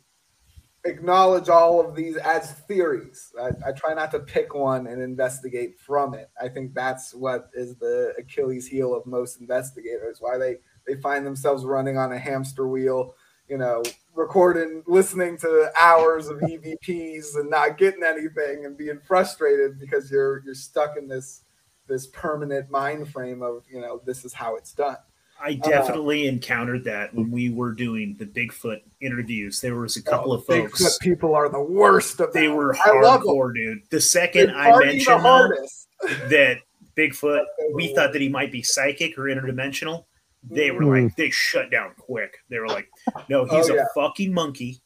acknowledge 0.85 1.49
all 1.49 1.85
of 1.85 1.95
these 1.95 2.15
as 2.17 2.51
theories. 2.51 3.33
I, 3.41 3.49
I, 3.67 3.71
try 3.71 3.93
not 3.93 4.11
to 4.11 4.19
pick 4.19 4.53
one 4.53 4.87
and 4.87 5.01
investigate 5.01 5.79
from 5.79 6.13
it. 6.13 6.29
I 6.39 6.47
think 6.47 6.73
that's 6.73 7.13
what 7.13 7.49
is 7.53 7.75
the 7.75 8.13
Achilles 8.17 8.67
heel 8.67 8.95
of 8.95 9.05
most 9.05 9.41
investigators, 9.41 10.17
why 10.19 10.37
they, 10.37 10.57
they 10.87 11.01
find 11.01 11.25
themselves 11.25 11.65
running 11.65 11.97
on 11.97 12.11
a 12.11 12.19
hamster 12.19 12.67
wheel, 12.67 13.15
you 13.49 13.57
know, 13.57 13.83
recording, 14.13 14.83
listening 14.87 15.37
to 15.39 15.71
hours 15.79 16.27
of 16.27 16.37
EVPs 16.37 17.35
and 17.35 17.49
not 17.49 17.77
getting 17.77 18.03
anything 18.03 18.65
and 18.65 18.77
being 18.77 18.99
frustrated 19.05 19.79
because 19.79 20.09
you're 20.09 20.43
you're 20.45 20.55
stuck 20.55 20.97
in 20.97 21.07
this 21.07 21.41
this 21.87 22.07
permanent 22.07 22.69
mind 22.69 23.07
frame 23.09 23.43
of, 23.43 23.63
you 23.71 23.79
know, 23.79 24.01
this 24.05 24.25
is 24.25 24.33
how 24.33 24.55
it's 24.55 24.73
done. 24.73 24.97
I 25.39 25.59
uh, 25.63 25.69
definitely 25.69 26.27
uh, 26.27 26.31
encountered 26.31 26.83
that 26.85 27.13
when 27.13 27.29
we 27.29 27.49
were 27.49 27.73
doing 27.73 28.15
the 28.17 28.25
Bigfoot 28.25 28.81
interviews. 29.01 29.61
There 29.61 29.75
was 29.75 29.97
a 29.97 30.01
oh, 30.07 30.11
couple 30.11 30.31
oh, 30.31 30.35
of 30.35 30.45
folks. 30.45 30.81
Bigfoot 30.81 30.99
people 31.01 31.35
are 31.35 31.49
the 31.49 31.61
worst 31.61 32.19
of 32.19 32.33
They 32.33 32.47
them. 32.47 32.55
were 32.55 32.73
hardcore, 32.73 33.53
dude. 33.53 33.79
The 33.89 34.01
second 34.01 34.51
I 34.51 34.77
mentioned 34.79 35.23
that 36.29 36.57
Bigfoot, 36.97 37.43
we 37.73 37.93
thought 37.93 38.13
that 38.13 38.21
he 38.21 38.29
might 38.29 38.51
be 38.51 38.63
psychic 38.63 39.17
or 39.17 39.23
interdimensional. 39.23 40.05
They 40.49 40.71
were 40.71 40.81
mm. 40.81 41.03
like, 41.05 41.15
they 41.15 41.29
shut 41.31 41.71
down 41.71 41.91
quick. 41.97 42.37
They 42.49 42.59
were 42.59 42.67
like, 42.67 42.87
no, 43.29 43.45
he's 43.45 43.69
oh, 43.69 43.75
yeah. 43.75 43.83
a 43.83 43.85
fucking 43.95 44.33
monkey. 44.33 44.81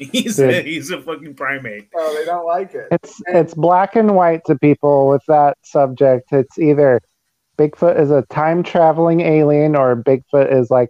He's 0.12 0.40
a, 0.40 0.62
he's 0.62 0.90
a 0.90 1.02
fucking 1.02 1.34
primate. 1.34 1.90
Oh, 1.94 2.14
they 2.18 2.24
don't 2.24 2.46
like 2.46 2.74
it. 2.74 2.88
It's 2.90 3.20
and- 3.26 3.36
it's 3.36 3.52
black 3.52 3.96
and 3.96 4.14
white 4.14 4.40
to 4.46 4.56
people 4.56 5.10
with 5.10 5.20
that 5.28 5.58
subject. 5.62 6.32
It's 6.32 6.58
either 6.58 7.02
Bigfoot 7.60 8.00
is 8.00 8.10
a 8.10 8.22
time 8.30 8.62
traveling 8.62 9.20
alien, 9.20 9.76
or 9.76 9.94
Bigfoot 9.94 10.50
is 10.50 10.70
like 10.70 10.88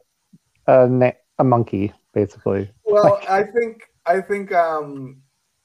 a 0.69 1.13
a 1.39 1.45
monkey, 1.45 1.93
basically. 2.15 2.71
Well, 2.85 3.21
I 3.29 3.43
think 3.43 3.83
I 4.07 4.21
think 4.21 4.53
um, 4.53 5.21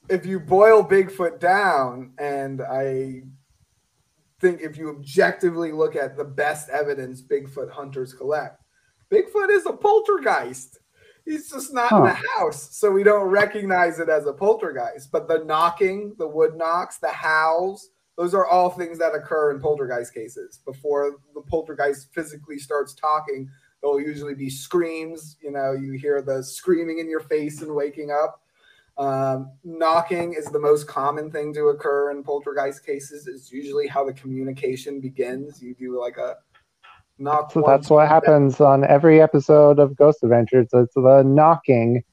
if 0.09 0.25
you 0.25 0.39
boil 0.39 0.83
Bigfoot 0.83 1.39
down, 1.39 2.13
and 2.17 2.61
I 2.61 3.21
think 4.41 4.61
if 4.61 4.77
you 4.77 4.89
objectively 4.89 5.71
look 5.71 5.95
at 5.95 6.17
the 6.17 6.23
best 6.23 6.69
evidence 6.69 7.21
Bigfoot 7.21 7.69
hunters 7.69 8.13
collect, 8.13 8.63
Bigfoot 9.11 9.51
is 9.51 9.67
a 9.67 9.73
poltergeist. 9.73 10.79
He's 11.23 11.51
just 11.51 11.71
not 11.71 11.89
huh. 11.89 11.97
in 11.97 12.03
the 12.03 12.19
house, 12.35 12.75
so 12.77 12.89
we 12.89 13.03
don't 13.03 13.27
recognize 13.27 13.99
it 13.99 14.09
as 14.09 14.25
a 14.25 14.33
poltergeist. 14.33 15.11
But 15.11 15.27
the 15.27 15.43
knocking, 15.43 16.15
the 16.17 16.27
wood 16.27 16.55
knocks, 16.55 16.97
the 16.97 17.09
howls, 17.09 17.89
those 18.17 18.33
are 18.33 18.45
all 18.45 18.69
things 18.69 18.97
that 18.99 19.13
occur 19.13 19.51
in 19.51 19.59
poltergeist 19.59 20.13
cases. 20.13 20.59
Before 20.65 21.17
the 21.33 21.41
poltergeist 21.41 22.13
physically 22.13 22.57
starts 22.57 22.93
talking, 22.93 23.49
there'll 23.81 23.99
usually 23.99 24.35
be 24.35 24.49
screams. 24.49 25.37
You 25.41 25.51
know, 25.51 25.73
you 25.73 25.93
hear 25.93 26.21
the 26.21 26.43
screaming 26.43 26.99
in 26.99 27.09
your 27.09 27.19
face 27.19 27.61
and 27.61 27.75
waking 27.75 28.11
up. 28.11 28.41
Um, 28.97 29.51
knocking 29.65 30.33
is 30.33 30.45
the 30.45 30.59
most 30.59 30.87
common 30.87 31.29
thing 31.29 31.53
to 31.53 31.67
occur 31.67 32.11
in 32.11 32.23
poltergeist 32.23 32.85
cases. 32.85 33.27
It's 33.27 33.51
usually 33.51 33.87
how 33.87 34.05
the 34.05 34.13
communication 34.13 35.01
begins. 35.01 35.61
You 35.61 35.75
do 35.75 35.99
like 35.99 36.17
a 36.17 36.37
knock. 37.17 37.51
So 37.51 37.63
that's 37.65 37.89
what 37.89 38.07
happens 38.07 38.61
on 38.61 38.85
every 38.85 39.21
episode 39.21 39.79
of 39.79 39.97
Ghost 39.97 40.23
Adventures. 40.23 40.67
It's 40.71 40.93
the 40.93 41.23
knocking 41.25 42.03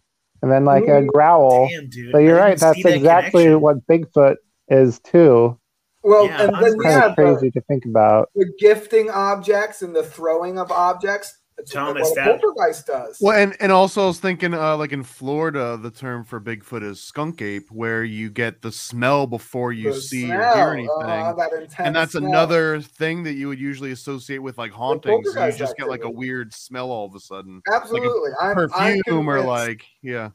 and 0.43 0.51
then 0.51 0.65
like 0.65 0.85
Ooh, 0.89 0.97
a 0.97 1.05
growl. 1.05 1.69
Damn, 1.69 2.11
but 2.11 2.19
you're 2.19 2.37
right. 2.37 2.59
That's 2.59 2.85
exactly 2.85 3.45
connection. 3.45 3.61
what 3.61 3.87
Bigfoot 3.87 4.37
is 4.69 4.99
too. 5.01 5.59
Well, 6.03 6.27
yeah, 6.27 6.43
and 6.43 6.55
then 6.63 6.77
we 6.77 6.85
have 6.87 7.15
crazy 7.15 7.51
the, 7.51 7.61
to 7.61 7.67
think 7.67 7.85
about 7.85 8.31
the 8.35 8.53
gifting 8.59 9.11
objects 9.11 9.83
and 9.83 9.95
the 9.95 10.03
throwing 10.03 10.59
of 10.59 10.71
objects. 10.73 11.39
Thomas, 11.71 12.09
what 12.09 12.15
that 12.17 12.41
poltergeist 12.41 12.87
does. 12.87 13.19
Well, 13.21 13.39
and 13.39 13.55
and 13.61 13.71
also 13.71 14.05
I 14.05 14.07
was 14.07 14.19
thinking, 14.19 14.55
uh, 14.55 14.77
like 14.77 14.93
in 14.93 15.05
Florida, 15.05 15.79
the 15.81 15.91
term 15.91 16.25
for 16.25 16.41
Bigfoot 16.41 16.83
is 16.83 17.01
skunk 17.01 17.41
ape, 17.41 17.71
where 17.71 18.03
you 18.03 18.31
get 18.31 18.63
the 18.63 18.73
smell 18.73 19.27
before 19.27 19.73
you 19.73 19.93
the 19.93 20.01
see 20.01 20.27
smell. 20.27 20.41
or 20.41 20.57
hear 20.57 20.73
anything, 20.75 21.11
uh, 21.11 21.33
that 21.35 21.53
and 21.79 21.95
that's 21.95 22.13
smell. 22.13 22.25
another 22.25 22.81
thing 22.81 23.23
that 23.25 23.35
you 23.35 23.49
would 23.49 23.61
usually 23.61 23.93
associate 23.93 24.39
with 24.39 24.59
like 24.59 24.73
hauntings. 24.73 25.27
You 25.27 25.35
just 25.35 25.63
activity. 25.63 25.75
get 25.79 25.89
like 25.89 26.05
a 26.05 26.11
weird 26.11 26.53
smell 26.53 26.91
all 26.91 27.07
of 27.07 27.15
a 27.15 27.21
sudden, 27.21 27.63
absolutely, 27.73 28.31
like 28.41 28.55
perfume 28.55 29.03
I'm, 29.07 29.19
I'm 29.19 29.29
or 29.29 29.41
like 29.41 29.85
yeah. 30.03 30.31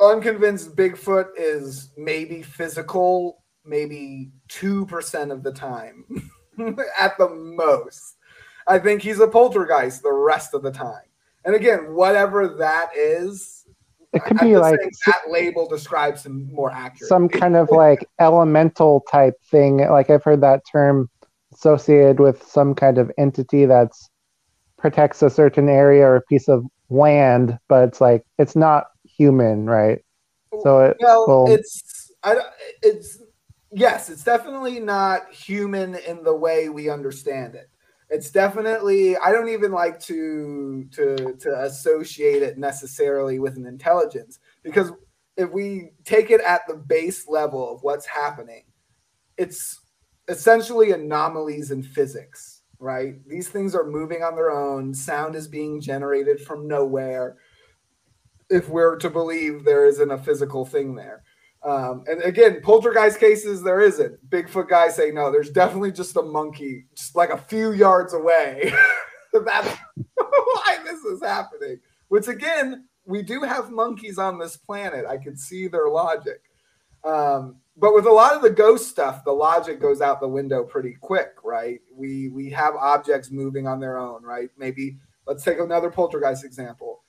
Unconvinced 0.00 0.74
Bigfoot 0.74 1.28
is 1.36 1.90
maybe 1.96 2.42
physical 2.42 3.39
maybe 3.70 4.30
2% 4.48 5.32
of 5.32 5.42
the 5.42 5.52
time 5.52 6.04
at 6.98 7.16
the 7.16 7.28
most. 7.30 8.16
I 8.66 8.78
think 8.78 9.00
he's 9.00 9.20
a 9.20 9.28
poltergeist 9.28 10.02
the 10.02 10.12
rest 10.12 10.52
of 10.52 10.62
the 10.62 10.70
time. 10.72 11.04
And 11.44 11.54
again, 11.54 11.94
whatever 11.94 12.48
that 12.58 12.90
is, 12.94 13.64
it 14.12 14.24
could 14.24 14.40
I'm 14.40 14.48
be 14.48 14.56
like 14.56 14.80
that 15.06 15.22
label 15.30 15.68
describes 15.68 16.26
him 16.26 16.52
more 16.52 16.70
accurately. 16.70 17.06
Some 17.06 17.28
kind 17.28 17.56
of 17.56 17.70
like 17.70 18.04
elemental 18.18 19.04
type 19.10 19.34
thing. 19.50 19.78
Like 19.78 20.10
I've 20.10 20.24
heard 20.24 20.40
that 20.40 20.62
term 20.70 21.08
associated 21.52 22.20
with 22.20 22.42
some 22.42 22.74
kind 22.74 22.98
of 22.98 23.10
entity 23.18 23.66
that's 23.66 24.10
protects 24.76 25.22
a 25.22 25.30
certain 25.30 25.68
area 25.68 26.04
or 26.04 26.16
a 26.16 26.22
piece 26.22 26.48
of 26.48 26.64
land, 26.88 27.58
but 27.68 27.88
it's 27.88 28.00
like 28.00 28.24
it's 28.38 28.56
not 28.56 28.86
human, 29.04 29.66
right? 29.66 30.00
So 30.62 30.80
it, 30.80 30.96
well, 31.00 31.24
well 31.28 31.54
it's 31.54 32.10
I, 32.24 32.36
it's 32.82 33.18
yes, 33.72 34.10
it's 34.10 34.24
definitely 34.24 34.80
not 34.80 35.32
human 35.32 35.94
in 35.94 36.22
the 36.22 36.34
way 36.34 36.68
we 36.68 36.90
understand 36.90 37.54
it. 37.54 37.68
It's 38.08 38.30
definitely 38.30 39.16
I 39.16 39.30
don't 39.30 39.48
even 39.48 39.70
like 39.70 40.00
to 40.00 40.84
to 40.92 41.36
to 41.38 41.62
associate 41.62 42.42
it 42.42 42.58
necessarily 42.58 43.38
with 43.38 43.56
an 43.56 43.66
intelligence 43.66 44.40
because 44.64 44.90
if 45.36 45.50
we 45.50 45.92
take 46.04 46.30
it 46.30 46.40
at 46.40 46.62
the 46.66 46.74
base 46.74 47.28
level 47.28 47.72
of 47.72 47.82
what's 47.82 48.06
happening, 48.06 48.64
it's 49.38 49.80
essentially 50.28 50.90
anomalies 50.90 51.70
in 51.70 51.82
physics, 51.82 52.62
right? 52.78 53.14
These 53.26 53.48
things 53.48 53.74
are 53.74 53.88
moving 53.88 54.22
on 54.22 54.34
their 54.34 54.50
own. 54.50 54.92
Sound 54.92 55.34
is 55.36 55.48
being 55.48 55.80
generated 55.80 56.40
from 56.40 56.66
nowhere. 56.68 57.36
If 58.50 58.68
we're 58.68 58.96
to 58.96 59.08
believe 59.08 59.64
there 59.64 59.86
isn't 59.86 60.10
a 60.10 60.18
physical 60.18 60.66
thing 60.66 60.96
there. 60.96 61.22
Um, 61.62 62.04
and 62.06 62.22
again, 62.22 62.60
poltergeist 62.62 63.20
cases, 63.20 63.62
there 63.62 63.80
isn't. 63.80 64.30
Bigfoot 64.30 64.68
guys 64.68 64.96
say 64.96 65.10
no, 65.10 65.30
there's 65.30 65.50
definitely 65.50 65.92
just 65.92 66.16
a 66.16 66.22
monkey, 66.22 66.86
just 66.94 67.14
like 67.14 67.30
a 67.30 67.36
few 67.36 67.72
yards 67.72 68.14
away. 68.14 68.72
That's 69.32 69.76
why 70.14 70.78
this 70.84 71.00
is 71.04 71.22
happening. 71.22 71.80
Which 72.08 72.28
again, 72.28 72.86
we 73.04 73.22
do 73.22 73.42
have 73.42 73.70
monkeys 73.70 74.18
on 74.18 74.38
this 74.38 74.56
planet. 74.56 75.04
I 75.06 75.18
can 75.18 75.36
see 75.36 75.68
their 75.68 75.88
logic. 75.88 76.42
Um, 77.04 77.56
but 77.76 77.94
with 77.94 78.06
a 78.06 78.10
lot 78.10 78.34
of 78.34 78.42
the 78.42 78.50
ghost 78.50 78.88
stuff, 78.88 79.24
the 79.24 79.32
logic 79.32 79.80
goes 79.80 80.00
out 80.00 80.20
the 80.20 80.28
window 80.28 80.64
pretty 80.64 80.96
quick, 81.00 81.34
right? 81.44 81.80
We 81.94 82.28
we 82.28 82.50
have 82.50 82.74
objects 82.74 83.30
moving 83.30 83.66
on 83.66 83.80
their 83.80 83.98
own, 83.98 84.22
right? 84.22 84.50
Maybe 84.58 84.96
let's 85.26 85.44
take 85.44 85.58
another 85.58 85.90
poltergeist 85.90 86.44
example 86.44 86.99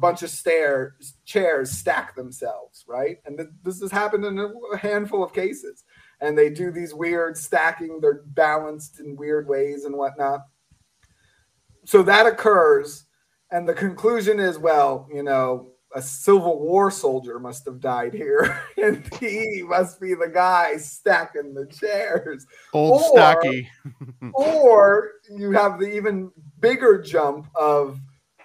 bunch 0.00 0.22
of 0.22 0.30
stairs 0.30 1.14
chairs 1.24 1.70
stack 1.70 2.14
themselves, 2.14 2.84
right? 2.88 3.18
And 3.24 3.38
th- 3.38 3.50
this 3.62 3.80
has 3.80 3.92
happened 3.92 4.24
in 4.24 4.38
a 4.38 4.76
handful 4.76 5.22
of 5.22 5.32
cases. 5.32 5.84
And 6.20 6.36
they 6.36 6.50
do 6.50 6.70
these 6.70 6.94
weird 6.94 7.36
stacking, 7.36 8.00
they're 8.00 8.22
balanced 8.26 9.00
in 9.00 9.16
weird 9.16 9.48
ways 9.48 9.84
and 9.84 9.96
whatnot. 9.96 10.40
So 11.84 12.02
that 12.02 12.26
occurs, 12.26 13.06
and 13.50 13.68
the 13.68 13.74
conclusion 13.74 14.38
is, 14.38 14.58
well, 14.58 15.08
you 15.12 15.22
know, 15.22 15.72
a 15.94 16.02
Civil 16.02 16.60
War 16.60 16.90
soldier 16.90 17.38
must 17.40 17.64
have 17.64 17.80
died 17.80 18.14
here, 18.14 18.60
and 18.76 19.08
he 19.18 19.62
must 19.66 20.00
be 20.00 20.14
the 20.14 20.30
guy 20.32 20.76
stacking 20.76 21.54
the 21.54 21.66
chairs. 21.66 22.46
Old 22.72 23.02
or, 23.02 23.18
Stacky. 23.18 23.66
or 24.34 25.12
you 25.30 25.50
have 25.52 25.78
the 25.78 25.86
even 25.86 26.30
bigger 26.60 27.00
jump 27.02 27.46
of, 27.54 27.98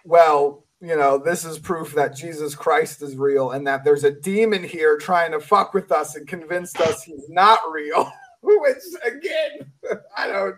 well, 0.03 0.64
you 0.81 0.95
know, 0.95 1.17
this 1.17 1.45
is 1.45 1.57
proof 1.57 1.93
that 1.93 2.15
Jesus 2.15 2.55
Christ 2.55 3.01
is 3.01 3.15
real 3.15 3.51
and 3.51 3.65
that 3.67 3.83
there's 3.83 4.03
a 4.03 4.11
demon 4.11 4.63
here 4.63 4.97
trying 4.97 5.31
to 5.31 5.39
fuck 5.39 5.73
with 5.73 5.91
us 5.91 6.15
and 6.15 6.27
convince 6.27 6.75
us 6.79 7.03
he's 7.03 7.29
not 7.29 7.59
real. 7.71 8.11
Which 8.41 8.77
again, 9.03 9.71
I 10.17 10.27
don't 10.27 10.55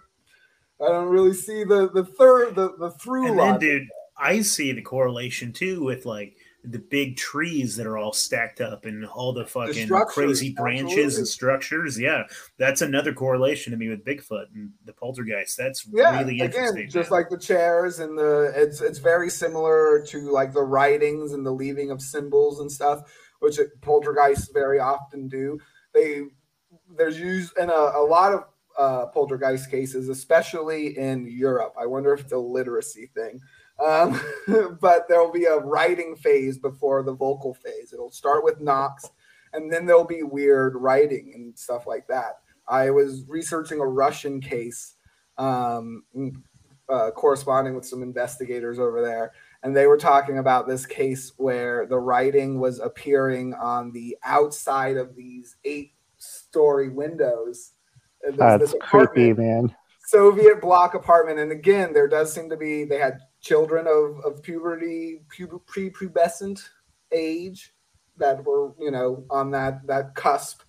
I 0.81 0.87
don't 0.87 1.07
really 1.07 1.33
see 1.33 1.63
the 1.63 1.89
the 1.89 2.03
third 2.03 2.55
the, 2.55 2.75
the 2.77 2.91
through 2.91 3.27
and 3.27 3.37
line. 3.37 3.51
Then, 3.51 3.59
dude, 3.59 3.87
I 4.17 4.41
see 4.41 4.73
the 4.73 4.81
correlation 4.81 5.53
too 5.53 5.83
with 5.83 6.05
like 6.05 6.36
the 6.71 6.79
big 6.79 7.15
trees 7.17 7.75
that 7.75 7.87
are 7.87 7.97
all 7.97 8.13
stacked 8.13 8.61
up 8.61 8.85
and 8.85 9.05
all 9.05 9.31
the 9.33 9.45
fucking 9.45 9.87
the 9.87 10.05
crazy 10.05 10.53
branches 10.53 10.89
absolutely. 10.89 11.17
and 11.17 11.27
structures. 11.27 11.99
Yeah, 11.99 12.23
that's 12.57 12.81
another 12.81 13.13
correlation 13.13 13.71
to 13.71 13.77
me 13.77 13.89
with 13.89 14.03
Bigfoot 14.03 14.45
and 14.53 14.71
the 14.85 14.93
poltergeist. 14.93 15.57
That's 15.57 15.87
yeah, 15.91 16.19
really 16.19 16.39
interesting. 16.39 16.77
Again, 16.77 16.89
just 16.89 17.11
like 17.11 17.29
the 17.29 17.37
chairs 17.37 17.99
and 17.99 18.17
the 18.17 18.51
it's 18.55 18.81
it's 18.81 18.99
very 18.99 19.29
similar 19.29 20.03
to 20.07 20.31
like 20.31 20.53
the 20.53 20.63
writings 20.63 21.33
and 21.33 21.45
the 21.45 21.51
leaving 21.51 21.91
of 21.91 22.01
symbols 22.01 22.59
and 22.59 22.71
stuff, 22.71 23.01
which 23.39 23.59
poltergeists 23.81 24.49
very 24.53 24.79
often 24.79 25.27
do. 25.27 25.59
They 25.93 26.23
there's 26.97 27.19
used 27.19 27.57
in 27.57 27.69
a, 27.69 27.73
a 27.73 28.05
lot 28.05 28.33
of 28.33 28.43
uh, 28.77 29.05
poltergeist 29.07 29.71
cases, 29.71 30.09
especially 30.09 30.97
in 30.97 31.27
Europe. 31.27 31.73
I 31.79 31.85
wonder 31.85 32.13
if 32.13 32.21
it's 32.21 32.33
a 32.33 32.37
literacy 32.37 33.09
thing 33.15 33.39
um, 33.83 34.19
but 34.81 35.07
there 35.07 35.21
will 35.21 35.31
be 35.31 35.45
a 35.45 35.57
writing 35.57 36.15
phase 36.15 36.57
before 36.57 37.03
the 37.03 37.13
vocal 37.13 37.53
phase. 37.53 37.93
It'll 37.93 38.11
start 38.11 38.43
with 38.43 38.61
knocks, 38.61 39.09
and 39.53 39.71
then 39.71 39.85
there'll 39.85 40.03
be 40.03 40.23
weird 40.23 40.75
writing 40.75 41.31
and 41.35 41.57
stuff 41.57 41.85
like 41.85 42.07
that. 42.07 42.39
I 42.67 42.89
was 42.89 43.23
researching 43.27 43.79
a 43.79 43.85
Russian 43.85 44.41
case, 44.41 44.95
um, 45.37 46.03
uh, 46.89 47.11
corresponding 47.11 47.75
with 47.75 47.85
some 47.85 48.01
investigators 48.01 48.79
over 48.79 49.01
there, 49.01 49.33
and 49.63 49.75
they 49.75 49.87
were 49.87 49.97
talking 49.97 50.39
about 50.39 50.67
this 50.67 50.85
case 50.85 51.33
where 51.37 51.85
the 51.85 51.99
writing 51.99 52.59
was 52.59 52.79
appearing 52.79 53.53
on 53.53 53.91
the 53.91 54.17
outside 54.23 54.97
of 54.97 55.15
these 55.15 55.55
eight-story 55.65 56.89
windows. 56.89 57.73
That's 58.33 58.73
creepy, 58.81 59.33
man. 59.33 59.73
Soviet 60.07 60.61
block 60.61 60.95
apartment, 60.95 61.39
and 61.39 61.51
again, 61.51 61.93
there 61.93 62.07
does 62.07 62.33
seem 62.33 62.49
to 62.49 62.57
be 62.57 62.85
they 62.85 62.97
had 62.97 63.19
children 63.47 63.87
of, 63.87 64.19
of 64.25 64.43
puberty, 64.43 65.21
puber, 65.35 65.61
prepubescent 65.65 66.67
age 67.11 67.73
that 68.17 68.43
were, 68.43 68.73
you 68.79 68.91
know, 68.91 69.23
on 69.29 69.51
that 69.51 69.85
that 69.87 70.15
cusp, 70.15 70.61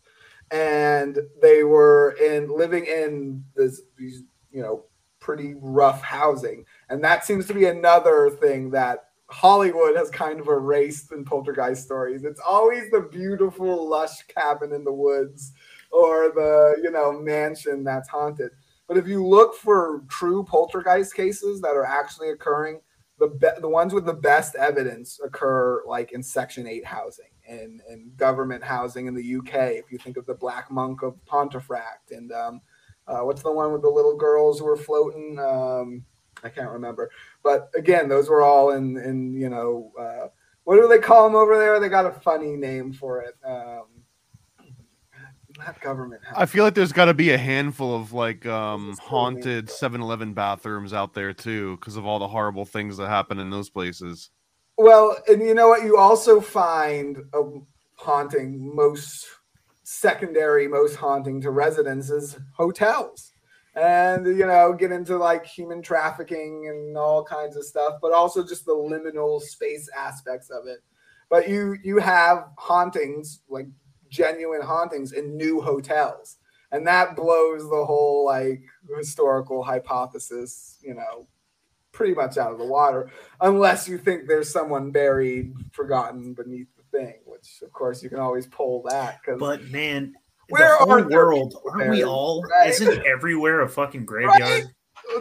and 0.50 1.18
they 1.42 1.64
were 1.64 2.16
in 2.22 2.48
living 2.48 2.86
in 2.86 3.44
this 3.56 3.82
these, 3.96 4.22
you 4.52 4.62
know, 4.62 4.84
pretty 5.18 5.54
rough 5.60 6.02
housing, 6.02 6.64
and 6.88 7.02
that 7.02 7.24
seems 7.24 7.46
to 7.46 7.54
be 7.54 7.64
another 7.64 8.30
thing 8.30 8.70
that 8.70 9.06
Hollywood 9.28 9.96
has 9.96 10.10
kind 10.10 10.40
of 10.40 10.48
erased 10.48 11.12
in 11.12 11.24
poltergeist 11.24 11.84
stories. 11.84 12.24
It's 12.24 12.40
always 12.46 12.90
the 12.90 13.00
beautiful, 13.00 13.88
lush 13.88 14.22
cabin 14.22 14.72
in 14.72 14.84
the 14.84 14.92
woods 14.92 15.52
or 15.90 16.30
the 16.30 16.76
you 16.82 16.90
know 16.90 17.12
mansion 17.12 17.82
that's 17.82 18.08
haunted 18.08 18.50
but 18.88 18.96
if 18.96 19.06
you 19.06 19.24
look 19.24 19.54
for 19.54 20.02
true 20.08 20.42
poltergeist 20.42 21.14
cases 21.14 21.60
that 21.60 21.76
are 21.76 21.84
actually 21.84 22.30
occurring, 22.30 22.80
the 23.18 23.28
be- 23.28 23.60
the 23.60 23.68
ones 23.68 23.92
with 23.92 24.06
the 24.06 24.14
best 24.14 24.54
evidence 24.54 25.20
occur 25.22 25.82
like 25.86 26.12
in 26.12 26.22
Section 26.22 26.66
Eight 26.66 26.84
housing 26.84 27.30
and 27.46 27.82
and 27.88 28.16
government 28.16 28.64
housing 28.64 29.06
in 29.06 29.14
the 29.14 29.36
UK. 29.36 29.72
If 29.72 29.92
you 29.92 29.98
think 29.98 30.16
of 30.16 30.26
the 30.26 30.34
Black 30.34 30.70
Monk 30.70 31.02
of 31.02 31.22
Pontefract 31.26 32.12
and 32.12 32.32
um, 32.32 32.60
uh, 33.06 33.20
what's 33.20 33.42
the 33.42 33.52
one 33.52 33.72
with 33.72 33.82
the 33.82 33.88
little 33.88 34.16
girls 34.16 34.58
who 34.58 34.64
were 34.64 34.76
floating? 34.76 35.38
Um, 35.38 36.04
I 36.42 36.48
can't 36.48 36.70
remember. 36.70 37.10
But 37.42 37.70
again, 37.74 38.08
those 38.08 38.28
were 38.28 38.42
all 38.42 38.70
in 38.70 38.96
in 38.96 39.34
you 39.34 39.48
know 39.48 39.92
uh, 39.98 40.28
what 40.64 40.76
do 40.76 40.88
they 40.88 40.98
call 40.98 41.24
them 41.24 41.34
over 41.34 41.58
there? 41.58 41.80
They 41.80 41.88
got 41.88 42.06
a 42.06 42.20
funny 42.20 42.56
name 42.56 42.92
for 42.92 43.22
it. 43.22 43.34
Um, 43.44 43.97
not 45.58 45.80
government 45.80 46.22
house. 46.24 46.36
I 46.36 46.46
feel 46.46 46.64
like 46.64 46.74
there's 46.74 46.92
got 46.92 47.06
to 47.06 47.14
be 47.14 47.30
a 47.30 47.38
handful 47.38 47.94
of 47.94 48.12
like 48.12 48.46
um 48.46 48.96
haunted 49.02 49.66
7-Eleven 49.66 50.34
bathrooms 50.34 50.92
out 50.92 51.14
there 51.14 51.32
too 51.32 51.76
because 51.76 51.96
of 51.96 52.06
all 52.06 52.18
the 52.18 52.28
horrible 52.28 52.64
things 52.64 52.96
that 52.96 53.08
happen 53.08 53.38
in 53.38 53.50
those 53.50 53.68
places. 53.68 54.30
Well, 54.76 55.16
and 55.26 55.42
you 55.42 55.54
know 55.54 55.68
what? 55.68 55.82
You 55.82 55.96
also 55.96 56.40
find 56.40 57.18
a 57.34 57.42
haunting 57.96 58.74
most 58.74 59.26
secondary, 59.82 60.68
most 60.68 60.94
haunting 60.94 61.40
to 61.40 61.50
residents 61.50 62.10
is 62.10 62.38
hotels. 62.56 63.32
And 63.74 64.26
you 64.26 64.46
know, 64.46 64.72
get 64.72 64.92
into 64.92 65.16
like 65.16 65.44
human 65.44 65.82
trafficking 65.82 66.68
and 66.68 66.96
all 66.96 67.24
kinds 67.24 67.56
of 67.56 67.64
stuff, 67.64 67.94
but 68.00 68.12
also 68.12 68.46
just 68.46 68.64
the 68.64 68.72
liminal 68.72 69.40
space 69.40 69.88
aspects 69.96 70.50
of 70.50 70.66
it. 70.66 70.78
But 71.30 71.48
you 71.48 71.76
you 71.82 71.98
have 71.98 72.48
hauntings 72.56 73.40
like 73.48 73.66
genuine 74.08 74.62
hauntings 74.62 75.12
in 75.12 75.36
new 75.36 75.60
hotels. 75.60 76.36
And 76.70 76.86
that 76.86 77.16
blows 77.16 77.62
the 77.62 77.84
whole 77.84 78.24
like 78.24 78.62
historical 78.96 79.62
hypothesis, 79.62 80.78
you 80.82 80.94
know, 80.94 81.26
pretty 81.92 82.14
much 82.14 82.36
out 82.36 82.52
of 82.52 82.58
the 82.58 82.64
water, 82.64 83.10
unless 83.40 83.88
you 83.88 83.98
think 83.98 84.28
there's 84.28 84.50
someone 84.50 84.90
buried, 84.90 85.54
forgotten 85.72 86.34
beneath 86.34 86.68
the 86.76 86.98
thing, 86.98 87.14
which 87.24 87.62
of 87.62 87.72
course 87.72 88.02
you 88.02 88.10
can 88.10 88.18
always 88.18 88.46
pull 88.46 88.82
that. 88.82 89.20
But 89.38 89.64
man, 89.70 90.14
where 90.50 90.76
the 90.78 90.84
whole 90.84 91.08
world 91.08 91.54
aren't 91.72 91.90
we 91.90 92.04
all? 92.04 92.42
Right? 92.42 92.68
Isn't 92.68 93.04
everywhere 93.06 93.60
a 93.62 93.68
fucking 93.68 94.04
graveyard? 94.04 94.40
Right? 94.40 94.64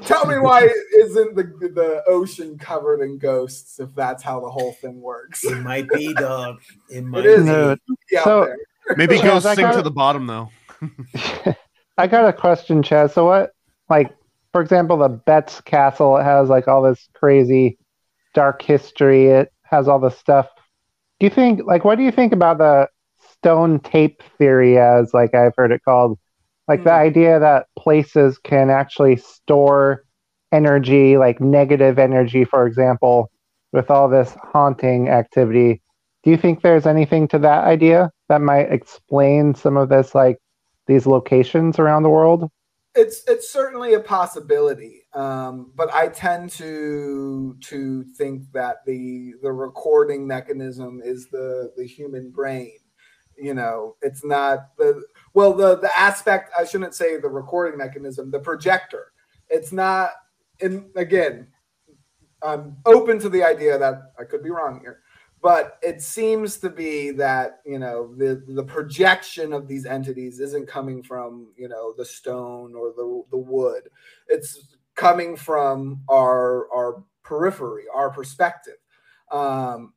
Tell 0.02 0.26
me 0.26 0.38
why 0.38 0.70
isn't 0.98 1.36
the 1.36 1.44
the 1.44 2.04
ocean 2.08 2.58
covered 2.58 3.02
in 3.02 3.18
ghosts 3.18 3.80
if 3.80 3.94
that's 3.96 4.22
how 4.22 4.40
the 4.40 4.50
whole 4.50 4.74
thing 4.74 5.00
works? 5.02 5.46
It 5.46 5.62
might 5.62 5.88
be, 5.90 6.14
dog. 6.14 6.60
It 6.90 7.06
might 7.06 7.26
it 7.26 7.40
is. 7.40 7.46
be. 7.46 8.18
So, 8.18 8.54
Maybe 8.96 9.20
go 9.22 9.40
sink 9.40 9.60
got, 9.60 9.74
to 9.74 9.82
the 9.82 9.92
bottom 9.92 10.28
though. 10.28 10.50
I 11.98 12.08
got 12.08 12.30
a 12.30 12.34
question, 12.34 12.84
Chaz. 12.84 13.14
So 13.14 13.26
what, 13.26 13.52
like, 13.90 14.16
for 14.54 14.62
example, 14.62 14.98
the 14.98 15.10
Betz 15.10 15.62
Castle 15.62 16.18
it 16.18 16.24
has 16.24 16.50
like 16.50 16.68
all 16.68 16.82
this 16.82 17.10
crazy 17.14 17.78
dark 18.34 18.62
history. 18.62 19.28
It 19.28 19.52
has 19.64 19.88
all 19.88 20.00
this 20.00 20.18
stuff. 20.18 20.48
Do 21.20 21.26
you 21.26 21.30
think, 21.32 21.62
like, 21.66 21.84
what 21.84 21.98
do 21.98 22.04
you 22.04 22.12
think 22.12 22.34
about 22.34 22.60
the 22.60 22.88
stone 23.32 23.80
tape 23.80 24.22
theory, 24.38 24.78
as 24.78 25.14
like 25.14 25.34
I've 25.34 25.56
heard 25.56 25.72
it 25.72 25.84
called? 25.84 26.20
Like 26.68 26.82
mm. 26.82 26.86
the 26.86 26.92
hmm. 26.92 27.08
idea 27.08 27.40
that 27.40 27.68
places 27.78 28.38
can 28.38 28.70
actually 28.70 29.16
store 29.18 30.04
energy, 30.52 31.18
like 31.18 31.42
negative 31.42 32.00
energy, 32.00 32.46
for 32.46 32.68
example, 32.68 33.32
with 33.72 33.90
all 33.90 34.10
this 34.10 34.36
haunting 34.42 35.10
activity. 35.10 35.82
Do 36.28 36.32
you 36.32 36.38
think 36.38 36.62
there's 36.62 36.86
anything 36.86 37.30
to 37.30 37.40
that 37.40 37.64
idea? 37.64 38.12
that 38.28 38.42
might 38.42 38.70
explain 38.70 39.56
some 39.56 39.78
of 39.78 39.88
this, 39.88 40.14
like 40.14 40.40
these 40.86 41.08
locations 41.08 41.80
around 41.80 42.04
the 42.04 42.10
world? 42.10 42.52
It's 42.96 43.24
it's 43.30 43.50
certainly 43.50 43.94
a 43.94 44.02
possibility, 44.02 45.04
um, 45.14 45.72
but 45.74 45.90
I 45.94 46.10
tend 46.10 46.50
to 46.58 47.56
to 47.62 48.04
think 48.18 48.52
that 48.52 48.84
the 48.86 49.36
the 49.42 49.54
recording 49.54 50.28
mechanism 50.28 51.00
is 51.02 51.30
the 51.30 51.72
the 51.78 51.86
human 51.86 52.32
brain. 52.32 52.78
You 53.38 53.54
know, 53.54 53.96
it's 54.02 54.26
not 54.26 54.76
the 54.78 55.02
well 55.34 55.54
the 55.54 55.78
the 55.78 55.98
aspect. 55.98 56.52
I 56.60 56.66
shouldn't 56.66 56.94
say 56.94 57.16
the 57.16 57.30
recording 57.30 57.78
mechanism, 57.78 58.32
the 58.32 58.40
projector. 58.40 59.14
It's 59.48 59.72
not. 59.72 60.10
And 60.60 60.90
again, 60.98 61.48
I'm 62.44 62.76
open 62.86 63.18
to 63.20 63.30
the 63.30 63.44
idea 63.46 63.78
that 63.78 64.12
I 64.20 64.26
could 64.26 64.44
be 64.44 64.50
wrong 64.50 64.82
here 64.82 65.04
but 65.42 65.78
it 65.82 66.02
seems 66.02 66.58
to 66.58 66.70
be 66.70 67.12
that 67.12 67.60
you 67.66 67.80
know 67.80 68.14
the 68.16 68.44
the 68.48 68.64
projection 68.64 69.54
of 69.54 69.68
these 69.68 69.86
entities 69.86 70.40
isn't 70.40 70.68
coming 70.68 71.04
from 71.04 71.48
you 71.58 71.68
know 71.68 71.94
the 71.98 72.06
stone 72.06 72.74
or 72.76 72.94
the 72.96 73.24
the 73.32 73.38
wood. 73.38 73.90
It's 74.28 74.76
coming 74.96 75.36
from 75.36 76.02
our 76.10 76.68
our 76.74 77.04
periphery 77.24 77.84
our 77.94 78.10
perspective. 78.10 78.78
Um 79.32 79.94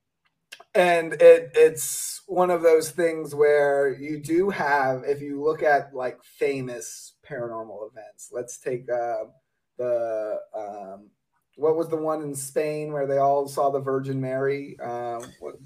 and 0.74 1.14
it 1.14 1.50
it's 1.54 2.22
one 2.26 2.50
of 2.50 2.62
those 2.62 2.90
things 2.90 3.34
where 3.34 3.92
you 3.98 4.20
do 4.20 4.50
have 4.50 5.02
if 5.04 5.20
you 5.20 5.42
look 5.42 5.62
at 5.62 5.94
like 5.94 6.22
famous 6.22 7.14
paranormal 7.28 7.90
events 7.90 8.30
let's 8.32 8.58
take 8.58 8.88
uh 8.90 9.24
the 9.78 10.38
um 10.56 11.10
what 11.56 11.76
was 11.76 11.88
the 11.88 11.96
one 11.96 12.22
in 12.22 12.34
Spain 12.34 12.92
where 12.92 13.06
they 13.06 13.18
all 13.18 13.46
saw 13.46 13.70
the 13.70 13.80
Virgin 13.80 14.20
Mary? 14.20 14.78
Um, 14.80 15.22
what, 15.40 15.56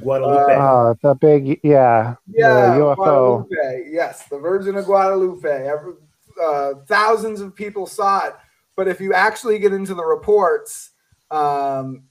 Guadalupe. 0.00 0.54
Uh, 0.54 0.94
the 1.02 1.14
big, 1.14 1.60
yeah, 1.62 2.14
yeah, 2.26 2.76
UFO. 2.76 2.96
Guadalupe. 2.96 3.90
Yes, 3.90 4.26
the 4.28 4.38
Virgin 4.38 4.76
of 4.76 4.84
Guadalupe. 4.84 5.48
Every, 5.48 5.94
uh, 6.42 6.74
thousands 6.86 7.40
of 7.40 7.54
people 7.54 7.86
saw 7.86 8.26
it, 8.26 8.34
but 8.76 8.88
if 8.88 9.00
you 9.00 9.12
actually 9.12 9.58
get 9.58 9.72
into 9.72 9.94
the 9.94 10.04
reports, 10.04 10.90
um, 11.30 12.04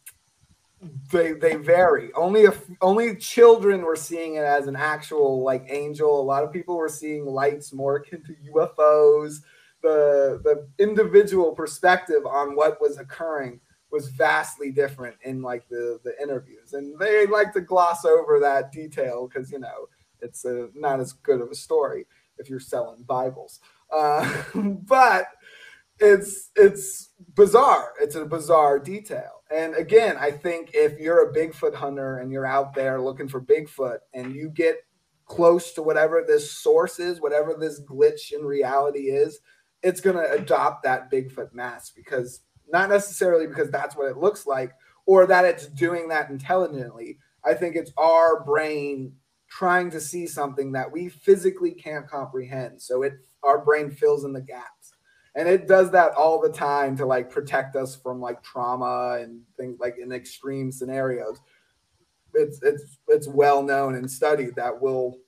they 1.12 1.34
they 1.34 1.56
vary. 1.56 2.12
Only 2.14 2.42
if 2.42 2.66
only 2.82 3.16
children 3.16 3.82
were 3.82 3.96
seeing 3.96 4.36
it 4.36 4.44
as 4.44 4.68
an 4.68 4.76
actual 4.76 5.44
like 5.44 5.66
angel. 5.70 6.20
A 6.20 6.24
lot 6.24 6.44
of 6.44 6.52
people 6.52 6.78
were 6.78 6.90
seeing 6.90 7.26
lights 7.26 7.74
more 7.74 7.98
akin 7.98 8.24
to 8.24 8.52
UFOs 8.52 9.42
the 9.84 10.42
the 10.44 10.68
individual 10.84 11.52
perspective 11.52 12.26
on 12.26 12.56
what 12.56 12.82
was 12.82 12.98
occurring 12.98 13.60
was 13.92 14.10
vastly 14.10 14.72
different 14.72 15.16
in 15.24 15.42
like 15.42 15.68
the 15.70 16.00
the 16.04 16.20
interviews 16.22 16.74
and 16.74 16.98
they 16.98 17.28
like 17.28 17.54
to 17.54 17.62
gloss 17.62 18.06
over 18.06 18.40
that 18.40 18.72
detail 18.72 19.28
because 19.28 19.52
you 19.52 19.60
know 19.60 19.88
it's 20.22 20.46
a, 20.46 20.70
not 20.74 21.00
as 21.00 21.14
good 21.14 21.42
of 21.42 21.52
a 21.52 21.56
story 21.56 22.08
if 22.40 22.50
you're 22.50 22.60
selling 22.60 23.04
bibles 23.04 23.60
uh, 23.92 24.44
but 24.56 25.28
it's 26.00 26.52
it's 26.56 27.12
bizarre. 27.36 27.94
It's 28.02 28.16
a 28.16 28.26
bizarre 28.26 28.80
detail. 28.80 29.44
And 29.54 29.76
again, 29.76 30.18
I 30.20 30.32
think 30.32 30.72
if 30.74 31.00
you're 31.00 31.30
a 31.30 31.34
Bigfoot 31.34 31.76
hunter 31.76 32.18
and 32.18 32.32
you're 32.32 32.46
out 32.46 32.74
there 32.74 33.00
looking 33.00 33.28
for 33.28 33.42
Bigfoot 33.42 34.00
and 34.14 34.36
you 34.36 34.50
get 34.50 34.78
close 35.26 35.74
to 35.74 35.84
whatever 35.84 36.24
this 36.28 36.52
source 36.52 37.00
is, 37.00 37.22
whatever 37.22 37.56
this 37.58 37.82
glitch 37.82 38.34
in 38.34 38.44
reality 38.44 39.12
is, 39.12 39.40
it's 39.84 40.02
going 40.02 40.16
to 40.16 40.32
adopt 40.32 40.84
that 40.84 41.12
Bigfoot 41.12 41.54
mask 41.54 41.94
because 41.96 42.42
not 42.72 42.90
necessarily 42.90 43.46
because 43.46 43.70
that's 43.70 43.96
what 43.96 44.10
it 44.10 44.18
looks 44.18 44.48
like 44.48 44.72
or 45.06 45.28
that 45.28 45.46
it's 45.46 45.68
doing 45.68 46.08
that 46.08 46.30
intelligently. 46.30 47.20
I 47.46 47.54
think 47.54 47.76
it's 47.76 47.92
our 47.98 48.44
brain 48.44 49.14
trying 49.50 49.92
to 49.92 50.00
see 50.00 50.26
something 50.26 50.72
that 50.72 50.92
we 50.92 51.10
physically 51.10 51.72
can't 51.72 52.08
comprehend. 52.08 52.82
So 52.82 53.04
it 53.04 53.14
our 53.44 53.64
brain 53.64 53.92
fills 53.92 54.24
in 54.24 54.34
the 54.34 54.42
gaps. 54.42 54.94
And 55.36 55.50
it 55.50 55.68
does 55.68 55.92
that 55.92 56.14
all 56.14 56.40
the 56.40 56.52
time 56.52 56.96
to 56.98 57.06
like 57.06 57.30
protect 57.30 57.76
us 57.76 57.96
from 57.96 58.22
like 58.22 58.42
trauma 58.44 59.20
and 59.22 59.42
things 59.58 59.80
like 59.80 59.98
in 60.00 60.12
extreme 60.12 60.72
scenarios. 60.72 61.40
It's 62.34 62.62
it's 62.64 62.98
it's 63.08 63.28
well 63.28 63.62
known 63.62 63.96
and 63.96 64.10
studied 64.10 64.56
that 64.56 64.82
will 64.82 65.20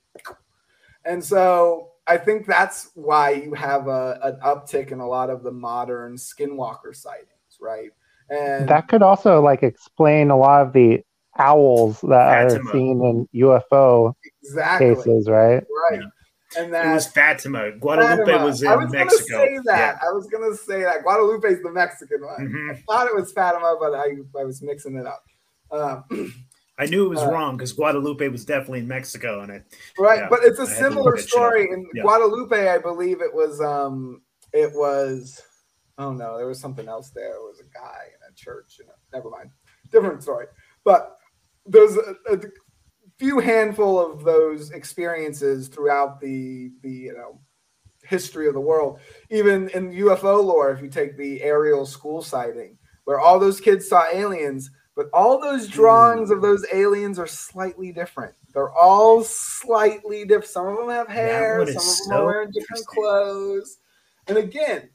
and 1.05 1.23
so 1.23 1.91
I 2.07 2.17
think 2.17 2.45
that's 2.45 2.91
why 2.93 3.31
you 3.31 3.53
have 3.53 3.87
a, 3.87 4.19
an 4.21 4.39
uptick 4.43 4.91
in 4.91 4.99
a 4.99 5.07
lot 5.07 5.29
of 5.29 5.43
the 5.43 5.51
modern 5.51 6.15
skinwalker 6.15 6.95
sightings, 6.95 7.57
right? 7.59 7.89
And 8.29 8.67
that 8.69 8.87
could 8.87 9.01
also 9.01 9.41
like 9.41 9.63
explain 9.63 10.29
a 10.29 10.37
lot 10.37 10.65
of 10.65 10.73
the 10.73 11.01
owls 11.37 12.01
that 12.01 12.49
Fatima. 12.49 12.69
are 12.69 12.71
seen 12.71 13.27
in 13.33 13.41
UFO 13.41 14.13
exactly. 14.43 14.95
cases, 14.95 15.27
right? 15.27 15.63
Right. 15.91 16.01
Yeah. 16.01 16.61
And 16.61 16.73
that 16.73 16.85
it 16.85 16.93
was 16.93 17.07
Fatima. 17.07 17.71
Guadalupe 17.71 18.25
Fatima. 18.25 18.45
was 18.45 18.61
in 18.61 18.67
I 18.69 18.75
was 18.77 18.91
Mexico. 18.91 19.37
Gonna 19.37 19.45
say 19.45 19.59
that. 19.65 19.99
Yeah. 20.01 20.07
I 20.07 20.13
was 20.13 20.27
gonna 20.27 20.55
say 20.55 20.83
that. 20.83 21.03
Guadalupe 21.03 21.47
is 21.47 21.61
the 21.61 21.71
Mexican 21.71 22.21
one. 22.21 22.47
Mm-hmm. 22.47 22.71
I 22.71 22.83
thought 22.87 23.07
it 23.07 23.15
was 23.15 23.31
Fatima, 23.33 23.75
but 23.79 23.93
I, 23.93 24.15
I 24.39 24.43
was 24.43 24.61
mixing 24.61 24.95
it 24.95 25.05
up. 25.05 25.23
Um, 25.71 26.03
I 26.77 26.85
knew 26.85 27.05
it 27.05 27.09
was 27.09 27.21
uh, 27.21 27.31
wrong 27.31 27.55
because 27.55 27.71
Guadalupe 27.71 28.27
was 28.27 28.43
definitely 28.43 28.79
in 28.79 28.87
Mexico, 28.87 29.41
and 29.41 29.51
it 29.51 29.63
right. 29.97 30.19
Yeah, 30.19 30.27
but 30.29 30.39
it's 30.43 30.59
a 30.59 30.67
similar 30.67 31.17
story 31.17 31.69
in 31.71 31.85
Guadalupe. 32.01 32.67
I 32.67 32.77
believe 32.77 33.21
it 33.21 33.33
was 33.33 33.61
um 33.61 34.21
it 34.53 34.71
was 34.73 35.41
oh 35.97 36.11
no, 36.11 36.37
there 36.37 36.47
was 36.47 36.59
something 36.59 36.87
else 36.87 37.11
there. 37.11 37.35
It 37.35 37.41
was 37.41 37.61
a 37.61 37.69
guy 37.73 38.03
in 38.07 38.31
a 38.31 38.35
church. 38.35 38.75
You 38.79 38.87
know, 38.87 38.93
never 39.13 39.29
mind, 39.29 39.51
different 39.91 40.21
story. 40.21 40.47
But 40.83 41.17
there's 41.65 41.95
a, 41.95 42.15
a, 42.29 42.39
few 43.17 43.39
handful 43.39 43.97
of 43.97 44.25
those 44.25 44.71
experiences 44.71 45.69
throughout 45.69 46.19
the 46.19 46.71
the 46.81 46.91
you 46.91 47.13
know 47.13 47.39
history 48.03 48.47
of 48.47 48.53
the 48.53 48.59
world. 48.59 48.99
Even 49.29 49.69
in 49.69 49.93
UFO 49.93 50.43
lore, 50.43 50.71
if 50.71 50.81
you 50.81 50.89
take 50.89 51.17
the 51.17 51.41
Ariel 51.41 51.85
School 51.85 52.21
sighting, 52.21 52.77
where 53.05 53.19
all 53.19 53.39
those 53.39 53.61
kids 53.61 53.87
saw 53.87 54.05
aliens, 54.11 54.69
but 54.95 55.09
all 55.13 55.39
those 55.39 55.67
drawings 55.67 56.31
of 56.31 56.41
those 56.41 56.65
aliens 56.73 57.19
are 57.19 57.27
slightly 57.27 57.91
different. 57.91 58.33
They're 58.53 58.73
all 58.73 59.23
slightly 59.23 60.23
different. 60.23 60.45
Some 60.45 60.67
of 60.67 60.77
them 60.77 60.87
have 60.87 61.07
hair, 61.09 61.59
some 61.59 61.67
of 61.67 61.73
them 61.73 61.81
so 61.81 62.15
are 62.15 62.25
wearing 62.25 62.51
different 62.51 62.85
clothes. 62.85 63.77
And 64.27 64.37
again, 64.37 64.89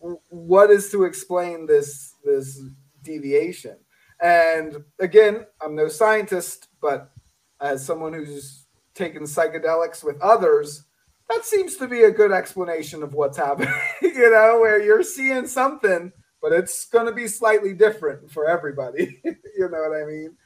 what 0.00 0.70
is 0.70 0.90
to 0.90 1.04
explain 1.04 1.66
this 1.66 2.14
this 2.24 2.60
deviation? 3.02 3.76
And 4.20 4.84
again, 4.98 5.46
I'm 5.62 5.76
no 5.76 5.88
scientist, 5.88 6.68
but 6.80 7.12
as 7.60 7.86
someone 7.86 8.12
who's 8.12 8.66
taken 8.94 9.22
psychedelics 9.22 10.02
with 10.02 10.20
others, 10.20 10.84
that 11.30 11.44
seems 11.44 11.76
to 11.76 11.86
be 11.86 12.02
a 12.02 12.10
good 12.10 12.32
explanation 12.32 13.02
of 13.02 13.14
what's 13.14 13.36
happening. 13.36 13.72
you 14.02 14.30
know, 14.30 14.58
where 14.60 14.82
you're 14.82 15.04
seeing 15.04 15.46
something, 15.46 16.12
but 16.40 16.52
it's 16.52 16.86
going 16.86 17.06
to 17.06 17.12
be 17.12 17.28
slightly 17.28 17.74
different 17.74 18.30
for 18.30 18.48
everybody. 18.48 19.20
you 19.24 19.68
know 19.68 19.88
what 19.88 20.00
I 20.00 20.04
mean? 20.06 20.36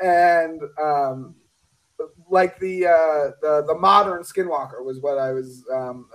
And 0.00 0.60
um, 0.80 1.34
like 2.28 2.58
the 2.58 2.86
uh, 2.86 3.30
the 3.40 3.64
the 3.66 3.74
modern 3.74 4.22
skinwalker 4.22 4.84
was 4.84 5.00
what 5.00 5.18
I 5.18 5.32
was 5.32 5.64
um, 5.72 6.08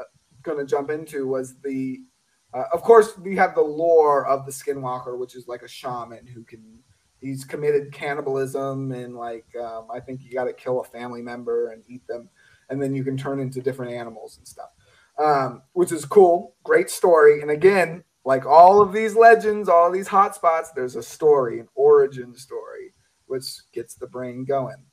going 0.44 0.58
to 0.58 0.66
jump 0.66 0.90
into 0.90 1.28
was 1.28 1.56
the 1.64 2.00
uh, 2.54 2.64
of 2.74 2.82
course 2.82 3.18
we 3.18 3.36
have 3.36 3.56
the 3.56 3.62
lore 3.62 4.26
of 4.28 4.46
the 4.46 4.52
skinwalker, 4.52 5.18
which 5.18 5.36
is 5.36 5.48
like 5.48 5.62
a 5.62 5.68
shaman 5.68 6.28
who 6.28 6.44
can 6.44 6.80
he's 7.22 7.44
committed 7.44 7.92
cannibalism 7.92 8.92
and 8.92 9.16
like 9.16 9.46
um, 9.62 9.88
I 9.94 10.00
think 10.00 10.24
you 10.24 10.32
got 10.32 10.46
to 10.46 10.54
kill 10.54 10.82
a 10.82 10.84
family 10.84 11.22
member 11.22 11.72
and 11.72 11.84
eat 11.88 12.06
them, 12.08 12.30
and 12.70 12.82
then 12.82 12.94
you 12.96 13.04
can 13.04 13.18
turn 13.18 13.40
into 13.40 13.62
different 13.62 13.94
animals 13.94 14.38
and 14.38 14.48
stuff, 14.48 14.70
um, 15.18 15.62
which 15.74 15.92
is 15.92 16.06
cool. 16.06 16.56
Great 16.64 16.90
story. 16.90 17.42
And 17.42 17.52
again, 17.52 18.04
like 18.26 18.46
all 18.46 18.82
of 18.82 18.94
these 18.94 19.16
legends, 19.16 19.70
all 19.70 19.92
these 19.92 20.08
hotspots, 20.08 20.68
there's 20.76 20.96
a 20.96 21.04
story, 21.04 21.60
an 21.60 21.68
origin 21.76 22.36
story, 22.36 22.94
which 23.28 23.46
gets 23.74 23.96
the 23.96 24.08
brain 24.08 24.46
going. 24.46 24.86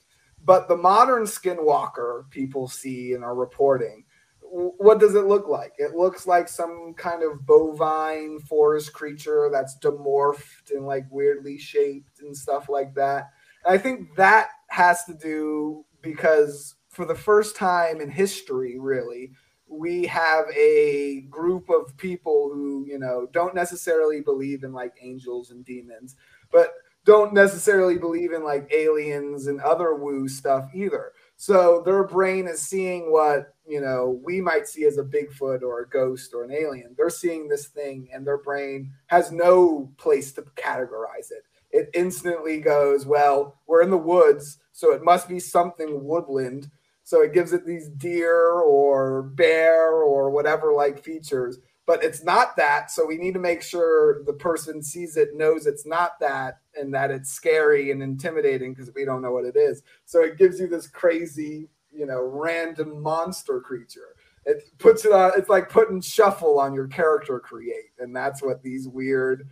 But 0.45 0.69
the 0.69 0.77
modern 0.77 1.25
skinwalker 1.25 2.31
people 2.31 2.69
see 2.69 3.15
and 3.15 3.25
are 3.25 3.35
reporting 3.35 4.05
what 4.51 5.01
does 5.01 5.15
it 5.15 5.27
look 5.27 5.49
like? 5.49 5.75
It 5.79 5.95
looks 5.95 6.27
like 6.27 6.49
some 6.49 6.95
kind 6.97 7.23
of 7.23 7.45
bovine 7.47 8.39
forest 8.41 8.93
creature 8.93 9.49
that's 9.53 9.79
demorphed 9.79 10.71
and 10.71 10.87
like 10.87 11.05
weirdly 11.11 11.59
shaped 11.59 12.21
and 12.21 12.37
stuff 12.37 12.69
like 12.69 12.95
that. 12.95 13.31
And 13.65 13.75
I 13.75 13.79
think 13.79 14.15
that 14.17 14.49
has 14.69 15.05
to 15.05 15.15
do 15.15 15.85
because 16.03 16.75
for 16.89 17.05
the 17.05 17.15
first 17.15 17.57
time 17.57 18.01
in 18.01 18.11
history, 18.11 18.79
really, 18.79 19.33
we 19.69 20.07
have 20.07 20.47
a 20.57 21.23
group 21.31 21.69
of 21.69 21.97
people 21.97 22.51
who, 22.53 22.85
you 22.89 22.99
know, 22.99 23.27
don't 23.33 23.55
necessarily 23.55 24.21
believe 24.21 24.65
in 24.65 24.73
like 24.73 24.95
angels 25.03 25.51
and 25.51 25.65
demons, 25.65 26.17
but 26.53 26.75
don't 27.05 27.33
necessarily 27.33 27.99
believe 27.99 28.33
in 28.33 28.45
like 28.45 28.71
aliens 28.73 29.47
and 29.47 29.61
other 29.61 29.95
woo 29.95 30.29
stuff 30.29 30.69
either. 30.75 31.13
So 31.37 31.83
their 31.85 32.05
brain 32.05 32.49
is 32.49 32.61
seeing 32.61 33.13
what, 33.13 33.55
you 33.67 33.81
know, 33.81 34.21
we 34.25 34.41
might 34.41 34.67
see 34.67 34.85
as 34.85 34.99
a 34.99 35.05
Bigfoot 35.05 35.63
or 35.63 35.81
a 35.81 35.89
ghost 35.89 36.33
or 36.35 36.45
an 36.45 36.53
alien. 36.53 36.95
They're 36.97 37.11
seeing 37.11 37.49
this 37.49 37.67
thing 37.67 38.09
and 38.13 38.27
their 38.27 38.39
brain 38.39 38.91
has 39.07 39.31
no 39.31 39.93
place 39.99 40.33
to 40.33 40.43
categorize 40.43 41.31
it. 41.31 41.45
It 41.71 41.91
instantly 41.95 42.61
goes, 42.61 43.07
well, 43.07 43.59
we're 43.67 43.83
in 43.83 43.91
the 43.91 43.97
woods, 43.97 44.59
so 44.73 44.93
it 44.93 45.05
must 45.05 45.29
be 45.29 45.39
something 45.39 46.05
woodland. 46.05 46.71
So 47.07 47.23
it 47.23 47.33
gives 47.33 47.53
it 47.53 47.65
these 47.65 47.89
deer 47.89 48.61
or 48.61 49.23
bear 49.23 49.93
or 49.93 50.29
whatever 50.29 50.73
like 50.73 51.03
features 51.03 51.61
but 51.87 52.03
it's 52.03 52.25
not 52.25 52.57
that. 52.57 52.91
So 52.91 53.07
we 53.07 53.17
need 53.17 53.35
to 53.35 53.41
make 53.41 53.63
sure 53.63 54.25
the 54.25 54.33
person 54.33 54.83
sees 54.83 55.17
it, 55.17 55.37
knows 55.37 55.67
it's 55.67 55.87
not 55.87 56.19
that, 56.19 56.59
and 56.79 56.93
that 56.93 57.13
it's 57.13 57.33
scary 57.33 57.93
and 57.93 58.03
intimidating 58.03 58.75
because 58.75 58.93
we 58.95 59.05
don't 59.05 59.23
know 59.23 59.31
what 59.31 59.45
it 59.45 59.57
is. 59.57 59.83
So 60.05 60.23
it 60.23 60.37
gives 60.37 60.59
you 60.59 60.67
this 60.67 60.89
crazy, 60.89 61.69
you 61.93 62.07
know, 62.07 62.21
random 62.23 63.01
monster 63.01 63.61
creature. 63.61 64.17
It 64.45 64.65
puts 64.79 65.05
it 65.05 65.13
on, 65.13 65.33
it's 65.37 65.49
like 65.49 65.69
putting 65.69 66.01
shuffle 66.01 66.59
on 66.59 66.75
your 66.75 66.89
character 66.89 67.39
create. 67.39 67.93
And 68.01 68.15
that's 68.15 68.43
what 68.43 68.63
these 68.63 68.89
weird, 68.89 69.49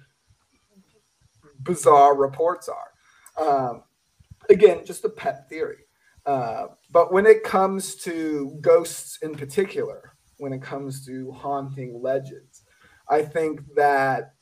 bizarre 1.60 2.16
reports 2.16 2.68
are. 2.68 2.90
Um, 3.40 3.84
again, 4.50 4.84
just 4.84 5.04
a 5.04 5.08
pet 5.08 5.48
theory. 5.48 5.83
Uh, 6.26 6.66
but 6.90 7.12
when 7.12 7.26
it 7.26 7.44
comes 7.44 7.96
to 7.96 8.56
ghosts 8.60 9.18
in 9.22 9.34
particular, 9.34 10.14
when 10.38 10.52
it 10.52 10.62
comes 10.62 11.04
to 11.06 11.32
haunting 11.32 12.00
legends. 12.02 12.62
I 13.08 13.22
think 13.22 13.60
that 13.76 14.34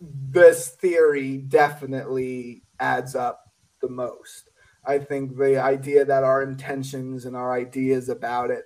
this 0.00 0.70
theory 0.80 1.38
definitely 1.38 2.62
adds 2.80 3.14
up 3.14 3.52
the 3.80 3.88
most. 3.88 4.50
I 4.84 4.98
think 4.98 5.36
the 5.36 5.60
idea 5.60 6.04
that 6.04 6.24
our 6.24 6.42
intentions 6.42 7.24
and 7.24 7.36
our 7.36 7.52
ideas 7.52 8.08
about 8.08 8.50
it 8.50 8.64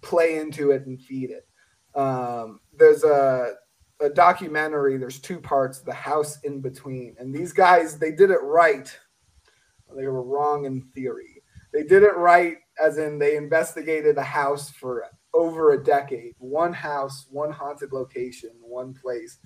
play 0.00 0.38
into 0.38 0.70
it 0.70 0.86
and 0.86 1.00
feed 1.00 1.30
it. 1.30 1.46
Um, 1.94 2.60
there's 2.76 3.04
a, 3.04 3.54
a 4.00 4.08
documentary, 4.08 4.96
there's 4.96 5.20
two 5.20 5.38
parts, 5.38 5.80
The 5.80 5.92
House 5.92 6.40
in 6.40 6.60
Between. 6.60 7.14
And 7.18 7.34
these 7.34 7.52
guys, 7.52 7.98
they 7.98 8.10
did 8.10 8.30
it 8.30 8.42
right. 8.42 8.96
They 9.96 10.06
were 10.06 10.22
wrong 10.22 10.64
in 10.64 10.82
theory. 10.94 11.29
They 11.72 11.82
did 11.82 12.02
it 12.02 12.16
right, 12.16 12.56
as 12.82 12.98
in 12.98 13.18
they 13.18 13.36
investigated 13.36 14.18
a 14.18 14.22
house 14.22 14.70
for 14.70 15.04
over 15.32 15.72
a 15.72 15.82
decade, 15.82 16.34
one 16.38 16.72
house, 16.72 17.26
one 17.30 17.52
haunted 17.52 17.92
location, 17.92 18.50
one 18.60 18.94
place, 18.94 19.38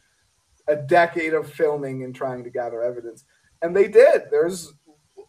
a 0.68 0.76
decade 0.76 1.34
of 1.34 1.50
filming 1.50 2.04
and 2.04 2.14
trying 2.14 2.42
to 2.44 2.50
gather 2.50 2.82
evidence. 2.82 3.24
And 3.60 3.76
they 3.76 3.88
did. 3.88 4.22
There's 4.30 4.72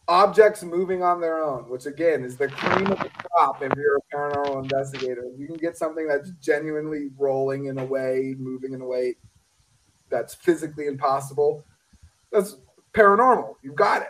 objects 0.07 0.63
moving 0.63 1.03
on 1.03 1.19
their 1.19 1.43
own, 1.43 1.69
which 1.69 1.85
again 1.85 2.23
is 2.23 2.37
the 2.37 2.47
cream 2.47 2.87
of 2.87 2.99
the 2.99 3.09
crop 3.09 3.61
if 3.61 3.73
you're 3.75 3.97
a 3.97 4.15
paranormal 4.15 4.63
investigator. 4.63 5.25
You 5.37 5.47
can 5.47 5.57
get 5.57 5.77
something 5.77 6.07
that's 6.07 6.31
genuinely 6.41 7.09
rolling 7.17 7.65
in 7.65 7.79
a 7.79 7.85
way, 7.85 8.35
moving 8.37 8.73
in 8.73 8.81
a 8.81 8.85
way 8.85 9.15
that's 10.09 10.35
physically 10.35 10.87
impossible. 10.87 11.63
That's 12.31 12.57
paranormal. 12.93 13.55
You've 13.61 13.75
got 13.75 14.03
it. 14.03 14.09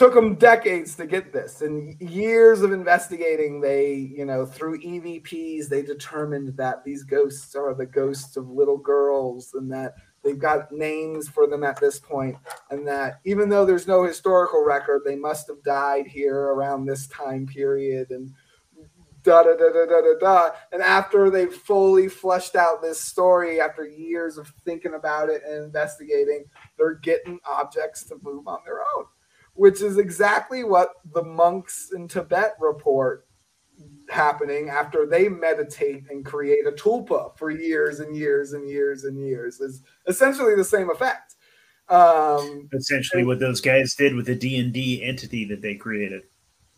Took 0.00 0.14
them 0.14 0.34
decades 0.36 0.94
to 0.94 1.06
get 1.06 1.30
this 1.30 1.60
and 1.60 1.94
years 2.00 2.62
of 2.62 2.72
investigating 2.72 3.60
they 3.60 3.92
you 4.16 4.24
know 4.24 4.46
through 4.46 4.80
evps 4.80 5.68
they 5.68 5.82
determined 5.82 6.56
that 6.56 6.82
these 6.82 7.04
ghosts 7.04 7.54
are 7.54 7.74
the 7.74 7.84
ghosts 7.84 8.38
of 8.38 8.48
little 8.48 8.78
girls 8.78 9.50
and 9.52 9.70
that 9.70 9.92
they've 10.24 10.38
got 10.38 10.72
names 10.72 11.28
for 11.28 11.46
them 11.46 11.62
at 11.62 11.78
this 11.80 11.98
point. 11.98 12.34
and 12.70 12.88
that 12.88 13.20
even 13.26 13.50
though 13.50 13.66
there's 13.66 13.86
no 13.86 14.02
historical 14.02 14.64
record 14.64 15.02
they 15.04 15.16
must 15.16 15.46
have 15.48 15.62
died 15.64 16.06
here 16.06 16.34
around 16.34 16.86
this 16.86 17.06
time 17.08 17.46
period 17.46 18.10
and 18.10 18.32
da 19.22 19.42
da 19.42 19.54
da 19.54 19.70
da 19.70 19.84
da 19.84 20.00
da 20.00 20.18
da. 20.18 20.50
And 20.72 20.80
after 20.80 21.28
they 21.28 21.44
fully 21.44 22.08
fleshed 22.08 22.56
out 22.56 22.80
this 22.80 23.02
story, 23.02 23.60
after 23.60 23.86
years 23.86 24.38
of 24.38 24.50
thinking 24.64 24.94
about 24.94 25.28
it 25.28 25.42
and 25.46 25.62
investigating, 25.64 26.44
they're 26.78 26.94
getting 26.94 27.38
objects 27.44 28.04
to 28.04 28.16
move 28.22 28.48
on 28.48 28.60
their 28.64 28.80
own, 28.96 29.04
which 29.60 29.82
is 29.82 29.98
exactly 29.98 30.64
what 30.64 30.94
the 31.12 31.22
monks 31.22 31.90
in 31.94 32.08
Tibet 32.08 32.54
report 32.60 33.26
happening 34.08 34.70
after 34.70 35.04
they 35.04 35.28
meditate 35.28 36.04
and 36.08 36.24
create 36.24 36.66
a 36.66 36.72
tulpa 36.72 37.36
for 37.36 37.50
years 37.50 38.00
and 38.00 38.16
years 38.16 38.54
and 38.54 38.66
years 38.66 39.04
and 39.04 39.20
years 39.20 39.60
is 39.60 39.82
essentially 40.06 40.54
the 40.56 40.64
same 40.64 40.88
effect. 40.88 41.34
Um, 41.90 42.70
essentially, 42.72 43.20
and, 43.20 43.28
what 43.28 43.38
those 43.38 43.60
guys 43.60 43.94
did 43.94 44.14
with 44.14 44.24
the 44.24 44.34
D 44.34 44.58
and 44.58 44.72
D 44.72 45.02
entity 45.02 45.44
that 45.44 45.60
they 45.60 45.74
created. 45.74 46.22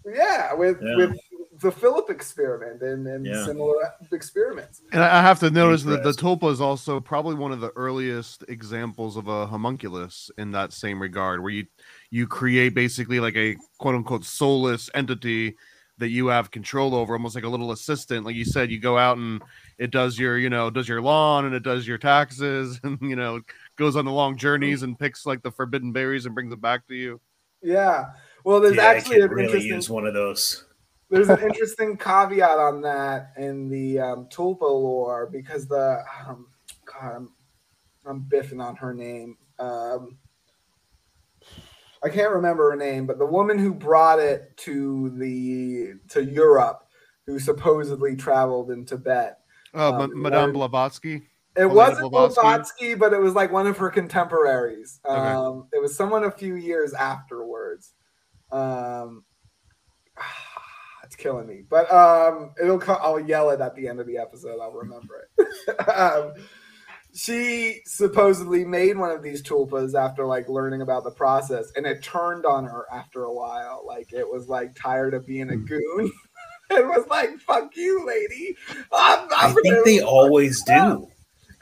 Yeah, 0.05 0.53
with 0.53 0.79
yeah. 0.83 0.97
with 0.97 1.17
the 1.61 1.71
Philip 1.71 2.11
experiment 2.11 2.83
and, 2.83 3.07
and 3.07 3.25
yeah. 3.25 3.45
similar 3.47 3.75
experiments. 4.11 4.83
And 4.91 5.03
I 5.03 5.23
have 5.23 5.39
to 5.41 5.51
notice 5.51 5.85
that 5.85 6.03
the 6.03 6.11
tulpa 6.11 6.51
is 6.51 6.61
also 6.61 6.99
probably 6.99 7.37
one 7.37 7.53
of 7.53 7.61
the 7.61 7.71
earliest 7.77 8.45
examples 8.49 9.17
of 9.17 9.29
a 9.29 9.47
homunculus 9.47 10.31
in 10.37 10.51
that 10.53 10.73
same 10.73 11.01
regard, 11.01 11.41
where 11.41 11.53
you 11.53 11.67
you 12.13 12.27
create 12.27 12.75
basically 12.75 13.19
like 13.21 13.35
a 13.37 13.57
quote 13.79 13.95
unquote 13.95 14.25
soulless 14.25 14.91
entity 14.95 15.57
that 15.97 16.11
you 16.11 16.27
have 16.27 16.51
control 16.51 16.95
over, 16.95 17.15
almost 17.15 17.35
like 17.35 17.45
a 17.45 17.49
little 17.49 17.73
assistant. 17.73 18.27
Like 18.27 18.35
you 18.35 18.45
said, 18.45 18.71
you 18.71 18.79
go 18.79 18.99
out 18.99 19.17
and 19.17 19.41
it 19.79 19.91
does 19.91 20.19
your, 20.19 20.37
you 20.37 20.51
know, 20.51 20.69
does 20.69 20.87
your 20.87 21.01
lawn 21.01 21.47
and 21.47 21.55
it 21.55 21.63
does 21.63 21.89
your 21.89 21.97
taxes 21.97 22.79
and 22.85 22.99
you 23.01 23.17
know, 23.17 23.41
goes 23.77 23.97
on 23.97 24.05
the 24.05 24.13
long 24.13 24.37
journeys 24.37 24.83
and 24.83 24.99
picks 24.99 25.25
like 25.25 25.43
the 25.43 25.51
forbidden 25.51 25.91
berries 25.91 26.27
and 26.27 26.35
brings 26.35 26.51
them 26.51 26.61
back 26.61 26.87
to 26.89 26.95
you. 26.95 27.19
Yeah. 27.63 28.11
Well, 28.45 28.61
there's 28.61 28.77
yeah, 28.77 28.85
actually 28.85 29.17
I 29.17 29.29
could 29.29 29.33
really 29.33 29.63
use 29.63 29.89
one 29.89 30.07
of 30.07 30.13
those 30.13 30.67
there's 31.13 31.29
an 31.29 31.41
interesting 31.41 31.97
caveat 31.97 32.59
on 32.59 32.81
that 32.83 33.33
in 33.37 33.69
the 33.69 33.99
um, 33.99 34.27
Tulpa 34.27 34.63
lore 34.63 35.29
because 35.31 35.67
the 35.67 36.03
um, 36.27 36.47
God, 36.87 37.17
I'm, 37.17 37.33
I'm 38.07 38.23
biffing 38.23 38.65
on 38.65 38.77
her 38.77 38.95
name. 38.95 39.37
Um, 39.59 40.17
I 42.05 42.09
can't 42.09 42.33
remember 42.33 42.71
her 42.71 42.77
name, 42.77 43.07
but 43.07 43.19
the 43.19 43.27
woman 43.27 43.59
who 43.59 43.73
brought 43.73 44.19
it 44.19 44.57
to 44.59 45.11
the 45.11 45.95
to 46.09 46.25
Europe, 46.25 46.89
who 47.27 47.39
supposedly 47.39 48.17
traveled 48.17 48.71
in 48.71 48.85
Tibet. 48.85 49.39
Oh, 49.75 49.95
um, 49.95 50.21
Madame 50.21 50.53
Blavatsky. 50.53 51.23
It 51.57 51.67
wasn't 51.67 52.11
Blavatsky, 52.11 52.95
but 52.95 53.13
it 53.13 53.21
was 53.21 53.35
like 53.35 53.53
one 53.53 53.67
of 53.67 53.77
her 53.77 53.91
contemporaries. 53.91 55.01
Okay. 55.05 55.15
Um, 55.15 55.69
it 55.73 55.81
was 55.81 55.97
someone 55.97 56.25
a 56.25 56.31
few 56.31 56.57
years 56.57 56.95
afterwards. 56.95 57.93
Um, 58.51 59.25
it's 61.05 61.15
killing 61.15 61.47
me. 61.47 61.63
But 61.69 61.91
um, 61.93 62.53
it'll. 62.61 62.83
I'll 62.89 63.21
yell 63.21 63.51
it 63.51 63.61
at 63.61 63.77
the 63.77 63.87
end 63.87 64.01
of 64.01 64.07
the 64.07 64.19
episode. 64.19 64.61
I'll 64.61 64.73
remember 64.73 65.29
it. 65.39 65.49
she 67.15 67.81
supposedly 67.85 68.65
made 68.65 68.97
one 68.97 69.11
of 69.11 69.23
these 69.23 69.43
tulpas 69.43 69.95
after 69.95 70.25
like 70.27 70.49
learning 70.49 70.81
about 70.81 71.05
the 71.05 71.11
process, 71.11 71.71
and 71.77 71.87
it 71.87 72.03
turned 72.03 72.47
on 72.47 72.65
her 72.65 72.87
after 72.93 73.25
a 73.25 73.33
while. 73.33 73.85
Like 73.87 74.13
it 74.13 74.29
was 74.29 74.49
like 74.49 74.75
tired 74.75 75.15
of 75.15 75.27
being 75.27 75.51
a 75.51 75.55
hmm. 75.55 75.65
goon. 75.65 76.13
it 76.71 76.87
was 76.87 77.07
like, 77.09 77.39
"Fuck 77.41 77.77
you, 77.77 78.07
lady." 78.07 78.57
I'm, 78.93 79.29
I'm 79.37 79.51
i 79.51 79.61
think 79.63 79.85
they 79.85 80.01
always 80.01 80.63
do. 80.63 81.09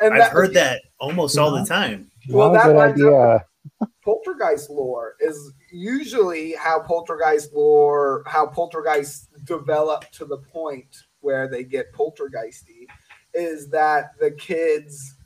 And 0.00 0.14
I've 0.14 0.30
heard 0.30 0.54
that 0.54 0.82
almost 1.00 1.36
all 1.36 1.50
the 1.50 1.64
time. 1.64 2.10
Well, 2.28 2.52
that 2.52 2.76
idea. 2.76 3.44
poltergeist 4.04 4.70
lore 4.70 5.14
is 5.20 5.52
usually 5.72 6.52
how 6.52 6.80
poltergeist 6.80 7.52
lore, 7.52 8.22
how 8.26 8.46
poltergeist 8.46 9.28
develop 9.44 10.10
to 10.12 10.24
the 10.24 10.38
point 10.38 10.96
where 11.20 11.48
they 11.48 11.64
get 11.64 11.92
poltergeisty, 11.92 12.86
is 13.34 13.68
that 13.70 14.12
the 14.20 14.30
kids. 14.30 15.16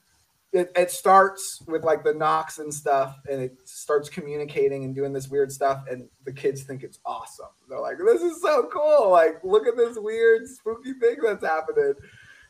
It, 0.54 0.70
it 0.76 0.90
starts 0.90 1.60
with 1.66 1.84
like 1.84 2.04
the 2.04 2.14
knocks 2.14 2.58
and 2.58 2.72
stuff, 2.72 3.18
and 3.30 3.42
it 3.42 3.58
starts 3.64 4.08
communicating 4.08 4.84
and 4.84 4.94
doing 4.94 5.12
this 5.12 5.28
weird 5.28 5.52
stuff, 5.52 5.84
and 5.90 6.08
the 6.24 6.32
kids 6.32 6.62
think 6.62 6.82
it's 6.82 7.00
awesome. 7.04 7.48
They're 7.68 7.80
like, 7.80 7.98
"This 7.98 8.22
is 8.22 8.40
so 8.40 8.68
cool! 8.72 9.10
Like, 9.10 9.42
look 9.44 9.66
at 9.66 9.76
this 9.76 9.98
weird, 9.98 10.46
spooky 10.48 10.94
thing 10.94 11.16
that's 11.22 11.44
happening." 11.44 11.94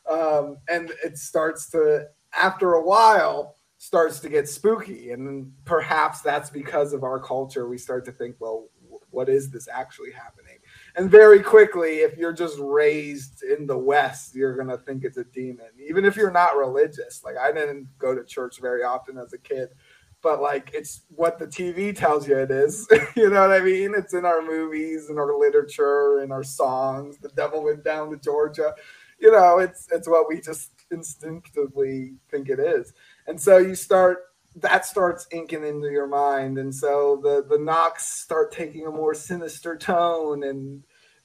Um, 0.09 0.57
and 0.69 0.91
it 1.03 1.17
starts 1.17 1.69
to, 1.71 2.07
after 2.37 2.73
a 2.73 2.81
while, 2.81 3.55
starts 3.77 4.19
to 4.19 4.29
get 4.29 4.47
spooky 4.47 5.11
and 5.11 5.51
perhaps 5.65 6.21
that's 6.21 6.49
because 6.49 6.93
of 6.93 7.03
our 7.03 7.19
culture 7.19 7.67
we 7.67 7.77
start 7.77 8.05
to 8.05 8.11
think 8.11 8.35
well 8.39 8.69
what 9.11 9.29
is 9.29 9.51
this 9.51 9.67
actually 9.67 10.11
happening 10.11 10.44
and 10.95 11.09
very 11.09 11.41
quickly 11.41 11.97
if 11.99 12.17
you're 12.17 12.33
just 12.33 12.57
raised 12.59 13.43
in 13.43 13.67
the 13.67 13.77
west 13.77 14.35
you're 14.35 14.55
to 14.63 14.77
think 14.77 15.03
it's 15.03 15.17
a 15.17 15.23
demon 15.25 15.67
even 15.87 16.05
if 16.05 16.15
you're 16.15 16.31
not 16.31 16.57
religious. 16.57 17.23
Like 17.23 17.35
i 17.37 17.51
didn't 17.51 17.87
go 17.97 18.15
to 18.15 18.23
church 18.23 18.59
very 18.61 18.83
often 18.83 19.17
as 19.17 19.33
a 19.33 19.37
kid 19.37 19.69
but 20.21 20.41
like 20.41 20.71
it's 20.73 21.01
what 21.09 21.37
the 21.37 21.45
tv 21.45 21.95
tells 21.95 22.27
you 22.27 22.37
it 22.37 22.51
is. 22.51 22.87
You 23.15 23.29
know 23.29 23.47
what 23.47 23.51
i 23.51 23.59
mean? 23.59 23.93
It's 23.95 24.13
in 24.13 24.25
our 24.25 24.41
movies 24.41 25.09
and 25.09 25.19
our 25.19 25.37
literature 25.37 26.19
and 26.19 26.31
our 26.31 26.43
songs 26.43 27.17
the 27.17 27.29
devil 27.29 27.63
went 27.63 27.83
down 27.83 28.11
to 28.11 28.17
georgia. 28.17 28.73
You 29.19 29.31
know 29.31 29.59
it's 29.59 29.87
it's 29.91 30.07
what 30.07 30.27
we 30.29 30.41
just 30.41 30.71
instinctively 30.91 32.13
think 32.29 32.49
it 32.49 32.59
is. 32.59 32.93
And 33.27 33.39
so 33.39 33.57
you 33.57 33.75
start 33.75 34.19
that 34.55 34.85
starts 34.85 35.27
inking 35.31 35.65
into 35.65 35.89
your 35.89 36.07
mind. 36.07 36.57
And 36.57 36.73
so 36.73 37.19
the 37.21 37.45
the 37.47 37.61
knocks 37.61 38.05
start 38.05 38.51
taking 38.51 38.87
a 38.87 38.91
more 38.91 39.13
sinister 39.13 39.75
tone 39.75 40.43
and 40.43 40.83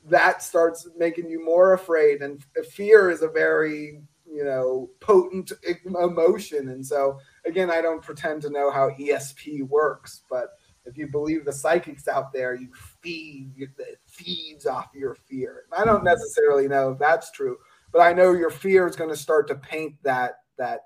that 0.08 0.42
starts 0.42 0.88
making 0.96 1.28
you 1.28 1.44
more 1.44 1.74
afraid. 1.74 2.22
And 2.22 2.42
fear 2.72 3.10
is 3.10 3.22
a 3.22 3.28
very 3.28 4.02
you 4.26 4.44
know 4.44 4.90
potent 5.00 5.52
emotion. 5.84 6.68
And 6.68 6.84
so 6.84 7.18
again 7.46 7.70
i 7.70 7.80
don't 7.80 8.02
pretend 8.02 8.42
to 8.42 8.50
know 8.50 8.70
how 8.70 8.90
esp 8.90 9.62
works 9.68 10.22
but 10.30 10.50
if 10.86 10.96
you 10.96 11.06
believe 11.06 11.44
the 11.44 11.52
psychics 11.52 12.08
out 12.08 12.32
there 12.32 12.54
you 12.54 12.68
feed 13.02 13.50
it 13.56 13.98
feeds 14.06 14.66
off 14.66 14.88
your 14.94 15.14
fear. 15.14 15.64
I 15.76 15.84
don't 15.84 15.96
mm-hmm. 15.96 16.06
necessarily 16.06 16.68
know 16.68 16.92
if 16.92 16.98
that's 16.98 17.30
true 17.30 17.56
but 17.92 18.00
i 18.00 18.12
know 18.12 18.32
your 18.32 18.50
fear 18.50 18.86
is 18.86 18.96
going 18.96 19.10
to 19.10 19.16
start 19.16 19.48
to 19.48 19.54
paint 19.54 19.94
that 20.02 20.40
that 20.58 20.80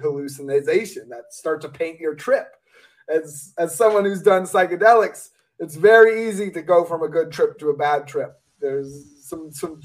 hallucination 0.00 1.08
that 1.08 1.32
start 1.32 1.60
to 1.62 1.68
paint 1.68 2.00
your 2.00 2.14
trip. 2.14 2.54
As 3.08 3.54
as 3.58 3.74
someone 3.74 4.04
who's 4.04 4.22
done 4.22 4.42
psychedelics, 4.42 5.30
it's 5.58 5.76
very 5.76 6.28
easy 6.28 6.50
to 6.50 6.62
go 6.62 6.84
from 6.84 7.02
a 7.02 7.08
good 7.08 7.32
trip 7.32 7.58
to 7.58 7.70
a 7.70 7.76
bad 7.76 8.06
trip. 8.06 8.40
There's 8.60 9.06
some 9.22 9.50
some 9.50 9.80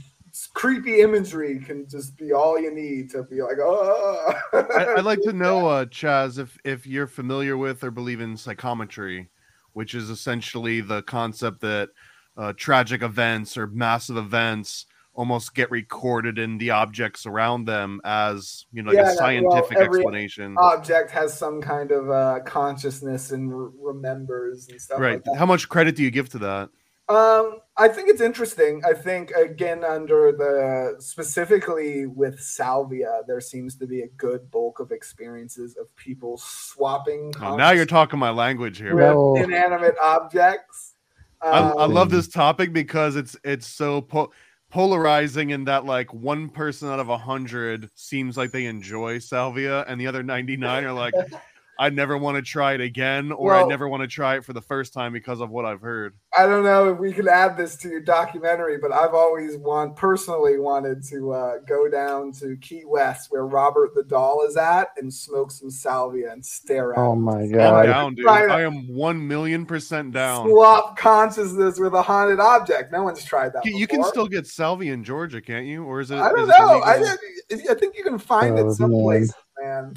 creepy 0.54 1.02
imagery 1.02 1.60
can 1.60 1.88
just 1.88 2.18
be 2.18 2.34
all 2.34 2.60
you 2.60 2.74
need 2.74 3.10
to 3.12 3.24
be 3.24 3.42
like, 3.42 3.58
oh. 3.62 4.34
I'd 4.54 5.06
like 5.06 5.22
to 5.22 5.34
know, 5.34 5.68
uh, 5.68 5.86
Chaz, 5.86 6.40
if 6.40 6.58
if 6.64 6.88
you're 6.88 7.08
familiar 7.08 7.58
with 7.58 7.84
or 7.84 7.92
believe 7.92 8.22
in 8.22 8.36
psychometry, 8.36 9.30
which 9.74 9.96
is 9.96 10.10
essentially 10.10 10.82
the 10.82 11.02
concept 11.04 11.62
that 11.62 11.90
uh, 12.36 12.54
tragic 12.58 13.04
events 13.04 13.58
or 13.58 13.68
massive 13.68 14.18
events 14.18 14.88
almost 15.16 15.54
get 15.54 15.70
recorded 15.70 16.40
in 16.40 16.58
the 16.58 16.72
objects 16.72 17.26
around 17.26 17.66
them 17.66 18.02
as 18.04 18.66
you 18.72 18.82
know 18.82 18.90
like 18.90 18.98
yeah, 18.98 19.12
a 19.12 19.16
scientific 19.16 19.78
well, 19.78 19.86
explanation. 19.86 20.56
object 20.58 21.12
has 21.12 21.38
some 21.38 21.62
kind 21.62 21.92
of 21.92 22.10
uh, 22.10 22.40
consciousness 22.46 23.32
and 23.32 23.56
re- 23.56 23.72
remembers 23.80 24.68
and 24.70 24.82
stuff 24.82 25.00
right. 25.00 25.26
like 25.26 25.38
how 25.38 25.46
much 25.46 25.70
credit 25.70 25.96
do 25.96 26.04
you 26.04 26.12
give 26.12 26.30
to 26.30 26.40
that? 26.40 26.70
Um 27.10 27.60
i 27.76 27.88
think 27.88 28.10
it's 28.10 28.22
interesting. 28.22 28.82
I 28.86 28.94
think 28.94 29.32
again 29.32 29.84
under 29.84 30.32
the 30.32 30.96
specifically 31.00 32.08
with 32.08 32.40
salvia 32.40 33.22
there 33.28 33.42
seems 33.42 33.76
to 33.78 33.88
be 33.88 34.02
a 34.02 34.08
good 34.18 34.50
bulk 34.50 34.80
of 34.80 34.92
experiences 34.92 35.76
of 35.78 35.94
people 35.96 36.38
swapping 36.38 37.34
oh, 37.42 37.56
now 37.56 37.72
you're 37.72 37.86
talking 37.86 38.20
my 38.20 38.32
language 38.32 38.78
here. 38.78 38.96
with 38.96 39.44
inanimate 39.44 39.96
objects. 40.02 40.94
Um, 41.42 41.54
I, 41.54 41.82
I, 41.82 41.86
love 41.88 42.08
um, 42.08 42.10
this 42.10 42.30
topic 42.30 42.72
because 42.72 43.18
it's 43.18 43.36
it's 43.44 43.68
so 43.68 44.02
po- 44.02 44.32
polarizing 44.74 45.52
in 45.52 45.66
that 45.66 45.86
like 45.86 46.12
one 46.16 46.50
person 46.50 46.90
out 46.90 47.00
of 47.00 47.08
a 47.08 47.18
hundred 47.18 47.88
seems 47.94 48.36
like 48.36 48.52
they 48.52 48.66
enjoy 48.66 49.20
salvia 49.20 49.84
and 49.88 50.02
the 50.02 50.08
other 50.08 50.24
99 50.24 50.84
are 50.84 50.92
like 50.92 51.14
I 51.80 51.90
never 51.90 52.18
want 52.18 52.36
to 52.36 52.42
try 52.42 52.74
it 52.74 52.82
again, 52.82 53.32
or 53.32 53.48
well, 53.48 53.66
I 53.66 53.68
never 53.68 53.88
want 53.88 54.02
to 54.02 54.08
try 54.08 54.38
it 54.38 54.46
for 54.46 54.54
the 54.54 54.62
first 54.62 54.94
time 54.94 55.12
because 55.12 55.42
of 55.42 55.50
what 55.50 55.66
I've 55.66 55.82
heard. 55.82 56.14
I 56.38 56.46
don't 56.46 56.64
know 56.64 56.92
if 56.92 57.00
we 57.00 57.12
can 57.12 57.28
add 57.28 57.58
this 57.58 57.76
to 57.78 57.90
your 57.90 58.02
documentary, 58.02 58.78
but 58.78 58.92
I've 58.92 59.14
always 59.14 59.58
want 59.58 59.96
personally 59.96 60.60
wanted 60.60 61.04
to 61.10 61.32
uh, 61.32 61.58
go 61.68 61.90
down 61.90 62.32
to 62.34 62.56
Key 62.58 62.84
West 62.86 63.32
where 63.32 63.48
Robert 63.48 63.96
the 63.96 64.04
Doll 64.04 64.46
is 64.48 64.56
at 64.56 64.90
and 64.98 65.12
smoke 65.12 65.52
some 65.52 65.72
salvia 65.72 66.32
and 66.32 66.46
stare 66.46 66.94
at. 66.94 67.00
Oh 67.00 67.16
my 67.16 67.48
god! 67.48 67.86
I'm 67.86 67.86
down, 67.86 68.16
dude. 68.16 68.28
I 68.28 68.62
am 68.62 68.88
one 68.94 69.28
million 69.28 69.66
percent 69.66 70.14
down. 70.14 70.48
Swap 70.48 70.98
consciousness 70.98 71.80
with 71.80 71.94
a 71.94 72.02
haunted 72.02 72.40
object. 72.40 72.92
No 72.92 73.04
one's 73.04 73.24
tried 73.24 73.54
that. 73.54 73.66
You, 73.66 73.78
you 73.78 73.88
can 73.88 74.04
still 74.04 74.28
get 74.28 74.46
salvia 74.46 74.94
in 74.94 75.04
Georgia, 75.04 75.42
can't 75.42 75.66
you? 75.66 75.84
Or 75.84 76.02
is 76.02 76.12
it? 76.12 76.20
I 76.20 76.30
don't 76.30 76.48
know. 76.48 76.82
I, 76.84 77.16
I, 77.52 77.74
think 77.74 77.98
you 77.98 78.04
can 78.04 78.20
find 78.20 78.60
oh, 78.60 78.70
it 78.70 78.74
someplace, 78.74 79.34
man. 79.60 79.86
man. 79.86 79.94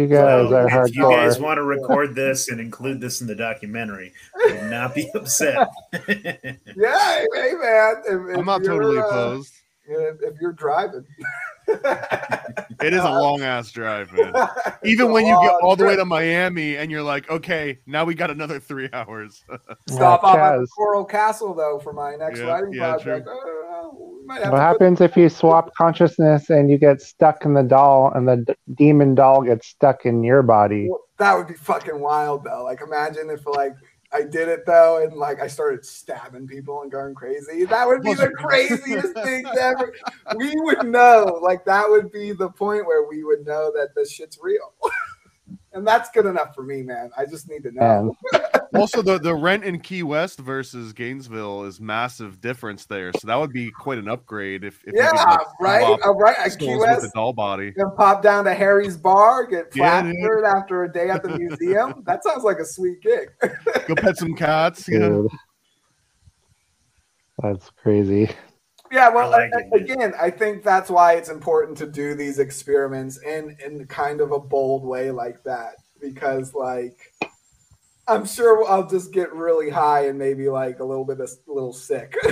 You 0.00 0.06
guys 0.06 0.48
so, 0.48 0.56
are 0.56 0.66
hardcore. 0.66 0.88
If 0.88 0.96
you 0.96 1.10
guys 1.10 1.38
want 1.38 1.58
to 1.58 1.62
record 1.62 2.14
this 2.14 2.48
and 2.48 2.58
include 2.58 3.02
this 3.02 3.20
in 3.20 3.26
the 3.26 3.34
documentary, 3.34 4.14
do 4.48 4.62
not 4.70 4.94
be 4.94 5.10
upset. 5.14 5.68
yeah, 5.92 7.24
hey 7.34 7.52
man. 7.52 7.96
If, 8.06 8.30
if 8.30 8.38
I'm 8.38 8.46
not 8.46 8.64
totally 8.64 8.96
uh, 8.96 9.06
opposed. 9.06 9.52
If 9.86 10.40
you're 10.40 10.52
driving. 10.52 11.04
it 12.82 12.92
is 12.92 13.00
a 13.00 13.10
long 13.10 13.42
ass 13.42 13.70
drive, 13.70 14.12
man. 14.12 14.32
Even 14.84 15.12
when 15.12 15.26
you 15.26 15.38
get 15.42 15.54
all 15.62 15.76
the 15.76 15.84
way 15.84 15.96
to 15.96 16.04
Miami 16.04 16.76
and 16.76 16.90
you're 16.90 17.02
like, 17.02 17.28
okay, 17.30 17.78
now 17.86 18.04
we 18.04 18.14
got 18.14 18.30
another 18.30 18.58
three 18.60 18.88
hours. 18.92 19.44
Stop 19.88 20.24
off 20.24 20.36
at 20.36 20.58
Coral 20.76 21.04
Castle 21.04 21.54
though 21.54 21.78
for 21.78 21.92
my 21.92 22.16
next 22.16 22.40
yeah, 22.40 22.46
writing 22.46 22.72
yeah, 22.72 22.92
project. 22.92 23.28
Uh, 23.28 23.88
what 24.26 24.60
happens 24.60 25.00
if 25.00 25.16
you 25.16 25.28
swap 25.28 25.74
consciousness 25.74 26.50
and 26.50 26.70
you 26.70 26.78
get 26.78 27.00
stuck 27.00 27.44
in 27.44 27.54
the 27.54 27.62
doll 27.62 28.12
and 28.14 28.28
the 28.28 28.36
d- 28.36 28.54
demon 28.74 29.14
doll 29.14 29.42
gets 29.42 29.66
stuck 29.66 30.06
in 30.06 30.22
your 30.22 30.42
body? 30.42 30.88
That 31.18 31.36
would 31.36 31.48
be 31.48 31.54
fucking 31.54 31.98
wild 31.98 32.44
though. 32.44 32.62
Like 32.64 32.80
imagine 32.80 33.28
if 33.30 33.44
like 33.46 33.74
I 34.12 34.22
did 34.22 34.48
it 34.48 34.66
though 34.66 35.02
and 35.02 35.14
like 35.14 35.40
I 35.40 35.46
started 35.46 35.84
stabbing 35.84 36.46
people 36.46 36.82
and 36.82 36.90
going 36.90 37.14
crazy. 37.14 37.64
That 37.64 37.86
would 37.86 38.02
be 38.02 38.14
the 38.14 38.30
craziest 38.36 39.14
thing 39.14 39.44
ever. 39.58 39.94
We 40.36 40.52
would 40.56 40.86
know. 40.86 41.38
Like 41.40 41.64
that 41.66 41.88
would 41.88 42.10
be 42.10 42.32
the 42.32 42.50
point 42.50 42.86
where 42.86 43.06
we 43.08 43.22
would 43.22 43.46
know 43.46 43.72
that 43.76 43.94
this 43.94 44.10
shit's 44.10 44.38
real. 44.42 44.74
and 45.72 45.86
that's 45.86 46.10
good 46.10 46.26
enough 46.26 46.54
for 46.54 46.62
me, 46.62 46.82
man. 46.82 47.10
I 47.16 47.24
just 47.24 47.48
need 47.48 47.62
to 47.64 47.72
know. 47.72 48.16
Um, 48.32 48.39
also, 48.74 49.02
the 49.02 49.18
the 49.18 49.34
rent 49.34 49.64
in 49.64 49.80
Key 49.80 50.02
West 50.02 50.38
versus 50.38 50.92
Gainesville 50.92 51.64
is 51.64 51.80
massive 51.80 52.40
difference 52.40 52.86
there, 52.86 53.12
so 53.12 53.26
that 53.26 53.36
would 53.36 53.52
be 53.52 53.70
quite 53.70 53.98
an 53.98 54.08
upgrade 54.08 54.64
if, 54.64 54.82
if 54.86 54.94
yeah, 54.94 55.10
like, 55.10 55.40
right, 55.60 55.82
all 55.82 55.98
oh, 56.04 56.14
right. 56.14 56.36
At 56.38 56.58
Key 56.58 56.76
West, 56.76 57.02
with 57.02 57.12
doll 57.12 57.32
body, 57.32 57.72
and 57.76 57.96
pop 57.96 58.22
down 58.22 58.44
to 58.44 58.54
Harry's 58.54 58.96
bar, 58.96 59.46
get 59.46 59.70
plastered 59.72 60.14
yeah, 60.42 60.52
after 60.56 60.84
a 60.84 60.92
day 60.92 61.10
at 61.10 61.22
the 61.22 61.36
museum. 61.36 62.02
that 62.06 62.22
sounds 62.24 62.44
like 62.44 62.58
a 62.58 62.64
sweet 62.64 63.00
gig. 63.02 63.30
Go 63.86 63.94
pet 63.94 64.16
some 64.16 64.34
cats. 64.34 64.88
Yeah. 64.88 65.22
That's 67.42 67.70
crazy. 67.70 68.30
Yeah, 68.92 69.08
well, 69.08 69.32
I 69.32 69.48
like 69.48 69.82
again, 69.82 70.14
I 70.20 70.30
think 70.30 70.64
that's 70.64 70.90
why 70.90 71.14
it's 71.14 71.28
important 71.28 71.78
to 71.78 71.86
do 71.86 72.14
these 72.14 72.38
experiments 72.38 73.22
in 73.22 73.56
in 73.64 73.86
kind 73.86 74.20
of 74.20 74.32
a 74.32 74.38
bold 74.40 74.84
way 74.84 75.10
like 75.10 75.42
that 75.44 75.74
because 76.00 76.54
like 76.54 76.98
I'm 78.10 78.26
sure 78.26 78.68
I'll 78.68 78.88
just 78.88 79.12
get 79.12 79.32
really 79.32 79.70
high 79.70 80.08
and 80.08 80.18
maybe 80.18 80.48
like 80.48 80.80
a 80.80 80.84
little 80.84 81.04
bit 81.04 81.20
of, 81.20 81.30
a 81.48 81.52
little 81.52 81.72
sick. 81.72 82.14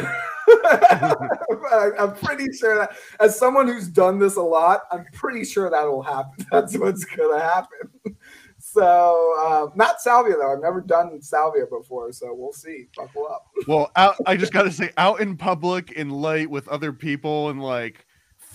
I'm 1.98 2.14
pretty 2.16 2.52
sure 2.52 2.78
that 2.78 2.96
as 3.20 3.38
someone 3.38 3.68
who's 3.68 3.86
done 3.86 4.18
this 4.18 4.36
a 4.36 4.42
lot, 4.42 4.82
I'm 4.90 5.06
pretty 5.12 5.44
sure 5.44 5.70
that 5.70 5.84
will 5.84 6.02
happen. 6.02 6.46
That's 6.50 6.76
what's 6.76 7.04
gonna 7.04 7.40
happen. 7.40 8.16
So 8.58 9.34
uh, 9.38 9.68
not 9.76 10.00
salvia 10.00 10.34
though. 10.36 10.52
I've 10.52 10.60
never 10.60 10.80
done 10.80 11.22
salvia 11.22 11.64
before, 11.66 12.12
so 12.12 12.34
we'll 12.34 12.52
see. 12.52 12.86
Buckle 12.96 13.28
up. 13.28 13.46
well, 13.68 13.90
out, 13.94 14.16
I 14.26 14.36
just 14.36 14.52
got 14.52 14.64
to 14.64 14.72
say, 14.72 14.90
out 14.96 15.20
in 15.20 15.36
public 15.36 15.92
in 15.92 16.10
light 16.10 16.50
with 16.50 16.66
other 16.68 16.92
people 16.92 17.50
and 17.50 17.62
like 17.62 18.04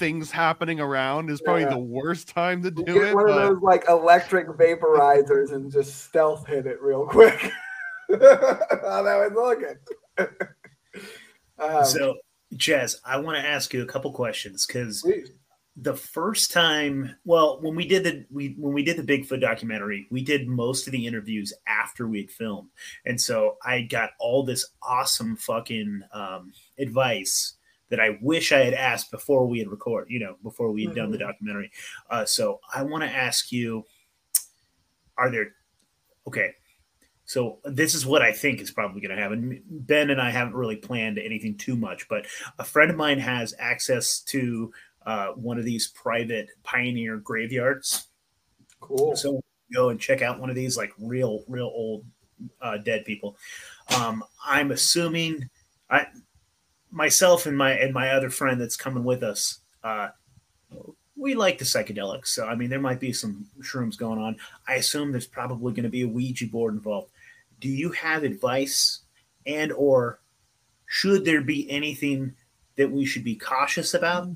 things 0.03 0.29
happening 0.29 0.81
around 0.81 1.29
is 1.29 1.39
probably 1.39 1.61
yeah. 1.63 1.69
the 1.69 1.77
worst 1.77 2.27
time 2.27 2.61
to 2.61 2.69
do 2.69 2.83
Get 2.83 2.95
it. 2.97 3.15
One 3.15 3.27
but... 3.27 3.37
of 3.37 3.53
those 3.53 3.61
like 3.61 3.85
electric 3.87 4.49
vaporizers 4.49 5.53
and 5.53 5.71
just 5.71 6.03
stealth 6.03 6.45
hit 6.45 6.67
it 6.67 6.81
real 6.81 7.05
quick. 7.05 7.39
How 8.09 8.17
that 8.17 9.31
was 9.31 9.31
looking. 9.33 9.77
um, 11.57 11.85
so, 11.85 12.15
Chaz, 12.55 12.97
I 13.05 13.17
want 13.19 13.37
to 13.37 13.47
ask 13.47 13.73
you 13.73 13.81
a 13.81 13.85
couple 13.85 14.11
questions 14.11 14.67
because 14.67 15.07
the 15.77 15.95
first 15.95 16.51
time 16.51 17.15
well 17.23 17.59
when 17.61 17.73
we 17.73 17.87
did 17.87 18.03
the 18.03 18.25
we 18.29 18.55
when 18.59 18.73
we 18.73 18.83
did 18.83 18.95
the 18.95 19.01
bigfoot 19.01 19.41
documentary 19.41 20.05
we 20.11 20.23
did 20.23 20.47
most 20.47 20.85
of 20.85 20.91
the 20.91 21.07
interviews 21.07 21.51
after 21.65 22.07
we'd 22.07 22.29
filmed 22.29 22.69
and 23.07 23.19
so 23.19 23.57
i 23.65 23.81
got 23.81 24.11
all 24.19 24.43
this 24.43 24.67
awesome 24.83 25.35
fucking 25.35 26.03
um, 26.13 26.53
advice 26.77 27.55
that 27.93 27.99
i 27.99 28.17
wish 28.21 28.51
i 28.51 28.59
had 28.59 28.73
asked 28.73 29.11
before 29.11 29.45
we 29.45 29.59
had 29.59 29.69
record 29.69 30.07
you 30.09 30.19
know 30.19 30.35
before 30.41 30.71
we 30.71 30.81
had 30.81 30.89
mm-hmm. 30.89 30.99
done 30.99 31.11
the 31.11 31.17
mm-hmm. 31.17 31.27
documentary 31.27 31.71
uh, 32.09 32.25
so 32.25 32.59
i 32.73 32.81
want 32.81 33.03
to 33.03 33.09
ask 33.09 33.51
you 33.51 33.85
are 35.17 35.29
there 35.29 35.51
okay 36.27 36.53
so 37.25 37.59
this 37.63 37.95
is 37.95 38.05
what 38.05 38.21
I 38.21 38.31
think 38.31 38.61
is 38.61 38.71
probably 38.71 39.01
going 39.01 39.15
to 39.15 39.21
happen. 39.21 39.63
Ben 39.67 40.09
and 40.09 40.21
I 40.21 40.29
haven't 40.29 40.55
really 40.55 40.75
planned 40.75 41.17
anything 41.17 41.57
too 41.57 41.75
much, 41.75 42.07
but 42.09 42.25
a 42.59 42.63
friend 42.63 42.91
of 42.91 42.97
mine 42.97 43.19
has 43.19 43.53
access 43.59 44.19
to 44.21 44.71
uh, 45.05 45.27
one 45.29 45.57
of 45.57 45.65
these 45.65 45.87
private 45.89 46.49
pioneer 46.63 47.17
graveyards. 47.17 48.07
Cool. 48.81 49.15
So 49.15 49.41
go 49.73 49.89
and 49.89 49.99
check 49.99 50.21
out 50.21 50.39
one 50.39 50.49
of 50.49 50.55
these 50.55 50.77
like 50.77 50.91
real, 50.99 51.43
real 51.47 51.71
old 51.73 52.05
uh, 52.61 52.77
dead 52.77 53.05
people. 53.05 53.37
Um, 53.97 54.23
I'm 54.45 54.71
assuming 54.71 55.49
I 55.89 56.07
myself 56.93 57.47
and 57.47 57.57
my 57.57 57.71
and 57.73 57.93
my 57.93 58.11
other 58.11 58.29
friend 58.29 58.61
that's 58.61 58.77
coming 58.77 59.03
with 59.03 59.23
us. 59.23 59.59
Uh, 59.83 60.09
we 61.15 61.33
like 61.33 61.57
the 61.57 61.65
psychedelics, 61.65 62.27
so 62.27 62.47
I 62.47 62.55
mean 62.55 62.69
there 62.69 62.79
might 62.79 62.99
be 62.99 63.11
some 63.11 63.45
shrooms 63.61 63.97
going 63.97 64.19
on. 64.19 64.37
I 64.67 64.75
assume 64.75 65.11
there's 65.11 65.27
probably 65.27 65.73
going 65.73 65.83
to 65.83 65.89
be 65.89 66.03
a 66.03 66.07
Ouija 66.07 66.47
board 66.47 66.73
involved. 66.75 67.09
Do 67.59 67.67
you 67.67 67.91
have 67.91 68.23
advice 68.23 69.01
and 69.45 69.71
or 69.73 70.19
should 70.85 71.25
there 71.25 71.41
be 71.41 71.69
anything 71.69 72.33
that 72.75 72.91
we 72.91 73.05
should 73.05 73.23
be 73.23 73.35
cautious 73.35 73.93
about? 73.93 74.29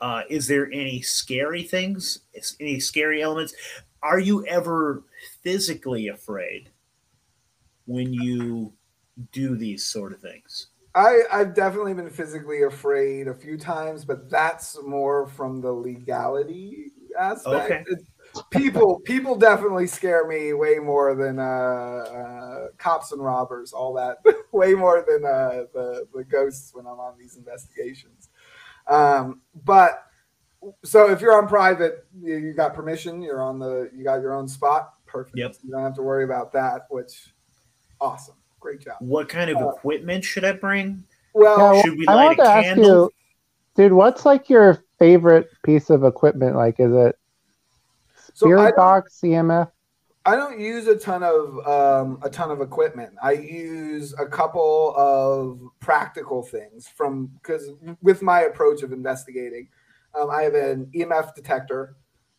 Uh, 0.00 0.22
is 0.28 0.48
there 0.48 0.66
any 0.72 1.00
scary 1.00 1.62
things? 1.62 2.20
Any 2.60 2.80
scary 2.80 3.22
elements? 3.22 3.54
Are 4.02 4.18
you 4.18 4.44
ever 4.46 5.04
physically 5.42 6.08
afraid 6.08 6.70
when 7.86 8.12
you 8.12 8.72
do 9.30 9.56
these 9.56 9.86
sort 9.86 10.12
of 10.12 10.20
things? 10.20 10.68
I, 10.94 11.20
I've 11.32 11.54
definitely 11.54 11.94
been 11.94 12.10
physically 12.10 12.64
afraid 12.64 13.28
a 13.28 13.34
few 13.34 13.56
times, 13.56 14.04
but 14.04 14.28
that's 14.28 14.78
more 14.82 15.26
from 15.26 15.60
the 15.60 15.72
legality 15.72 16.92
aspect. 17.18 17.88
Okay. 17.88 18.02
people 18.50 19.00
people 19.00 19.36
definitely 19.36 19.86
scare 19.86 20.26
me 20.26 20.52
way 20.52 20.78
more 20.78 21.14
than 21.14 21.38
uh, 21.38 21.42
uh, 21.42 22.66
cops 22.76 23.12
and 23.12 23.22
robbers, 23.22 23.72
all 23.72 23.94
that, 23.94 24.18
way 24.52 24.74
more 24.74 25.04
than 25.06 25.24
uh, 25.24 25.64
the 25.72 26.06
the 26.14 26.24
ghosts 26.24 26.74
when 26.74 26.86
I'm 26.86 27.00
on 27.00 27.16
these 27.18 27.36
investigations. 27.36 28.28
Um, 28.86 29.40
but 29.64 30.06
so 30.84 31.10
if 31.10 31.20
you're 31.20 31.36
on 31.36 31.48
private, 31.48 32.06
you, 32.20 32.36
you, 32.36 32.52
got 32.52 32.74
permission. 32.74 33.22
You're 33.22 33.42
on 33.42 33.58
the. 33.58 33.90
You 33.94 34.04
got 34.04 34.20
your 34.20 34.34
own 34.34 34.46
spot. 34.46 34.94
Perfect. 35.06 35.36
Yep. 35.36 35.56
You 35.64 35.70
don't 35.70 35.82
have 35.82 35.94
to 35.96 36.02
worry 36.02 36.24
about 36.24 36.52
that. 36.52 36.86
Which, 36.90 37.32
awesome. 38.00 38.36
Great 38.62 38.80
job. 38.80 38.94
What 39.00 39.28
kind 39.28 39.50
of 39.50 39.56
uh, 39.56 39.70
equipment 39.70 40.22
should 40.22 40.44
I 40.44 40.52
bring? 40.52 41.02
Well, 41.34 41.82
should 41.82 41.98
we 41.98 42.06
I 42.06 42.14
light 42.14 42.38
a 42.38 42.44
candle? 42.44 42.86
You, 42.86 43.10
dude, 43.74 43.92
what's 43.92 44.24
like 44.24 44.48
your 44.48 44.84
favorite 45.00 45.48
piece 45.64 45.90
of 45.90 46.04
equipment? 46.04 46.54
Like, 46.54 46.78
is 46.78 46.92
it 46.92 47.18
Spirit 48.34 48.70
so 48.70 48.76
Box, 48.76 49.18
EMF? 49.24 49.68
I 50.24 50.36
don't 50.36 50.60
use 50.60 50.86
a 50.86 50.94
ton 50.94 51.24
of 51.24 51.66
um, 51.66 52.20
a 52.22 52.30
ton 52.30 52.52
of 52.52 52.60
equipment. 52.60 53.14
I 53.20 53.32
use 53.32 54.14
a 54.16 54.26
couple 54.26 54.94
of 54.96 55.60
practical 55.80 56.44
things 56.44 56.86
from 56.86 57.32
because 57.42 57.68
with 58.00 58.22
my 58.22 58.42
approach 58.42 58.84
of 58.84 58.92
investigating, 58.92 59.66
um, 60.16 60.30
I 60.30 60.42
have 60.42 60.54
an 60.54 60.88
EMF 60.94 61.34
detector. 61.34 61.96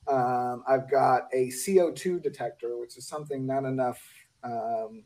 Um, 0.07 0.63
I've 0.69 0.89
got 0.89 1.23
a 1.33 1.47
CO2 1.47 2.23
detector, 2.23 2.77
which 2.77 2.97
is 2.97 3.05
something 3.05 3.45
not 3.45 3.65
enough 3.65 4.01
um, 4.45 5.03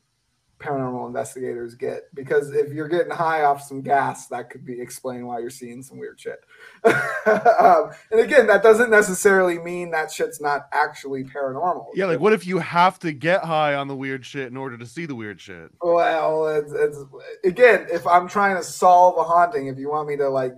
paranormal 0.59 1.07
investigators 1.07 1.75
get 1.75 2.03
because 2.15 2.51
if 2.51 2.73
you're 2.73 2.87
getting 2.87 3.11
high 3.11 3.43
off 3.43 3.61
some 3.61 3.81
gas, 3.81 4.27
that 4.27 4.49
could 4.49 4.65
be 4.65 4.79
explain 4.81 5.25
why 5.27 5.39
you're 5.39 5.49
seeing 5.49 5.83
some 5.83 5.97
weird 5.97 6.19
shit. 6.19 6.43
um, 6.85 7.91
and 8.11 8.19
again, 8.19 8.47
that 8.47 8.63
doesn't 8.63 8.89
necessarily 8.89 9.59
mean 9.59 9.91
that 9.91 10.11
shit's 10.11 10.41
not 10.41 10.67
actually 10.71 11.23
paranormal. 11.23 11.87
Yeah, 11.93 12.05
like 12.05 12.19
what 12.19 12.33
if 12.33 12.47
you 12.47 12.57
have 12.59 12.97
to 12.99 13.11
get 13.11 13.43
high 13.43 13.75
on 13.75 13.87
the 13.87 13.95
weird 13.95 14.25
shit 14.25 14.47
in 14.47 14.57
order 14.57 14.77
to 14.77 14.85
see 14.85 15.05
the 15.05 15.15
weird 15.15 15.39
shit? 15.39 15.71
Well, 15.81 16.47
it's, 16.47 16.71
it's 16.71 16.97
again, 17.43 17.87
if 17.91 18.05
I'm 18.07 18.27
trying 18.27 18.57
to 18.57 18.63
solve 18.63 19.17
a 19.17 19.23
haunting, 19.23 19.67
if 19.67 19.77
you 19.77 19.89
want 19.89 20.07
me 20.07 20.17
to 20.17 20.29
like 20.29 20.53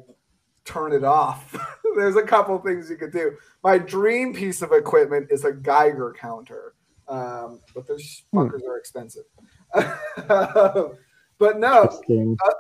turn 0.63 0.93
it 0.93 1.03
off, 1.03 1.55
there's 1.97 2.15
a 2.15 2.23
couple 2.23 2.57
things 2.59 2.89
you 2.89 2.95
could 2.95 3.11
do. 3.11 3.35
My 3.63 3.77
dream 3.77 4.33
piece 4.33 4.61
of 4.61 4.71
equipment 4.71 5.27
is 5.29 5.43
a 5.43 5.51
Geiger 5.51 6.15
counter 6.17 6.73
Um, 7.07 7.59
but 7.75 7.87
those 7.87 8.23
hmm. 8.31 8.39
fuckers 8.39 8.63
are 8.63 8.77
expensive. 8.77 9.23
but 11.39 11.59
no, 11.59 11.89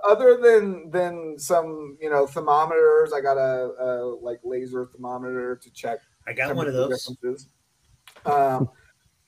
other 0.07 0.37
than 0.37 0.89
than 0.91 1.37
some 1.37 1.97
you 2.01 2.09
know 2.09 2.27
thermometers, 2.27 3.13
I 3.13 3.21
got 3.21 3.37
a, 3.37 3.71
a 3.79 4.17
like 4.21 4.39
laser 4.43 4.85
thermometer 4.85 5.55
to 5.55 5.71
check. 5.71 5.99
I 6.27 6.33
got 6.33 6.55
one 6.55 6.67
of 6.67 6.73
those. 6.73 7.47
Um, 8.25 8.69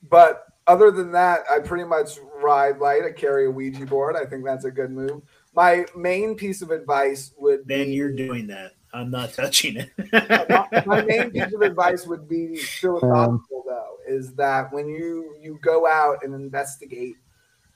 but 0.08 0.46
other 0.66 0.90
than 0.90 1.12
that, 1.12 1.40
I 1.50 1.58
pretty 1.58 1.84
much 1.84 2.18
ride 2.40 2.78
light. 2.78 3.02
I 3.04 3.12
carry 3.12 3.46
a 3.46 3.50
Ouija 3.50 3.86
board. 3.86 4.16
I 4.16 4.24
think 4.24 4.44
that's 4.44 4.64
a 4.64 4.70
good 4.70 4.90
move. 4.90 5.22
My 5.54 5.84
main 5.96 6.34
piece 6.34 6.62
of 6.62 6.70
advice 6.70 7.34
would 7.36 7.66
Ben, 7.66 7.86
be, 7.86 7.94
you're 7.94 8.12
doing 8.12 8.46
that. 8.48 8.72
I'm 8.94 9.10
not 9.10 9.32
touching 9.34 9.76
it. 9.76 9.90
my, 10.12 10.82
my, 10.86 11.02
main 11.02 11.30
piece 11.32 11.52
of 11.52 11.62
advice 11.62 12.06
would 12.06 12.28
be 12.28 12.56
philosophical 12.56 13.30
um, 13.30 13.64
though, 13.66 13.96
is 14.06 14.34
that 14.34 14.72
when 14.72 14.88
you 14.88 15.34
you 15.40 15.58
go 15.62 15.86
out 15.86 16.22
and 16.22 16.34
investigate 16.34 17.16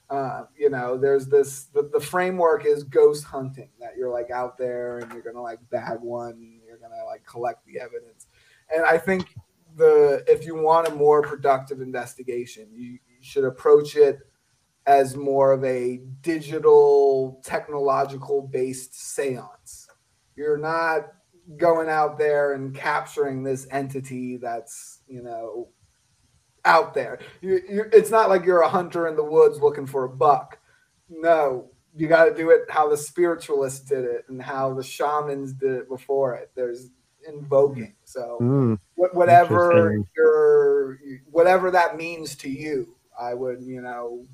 uh, 0.09 0.43
you 0.57 0.69
know, 0.69 0.97
there's 0.97 1.27
this 1.27 1.65
the, 1.65 1.89
the 1.91 1.99
framework 1.99 2.65
is 2.65 2.83
ghost 2.83 3.25
hunting 3.25 3.69
that 3.79 3.91
you're 3.97 4.11
like 4.11 4.31
out 4.31 4.57
there 4.57 4.99
and 4.99 5.11
you're 5.11 5.21
gonna 5.21 5.41
like 5.41 5.59
bag 5.69 5.99
one, 6.01 6.59
you're 6.65 6.77
gonna 6.77 7.05
like 7.05 7.25
collect 7.25 7.65
the 7.65 7.79
evidence. 7.79 8.27
And 8.73 8.85
I 8.85 8.97
think 8.97 9.35
the 9.75 10.23
if 10.27 10.45
you 10.45 10.55
want 10.55 10.87
a 10.87 10.95
more 10.95 11.21
productive 11.21 11.81
investigation, 11.81 12.67
you, 12.73 12.91
you 12.91 12.99
should 13.21 13.43
approach 13.43 13.95
it 13.95 14.19
as 14.85 15.17
more 15.17 15.51
of 15.51 15.63
a 15.65 16.01
digital 16.21 17.41
technological 17.43 18.41
based 18.41 18.95
seance. 18.95 19.89
You're 20.37 20.57
not 20.57 21.07
going 21.57 21.89
out 21.89 22.17
there 22.17 22.53
and 22.53 22.73
capturing 22.73 23.43
this 23.43 23.67
entity 23.71 24.37
that's, 24.37 25.01
you 25.07 25.21
know, 25.21 25.69
out 26.67 26.93
there. 26.93 27.19
You, 27.41 27.61
you, 27.67 27.85
it's 27.93 28.11
not 28.11 28.29
like 28.29 28.45
you're 28.45 28.61
a 28.61 28.69
hunter 28.69 29.07
in 29.07 29.15
the 29.15 29.23
woods 29.23 29.59
looking 29.59 29.87
for 29.87 30.03
a 30.03 30.09
buck. 30.09 30.59
No, 31.09 31.69
you 31.95 32.07
got 32.07 32.25
to 32.25 32.35
do 32.35 32.51
it 32.51 32.63
how 32.69 32.89
the 32.89 32.97
spiritualists 32.97 33.87
did 33.87 34.03
it 34.03 34.25
and 34.27 34.41
how 34.41 34.73
the 34.73 34.83
shamans 34.83 35.53
did 35.53 35.71
it 35.71 35.89
before 35.89 36.35
it. 36.35 36.51
There's 36.55 36.89
invoking. 37.27 37.95
So 38.03 38.37
mm, 38.41 38.77
whatever 38.95 39.97
your 40.15 40.99
whatever 41.31 41.71
that 41.71 41.97
means 41.97 42.35
to 42.37 42.49
you, 42.49 42.95
I 43.19 43.33
would 43.33 43.61
you 43.61 43.81
know 43.81 44.25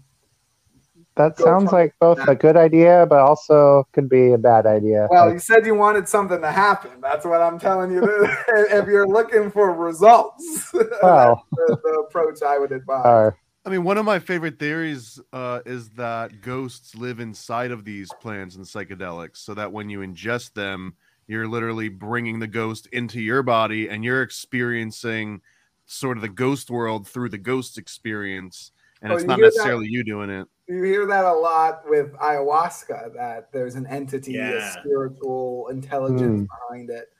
that 1.15 1.37
sounds 1.37 1.71
like 1.71 1.93
both 1.99 2.17
that. 2.17 2.29
a 2.29 2.35
good 2.35 2.57
idea, 2.57 3.05
but 3.07 3.19
also 3.19 3.87
could 3.91 4.09
be 4.09 4.31
a 4.31 4.37
bad 4.37 4.65
idea. 4.65 5.07
Well, 5.11 5.31
you 5.31 5.39
said 5.39 5.65
you 5.65 5.75
wanted 5.75 6.07
something 6.07 6.41
to 6.41 6.51
happen. 6.51 6.91
That's 7.01 7.25
what 7.25 7.41
I'm 7.41 7.59
telling 7.59 7.91
you. 7.91 8.03
if 8.47 8.87
you're 8.87 9.07
looking 9.07 9.51
for 9.51 9.73
results, 9.73 10.71
well, 11.03 11.45
the, 11.51 11.77
the, 11.83 12.05
approach 12.07 12.41
I 12.41 12.57
would 12.57 12.71
advise. 12.71 13.05
Uh, 13.05 13.31
I 13.65 13.69
mean, 13.69 13.83
one 13.83 13.97
of 13.97 14.05
my 14.05 14.19
favorite 14.19 14.59
theories 14.59 15.19
uh, 15.31 15.61
is 15.65 15.89
that 15.91 16.41
ghosts 16.41 16.95
live 16.95 17.19
inside 17.19 17.71
of 17.71 17.85
these 17.85 18.11
plants 18.19 18.55
and 18.55 18.65
psychedelics, 18.65 19.37
so 19.37 19.53
that 19.53 19.71
when 19.71 19.89
you 19.89 19.99
ingest 19.99 20.53
them, 20.53 20.95
you're 21.27 21.47
literally 21.47 21.89
bringing 21.89 22.39
the 22.39 22.47
ghost 22.47 22.87
into 22.91 23.21
your 23.21 23.43
body, 23.43 23.87
and 23.87 24.03
you're 24.03 24.23
experiencing 24.23 25.41
sort 25.85 26.17
of 26.17 26.21
the 26.21 26.29
ghost 26.29 26.71
world 26.71 27.07
through 27.07 27.29
the 27.29 27.37
ghost 27.37 27.77
experience, 27.77 28.71
and 29.03 29.11
oh, 29.11 29.15
it's 29.15 29.25
not 29.25 29.39
necessarily 29.39 29.85
that? 29.85 29.91
you 29.91 30.03
doing 30.03 30.29
it 30.29 30.47
you 30.67 30.83
hear 30.83 31.05
that 31.05 31.25
a 31.25 31.33
lot 31.33 31.81
with 31.87 32.13
ayahuasca 32.13 33.13
that 33.13 33.51
there's 33.51 33.75
an 33.75 33.85
entity, 33.87 34.33
yeah. 34.33 34.69
a 34.69 34.71
spiritual 34.79 35.67
intelligence 35.69 36.41
mm. 36.41 36.47
behind 36.47 36.89
it. 36.89 37.11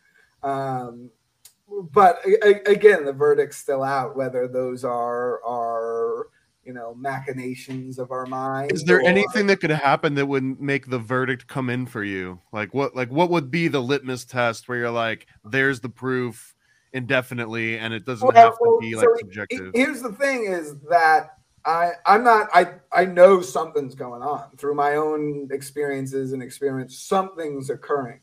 Um, 0.44 1.10
but 1.92 2.20
a, 2.26 2.70
again, 2.70 3.06
the 3.06 3.14
verdict's 3.14 3.58
still 3.58 3.84
out 3.84 4.16
whether 4.16 4.48
those 4.48 4.86
are 4.86 5.44
are 5.44 6.28
you 6.64 6.72
know 6.72 6.96
machinations 6.96 8.00
of 8.00 8.12
our 8.12 8.26
mind. 8.26 8.72
Is 8.72 8.84
there 8.84 9.00
or... 9.00 9.06
anything 9.06 9.48
that 9.48 9.58
could 9.58 9.72
happen 9.72 10.16
that 10.16 10.28
would 10.28 10.62
make 10.62 10.90
the 10.90 11.00
verdict 11.00 11.48
come 11.48 11.70
in 11.70 11.86
for 11.86 12.04
you? 12.04 12.40
Like 12.54 12.74
what? 12.74 12.96
Like 12.96 13.12
what 13.12 13.30
would 13.30 13.52
be 13.52 13.68
the 13.68 13.82
litmus 13.82 14.24
test 14.24 14.70
where 14.70 14.78
you're 14.78 14.92
like, 14.92 15.28
there's 15.44 15.82
the 15.82 15.90
proof 15.90 16.56
indefinitely, 16.94 17.78
and 17.78 17.94
it 17.94 18.06
doesn't 18.06 18.26
well, 18.26 18.46
have 18.46 18.54
to 18.54 18.78
be 18.80 18.96
like 18.96 19.06
so 19.06 19.16
subjective. 19.20 19.72
Here's 19.74 20.02
the 20.02 20.14
thing: 20.14 20.46
is 20.46 20.78
that 20.90 21.32
I 21.66 21.92
I'm 22.06 22.24
not 22.24 22.50
I 22.54 22.76
I 22.92 23.06
know 23.06 23.42
something's 23.42 23.96
going 23.96 24.22
on 24.22 24.50
through 24.58 24.76
my 24.76 24.96
own 24.96 25.48
experiences 25.52 26.34
and 26.34 26.44
experience 26.44 26.98
something's 27.00 27.70
occurring. 27.70 28.20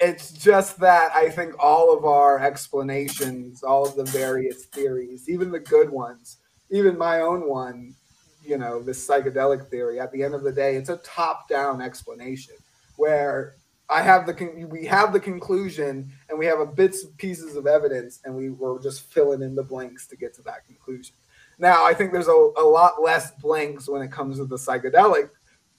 It's 0.00 0.32
just 0.32 0.78
that 0.80 1.12
I 1.14 1.28
think 1.28 1.54
all 1.58 1.96
of 1.96 2.04
our 2.04 2.38
explanations, 2.40 3.62
all 3.62 3.86
of 3.86 3.94
the 3.94 4.04
various 4.04 4.66
theories, 4.66 5.28
even 5.28 5.50
the 5.50 5.60
good 5.60 5.90
ones, 5.90 6.38
even 6.70 6.98
my 6.98 7.20
own 7.20 7.48
one, 7.48 7.94
you 8.42 8.58
know, 8.58 8.82
this 8.82 9.06
psychedelic 9.06 9.68
theory, 9.68 10.00
at 10.00 10.12
the 10.12 10.22
end 10.22 10.34
of 10.34 10.42
the 10.42 10.52
day, 10.52 10.76
it's 10.76 10.88
a 10.88 10.96
top-down 10.98 11.80
explanation 11.80 12.54
where 12.96 13.54
I 13.88 14.02
have 14.02 14.26
the 14.26 14.34
con- 14.34 14.68
we 14.68 14.84
have 14.86 15.12
the 15.12 15.20
conclusion 15.20 16.10
and 16.28 16.38
we 16.38 16.46
have 16.46 16.60
a 16.60 16.66
bits 16.66 17.04
and 17.04 17.16
pieces 17.18 17.56
of 17.56 17.66
evidence 17.66 18.20
and 18.24 18.34
we 18.34 18.50
were 18.50 18.80
just 18.80 19.12
filling 19.12 19.42
in 19.42 19.54
the 19.54 19.62
blanks 19.62 20.06
to 20.08 20.16
get 20.16 20.34
to 20.34 20.42
that 20.42 20.66
conclusion. 20.66 21.14
Now, 21.58 21.86
I 21.86 21.94
think 21.94 22.12
there's 22.12 22.28
a, 22.28 22.50
a 22.58 22.66
lot 22.66 23.02
less 23.02 23.30
blanks 23.32 23.88
when 23.88 24.02
it 24.02 24.12
comes 24.12 24.36
to 24.36 24.44
the 24.44 24.56
psychedelic 24.56 25.30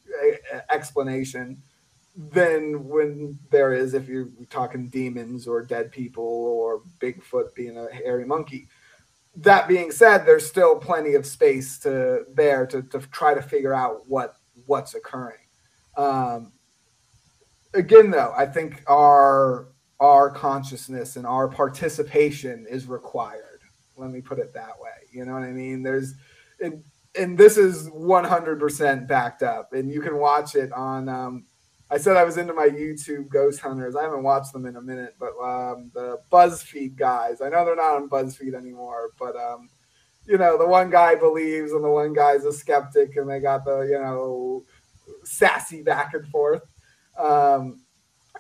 uh, 0.10 0.60
explanation 0.72 1.62
than 2.18 2.88
when 2.88 3.38
there 3.52 3.74
is 3.74 3.94
if 3.94 4.08
you're 4.08 4.30
talking 4.50 4.90
demons 4.90 5.48
or 5.48 5.62
dead 5.62 5.92
people 5.92 6.24
or 6.24 6.82
Bigfoot 7.00 7.54
being 7.54 7.78
a 7.78 7.94
hairy 7.94 8.26
monkey. 8.26 8.68
That 9.36 9.68
being 9.68 9.92
said, 9.92 10.26
there's 10.26 10.48
still 10.48 10.78
plenty 10.78 11.14
of 11.14 11.28
space 11.28 11.78
to 11.80 12.26
there 12.34 12.66
to, 12.68 12.82
to 12.82 13.00
try 13.12 13.36
to 13.36 13.42
figure 13.42 13.74
out 13.74 14.08
what 14.08 14.38
what's 14.66 14.96
occurring. 14.96 15.38
Um, 15.96 16.54
again, 17.76 18.10
though, 18.10 18.34
I 18.36 18.48
think 18.48 18.82
our 18.88 19.68
our 20.00 20.32
consciousness 20.32 21.18
and 21.18 21.26
our 21.26 21.48
participation 21.48 22.66
is 22.68 22.88
required. 22.88 23.47
Let 23.98 24.12
me 24.12 24.22
put 24.22 24.40
it 24.40 24.54
that 24.54 24.80
way. 24.80 24.92
You 25.12 25.26
know 25.26 25.34
what 25.34 25.44
I 25.44 25.52
mean? 25.52 25.84
There's, 25.84 26.14
and, 26.62 26.84
and 27.16 27.38
this 27.38 27.58
is 27.58 27.90
100% 27.90 29.08
backed 29.08 29.44
up, 29.44 29.74
and 29.74 29.92
you 29.92 30.02
can 30.02 30.18
watch 30.18 30.56
it 30.56 30.72
on. 30.72 31.10
Um, 31.10 31.46
I 31.90 31.98
said 31.98 32.18
I 32.18 32.26
was 32.26 32.38
into 32.38 32.54
my 32.54 32.68
YouTube 32.68 33.30
ghost 33.30 33.62
hunters. 33.62 33.96
I 33.96 34.04
haven't 34.04 34.24
watched 34.24 34.52
them 34.52 34.66
in 34.66 34.76
a 34.76 34.82
minute, 34.82 35.16
but 35.20 35.32
um, 35.42 35.90
the 35.94 36.20
BuzzFeed 36.32 36.98
guys. 36.98 37.42
I 37.42 37.50
know 37.50 37.64
they're 37.66 37.76
not 37.76 37.96
on 37.96 38.10
BuzzFeed 38.10 38.54
anymore, 38.54 39.12
but 39.18 39.36
um, 39.38 39.70
you 40.26 40.38
know, 40.38 40.58
the 40.58 40.68
one 40.68 40.90
guy 40.90 41.16
believes 41.16 41.72
and 41.72 41.84
the 41.84 41.90
one 41.90 42.14
guy's 42.14 42.44
a 42.44 42.52
skeptic, 42.52 43.16
and 43.16 43.30
they 43.30 43.40
got 43.40 43.64
the 43.64 43.82
you 43.82 44.00
know 44.00 44.64
sassy 45.24 45.82
back 45.82 46.14
and 46.14 46.28
forth. 46.28 46.64
Um, 47.18 47.82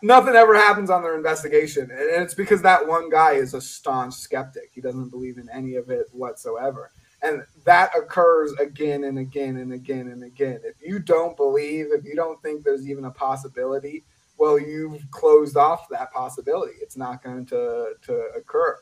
nothing 0.02 0.36
ever 0.36 0.56
happens 0.56 0.90
on 0.90 1.02
their 1.02 1.16
investigation. 1.16 1.84
And 1.92 2.24
it's 2.24 2.34
because 2.34 2.62
that 2.62 2.88
one 2.88 3.10
guy 3.10 3.34
is 3.34 3.54
a 3.54 3.62
staunch 3.62 4.14
skeptic. 4.16 4.72
He 4.74 4.82
doesn't 4.82 5.10
believe 5.10 5.38
in 5.38 5.50
any 5.50 5.76
of 5.76 5.90
it 5.90 6.08
whatsoever. 6.12 6.92
And 7.22 7.44
that 7.66 7.92
occurs 7.98 8.52
again 8.54 9.04
and 9.06 9.18
again 9.18 9.58
and 9.58 9.74
again 9.74 10.08
and 10.08 10.24
again. 10.24 10.60
If 10.64 10.76
you 10.82 11.00
don't 11.00 11.36
believe, 11.36 11.88
if 11.92 12.06
you 12.06 12.16
don't 12.16 12.42
think 12.44 12.64
there's 12.64 12.88
even 12.88 13.06
a 13.06 13.12
possibility, 13.12 14.04
well, 14.38 14.60
you've 14.60 15.02
closed 15.10 15.58
off 15.58 15.90
that 15.90 16.14
possibility. 16.14 16.74
It's 16.80 16.98
not 16.98 17.24
going 17.24 17.46
to, 17.48 17.94
to 18.04 18.14
occur. 18.36 18.78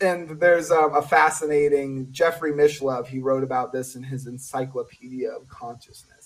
And 0.00 0.38
there's 0.38 0.70
a, 0.70 0.78
a 0.78 1.02
fascinating 1.02 2.06
Jeffrey 2.12 2.52
Mishlove. 2.52 3.08
He 3.08 3.18
wrote 3.18 3.42
about 3.42 3.72
this 3.72 3.96
in 3.96 4.04
his 4.04 4.28
Encyclopedia 4.28 5.28
of 5.28 5.48
Consciousness 5.48 6.21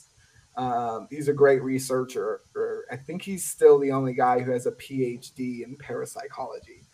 um, 0.57 1.07
he's 1.11 1.29
a 1.29 1.33
great 1.33 1.63
researcher. 1.63 2.41
I 2.91 2.97
think 2.97 3.23
he's 3.23 3.45
still 3.45 3.79
the 3.79 3.93
only 3.93 4.15
guy 4.15 4.41
who 4.41 4.53
has 4.53 4.67
a 4.67 4.73
PhD 4.73 5.65
in 5.65 5.77
parapsychology. 5.77 6.87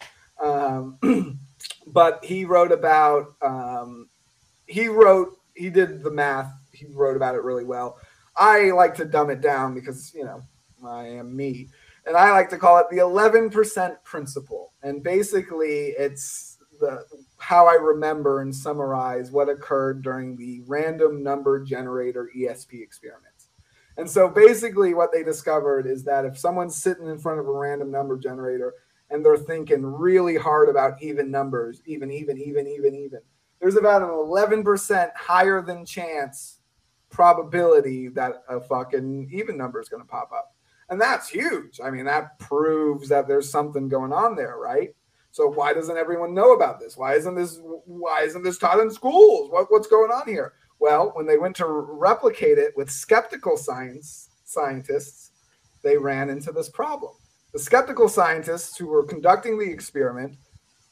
Um, 0.43 0.99
but 1.87 2.25
he 2.25 2.45
wrote 2.45 2.73
about, 2.73 3.35
um, 3.41 4.09
he 4.67 4.89
wrote, 4.89 5.37
he 5.55 5.71
did 5.71 6.03
the 6.03 6.11
math, 6.11 6.53
he 6.73 6.87
wrote 6.87 7.17
about 7.17 7.35
it 7.35 7.43
really 7.43 7.65
well. 7.65 7.99
I 8.37 8.71
like 8.71 8.95
to 8.97 9.05
dumb 9.05 9.31
it 9.31 9.41
down 9.41 9.75
because, 9.75 10.13
you 10.15 10.25
know, 10.25 10.43
I 10.85 11.07
am 11.07 11.37
me. 11.37 11.69
And 12.07 12.17
I 12.17 12.33
like 12.33 12.51
to 12.51 12.59
call 12.59 12.79
it 12.79 12.87
the 12.91 12.99
11% 12.99 14.03
principle. 14.03 14.73
And 14.83 15.03
basically, 15.05 15.89
it's 15.91 16.59
the 16.81 17.05
how 17.39 17.67
I 17.67 17.75
remember 17.75 18.41
and 18.41 18.55
summarize 18.55 19.31
what 19.31 19.49
occurred 19.49 20.03
during 20.03 20.37
the 20.37 20.63
random 20.67 21.23
number 21.23 21.63
generator 21.63 22.31
ESP 22.37 22.83
experiment. 22.83 23.32
And 23.97 24.09
so 24.09 24.29
basically, 24.29 24.95
what 24.95 25.13
they 25.13 25.23
discovered 25.23 25.87
is 25.87 26.05
that 26.05 26.25
if 26.25 26.39
someone's 26.39 26.77
sitting 26.77 27.09
in 27.09 27.19
front 27.19 27.41
of 27.41 27.47
a 27.47 27.53
random 27.53 27.91
number 27.91 28.17
generator 28.17 28.75
and 29.11 29.25
they're 29.25 29.37
thinking 29.37 29.85
really 29.85 30.37
hard 30.37 30.69
about 30.69 31.03
even 31.03 31.31
numbers, 31.31 31.83
even, 31.85 32.11
even, 32.11 32.39
even, 32.39 32.67
even, 32.67 32.95
even, 32.95 33.21
there's 33.61 33.77
about 33.77 34.03
an 34.03 34.09
11% 34.09 35.11
higher 35.15 35.63
than 35.63 35.85
chance 35.85 36.59
probability 37.11 38.09
that 38.09 38.43
a 38.49 38.61
fucking 38.61 39.29
even 39.31 39.57
number 39.57 39.81
is 39.81 39.89
going 39.89 40.03
to 40.03 40.09
pop 40.09 40.33
up. 40.33 40.55
And 40.89 41.01
that's 41.01 41.29
huge. 41.29 41.79
I 41.83 41.91
mean, 41.91 42.05
that 42.07 42.39
proves 42.39 43.09
that 43.11 43.29
there's 43.29 43.51
something 43.51 43.89
going 43.89 44.13
on 44.13 44.35
there, 44.35 44.57
right? 44.57 44.91
So 45.31 45.49
why 45.49 45.73
doesn't 45.73 45.97
everyone 45.97 46.35
know 46.35 46.53
about 46.53 46.81
this? 46.81 46.97
Why 46.97 47.15
isn't 47.15 47.35
this 47.35 47.59
why 47.63 48.23
isn't 48.23 48.43
this 48.43 48.59
taught 48.59 48.81
in 48.81 48.91
schools? 48.91 49.51
What, 49.51 49.71
what's 49.71 49.87
going 49.87 50.11
on 50.11 50.29
here? 50.29 50.53
Well, 50.83 51.13
when 51.15 51.27
they 51.27 51.39
went 51.39 51.55
to 51.57 51.67
replicate 51.67 52.59
it 52.59 52.77
with 52.77 52.91
skeptical 52.91 53.57
science 53.57 54.31
scientists, 54.45 55.31
they 55.85 55.97
ran 55.97 56.29
into 56.29 56.51
this 56.51 56.69
problem. 56.69 57.13
The 57.53 57.61
skeptical 57.61 58.09
scientists 58.09 58.77
who 58.77 58.89
were 58.89 59.05
conducting 59.05 59.57
the 59.57 59.71
experiment, 59.71 60.39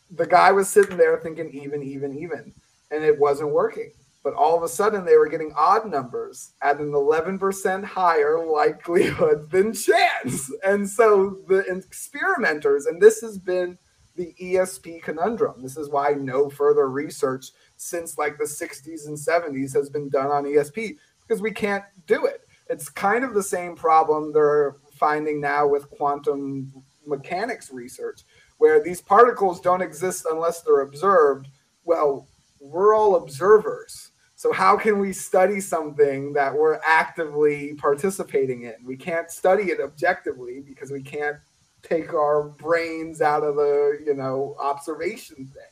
the 0.08 0.28
guy 0.28 0.52
was 0.52 0.68
sitting 0.68 0.96
there 0.96 1.18
thinking 1.18 1.50
even, 1.50 1.82
even, 1.82 2.16
even, 2.16 2.52
and 2.92 3.02
it 3.02 3.18
wasn't 3.18 3.50
working. 3.50 3.90
But 4.22 4.34
all 4.34 4.56
of 4.56 4.62
a 4.62 4.68
sudden, 4.68 5.04
they 5.04 5.16
were 5.16 5.28
getting 5.28 5.52
odd 5.56 5.90
numbers 5.90 6.52
at 6.62 6.78
an 6.78 6.92
11% 6.92 7.82
higher 7.82 8.46
likelihood 8.46 9.50
than 9.50 9.72
chance. 9.74 10.52
And 10.64 10.88
so 10.88 11.38
the 11.48 11.64
experimenters, 11.66 12.86
and 12.86 13.02
this 13.02 13.22
has 13.22 13.38
been 13.38 13.76
the 14.14 14.34
ESP 14.40 15.02
conundrum. 15.02 15.62
This 15.62 15.76
is 15.76 15.88
why 15.88 16.10
no 16.10 16.48
further 16.48 16.88
research 16.88 17.46
since 17.80 18.18
like 18.18 18.36
the 18.36 18.44
60s 18.44 19.06
and 19.06 19.16
70s 19.16 19.72
has 19.74 19.88
been 19.88 20.08
done 20.08 20.30
on 20.30 20.44
ESP 20.44 20.96
because 21.26 21.40
we 21.40 21.50
can't 21.50 21.84
do 22.06 22.26
it. 22.26 22.46
It's 22.68 22.88
kind 22.88 23.24
of 23.24 23.34
the 23.34 23.42
same 23.42 23.74
problem 23.74 24.32
they're 24.32 24.76
finding 24.92 25.40
now 25.40 25.66
with 25.66 25.90
quantum 25.90 26.72
mechanics 27.06 27.70
research, 27.72 28.22
where 28.58 28.82
these 28.82 29.00
particles 29.00 29.60
don't 29.60 29.80
exist 29.80 30.26
unless 30.30 30.60
they're 30.60 30.82
observed. 30.82 31.48
Well, 31.84 32.28
we're 32.60 32.94
all 32.94 33.16
observers. 33.16 34.10
So, 34.36 34.52
how 34.52 34.76
can 34.76 34.98
we 34.98 35.12
study 35.12 35.60
something 35.60 36.32
that 36.34 36.54
we're 36.54 36.80
actively 36.86 37.74
participating 37.74 38.62
in? 38.62 38.74
We 38.84 38.96
can't 38.96 39.30
study 39.30 39.64
it 39.64 39.80
objectively 39.80 40.60
because 40.60 40.90
we 40.90 41.02
can't 41.02 41.36
take 41.82 42.12
our 42.12 42.44
brains 42.44 43.22
out 43.22 43.42
of 43.42 43.56
the 43.56 43.98
you 44.04 44.14
know 44.14 44.54
observation 44.60 45.36
thing 45.36 45.70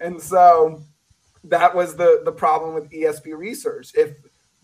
and 0.00 0.20
so 0.20 0.82
that 1.44 1.74
was 1.74 1.96
the 1.96 2.22
the 2.24 2.32
problem 2.32 2.74
with 2.74 2.90
esp 2.90 3.26
research 3.36 3.92
if 3.94 4.14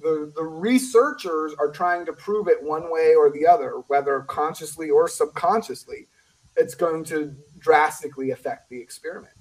the, 0.00 0.32
the 0.34 0.42
researchers 0.42 1.54
are 1.60 1.70
trying 1.70 2.04
to 2.04 2.12
prove 2.12 2.48
it 2.48 2.60
one 2.60 2.90
way 2.90 3.14
or 3.14 3.30
the 3.30 3.46
other 3.46 3.82
whether 3.86 4.20
consciously 4.22 4.90
or 4.90 5.08
subconsciously 5.08 6.08
it's 6.56 6.74
going 6.74 7.04
to 7.04 7.34
drastically 7.58 8.30
affect 8.30 8.68
the 8.68 8.80
experiment 8.80 9.34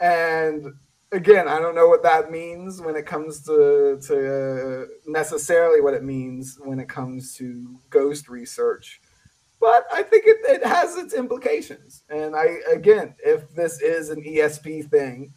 and 0.00 0.72
again 1.12 1.46
i 1.46 1.58
don't 1.58 1.74
know 1.74 1.88
what 1.88 2.02
that 2.02 2.30
means 2.30 2.80
when 2.80 2.96
it 2.96 3.06
comes 3.06 3.42
to 3.44 3.98
to 4.00 4.86
necessarily 5.06 5.80
what 5.80 5.94
it 5.94 6.04
means 6.04 6.58
when 6.64 6.80
it 6.80 6.88
comes 6.88 7.34
to 7.34 7.78
ghost 7.90 8.28
research 8.28 9.00
but 9.60 9.86
I 9.92 10.02
think 10.02 10.24
it, 10.26 10.36
it 10.48 10.64
has 10.64 10.96
its 10.96 11.14
implications. 11.14 12.04
And 12.08 12.36
I 12.36 12.58
again, 12.72 13.14
if 13.24 13.52
this 13.54 13.80
is 13.80 14.10
an 14.10 14.22
ESP 14.22 14.88
thing, 14.88 15.32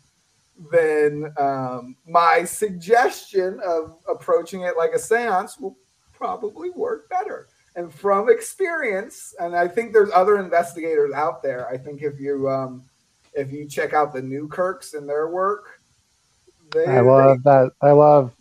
then 0.72 1.34
um, 1.38 1.96
my 2.08 2.44
suggestion 2.44 3.60
of 3.66 3.98
approaching 4.08 4.62
it 4.62 4.78
like 4.78 4.92
a 4.94 5.00
seance 5.00 5.58
will 5.58 5.78
probably 6.14 6.70
work 6.72 7.10
better. 7.10 7.48
And 7.76 7.94
from 7.94 8.30
experience, 8.30 9.34
and 9.40 9.56
I 9.56 9.68
think 9.68 9.94
there's 9.94 10.12
other 10.14 10.40
investigators 10.40 11.14
out 11.14 11.42
there. 11.42 11.70
I 11.70 11.78
think 11.78 12.02
if 12.02 12.20
you 12.20 12.50
um, 12.50 12.84
if 13.34 13.52
you 13.52 13.68
check 13.68 13.94
out 13.94 14.14
the 14.14 14.22
Newkirks 14.22 14.94
and 14.94 15.08
their 15.08 15.30
work, 15.30 15.80
they, 16.74 16.86
I 16.86 17.00
love 17.00 17.44
they, 17.44 17.50
that. 17.50 17.72
I 17.82 17.92
love 17.92 18.34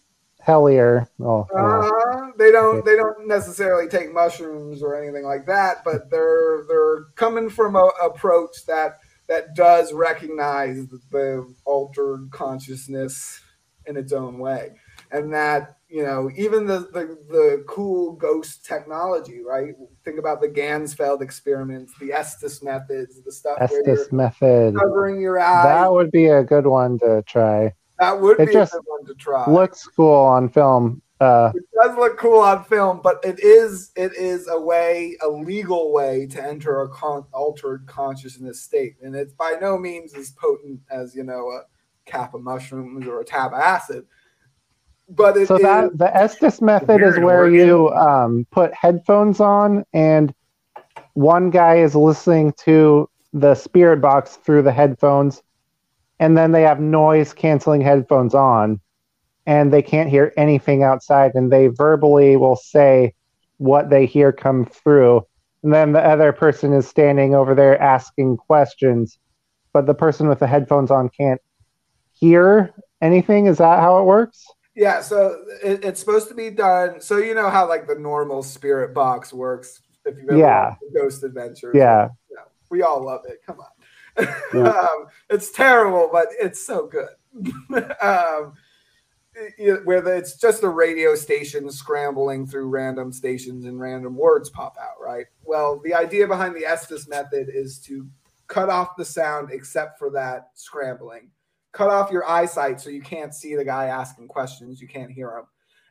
Hellier. 0.44 1.06
Oh, 1.20 1.46
uh, 1.54 2.32
they 2.38 2.50
don't 2.50 2.84
they 2.84 2.96
don't 2.96 3.28
necessarily 3.28 3.88
take 3.88 4.12
mushrooms 4.12 4.82
or 4.82 5.00
anything 5.00 5.24
like 5.24 5.46
that, 5.46 5.84
but 5.84 6.10
they're 6.10 6.64
they're 6.66 7.04
coming 7.14 7.48
from 7.48 7.76
a 7.76 7.90
approach 8.02 8.66
that 8.66 8.98
that 9.30 9.54
does 9.54 9.92
recognize 9.92 10.88
the 11.12 11.54
altered 11.64 12.28
consciousness 12.32 13.40
in 13.86 13.96
its 13.96 14.12
own 14.12 14.38
way, 14.40 14.72
and 15.12 15.32
that 15.32 15.76
you 15.88 16.02
know 16.02 16.28
even 16.36 16.66
the 16.66 16.80
the, 16.92 17.16
the 17.28 17.64
cool 17.68 18.12
ghost 18.14 18.66
technology, 18.66 19.40
right? 19.40 19.74
Think 20.04 20.18
about 20.18 20.40
the 20.40 20.48
Ganzfeld 20.48 21.22
experiments, 21.22 21.94
the 22.00 22.12
Estes 22.12 22.60
methods, 22.60 23.22
the 23.22 23.30
stuff 23.30 23.58
Estes 23.60 24.10
method 24.10 24.74
covering 24.76 25.20
your 25.20 25.38
eyes. 25.38 25.64
That 25.64 25.92
would 25.92 26.10
be 26.10 26.26
a 26.26 26.42
good 26.42 26.66
one 26.66 26.98
to 26.98 27.22
try. 27.22 27.72
That 28.00 28.20
would 28.20 28.40
it 28.40 28.48
be 28.48 28.56
a 28.56 28.66
good 28.66 28.82
one 28.84 29.06
to 29.06 29.14
try. 29.14 29.48
Looks 29.48 29.86
cool 29.86 30.12
on 30.12 30.48
film. 30.48 31.02
Uh, 31.20 31.52
it 31.54 31.64
does 31.74 31.96
look 31.98 32.16
cool 32.18 32.38
on 32.38 32.64
film, 32.64 33.00
but 33.02 33.20
it 33.22 33.38
is 33.40 33.92
it 33.94 34.14
is 34.14 34.48
a 34.48 34.58
way, 34.58 35.18
a 35.22 35.28
legal 35.28 35.92
way 35.92 36.26
to 36.26 36.42
enter 36.42 36.80
a 36.80 36.88
con- 36.88 37.26
altered 37.32 37.86
consciousness 37.86 38.62
state, 38.62 38.96
and 39.02 39.14
it's 39.14 39.34
by 39.34 39.56
no 39.60 39.76
means 39.76 40.14
as 40.14 40.30
potent 40.30 40.80
as 40.90 41.14
you 41.14 41.22
know 41.22 41.50
a 41.50 41.62
cap 42.06 42.32
of 42.32 42.42
mushrooms 42.42 43.06
or 43.06 43.20
a 43.20 43.24
tab 43.24 43.52
of 43.52 43.60
acid. 43.60 44.06
But 45.10 45.46
so 45.46 45.58
that 45.58 45.98
the 45.98 46.16
Estes 46.16 46.62
method 46.62 47.02
is 47.02 47.18
where 47.18 47.50
you 47.50 47.90
um, 47.90 48.46
put 48.50 48.72
headphones 48.72 49.40
on, 49.40 49.84
and 49.92 50.32
one 51.12 51.50
guy 51.50 51.76
is 51.76 51.94
listening 51.94 52.54
to 52.64 53.10
the 53.34 53.54
spirit 53.54 54.00
box 54.00 54.36
through 54.36 54.62
the 54.62 54.72
headphones, 54.72 55.42
and 56.18 56.38
then 56.38 56.52
they 56.52 56.62
have 56.62 56.80
noise 56.80 57.34
canceling 57.34 57.82
headphones 57.82 58.34
on 58.34 58.80
and 59.46 59.72
they 59.72 59.82
can't 59.82 60.10
hear 60.10 60.32
anything 60.36 60.82
outside 60.82 61.32
and 61.34 61.52
they 61.52 61.68
verbally 61.68 62.36
will 62.36 62.56
say 62.56 63.14
what 63.58 63.90
they 63.90 64.06
hear 64.06 64.32
come 64.32 64.64
through 64.64 65.24
and 65.62 65.72
then 65.72 65.92
the 65.92 66.04
other 66.04 66.32
person 66.32 66.72
is 66.72 66.88
standing 66.88 67.34
over 67.34 67.54
there 67.54 67.80
asking 67.80 68.36
questions 68.36 69.18
but 69.72 69.86
the 69.86 69.94
person 69.94 70.28
with 70.28 70.38
the 70.38 70.46
headphones 70.46 70.90
on 70.90 71.08
can't 71.08 71.40
hear 72.12 72.72
anything 73.00 73.46
is 73.46 73.58
that 73.58 73.80
how 73.80 73.98
it 73.98 74.04
works 74.04 74.44
yeah 74.74 75.00
so 75.00 75.42
it, 75.62 75.84
it's 75.84 76.00
supposed 76.00 76.28
to 76.28 76.34
be 76.34 76.50
done 76.50 77.00
so 77.00 77.18
you 77.18 77.34
know 77.34 77.50
how 77.50 77.68
like 77.68 77.86
the 77.86 77.94
normal 77.94 78.42
spirit 78.42 78.94
box 78.94 79.32
works 79.32 79.82
if 80.04 80.16
you've 80.16 80.30
ever 80.30 80.38
yeah 80.38 80.74
ghost 80.94 81.22
adventures 81.22 81.74
yeah. 81.74 82.08
yeah 82.30 82.44
we 82.70 82.82
all 82.82 83.04
love 83.04 83.22
it 83.26 83.40
come 83.46 83.58
on 83.60 83.66
yeah. 84.54 84.60
um, 84.62 85.06
it's 85.28 85.50
terrible, 85.50 86.08
but 86.12 86.28
it's 86.38 86.64
so 86.64 86.86
good. 86.86 87.08
um, 88.02 88.54
where 89.84 90.06
it's 90.16 90.36
just 90.36 90.62
a 90.62 90.68
radio 90.68 91.14
station 91.14 91.70
scrambling 91.70 92.46
through 92.46 92.68
random 92.68 93.12
stations 93.12 93.64
and 93.64 93.80
random 93.80 94.16
words 94.16 94.50
pop 94.50 94.76
out, 94.80 95.00
right? 95.00 95.26
Well, 95.42 95.80
the 95.84 95.94
idea 95.94 96.26
behind 96.26 96.54
the 96.54 96.66
Estes 96.66 97.08
method 97.08 97.48
is 97.52 97.78
to 97.80 98.06
cut 98.46 98.68
off 98.68 98.96
the 98.96 99.04
sound 99.04 99.50
except 99.52 99.98
for 99.98 100.10
that 100.10 100.50
scrambling. 100.54 101.30
Cut 101.72 101.90
off 101.90 102.10
your 102.10 102.28
eyesight 102.28 102.80
so 102.80 102.90
you 102.90 103.02
can't 103.02 103.34
see 103.34 103.54
the 103.54 103.64
guy 103.64 103.86
asking 103.86 104.28
questions, 104.28 104.80
you 104.80 104.88
can't 104.88 105.12
hear 105.12 105.36
him. 105.36 105.44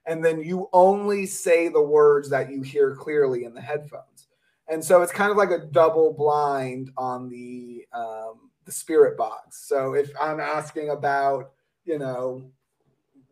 And 0.05 0.23
then 0.23 0.41
you 0.41 0.69
only 0.73 1.25
say 1.25 1.69
the 1.69 1.81
words 1.81 2.29
that 2.29 2.49
you 2.51 2.61
hear 2.61 2.95
clearly 2.95 3.45
in 3.45 3.53
the 3.53 3.61
headphones 3.61 4.27
and 4.69 4.83
so 4.83 5.01
it's 5.01 5.11
kind 5.11 5.31
of 5.31 5.37
like 5.37 5.51
a 5.51 5.65
double 5.65 6.13
blind 6.13 6.91
on 6.95 7.27
the 7.27 7.85
um, 7.91 8.51
the 8.65 8.71
spirit 8.71 9.17
box. 9.17 9.67
So 9.67 9.93
if 9.93 10.11
I'm 10.21 10.39
asking 10.39 10.89
about, 10.89 11.51
you 11.85 11.97
know, 11.97 12.51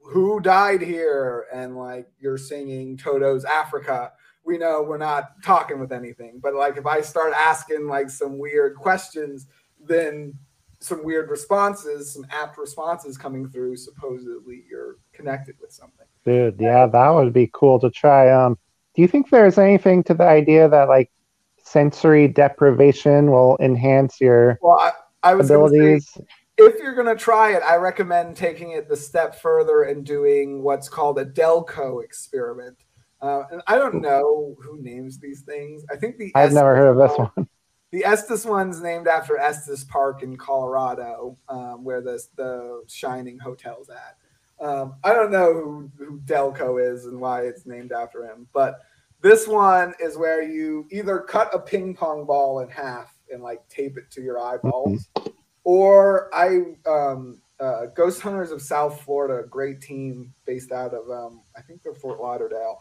who 0.08 0.39
died 0.39 0.82
here, 0.82 1.45
and 1.53 1.78
like 1.78 2.08
you're 2.20 2.38
singing 2.38 2.97
Toto's 2.97 3.45
Africa, 3.45 4.12
we 4.45 4.58
know 4.58 4.82
we're 4.82 4.97
not 4.97 5.43
talking 5.43 5.80
with 5.80 5.91
anything. 5.91 6.39
But 6.41 6.55
like 6.55 6.78
if 6.78 6.86
I 6.86 7.01
start 7.01 7.34
asking 7.34 7.88
like 7.88 8.10
some 8.10 8.38
weird 8.38 8.76
questions, 8.76 9.47
then 9.84 10.34
some 10.80 11.03
weird 11.03 11.30
responses, 11.30 12.14
some 12.14 12.26
apt 12.30 12.58
responses 12.58 13.18
coming 13.18 13.49
through, 13.49 13.76
supposedly 13.76 14.64
you're 14.70 14.97
connected 15.12 15.55
with 15.60 15.72
something. 15.72 16.05
Dude, 16.26 16.55
yeah, 16.60 16.86
that 16.86 17.10
would 17.10 17.34
be 17.34 17.49
cool 17.53 17.80
to 17.80 17.89
try. 17.89 18.30
Um, 18.32 18.58
do 18.95 19.01
you 19.01 19.08
think 19.08 19.30
there's 19.30 19.58
anything 19.58 20.03
to 20.03 20.14
the 20.14 20.24
idea 20.26 20.70
that 20.70 20.88
like 20.88 21.12
sensory 21.64 22.28
deprivation 22.28 23.30
will 23.30 23.58
enhance 23.60 24.22
your 24.22 24.58
well, 24.62 24.80
I, 24.80 24.91
I 25.24 25.36
was 25.36 25.49
abilities. 25.49 26.10
Say, 26.10 26.24
if 26.58 26.80
you're 26.80 26.95
going 26.95 27.08
to 27.08 27.16
try 27.16 27.53
it, 27.53 27.62
I 27.64 27.76
recommend 27.76 28.36
taking 28.36 28.72
it 28.72 28.89
the 28.89 28.97
step 28.97 29.36
further 29.36 29.84
and 29.84 30.05
doing 30.05 30.64
what's 30.64 30.89
called 30.89 31.20
a 31.20 31.26
Delco 31.26 32.03
experiment. 32.03 32.77
Uh, 33.22 33.44
and 33.52 33.61
I 33.68 33.76
don't 33.76 34.02
know 34.02 34.56
who 34.61 34.81
names 34.81 35.19
these 35.19 35.41
things. 35.41 35.84
I 35.91 35.95
think 35.95 36.18
the 36.18 36.31
I've 36.36 36.45
Estes 36.45 36.56
never 36.56 36.76
heard 36.76 36.90
of 36.90 37.10
this 37.10 37.18
one. 37.18 37.48
The 37.94 38.03
Estes 38.03 38.44
one's 38.44 38.81
named 38.81 39.07
after 39.07 39.38
Estes 39.38 39.86
Park 39.86 40.22
in 40.22 40.36
Colorado, 40.36 41.38
um, 41.48 41.86
where 41.86 42.02
the 42.02 42.22
the 42.36 42.84
Shining 42.88 43.40
Hotel's 43.40 43.90
at. 43.90 44.18
Um, 44.60 44.95
I 45.06 45.14
don't 45.14 45.31
know 45.31 45.53
who, 45.53 45.91
who 45.98 46.19
Delco 46.26 46.84
is 46.84 47.06
and 47.06 47.18
why 47.18 47.44
it's 47.44 47.65
named 47.65 47.94
after 47.94 48.26
him, 48.26 48.45
but 48.52 48.81
this 49.22 49.48
one 49.48 49.94
is 50.02 50.18
where 50.18 50.44
you 50.44 50.86
either 50.91 51.19
cut 51.19 51.49
a 51.53 51.60
ping 51.60 51.95
pong 51.95 52.26
ball 52.26 52.60
in 52.60 52.68
half 52.68 53.15
and 53.31 53.41
like 53.41 53.65
tape 53.69 53.98
it 53.98 54.11
to 54.11 54.22
your 54.22 54.38
eyeballs, 54.38 55.07
mm-hmm. 55.15 55.30
Or 55.68 56.34
I 56.34 56.61
um, 56.89 57.41
uh, 57.60 57.88
Ghost 57.88 58.22
Hunters 58.22 58.52
of 58.52 58.61
South 58.61 59.02
Florida, 59.02 59.45
great 59.45 59.81
team 59.81 60.34
based 60.45 60.72
out 60.72 60.94
of 60.94 61.10
um, 61.11 61.41
I 61.57 61.61
think 61.61 61.84
they're 61.84 61.94
Fort 61.94 62.22
Lauderdale. 62.22 62.77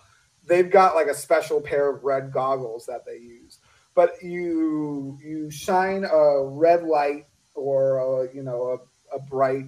They've 0.46 0.70
got 0.70 0.94
like 0.94 1.08
a 1.08 1.14
special 1.14 1.60
pair 1.60 1.90
of 1.90 2.04
red 2.04 2.30
goggles 2.30 2.86
that 2.86 3.04
they 3.04 3.16
use, 3.16 3.58
but 3.96 4.22
you 4.22 5.18
you 5.20 5.50
shine 5.50 6.04
a 6.04 6.44
red 6.44 6.84
light 6.84 7.26
or 7.56 7.98
a, 8.22 8.32
you 8.32 8.44
know 8.44 8.78
a, 9.12 9.16
a 9.16 9.18
bright 9.18 9.66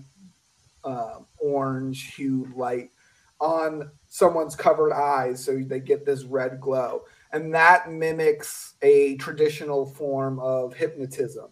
uh, 0.84 1.18
orange 1.38 2.14
hued 2.14 2.54
light 2.54 2.92
on 3.40 3.90
someone's 4.06 4.54
covered 4.54 4.92
eyes 4.92 5.44
so 5.44 5.58
they 5.58 5.80
get 5.80 6.06
this 6.06 6.22
red 6.22 6.60
glow. 6.60 7.02
And 7.32 7.52
that 7.52 7.90
mimics 7.90 8.74
a 8.80 9.16
traditional 9.16 9.86
form 9.86 10.38
of 10.38 10.72
hypnotism 10.74 11.48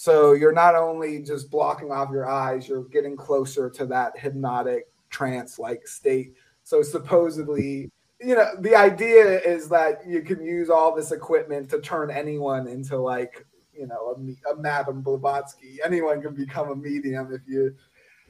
so 0.00 0.32
you're 0.32 0.50
not 0.50 0.74
only 0.74 1.20
just 1.20 1.50
blocking 1.50 1.92
off 1.92 2.08
your 2.10 2.26
eyes 2.26 2.66
you're 2.66 2.84
getting 2.84 3.14
closer 3.14 3.68
to 3.68 3.84
that 3.84 4.18
hypnotic 4.18 4.86
trance 5.10 5.58
like 5.58 5.86
state 5.86 6.32
so 6.62 6.80
supposedly 6.80 7.90
you 8.18 8.34
know 8.34 8.46
the 8.60 8.74
idea 8.74 9.40
is 9.40 9.68
that 9.68 10.00
you 10.06 10.22
can 10.22 10.42
use 10.42 10.70
all 10.70 10.96
this 10.96 11.12
equipment 11.12 11.68
to 11.68 11.78
turn 11.82 12.10
anyone 12.10 12.66
into 12.66 12.96
like 12.96 13.44
you 13.74 13.86
know 13.86 14.16
a, 14.16 14.52
a 14.52 14.56
madame 14.56 15.02
blavatsky 15.02 15.76
anyone 15.84 16.22
can 16.22 16.34
become 16.34 16.70
a 16.70 16.76
medium 16.76 17.30
if 17.30 17.42
you 17.46 17.76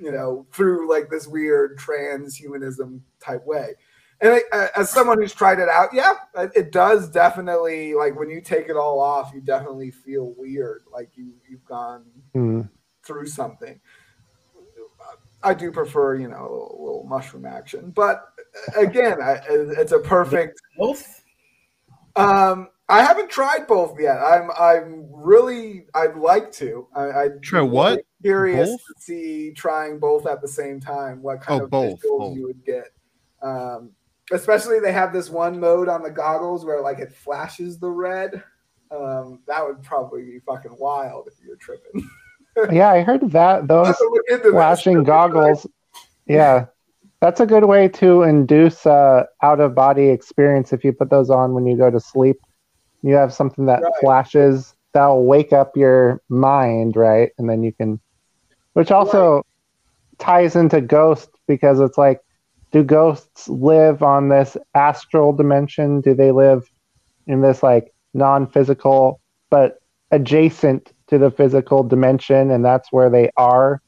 you 0.01 0.11
know, 0.11 0.47
through 0.51 0.89
like 0.89 1.11
this 1.11 1.29
weird 1.29 1.79
transhumanism 1.79 3.01
type 3.21 3.45
way. 3.47 3.75
And 4.23 4.43
as 4.77 4.91
someone 4.91 5.21
who's 5.21 5.33
tried 5.33 5.61
it 5.61 5.69
out, 5.69 5.95
yeah, 5.95 6.15
it 6.55 6.73
does 6.73 7.09
definitely 7.09 7.95
like 7.95 8.19
when 8.19 8.29
you 8.29 8.43
take 8.43 8.69
it 8.69 8.77
all 8.77 9.01
off, 9.01 9.33
you 9.35 9.41
definitely 9.41 9.91
feel 9.91 10.35
weird, 10.37 10.83
like 10.93 11.11
you 11.15 11.33
you've 11.49 11.65
gone 11.65 12.05
mm. 12.35 12.69
through 13.03 13.27
something. 13.27 13.81
I 15.43 15.55
do 15.55 15.73
prefer, 15.73 16.17
you 16.17 16.29
know, 16.29 16.41
a 16.41 16.43
little, 16.43 16.77
a 16.79 16.83
little 16.85 17.07
mushroom 17.09 17.47
action, 17.47 17.93
but 17.93 18.27
again, 18.77 19.23
I, 19.23 19.41
it's 19.49 19.93
a 19.93 19.99
perfect 19.99 20.61
both. 20.77 21.25
Um, 22.15 22.69
I 22.91 23.03
haven't 23.03 23.31
tried 23.31 23.67
both 23.67 23.99
yet. 23.99 24.19
I'm 24.19 24.51
I'm 24.51 25.07
really 25.11 25.87
I'd 25.95 26.17
like 26.17 26.53
to. 26.55 26.89
I, 26.95 27.05
I 27.05 27.29
try 27.41 27.63
what? 27.63 28.03
Curious 28.21 28.69
both? 28.69 28.81
to 28.81 28.95
see 28.99 29.53
trying 29.53 29.99
both 29.99 30.27
at 30.27 30.43
the 30.43 30.49
same 30.49 30.81
time. 30.81 31.23
What 31.23 31.41
kind 31.41 31.63
oh, 31.63 31.65
of 31.65 31.71
both, 31.71 32.01
both. 32.03 32.37
you 32.37 32.47
would 32.47 32.65
get. 32.65 32.89
Um, 33.41 33.93
especially 34.33 34.81
they 34.81 34.93
have 34.93 35.13
this 35.13 35.31
one 35.31 35.59
mode 35.59 35.89
on 35.89 36.03
the 36.03 36.11
goggles 36.11 36.65
where 36.65 36.81
like 36.81 36.99
it 36.99 37.13
flashes 37.13 37.79
the 37.79 37.91
red. 37.91 38.43
Um, 38.91 39.41
that 39.47 39.65
would 39.65 39.83
probably 39.83 40.23
be 40.23 40.41
fucking 40.41 40.77
wild 40.79 41.29
if 41.29 41.35
you're 41.45 41.57
tripping. 41.57 42.09
yeah, 42.73 42.91
I 42.91 43.03
heard 43.03 43.31
that 43.31 43.69
those 43.69 43.97
flashing 44.51 45.05
goggles. 45.05 45.67
Yeah, 46.27 46.67
that's 47.21 47.41
a 47.41 47.47
good 47.47 47.65
way 47.65 47.89
to 47.89 48.23
induce 48.23 48.87
uh, 48.87 49.25
out 49.43 49.61
of 49.61 49.75
body 49.75 50.09
experience 50.09 50.73
if 50.73 50.85
you 50.85 50.93
put 50.93 51.11
those 51.11 51.31
on 51.31 51.55
when 51.55 51.67
you 51.67 51.77
go 51.77 51.91
to 51.91 52.01
sleep 52.01 52.37
you 53.03 53.15
have 53.15 53.33
something 53.33 53.67
that 53.67 53.83
right. 53.83 53.93
flashes 54.01 54.75
that'll 54.93 55.25
wake 55.25 55.53
up 55.53 55.77
your 55.77 56.21
mind, 56.29 56.97
right? 56.97 57.31
And 57.39 57.49
then 57.49 57.63
you 57.63 57.73
can, 57.73 58.01
which 58.75 58.91
also 58.91 59.37
right. 59.37 59.45
ties 60.19 60.57
into 60.57 60.81
ghost 60.81 61.31
because 61.47 61.81
it's 61.81 61.97
like, 61.97 62.21
do 62.73 62.85
ghosts 62.85 63.49
live 63.49 64.03
on 64.03 64.29
this 64.29 64.57
astral 64.75 65.33
dimension? 65.33 66.01
Do 66.01 66.15
they 66.15 66.31
live 66.31 66.71
in 67.27 67.41
this 67.41 67.63
like 67.63 67.93
non 68.15 68.47
physical 68.47 69.21
but 69.51 69.81
adjacent 70.11 70.93
to 71.09 71.19
the 71.19 71.31
physical 71.31 71.83
dimension? 71.83 72.51
And 72.51 72.65
that's 72.65 72.93
where 72.93 73.11
they 73.11 73.31
are. 73.37 73.83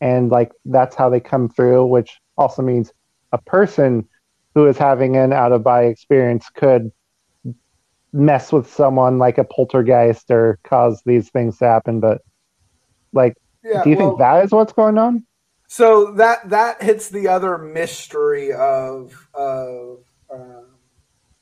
And 0.00 0.30
like, 0.30 0.52
that's 0.64 0.96
how 0.96 1.08
they 1.08 1.20
come 1.20 1.48
through, 1.48 1.86
which 1.86 2.18
also 2.36 2.62
means 2.62 2.92
a 3.32 3.38
person 3.38 4.08
who 4.54 4.66
is 4.66 4.78
having 4.78 5.16
an 5.16 5.32
out 5.32 5.52
of 5.52 5.62
body 5.62 5.88
experience 5.88 6.48
could 6.50 6.90
mess 8.12 8.52
with 8.52 8.70
someone 8.70 9.18
like 9.18 9.38
a 9.38 9.44
poltergeist 9.44 10.30
or 10.30 10.58
cause 10.64 11.02
these 11.06 11.30
things 11.30 11.58
to 11.58 11.64
happen. 11.64 12.00
But 12.00 12.20
like, 13.12 13.36
yeah, 13.64 13.82
do 13.82 13.90
you 13.90 13.96
well, 13.96 14.08
think 14.10 14.18
that 14.18 14.44
is 14.44 14.52
what's 14.52 14.72
going 14.72 14.98
on? 14.98 15.24
So 15.72 16.12
that 16.16 16.50
that 16.50 16.82
hits 16.82 17.08
the 17.08 17.28
other 17.28 17.56
mystery 17.56 18.52
of 18.52 19.26
of 19.32 20.04
uh, 20.28 20.64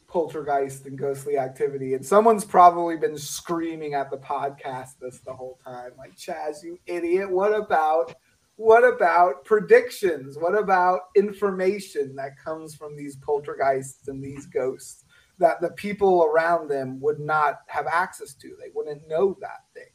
poltergeist 0.06 0.86
and 0.86 0.96
ghostly 0.96 1.36
activity. 1.36 1.94
And 1.94 2.06
someone's 2.06 2.44
probably 2.44 2.96
been 2.96 3.18
screaming 3.18 3.94
at 3.94 4.08
the 4.08 4.18
podcast 4.18 5.00
this 5.00 5.18
the 5.18 5.32
whole 5.32 5.58
time, 5.64 5.90
like 5.98 6.16
Chaz, 6.16 6.62
you 6.62 6.78
idiot! 6.86 7.28
What 7.28 7.52
about 7.52 8.14
what 8.54 8.84
about 8.84 9.44
predictions? 9.44 10.38
What 10.38 10.56
about 10.56 11.00
information 11.16 12.14
that 12.14 12.38
comes 12.38 12.76
from 12.76 12.96
these 12.96 13.16
poltergeists 13.16 14.06
and 14.06 14.22
these 14.22 14.46
ghosts? 14.46 15.06
that 15.40 15.60
the 15.62 15.70
people 15.70 16.22
around 16.24 16.68
them 16.68 17.00
would 17.00 17.18
not 17.18 17.60
have 17.66 17.86
access 17.86 18.34
to. 18.34 18.54
They 18.60 18.70
wouldn't 18.74 19.08
know 19.08 19.38
that 19.40 19.64
thing. 19.72 19.89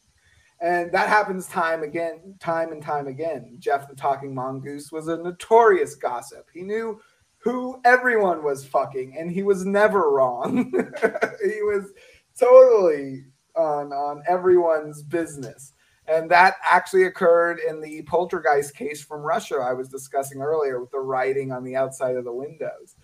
And 0.66 0.92
that 0.94 1.10
happens 1.10 1.48
time 1.48 1.84
again, 1.84 2.36
time 2.40 2.72
and 2.72 2.82
time 2.82 3.08
again. 3.08 3.58
Gef 3.60 3.88
the 3.88 3.96
Talking 3.96 4.34
Mongoose 4.34 4.92
was 4.92 5.08
a 5.08 5.18
notorious 5.18 5.96
gossip. 5.96 6.48
He 6.52 6.62
knew 6.64 7.00
who 7.38 7.80
everyone 7.86 8.44
was 8.44 8.66
fucking, 8.66 9.16
and 9.16 9.32
he 9.32 9.44
was 9.44 9.64
never 9.64 10.10
wrong. 10.10 10.72
he 11.44 11.62
was 11.62 11.92
totally 12.40 13.26
on 13.56 13.94
on 13.94 14.24
everyone's 14.28 15.04
business. 15.04 15.74
And 16.08 16.30
that 16.32 16.56
actually 16.68 17.04
occurred 17.04 17.60
in 17.60 17.80
the 17.80 18.02
poltergeist 18.04 18.76
case 18.76 19.04
from 19.04 19.22
Russia 19.22 19.58
I 19.58 19.74
was 19.74 19.90
discussing 19.90 20.42
earlier 20.42 20.80
with 20.80 20.92
the 20.92 21.00
writing 21.00 21.52
on 21.52 21.64
the 21.64 21.76
outside 21.76 22.16
of 22.16 22.26
the 22.26 22.34
windows 22.34 22.96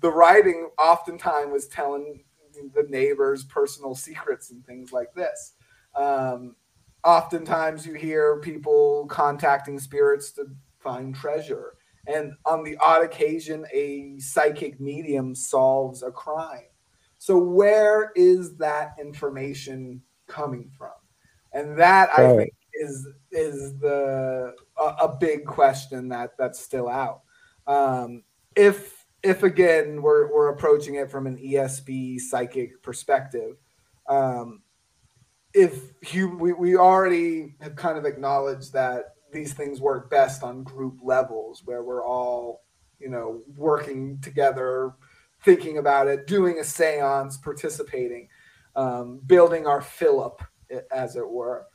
the 0.00 0.10
writing 0.10 0.68
oftentimes 0.78 1.52
was 1.52 1.68
telling 1.68 2.22
the 2.74 2.86
neighbors 2.88 3.44
personal 3.44 3.94
secrets 3.94 4.50
and 4.50 4.64
things 4.64 4.92
like 4.92 5.12
this. 5.14 5.52
Um, 5.96 6.56
oftentimes 7.04 7.86
you 7.86 7.94
hear 7.94 8.40
people 8.40 9.06
contacting 9.08 9.78
spirits 9.78 10.32
to 10.32 10.46
find 10.78 11.14
treasure. 11.14 11.74
And 12.06 12.34
on 12.44 12.62
the 12.62 12.76
odd 12.78 13.02
occasion, 13.02 13.66
a 13.72 14.18
psychic 14.18 14.80
medium 14.80 15.34
solves 15.34 16.02
a 16.02 16.10
crime. 16.10 16.68
So, 17.18 17.38
where 17.38 18.12
is 18.14 18.56
that 18.58 18.94
information 19.00 20.02
coming 20.28 20.70
from? 20.76 20.92
And 21.52 21.76
that 21.78 22.10
right. 22.16 22.26
I 22.26 22.36
think 22.36 22.52
is 22.74 23.08
is 23.32 23.78
the 23.78 24.54
a, 24.78 24.82
a, 24.82 25.16
big 25.18 25.46
question 25.46 26.08
that 26.10 26.32
that's 26.38 26.60
still 26.60 26.88
out. 26.88 27.22
Um, 27.66 28.22
if 28.54 29.06
if 29.22 29.42
again 29.42 30.02
we're 30.02 30.32
we're 30.32 30.48
approaching 30.48 30.96
it 30.96 31.10
from 31.10 31.26
an 31.26 31.38
ESP 31.38 32.20
psychic 32.20 32.82
perspective, 32.82 33.56
um, 34.08 34.62
if 35.56 35.94
we, 36.14 36.52
we 36.52 36.76
already 36.76 37.54
have 37.60 37.74
kind 37.76 37.96
of 37.96 38.04
acknowledged 38.04 38.74
that 38.74 39.14
these 39.32 39.54
things 39.54 39.80
work 39.80 40.10
best 40.10 40.42
on 40.42 40.62
group 40.62 40.98
levels 41.02 41.62
where 41.64 41.82
we're 41.82 42.04
all 42.04 42.62
you 42.98 43.08
know 43.08 43.42
working 43.56 44.18
together 44.20 44.94
thinking 45.42 45.78
about 45.78 46.08
it 46.08 46.26
doing 46.26 46.58
a 46.58 46.64
seance 46.64 47.36
participating 47.38 48.28
um, 48.76 49.20
building 49.26 49.66
our 49.66 49.80
Philip 49.80 50.42
as 50.92 51.16
it 51.16 51.28
were. 51.28 51.66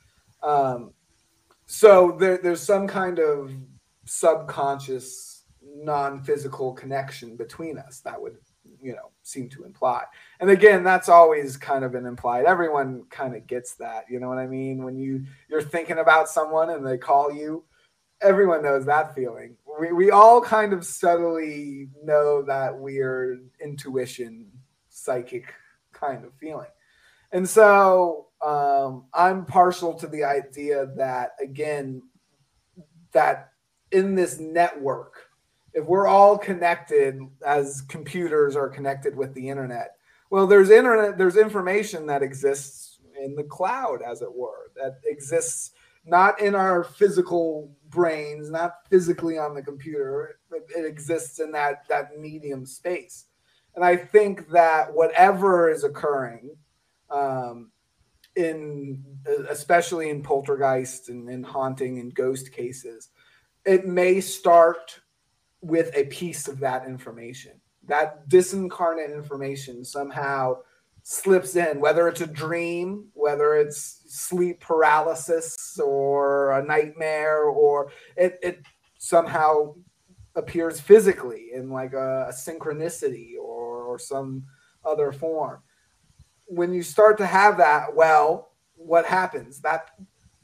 Um, 0.43 0.93
so 1.65 2.15
there, 2.19 2.37
there's 2.37 2.61
some 2.61 2.87
kind 2.87 3.17
of 3.17 3.51
subconscious 4.05 5.45
non-physical 5.63 6.73
connection 6.73 7.35
between 7.35 7.77
us 7.79 8.01
that 8.01 8.21
would 8.21 8.37
you 8.79 8.93
know 8.93 9.11
seem 9.23 9.49
to 9.49 9.63
imply 9.63 10.03
and 10.41 10.49
again 10.49 10.83
that's 10.83 11.07
always 11.07 11.55
kind 11.55 11.85
of 11.85 11.95
an 11.95 12.05
implied 12.05 12.45
everyone 12.45 13.03
kind 13.09 13.35
of 13.35 13.47
gets 13.47 13.75
that 13.75 14.05
you 14.09 14.19
know 14.19 14.27
what 14.27 14.37
i 14.37 14.47
mean? 14.47 14.83
When 14.83 14.97
you 14.97 15.23
you're 15.49 15.61
thinking 15.61 15.99
about 15.99 16.29
someone 16.29 16.69
and 16.71 16.85
they 16.85 16.97
call 16.97 17.31
you 17.31 17.63
everyone 18.21 18.61
knows 18.61 18.85
that 18.85 19.15
feeling. 19.15 19.57
We, 19.79 19.93
we 19.93 20.11
all 20.11 20.41
kind 20.41 20.73
of 20.73 20.85
subtly 20.85 21.89
know 22.03 22.43
that 22.43 22.77
weird 22.77 23.49
intuition 23.59 24.51
psychic 24.89 25.51
kind 25.91 26.23
of 26.23 26.31
feeling. 26.35 26.67
And 27.31 27.49
so 27.49 28.27
um, 28.41 29.05
i'm 29.13 29.45
partial 29.45 29.93
to 29.93 30.07
the 30.07 30.23
idea 30.23 30.87
that 30.97 31.31
again 31.41 32.01
that 33.11 33.51
in 33.91 34.15
this 34.15 34.39
network 34.39 35.27
if 35.73 35.85
we're 35.85 36.07
all 36.07 36.37
connected 36.37 37.19
as 37.45 37.81
computers 37.81 38.55
are 38.55 38.67
connected 38.67 39.15
with 39.15 39.33
the 39.33 39.47
internet 39.47 39.95
well 40.31 40.47
there's 40.47 40.71
internet 40.71 41.17
there's 41.17 41.37
information 41.37 42.07
that 42.07 42.23
exists 42.23 42.99
in 43.23 43.35
the 43.35 43.43
cloud 43.43 44.01
as 44.01 44.23
it 44.23 44.33
were 44.33 44.71
that 44.75 44.99
exists 45.05 45.71
not 46.03 46.41
in 46.41 46.55
our 46.55 46.83
physical 46.83 47.71
brains 47.89 48.49
not 48.49 48.87
physically 48.89 49.37
on 49.37 49.53
the 49.53 49.61
computer 49.61 50.39
it, 50.51 50.63
it 50.75 50.85
exists 50.85 51.39
in 51.39 51.51
that 51.51 51.87
that 51.87 52.17
medium 52.17 52.65
space 52.65 53.25
and 53.75 53.85
i 53.85 53.95
think 53.95 54.49
that 54.49 54.91
whatever 54.91 55.69
is 55.69 55.83
occurring 55.83 56.49
um, 57.11 57.69
in 58.37 59.03
especially 59.49 60.09
in 60.09 60.23
poltergeist 60.23 61.09
and, 61.09 61.29
and 61.29 61.45
haunting 61.45 61.99
and 61.99 62.15
ghost 62.15 62.51
cases 62.51 63.09
it 63.65 63.85
may 63.85 64.19
start 64.19 64.99
with 65.61 65.91
a 65.95 66.05
piece 66.05 66.47
of 66.47 66.59
that 66.59 66.85
information. 66.85 67.60
That 67.91 68.29
disincarnate 68.29 69.13
information 69.13 69.83
somehow 69.83 70.59
slips 71.03 71.57
in, 71.57 71.81
whether 71.81 72.07
it's 72.07 72.21
a 72.21 72.25
dream, 72.25 73.09
whether 73.13 73.55
it's 73.55 74.03
sleep 74.07 74.61
paralysis 74.61 75.77
or 75.77 76.53
a 76.53 76.63
nightmare, 76.63 77.43
or 77.43 77.91
it, 78.15 78.39
it 78.41 78.61
somehow 78.97 79.75
appears 80.35 80.79
physically 80.79 81.49
in 81.53 81.69
like 81.69 81.91
a, 81.91 82.27
a 82.29 82.31
synchronicity 82.31 83.33
or, 83.37 83.83
or 83.83 83.99
some 83.99 84.45
other 84.85 85.11
form. 85.11 85.59
When 86.45 86.73
you 86.73 86.83
start 86.83 87.17
to 87.17 87.25
have 87.25 87.57
that, 87.57 87.93
well, 87.93 88.53
what 88.75 89.05
happens? 89.05 89.59
That 89.59 89.89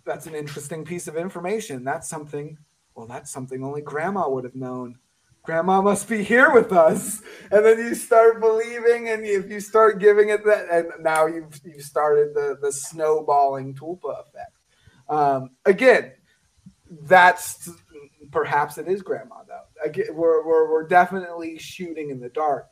that's 0.04 0.28
an 0.28 0.36
interesting 0.36 0.84
piece 0.84 1.08
of 1.08 1.16
information. 1.16 1.86
That's 1.86 2.10
something. 2.10 2.58
Well, 2.94 3.08
that's 3.08 3.32
something 3.32 3.64
only 3.64 3.80
grandma 3.80 4.28
would 4.28 4.44
have 4.44 4.56
known. 4.56 5.00
Grandma 5.48 5.82
must 5.82 6.10
be 6.10 6.26
here 6.26 6.54
with 6.54 6.74
us, 6.74 7.22
and 7.52 7.64
then 7.66 7.78
you 7.78 7.96
start 7.96 8.42
believing, 8.42 9.08
and 9.08 9.24
if 9.24 9.50
you 9.50 9.62
start 9.62 9.98
giving 9.98 10.28
it 10.28 10.44
that, 10.44 10.68
and 10.70 10.90
now 11.00 11.26
you've 11.26 11.58
you've 11.64 11.84
started 11.84 12.34
the 12.34 12.58
the 12.62 12.70
snowballing 12.70 13.74
tulpa 13.74 14.20
effect. 14.20 14.58
Um, 15.08 15.52
again, 15.64 16.12
that's 17.04 17.70
perhaps 18.30 18.78
it 18.78 18.90
is 18.90 19.02
grandma 19.02 19.36
though. 19.48 19.86
Again, 19.86 20.08
we're, 20.12 20.46
we're 20.46 20.70
we're 20.70 20.86
definitely 20.86 21.58
shooting 21.58 22.10
in 22.10 22.20
the 22.20 22.28
dark. 22.28 22.68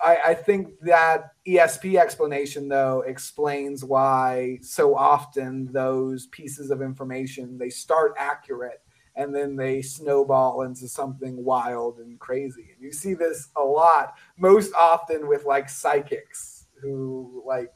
I, 0.00 0.18
I 0.26 0.34
think 0.34 0.78
that 0.82 1.32
ESP 1.44 1.98
explanation 1.98 2.68
though 2.68 3.00
explains 3.00 3.84
why 3.84 4.60
so 4.62 4.94
often 4.94 5.72
those 5.72 6.28
pieces 6.28 6.70
of 6.70 6.82
information 6.82 7.58
they 7.58 7.68
start 7.68 8.14
accurate 8.16 8.80
and 9.16 9.34
then 9.34 9.56
they 9.56 9.82
snowball 9.82 10.62
into 10.62 10.88
something 10.88 11.44
wild 11.44 11.98
and 11.98 12.18
crazy. 12.18 12.70
And 12.74 12.82
you 12.82 12.92
see 12.92 13.14
this 13.14 13.48
a 13.56 13.62
lot, 13.62 14.14
most 14.38 14.72
often 14.74 15.28
with 15.28 15.44
like 15.44 15.68
psychics 15.68 16.66
who 16.80 17.42
like 17.46 17.72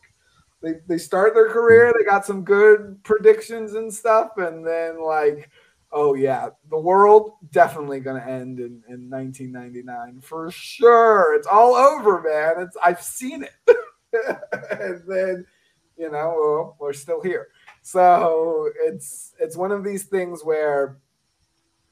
they, 0.62 0.74
they 0.88 0.98
start 0.98 1.34
their 1.34 1.50
career, 1.50 1.92
they 1.96 2.04
got 2.04 2.24
some 2.24 2.42
good 2.42 3.02
predictions 3.04 3.74
and 3.74 3.92
stuff, 3.92 4.30
and 4.38 4.66
then 4.66 5.02
like 5.02 5.50
oh 5.92 6.14
yeah, 6.14 6.48
the 6.70 6.78
world 6.78 7.32
definitely 7.52 8.02
to 8.02 8.10
end 8.10 8.58
in, 8.58 8.82
in 8.88 9.08
1999 9.08 10.20
for 10.20 10.50
sure. 10.50 11.34
It's 11.34 11.46
all 11.46 11.74
over, 11.74 12.20
man. 12.20 12.64
It's 12.64 12.76
I've 12.84 13.02
seen 13.02 13.44
it, 13.44 13.78
and 14.70 15.02
then 15.08 15.46
you 15.96 16.10
know 16.10 16.76
we're 16.78 16.92
still 16.92 17.22
here. 17.22 17.48
So 17.82 18.70
it's 18.76 19.34
it's 19.38 19.56
one 19.56 19.72
of 19.72 19.84
these 19.84 20.04
things 20.04 20.42
where 20.42 20.98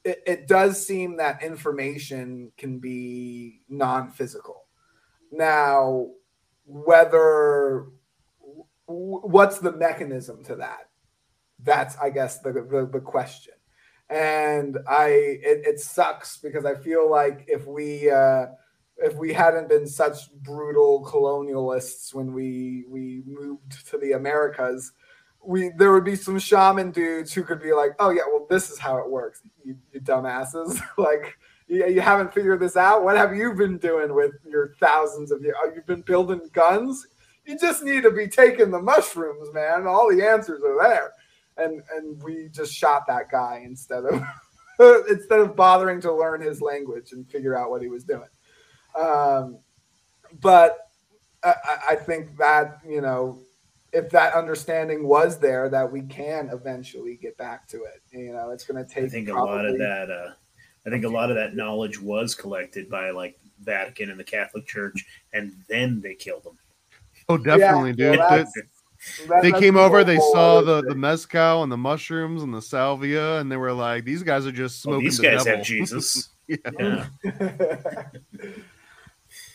it, 0.04 0.22
it 0.26 0.48
does 0.48 0.84
seem 0.84 1.16
that 1.16 1.42
information 1.42 2.52
can 2.56 2.78
be 2.78 3.62
non-physical. 3.68 4.66
Now, 5.32 6.08
whether 6.66 7.86
what's 8.86 9.58
the 9.58 9.72
mechanism 9.72 10.44
to 10.44 10.56
that? 10.56 10.88
That's 11.62 11.96
I 11.96 12.10
guess 12.10 12.40
the, 12.40 12.52
the, 12.52 12.88
the 12.92 13.00
question 13.00 13.54
and 14.10 14.78
I 14.86 15.08
it, 15.08 15.66
it 15.66 15.80
sucks 15.80 16.38
because 16.38 16.64
I 16.64 16.74
feel 16.74 17.10
like 17.10 17.44
if 17.48 17.66
we 17.66 18.10
uh, 18.10 18.46
if 18.98 19.14
we 19.14 19.32
hadn't 19.32 19.68
been 19.68 19.86
such 19.86 20.32
brutal 20.42 21.04
colonialists 21.04 22.14
when 22.14 22.32
we 22.32 22.84
we 22.88 23.22
moved 23.26 23.88
to 23.88 23.98
the 23.98 24.12
Americas, 24.12 24.92
we 25.46 25.70
there 25.76 25.92
would 25.92 26.04
be 26.04 26.16
some 26.16 26.38
shaman 26.38 26.90
dudes 26.90 27.32
who 27.32 27.42
could 27.42 27.62
be 27.62 27.72
like, 27.72 27.92
oh 27.98 28.10
yeah, 28.10 28.22
well 28.26 28.46
this 28.48 28.70
is 28.70 28.78
how 28.78 28.98
it 28.98 29.08
works, 29.10 29.42
you, 29.64 29.76
you 29.92 30.00
dumbasses, 30.00 30.80
like. 30.98 31.36
You, 31.66 31.86
you 31.86 32.02
haven't 32.02 32.34
figured 32.34 32.60
this 32.60 32.76
out. 32.76 33.04
What 33.04 33.16
have 33.16 33.34
you 33.34 33.54
been 33.54 33.78
doing 33.78 34.14
with 34.14 34.32
your 34.46 34.74
thousands 34.80 35.32
of 35.32 35.40
years? 35.40 35.56
You've 35.74 35.86
been 35.86 36.02
building 36.02 36.42
guns. 36.52 37.06
You 37.46 37.58
just 37.58 37.82
need 37.82 38.02
to 38.02 38.10
be 38.10 38.28
taking 38.28 38.70
the 38.70 38.82
mushrooms, 38.82 39.48
man. 39.54 39.86
All 39.86 40.14
the 40.14 40.22
answers 40.22 40.62
are 40.62 40.76
there 40.82 41.12
and 41.56 41.82
and 41.94 42.22
we 42.22 42.48
just 42.48 42.74
shot 42.74 43.06
that 43.06 43.30
guy 43.30 43.62
instead 43.64 44.04
of 44.04 44.22
instead 45.08 45.40
of 45.40 45.56
bothering 45.56 46.00
to 46.00 46.12
learn 46.12 46.40
his 46.40 46.60
language 46.60 47.12
and 47.12 47.28
figure 47.30 47.56
out 47.56 47.70
what 47.70 47.82
he 47.82 47.88
was 47.88 48.04
doing. 48.04 48.28
Um, 48.98 49.58
but 50.40 50.78
I, 51.42 51.54
I 51.90 51.94
think 51.96 52.36
that 52.38 52.78
you 52.86 53.00
know 53.00 53.38
if 53.94 54.10
that 54.10 54.34
understanding 54.34 55.06
was 55.06 55.38
there, 55.38 55.68
that 55.68 55.90
we 55.90 56.02
can 56.02 56.50
eventually 56.52 57.16
get 57.16 57.36
back 57.38 57.68
to 57.68 57.84
it. 57.84 58.02
You 58.10 58.32
know, 58.32 58.50
it's 58.50 58.64
going 58.64 58.84
to 58.84 58.92
take. 58.92 59.04
I 59.04 59.08
think 59.08 59.28
a 59.28 59.34
lot 59.34 59.64
of 59.64 59.78
that. 59.78 60.10
Uh, 60.10 60.32
I 60.86 60.90
think 60.90 61.04
a 61.04 61.08
lot 61.08 61.30
of 61.30 61.36
that 61.36 61.54
knowledge 61.54 62.00
was 62.00 62.34
collected 62.34 62.90
by 62.90 63.10
like 63.10 63.38
Vatican 63.60 64.10
and 64.10 64.18
the 64.18 64.24
Catholic 64.24 64.66
Church, 64.66 65.04
and 65.32 65.52
then 65.68 66.00
they 66.00 66.14
killed 66.14 66.44
them. 66.44 66.58
Oh, 67.28 67.38
definitely, 67.38 67.90
yeah, 67.90 68.12
dude. 68.12 68.18
That, 68.18 69.42
they 69.42 69.52
came 69.52 69.76
over, 69.76 70.02
they 70.02 70.16
saw 70.16 70.60
the, 70.62 70.82
the 70.82 70.94
mezcal 70.94 71.62
and 71.62 71.70
the 71.70 71.76
mushrooms 71.76 72.42
and 72.42 72.52
the 72.52 72.62
salvia, 72.62 73.38
and 73.38 73.50
they 73.50 73.56
were 73.56 73.72
like, 73.72 74.04
"These 74.04 74.22
guys 74.22 74.46
are 74.46 74.52
just 74.52 74.82
smoking." 74.82 75.06
Oh, 75.06 75.08
these 75.08 75.18
the 75.18 75.22
guys 75.22 75.44
devil. 75.44 75.58
have 75.58 75.66
Jesus. 75.66 76.30
yeah. 76.48 77.06
Yeah. 77.24 78.06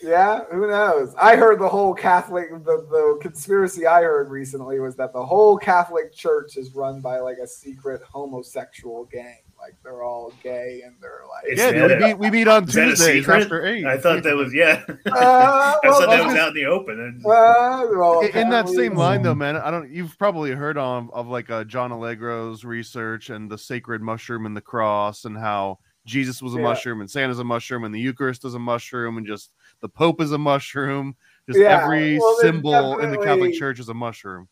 yeah. 0.01 0.41
who 0.51 0.67
knows? 0.67 1.13
I 1.19 1.35
heard 1.35 1.59
the 1.59 1.69
whole 1.69 1.93
Catholic 1.93 2.49
the, 2.49 2.85
the 2.89 3.19
conspiracy 3.21 3.85
I 3.85 4.01
heard 4.01 4.29
recently 4.29 4.79
was 4.79 4.95
that 4.97 5.13
the 5.13 5.25
whole 5.25 5.57
Catholic 5.57 6.13
Church 6.13 6.57
is 6.57 6.73
run 6.73 7.01
by 7.01 7.19
like 7.19 7.37
a 7.37 7.47
secret 7.47 8.01
homosexual 8.01 9.05
gang. 9.05 9.39
Like 9.59 9.75
they're 9.83 10.03
all 10.03 10.31
gay 10.41 10.83
and 10.85 10.95
they're 11.01 11.23
like 11.29 11.57
yeah, 11.57 11.85
we 11.85 12.05
meet, 12.05 12.17
we 12.17 12.31
meet 12.31 12.47
on 12.47 12.65
Tuesdays 12.65 13.27
after 13.27 13.65
eight. 13.65 13.85
I 13.85 13.97
thought 13.97 14.23
that 14.23 14.35
was 14.35 14.53
yeah. 14.53 14.85
Uh, 15.05 15.75
I 15.83 15.87
thought 15.89 16.09
that 16.09 16.25
was 16.25 16.35
out 16.35 16.49
in 16.49 16.53
the 16.53 16.65
open. 16.65 17.21
Uh, 17.25 17.85
well, 17.91 18.21
in, 18.21 18.37
in 18.37 18.49
that 18.51 18.69
same 18.69 18.95
line 18.95 19.21
though, 19.21 19.35
man, 19.35 19.57
I 19.57 19.69
don't. 19.69 19.91
You've 19.91 20.17
probably 20.17 20.51
heard 20.51 20.77
of 20.77 21.11
of 21.11 21.27
like 21.27 21.49
uh, 21.49 21.65
John 21.65 21.91
Allegro's 21.91 22.63
research 22.63 23.29
and 23.29 23.51
the 23.51 23.57
sacred 23.57 24.01
mushroom 24.01 24.45
and 24.45 24.55
the 24.55 24.61
cross 24.61 25.25
and 25.25 25.37
how 25.37 25.79
Jesus 26.05 26.41
was 26.41 26.53
a 26.53 26.57
yeah. 26.57 26.63
mushroom 26.63 27.01
and 27.01 27.09
Santa's 27.09 27.39
a 27.39 27.43
mushroom 27.43 27.83
and 27.83 27.93
the 27.93 27.99
Eucharist 27.99 28.45
is 28.45 28.53
a 28.53 28.59
mushroom 28.59 29.17
and 29.17 29.27
just 29.27 29.51
the 29.81 29.89
Pope 29.89 30.21
is 30.21 30.31
a 30.31 30.37
mushroom. 30.37 31.15
Just 31.47 31.59
yeah. 31.59 31.81
every 31.83 32.19
well, 32.19 32.37
symbol 32.39 32.99
in 32.99 33.11
the 33.11 33.17
Catholic 33.17 33.53
Church 33.55 33.79
is 33.79 33.89
a 33.89 33.93
mushroom 33.93 34.47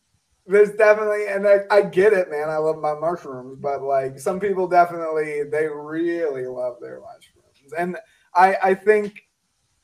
there's 0.48 0.72
definitely, 0.72 1.28
and 1.28 1.46
I, 1.46 1.60
I, 1.70 1.82
get 1.82 2.14
it, 2.14 2.32
man. 2.32 2.50
I 2.50 2.58
love 2.58 2.78
my 2.78 2.94
mushrooms, 2.94 3.58
but 3.60 3.82
like 3.82 4.18
some 4.18 4.40
people 4.40 4.68
definitely, 4.68 5.44
they 5.44 5.68
really 5.68 6.48
love 6.48 6.78
their 6.80 7.02
mushrooms, 7.02 7.74
and 7.78 7.98
I, 8.34 8.56
I 8.64 8.74
think 8.74 9.28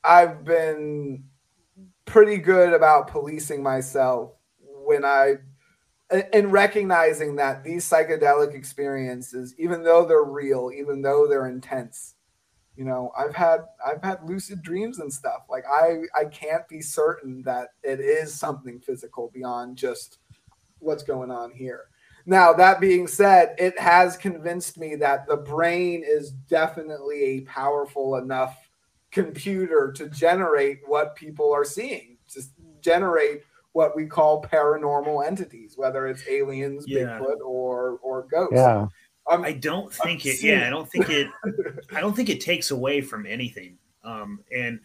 I've 0.03 0.45
been 0.45 1.26
pretty 2.06 2.38
good 2.38 2.74
about 2.74 3.10
policing 3.10 3.61
myself 3.61 4.32
when 4.86 5.03
I, 5.03 5.36
in 6.32 6.49
recognizing 6.49 7.36
that 7.38 7.64
these 7.64 7.90
psychedelic 7.90 8.53
experiences, 8.53 9.53
even 9.57 9.84
though 9.84 10.06
they're 10.06 10.24
real, 10.24 10.72
even 10.74 11.02
though 11.02 11.28
they're 11.28 11.48
intense, 11.48 12.15
you 12.75 12.85
know, 12.85 13.11
I've 13.17 13.35
had 13.35 13.61
I've 13.85 14.03
had 14.03 14.23
lucid 14.23 14.61
dreams 14.61 14.99
and 14.99 15.13
stuff. 15.13 15.43
Like 15.49 15.65
I, 15.71 16.03
I 16.17 16.25
can't 16.25 16.67
be 16.67 16.81
certain 16.81 17.43
that 17.43 17.69
it 17.83 17.99
is 17.99 18.33
something 18.33 18.79
physical 18.79 19.31
beyond 19.33 19.77
just 19.77 20.19
what's 20.79 21.03
going 21.03 21.31
on 21.31 21.51
here. 21.51 21.85
Now, 22.25 22.53
that 22.53 22.79
being 22.79 23.07
said, 23.07 23.53
it 23.57 23.77
has 23.77 24.15
convinced 24.15 24.77
me 24.77 24.95
that 24.95 25.27
the 25.27 25.35
brain 25.35 26.03
is 26.05 26.31
definitely 26.31 27.23
a 27.23 27.41
powerful 27.41 28.15
enough 28.15 28.57
computer 29.11 29.91
to 29.91 30.09
generate 30.09 30.79
what 30.85 31.15
people 31.15 31.51
are 31.51 31.65
seeing, 31.65 32.17
to 32.29 32.41
generate 32.81 33.43
what 33.73 33.95
we 33.95 34.05
call 34.05 34.41
paranormal 34.41 35.25
entities, 35.25 35.73
whether 35.77 36.07
it's 36.07 36.23
aliens, 36.27 36.85
yeah. 36.87 37.19
Bigfoot, 37.19 37.39
or 37.45 37.99
or 38.01 38.25
ghosts. 38.31 38.55
Yeah. 38.55 38.87
Um, 39.29 39.43
I 39.43 39.53
don't 39.53 39.93
think 39.93 40.25
it. 40.25 40.43
Yeah, 40.43 40.67
I 40.67 40.69
don't 40.69 40.89
think 40.89 41.09
it. 41.09 41.27
I 41.95 42.01
don't 42.01 42.15
think 42.15 42.29
it 42.29 42.41
takes 42.41 42.71
away 42.71 43.01
from 43.01 43.25
anything. 43.25 43.77
Um, 44.03 44.41
and 44.55 44.79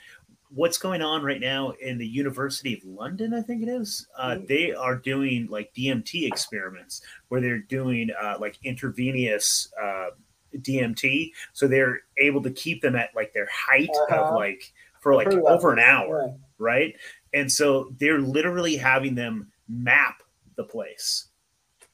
what's 0.51 0.79
going 0.79 1.03
on 1.03 1.23
right 1.23 1.41
now 1.41 1.71
in 1.83 1.99
the 1.99 2.07
University 2.07 2.75
of 2.75 2.85
London, 2.85 3.35
I 3.35 3.43
think 3.43 3.63
it 3.63 3.69
is. 3.69 4.07
Uh, 4.17 4.31
mm-hmm. 4.31 4.47
they 4.47 4.73
are 4.73 4.97
doing 4.97 5.49
like 5.51 5.73
DMT 5.75 6.27
experiments 6.27 7.03
where 7.29 7.41
they're 7.41 7.59
doing 7.59 8.11
uh, 8.21 8.37
like 8.41 8.59
intravenous 8.65 9.73
uh, 9.81 10.11
DMT, 10.57 11.33
so 11.53 11.69
they're 11.69 12.01
able 12.17 12.43
to 12.43 12.51
keep 12.51 12.83
them 12.83 12.97
at 12.97 13.11
like 13.15 13.33
their 13.33 13.49
height 13.53 13.91
uh-huh. 13.91 14.23
of 14.23 14.35
like 14.35 14.73
for 15.01 15.15
like 15.15 15.29
over 15.29 15.73
an 15.73 15.79
hour, 15.79 16.27
yeah. 16.27 16.35
right? 16.59 16.95
And 17.35 17.51
so 17.51 17.93
they're 17.99 18.21
literally 18.21 18.77
having 18.77 19.15
them 19.15 19.49
map 19.69 20.23
the 20.57 20.65
place, 20.65 21.27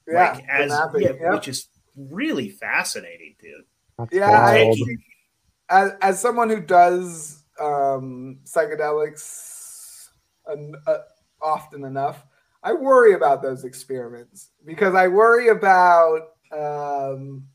yeah, 0.07 0.33
like 0.33 0.45
as 0.49 0.71
yeah, 0.97 1.11
yep. 1.21 1.33
which 1.33 1.49
is 1.49 1.69
really 1.97 2.49
fascinating, 2.51 3.35
dude. 3.41 3.65
That's 3.99 4.15
yeah, 4.15 4.31
I, 4.31 4.75
as 5.69 5.93
as 6.01 6.21
someone 6.21 6.51
who 6.51 6.61
does 6.61 7.45
um, 7.61 8.41
psychedelics 8.45 10.09
uh, 10.49 10.97
often 11.41 11.85
enough, 11.85 12.25
I 12.63 12.73
worry 12.73 13.15
about 13.15 13.43
those 13.43 13.65
experiments 13.65 14.51
because 14.65 14.95
I 14.95 15.09
worry 15.09 15.49
about 15.49 16.31
um, 16.53 17.47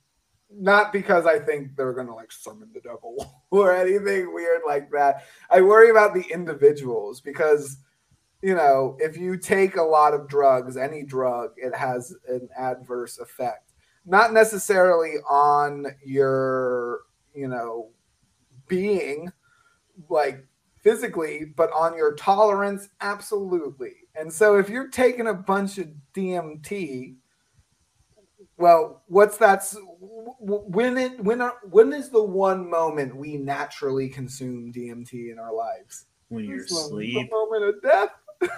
not 0.52 0.92
because 0.92 1.26
I 1.26 1.40
think 1.40 1.76
they're 1.76 1.94
going 1.94 2.08
to 2.08 2.14
like 2.14 2.32
summon 2.32 2.70
the 2.74 2.82
devil 2.82 3.44
or 3.52 3.76
anything 3.76 4.34
weird 4.34 4.62
like 4.66 4.90
that. 4.92 5.26
I 5.50 5.62
worry 5.62 5.90
about 5.90 6.14
the 6.14 6.26
individuals 6.32 7.22
because 7.22 7.78
you 8.42 8.56
know, 8.56 8.96
if 9.00 9.18
you 9.18 9.36
take 9.36 9.76
a 9.76 9.82
lot 9.82 10.14
of 10.14 10.30
drugs, 10.30 10.78
any 10.78 11.04
drug, 11.04 11.52
it 11.58 11.76
has 11.76 12.16
an 12.28 12.48
adverse 12.58 13.20
effect. 13.20 13.69
Not 14.10 14.34
necessarily 14.34 15.18
on 15.30 15.86
your, 16.04 17.02
you 17.36 17.48
know, 17.48 17.92
being 18.68 19.32
like 20.10 20.46
physically, 20.82 21.46
but 21.56 21.72
on 21.74 21.96
your 21.96 22.16
tolerance, 22.16 22.90
absolutely. 23.02 23.94
And 24.16 24.34
so 24.34 24.58
if 24.58 24.68
you're 24.68 24.88
taking 24.88 25.28
a 25.28 25.34
bunch 25.34 25.78
of 25.78 25.90
DMT, 26.16 27.18
well, 28.58 29.04
what's 29.06 29.38
that? 29.38 29.64
When 30.40 30.98
it 30.98 31.24
when 31.24 31.40
when 31.70 31.94
is 31.94 32.10
the 32.10 32.24
one 32.24 32.68
moment 32.68 33.16
we 33.16 33.38
naturally 33.38 34.10
consume 34.10 34.74
DMT 34.74 35.32
in 35.32 35.38
our 35.40 35.54
lives? 35.54 36.06
When 36.30 36.46
you're 36.46 36.64
asleep. 36.64 37.30
The 37.30 37.36
moment 37.36 37.76
of 37.76 37.82
death. 37.84 38.10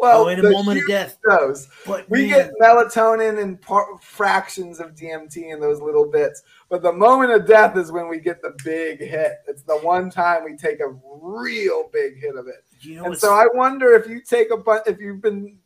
well, 0.00 0.22
oh, 0.22 0.28
in 0.28 0.40
a 0.40 0.50
moment 0.50 0.80
of 0.80 0.88
death. 0.88 1.18
Dose. 1.28 1.68
But 1.86 2.08
we 2.08 2.26
man. 2.26 2.28
get 2.28 2.52
melatonin 2.60 3.40
and 3.42 3.60
par- 3.60 3.98
fractions 4.00 4.80
of 4.80 4.94
DMT 4.94 5.52
in 5.52 5.60
those 5.60 5.80
little 5.80 6.06
bits. 6.06 6.42
But 6.70 6.82
the 6.82 6.92
moment 6.92 7.32
of 7.32 7.46
death 7.46 7.76
is 7.76 7.92
when 7.92 8.08
we 8.08 8.18
get 8.18 8.40
the 8.40 8.56
big 8.64 9.00
hit. 9.00 9.40
It's 9.46 9.62
the 9.62 9.78
one 9.78 10.10
time 10.10 10.44
we 10.44 10.56
take 10.56 10.80
a 10.80 10.96
real 11.04 11.90
big 11.92 12.18
hit 12.18 12.36
of 12.36 12.48
it. 12.48 12.64
You 12.80 12.96
know 12.96 13.04
and 13.04 13.18
so 13.18 13.34
I 13.34 13.46
wonder 13.52 13.92
if 13.92 14.08
you 14.08 14.22
take 14.22 14.50
a 14.50 14.56
bunch, 14.56 14.84
if 14.86 14.98
you've 15.00 15.20
been 15.20 15.58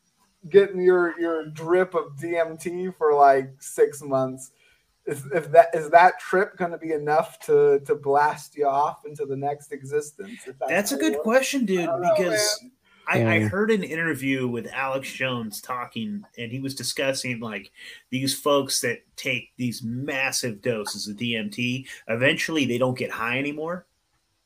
getting 0.48 0.80
your 0.80 1.18
your 1.18 1.46
drip 1.46 1.94
of 1.94 2.16
DMT 2.16 2.96
for 2.96 3.14
like 3.14 3.50
six 3.60 4.02
months. 4.02 4.50
Is, 5.06 5.26
if 5.34 5.50
that 5.52 5.68
is 5.74 5.90
that 5.90 6.18
trip 6.18 6.56
going 6.56 6.70
to 6.70 6.78
be 6.78 6.92
enough 6.92 7.38
to 7.40 7.80
to 7.80 7.94
blast 7.94 8.56
you 8.56 8.66
off 8.66 9.04
into 9.04 9.26
the 9.26 9.36
next 9.36 9.70
existence? 9.70 10.40
That's, 10.46 10.58
that's 10.66 10.92
a 10.92 10.96
good 10.96 11.18
question, 11.18 11.66
dude. 11.66 11.90
Because 12.00 12.62
know, 12.62 12.70
I, 13.06 13.26
I, 13.26 13.40
heard 13.40 13.70
an 13.70 13.82
interview 13.82 14.48
with 14.48 14.66
Alex 14.72 15.12
Jones 15.12 15.60
talking, 15.60 16.24
and 16.38 16.50
he 16.50 16.60
was 16.60 16.74
discussing 16.74 17.40
like 17.40 17.70
these 18.10 18.38
folks 18.38 18.80
that 18.80 19.02
take 19.16 19.52
these 19.56 19.82
massive 19.82 20.62
doses 20.62 21.08
of 21.08 21.16
DMT. 21.16 21.86
Eventually, 22.08 22.64
they 22.66 22.78
don't 22.78 22.98
get 22.98 23.10
high 23.10 23.38
anymore. 23.38 23.86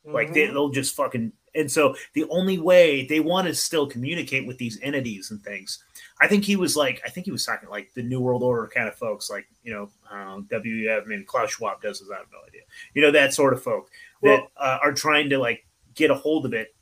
Mm-hmm. 0.05 0.13
Like 0.13 0.33
they, 0.33 0.45
mm-hmm. 0.45 0.53
they'll 0.53 0.69
just 0.69 0.95
fucking. 0.95 1.31
And 1.55 1.71
so 1.71 1.95
the 2.13 2.25
only 2.29 2.59
way 2.59 3.07
they 3.07 3.19
want 3.19 3.47
to 3.47 3.55
still 3.55 3.87
communicate 3.87 4.45
with 4.45 4.57
these 4.57 4.79
entities 4.81 5.31
and 5.31 5.41
things. 5.41 5.83
I 6.21 6.27
think 6.27 6.43
he 6.43 6.55
was 6.55 6.75
like, 6.75 7.01
I 7.05 7.09
think 7.09 7.25
he 7.25 7.31
was 7.31 7.45
talking 7.45 7.69
like 7.69 7.91
the 7.93 8.03
New 8.03 8.19
World 8.19 8.43
Order 8.43 8.67
kind 8.67 8.87
of 8.87 8.95
folks, 8.95 9.29
like 9.29 9.47
you 9.63 9.73
know, 9.73 9.89
um, 10.11 10.47
WEF. 10.51 11.01
I 11.01 11.05
mean, 11.05 11.25
Klaus 11.25 11.51
Schwab 11.51 11.81
does 11.81 11.99
this. 11.99 12.09
I 12.13 12.17
have 12.17 12.27
no 12.31 12.39
idea. 12.47 12.61
You 12.93 13.01
know, 13.01 13.11
that 13.11 13.33
sort 13.33 13.53
of 13.53 13.63
folk 13.63 13.89
that 14.21 14.41
well, 14.41 14.51
uh, 14.57 14.79
are 14.83 14.93
trying 14.93 15.29
to 15.29 15.37
like 15.37 15.65
get 15.95 16.11
a 16.11 16.15
hold 16.15 16.45
of 16.45 16.53
it 16.53 16.75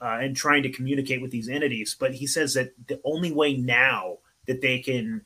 uh, 0.00 0.18
and 0.20 0.36
trying 0.36 0.62
to 0.62 0.70
communicate 0.70 1.20
with 1.20 1.30
these 1.30 1.48
entities. 1.48 1.96
But 1.98 2.14
he 2.14 2.26
says 2.26 2.54
that 2.54 2.72
the 2.86 3.00
only 3.04 3.32
way 3.32 3.56
now 3.56 4.18
that 4.46 4.60
they 4.60 4.78
can 4.78 5.24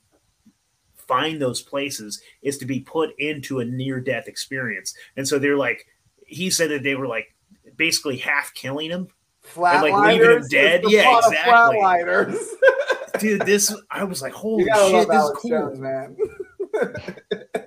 find 0.97 1.41
those 1.41 1.63
places 1.63 2.21
is 2.43 2.59
to 2.59 2.67
be 2.67 2.81
put 2.81 3.11
into 3.19 3.61
a 3.61 3.65
near 3.65 4.01
death 4.01 4.29
experience. 4.29 4.95
And 5.17 5.27
so 5.27 5.39
they're 5.39 5.57
like, 5.57 5.87
he 6.27 6.51
said 6.51 6.71
that 6.71 6.83
they 6.83 6.95
were 6.95 7.07
like 7.07 7.35
basically 7.77 8.17
half 8.17 8.55
killing 8.55 8.91
him. 8.91 9.09
Flat 9.43 9.85
and 9.85 9.93
like 9.93 10.09
leaving 10.09 10.31
him 10.31 10.45
dead. 10.49 10.85
Yeah, 10.87 11.19
exactly. 11.19 11.81
Dude, 13.19 13.43
this 13.43 13.75
I 13.91 14.05
was 14.05 14.23
like, 14.23 14.33
holy 14.33 14.65
shit, 14.65 15.09
this 15.09 15.25
is 15.25 15.33
cool. 15.37 15.51
Jones, 15.51 15.79
man. 15.79 16.17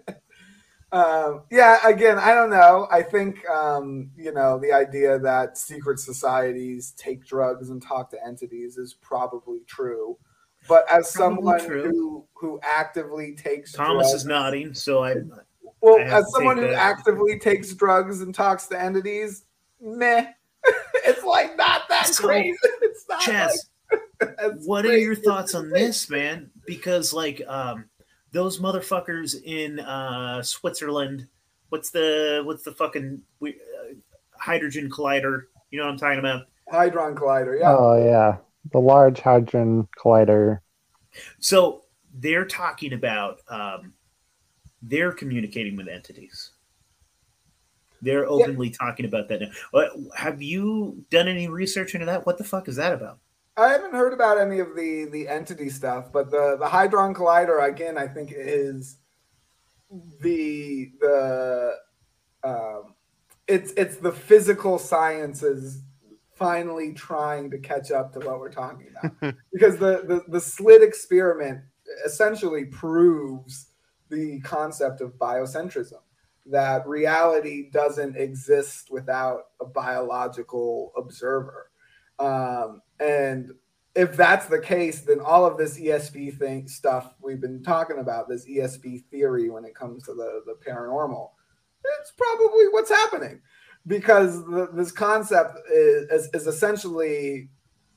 Um, 0.96 1.42
yeah, 1.52 1.86
again, 1.86 2.18
I 2.18 2.34
don't 2.34 2.50
know. 2.50 2.88
I 2.90 3.04
think 3.04 3.48
um, 3.50 4.12
you 4.16 4.32
know 4.32 4.58
the 4.58 4.72
idea 4.72 5.20
that 5.20 5.58
secret 5.58 6.00
societies 6.00 6.94
take 6.98 7.26
drugs 7.26 7.70
and 7.70 7.82
talk 7.82 8.10
to 8.12 8.26
entities 8.26 8.78
is 8.78 8.94
probably 8.94 9.60
true. 9.68 10.18
But 10.70 10.86
as 10.90 11.12
probably 11.12 11.36
someone 11.36 11.66
true. 11.66 11.84
who 11.84 12.26
who 12.34 12.60
actively 12.64 13.36
takes 13.36 13.74
Thomas 13.74 14.08
drugs, 14.08 14.22
is 14.22 14.26
nodding, 14.26 14.74
so 14.74 15.04
I 15.04 15.16
well, 15.82 16.00
I 16.00 16.20
as 16.20 16.32
someone 16.32 16.58
who 16.60 16.72
actively 16.72 17.40
takes 17.40 17.74
drugs 17.74 18.22
and 18.22 18.34
talks 18.34 18.68
to 18.68 18.82
entities, 18.82 19.44
meh. 19.82 20.28
it's 21.06 21.26
like 21.26 21.58
not 21.58 21.90
that 21.90 22.10
crazy. 22.16 22.58
It's 22.82 23.06
not 23.10 23.22
Chaz, 23.22 23.52
like, 24.22 24.54
what 24.66 24.86
are 24.86 24.98
your 24.98 25.16
thoughts 25.16 25.54
on 25.56 25.70
this, 25.70 26.10
man? 26.10 26.52
Because 26.66 27.12
like 27.12 27.42
um 27.50 27.84
those 28.36 28.60
motherfuckers 28.60 29.42
in 29.44 29.80
uh, 29.80 30.44
Switzerland. 30.44 31.28
What's 31.70 31.90
the 31.90 32.44
what's 32.46 32.64
the 32.64 32.74
fucking 32.74 33.22
uh, 33.42 33.48
hydrogen 34.38 34.90
collider? 34.90 35.44
You 35.72 35.80
know 35.80 35.86
what 35.86 35.94
I'm 35.94 35.98
talking 35.98 36.20
about? 36.20 36.48
Hadron 36.70 37.16
collider. 37.16 37.58
Yeah. 37.60 37.76
Oh 37.76 37.98
yeah, 37.98 38.38
the 38.72 38.80
Large 38.80 39.22
Hadron 39.22 39.88
Collider. 39.98 40.60
So 41.40 41.84
they're 42.14 42.46
talking 42.46 42.94
about 42.94 43.40
um, 43.48 43.94
they're 44.82 45.14
communicating 45.14 45.76
with 45.78 45.88
entities. 45.88 46.52
They're 48.02 48.28
openly 48.28 48.68
yeah. 48.68 48.78
talking 48.78 49.06
about 49.06 49.30
that. 49.30 49.42
Now. 49.42 49.88
Have 50.16 50.42
you 50.42 51.06
done 51.10 51.28
any 51.28 51.48
research 51.48 51.96
into 51.96 52.06
that? 52.06 52.26
What 52.26 52.38
the 52.38 52.44
fuck 52.44 52.68
is 52.68 52.76
that 52.76 52.94
about? 52.94 53.20
I 53.58 53.70
haven't 53.70 53.94
heard 53.94 54.14
about 54.14 54.38
any 54.38 54.60
of 54.60 54.76
the 54.76 55.06
the 55.06 55.28
entity 55.28 55.70
stuff, 55.70 56.12
but 56.12 56.30
the 56.30 56.58
the 56.60 56.68
Hadron 56.68 57.14
Collider 57.14 57.68
again, 57.68 57.98
I 57.98 58.08
think 58.08 58.34
is 58.36 58.98
the 60.22 60.92
the 61.00 61.78
um, 62.44 62.96
it's 63.48 63.72
it's 63.78 63.98
the 63.98 64.12
physical 64.12 64.78
sciences 64.78 65.84
finally 66.34 66.94
trying 66.94 67.50
to 67.50 67.58
catch 67.58 67.92
up 67.92 68.12
to 68.14 68.20
what 68.20 68.40
we're 68.40 68.52
talking 68.52 68.88
about. 68.90 69.36
Because 69.54 69.78
the, 69.78 70.04
the 70.06 70.24
the 70.28 70.42
slit 70.42 70.84
experiment 70.84 71.62
essentially 72.06 72.66
proves 72.66 73.68
the 74.10 74.42
concept 74.42 75.00
of 75.00 75.14
biocentrism 75.14 76.02
that 76.46 76.86
reality 76.88 77.70
doesn't 77.72 78.18
exist 78.18 78.92
without 78.92 79.46
a 79.62 79.66
biological 79.66 80.92
observer 80.98 81.72
um, 82.20 82.82
and 83.00 83.52
if 83.96 84.18
that's 84.18 84.48
the 84.48 84.60
case, 84.60 85.02
then 85.02 85.20
all 85.22 85.46
of 85.46 85.58
this 85.58 85.80
ESP 85.80 86.38
thing 86.38 86.68
stuff 86.68 87.14
we've 87.22 87.40
been 87.40 87.64
talking 87.64 88.00
about, 88.00 88.28
this 88.28 88.46
ESP 88.46 89.06
theory 89.06 89.50
when 89.50 89.64
it 89.64 89.74
comes 89.74 90.04
to 90.04 90.14
the, 90.14 90.42
the 90.46 90.56
paranormal, 90.70 91.30
it's 92.00 92.12
probably 92.12 92.66
what's 92.72 92.90
happening. 92.90 93.42
Because 93.88 94.44
the, 94.46 94.70
this 94.74 94.92
concept 94.92 95.60
is, 95.72 96.10
is, 96.10 96.30
is 96.34 96.48
essentially 96.48 97.50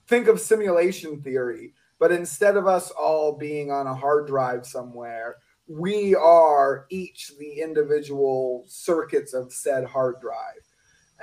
think 0.07 0.29
of 0.29 0.39
simulation 0.39 1.21
theory, 1.23 1.73
but 1.99 2.13
instead 2.13 2.57
of 2.57 2.67
us 2.67 2.91
all 2.91 3.37
being 3.37 3.73
on 3.73 3.87
a 3.87 3.95
hard 3.95 4.27
drive 4.27 4.67
somewhere, 4.67 5.37
we 5.67 6.15
are 6.15 6.87
each 6.91 7.33
the 7.39 7.61
individual 7.61 8.65
circuits 8.69 9.35
of 9.35 9.53
said 9.53 9.85
hard 9.85 10.17
drive 10.21 10.68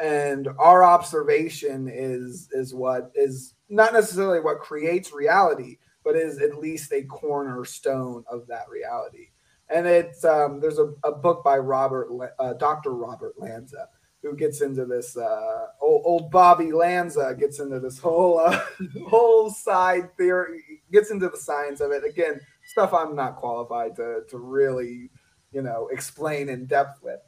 and 0.02 0.50
our 0.60 0.84
observation 0.84 1.90
is 1.92 2.50
is 2.52 2.74
what 2.74 3.12
is 3.16 3.54
not 3.70 3.94
necessarily 3.94 4.40
what 4.40 4.60
creates 4.60 5.14
reality 5.14 5.78
but 6.06 6.16
is 6.16 6.38
at 6.38 6.60
least 6.60 6.94
a 6.94 7.04
cornerstone 7.04 8.24
of 8.32 8.46
that 8.48 8.70
reality. 8.70 9.30
And 9.70 9.88
it's 9.88 10.24
um, 10.24 10.60
there's 10.62 10.78
a, 10.78 10.94
a 11.04 11.12
book 11.12 11.44
by 11.44 11.58
robert 11.58 12.08
uh, 12.38 12.54
dr 12.54 12.92
robert 12.92 13.34
lanza 13.38 13.90
who 14.22 14.36
gets 14.36 14.62
into 14.62 14.86
this 14.86 15.18
uh, 15.18 15.66
old, 15.82 16.04
old, 16.06 16.32
bobby 16.32 16.72
lanza 16.72 17.36
gets 17.38 17.60
into 17.60 17.80
this 17.80 17.98
whole 17.98 18.40
uh, 18.40 18.62
whole 19.08 19.50
side 19.50 20.16
theory 20.18 20.62
gets 20.92 21.10
into 21.10 21.28
the 21.28 21.38
science 21.38 21.82
of 21.82 21.92
it. 21.92 22.04
Again 22.08 22.40
stuff 22.68 22.94
i'm 22.94 23.16
not 23.16 23.36
qualified 23.38 23.96
to 23.96 24.22
to 24.30 24.38
really 24.38 25.10
you 25.52 25.64
know 25.64 25.88
explain 25.92 26.50
in 26.50 26.68
depth 26.68 27.00
with 27.02 27.20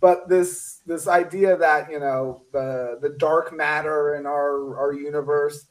but 0.00 0.28
this 0.28 0.80
this 0.86 1.06
idea 1.06 1.56
that 1.56 1.90
you 1.90 2.00
know 2.00 2.42
the 2.52 2.98
the 3.00 3.10
dark 3.10 3.52
matter 3.54 4.14
in 4.14 4.26
our 4.26 4.78
our 4.78 4.92
universe 4.92 5.66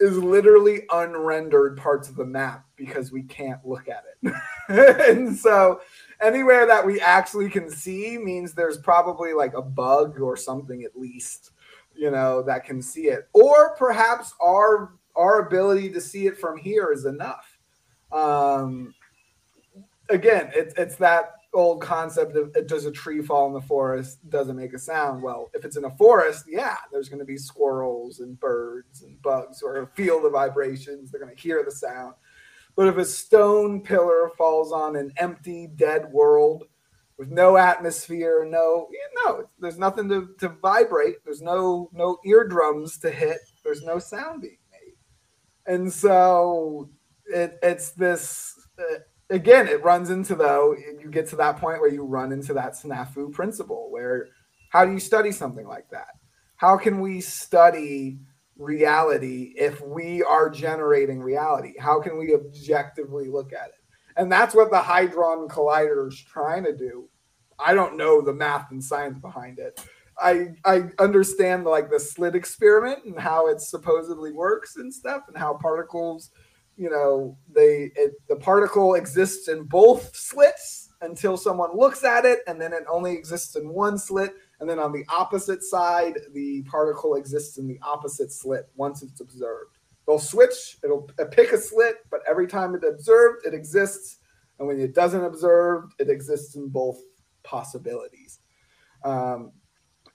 is 0.00 0.18
literally 0.18 0.82
unrendered 0.90 1.76
parts 1.76 2.08
of 2.08 2.16
the 2.16 2.24
map 2.24 2.64
because 2.76 3.12
we 3.12 3.22
can't 3.22 3.64
look 3.64 3.88
at 3.88 4.04
it. 4.22 4.34
And 4.66 5.36
so 5.36 5.82
anywhere 6.22 6.66
that 6.66 6.86
we 6.86 6.98
actually 6.98 7.50
can 7.50 7.68
see 7.68 8.16
means 8.16 8.54
there's 8.54 8.78
probably 8.78 9.34
like 9.34 9.52
a 9.52 9.60
bug 9.60 10.18
or 10.20 10.38
something 10.38 10.84
at 10.84 10.98
least 10.98 11.50
you 11.94 12.10
know 12.10 12.42
that 12.42 12.64
can 12.64 12.80
see 12.80 13.08
it. 13.08 13.28
Or 13.34 13.76
perhaps 13.76 14.32
our 14.42 14.94
our 15.14 15.46
ability 15.46 15.90
to 15.92 16.00
see 16.00 16.26
it 16.26 16.38
from 16.38 16.56
here 16.56 16.92
is 16.92 17.04
enough. 17.04 17.58
Um 18.10 18.94
again 20.08 20.50
it's 20.54 20.74
it's 20.78 20.96
that 20.96 21.34
old 21.54 21.80
concept 21.80 22.36
of 22.36 22.52
does 22.66 22.84
a 22.84 22.92
tree 22.92 23.22
fall 23.22 23.46
in 23.46 23.52
the 23.52 23.60
forest? 23.60 24.18
Doesn't 24.28 24.56
make 24.56 24.74
a 24.74 24.78
sound. 24.78 25.22
Well 25.22 25.50
if 25.54 25.64
it's 25.64 25.76
in 25.76 25.84
a 25.84 25.96
forest 25.96 26.44
yeah 26.48 26.76
there's 26.92 27.08
going 27.08 27.20
to 27.20 27.24
be 27.24 27.36
squirrels 27.36 28.20
and 28.20 28.38
birds 28.38 29.02
and 29.02 29.20
bugs 29.22 29.60
who 29.60 29.68
are 29.68 29.74
going 29.74 29.86
to 29.86 29.92
feel 29.92 30.22
the 30.22 30.30
vibrations. 30.30 31.10
They're 31.10 31.20
going 31.20 31.34
to 31.34 31.40
hear 31.40 31.62
the 31.64 31.70
sound. 31.70 32.14
But 32.76 32.88
if 32.88 32.96
a 32.96 33.04
stone 33.04 33.82
pillar 33.82 34.30
falls 34.36 34.72
on 34.72 34.96
an 34.96 35.12
empty 35.16 35.68
dead 35.68 36.12
world 36.12 36.64
with 37.16 37.30
no 37.30 37.56
atmosphere 37.56 38.44
no 38.44 38.88
you 38.90 39.08
know 39.24 39.44
there's 39.60 39.78
nothing 39.78 40.08
to, 40.08 40.30
to 40.40 40.48
vibrate. 40.48 41.16
There's 41.24 41.42
no 41.42 41.88
no 41.92 42.18
eardrums 42.24 42.98
to 42.98 43.10
hit. 43.10 43.38
There's 43.64 43.82
no 43.82 43.98
sound 43.98 44.42
being 44.42 44.58
made. 44.72 44.94
And 45.72 45.92
so 45.92 46.90
it, 47.26 47.58
it's 47.62 47.90
this 47.92 48.54
uh, 48.78 48.98
again, 49.30 49.68
it 49.68 49.82
runs 49.82 50.10
into 50.10 50.34
though, 50.34 50.74
you 51.00 51.10
get 51.10 51.28
to 51.28 51.36
that 51.36 51.58
point 51.58 51.80
where 51.80 51.92
you 51.92 52.04
run 52.04 52.32
into 52.32 52.54
that 52.54 52.72
snafu 52.72 53.32
principle 53.32 53.88
where 53.90 54.28
how 54.70 54.84
do 54.84 54.92
you 54.92 55.00
study 55.00 55.30
something 55.30 55.66
like 55.66 55.88
that? 55.90 56.08
How 56.56 56.76
can 56.76 57.00
we 57.00 57.20
study 57.20 58.18
reality 58.56 59.54
if 59.56 59.80
we 59.80 60.22
are 60.22 60.50
generating 60.50 61.20
reality? 61.20 61.74
How 61.78 62.00
can 62.00 62.18
we 62.18 62.34
objectively 62.34 63.28
look 63.28 63.52
at 63.52 63.68
it? 63.68 63.74
And 64.16 64.30
that's 64.30 64.54
what 64.54 64.70
the 64.70 64.80
Hadron 64.80 65.48
Collider 65.48 66.08
is 66.08 66.20
trying 66.20 66.64
to 66.64 66.76
do. 66.76 67.08
I 67.58 67.74
don't 67.74 67.96
know 67.96 68.20
the 68.20 68.32
math 68.32 68.70
and 68.70 68.82
science 68.82 69.18
behind 69.18 69.58
it. 69.58 69.80
I 70.20 70.48
I 70.64 70.90
understand 70.98 71.64
like 71.64 71.90
the 71.90 71.98
slit 71.98 72.34
experiment 72.34 73.04
and 73.04 73.18
how 73.18 73.48
it 73.48 73.60
supposedly 73.60 74.32
works 74.32 74.76
and 74.76 74.92
stuff 74.92 75.22
and 75.28 75.36
how 75.36 75.54
particles 75.54 76.30
you 76.76 76.90
know 76.90 77.36
they 77.52 77.90
it, 77.96 78.12
the 78.28 78.36
particle 78.36 78.94
exists 78.94 79.48
in 79.48 79.64
both 79.64 80.14
slits 80.14 80.90
until 81.00 81.36
someone 81.36 81.76
looks 81.76 82.02
at 82.02 82.24
it 82.24 82.40
and 82.46 82.60
then 82.60 82.72
it 82.72 82.84
only 82.90 83.12
exists 83.12 83.56
in 83.56 83.68
one 83.68 83.98
slit. 83.98 84.34
And 84.60 84.68
then 84.68 84.78
on 84.78 84.92
the 84.92 85.04
opposite 85.08 85.62
side 85.62 86.18
the 86.32 86.62
particle 86.62 87.14
exists 87.14 87.58
in 87.58 87.68
the 87.68 87.78
opposite 87.82 88.32
slit 88.32 88.68
once 88.74 89.02
it's 89.02 89.20
observed. 89.20 89.78
They'll 90.06 90.18
switch 90.18 90.78
it'll 90.82 91.02
pick 91.30 91.52
a 91.52 91.58
slit 91.58 91.96
but 92.10 92.20
every 92.28 92.46
time 92.46 92.74
it 92.74 92.84
observed 92.84 93.46
it 93.46 93.54
exists. 93.54 94.18
And 94.58 94.68
when 94.68 94.80
it 94.80 94.94
doesn't 94.94 95.24
observe 95.24 95.84
it 95.98 96.08
exists 96.08 96.56
in 96.56 96.68
both 96.68 96.98
possibilities. 97.42 98.40
Um, 99.04 99.52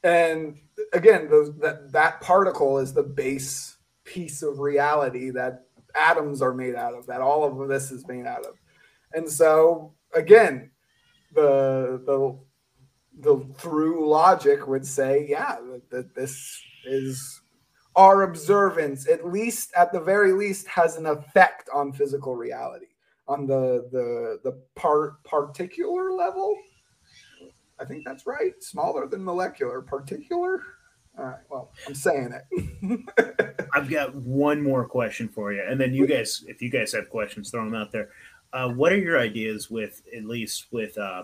and 0.03 0.57
again 0.93 1.29
that 1.59 1.91
that 1.91 2.21
particle 2.21 2.79
is 2.79 2.93
the 2.93 3.03
base 3.03 3.77
piece 4.05 4.41
of 4.41 4.59
reality 4.59 5.29
that 5.29 5.65
atoms 5.95 6.41
are 6.41 6.53
made 6.53 6.75
out 6.75 6.93
of, 6.93 7.05
that 7.07 7.21
all 7.21 7.43
of 7.43 7.67
this 7.67 7.91
is 7.91 8.07
made 8.07 8.25
out 8.25 8.45
of. 8.45 8.55
And 9.13 9.29
so 9.29 9.93
again, 10.13 10.71
the 11.33 12.01
the 12.05 12.37
the 13.21 13.45
through 13.57 14.07
logic 14.09 14.67
would 14.67 14.85
say, 14.85 15.25
yeah, 15.29 15.57
that, 15.91 16.15
this 16.15 16.61
is 16.85 17.41
our 17.95 18.23
observance, 18.23 19.09
at 19.09 19.27
least 19.27 19.73
at 19.75 19.91
the 19.91 19.99
very 19.99 20.31
least, 20.31 20.67
has 20.67 20.95
an 20.95 21.05
effect 21.05 21.69
on 21.73 21.91
physical 21.91 22.35
reality, 22.35 22.87
on 23.27 23.45
the 23.45 23.87
the 23.91 24.39
the 24.43 24.61
part 24.75 25.23
particular 25.23 26.11
level. 26.11 26.55
I 27.79 27.85
think 27.85 28.03
that's 28.05 28.27
right. 28.27 28.53
Smaller 28.61 29.07
than 29.07 29.23
molecular, 29.23 29.81
particular. 29.81 30.61
All 31.19 31.25
right. 31.25 31.39
Well, 31.49 31.69
I'm 31.85 31.95
saying 31.95 32.33
it. 32.33 33.67
I've 33.73 33.89
got 33.89 34.15
one 34.15 34.61
more 34.61 34.87
question 34.87 35.27
for 35.27 35.51
you, 35.51 35.61
and 35.67 35.79
then 35.79 35.93
you 35.93 36.07
guys, 36.07 36.45
if 36.47 36.61
you 36.61 36.69
guys 36.69 36.93
have 36.93 37.09
questions, 37.09 37.51
throw 37.51 37.65
them 37.65 37.75
out 37.75 37.91
there. 37.91 38.09
Uh, 38.53 38.69
what 38.69 38.93
are 38.93 38.97
your 38.97 39.19
ideas 39.19 39.69
with, 39.69 40.01
at 40.15 40.23
least 40.23 40.67
with 40.71 40.97
uh, 40.97 41.23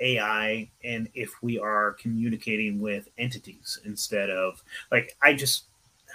AI, 0.00 0.70
and 0.84 1.08
if 1.14 1.42
we 1.42 1.58
are 1.58 1.92
communicating 1.92 2.80
with 2.80 3.08
entities 3.18 3.78
instead 3.84 4.30
of 4.30 4.62
like 4.90 5.14
I 5.22 5.34
just 5.34 5.64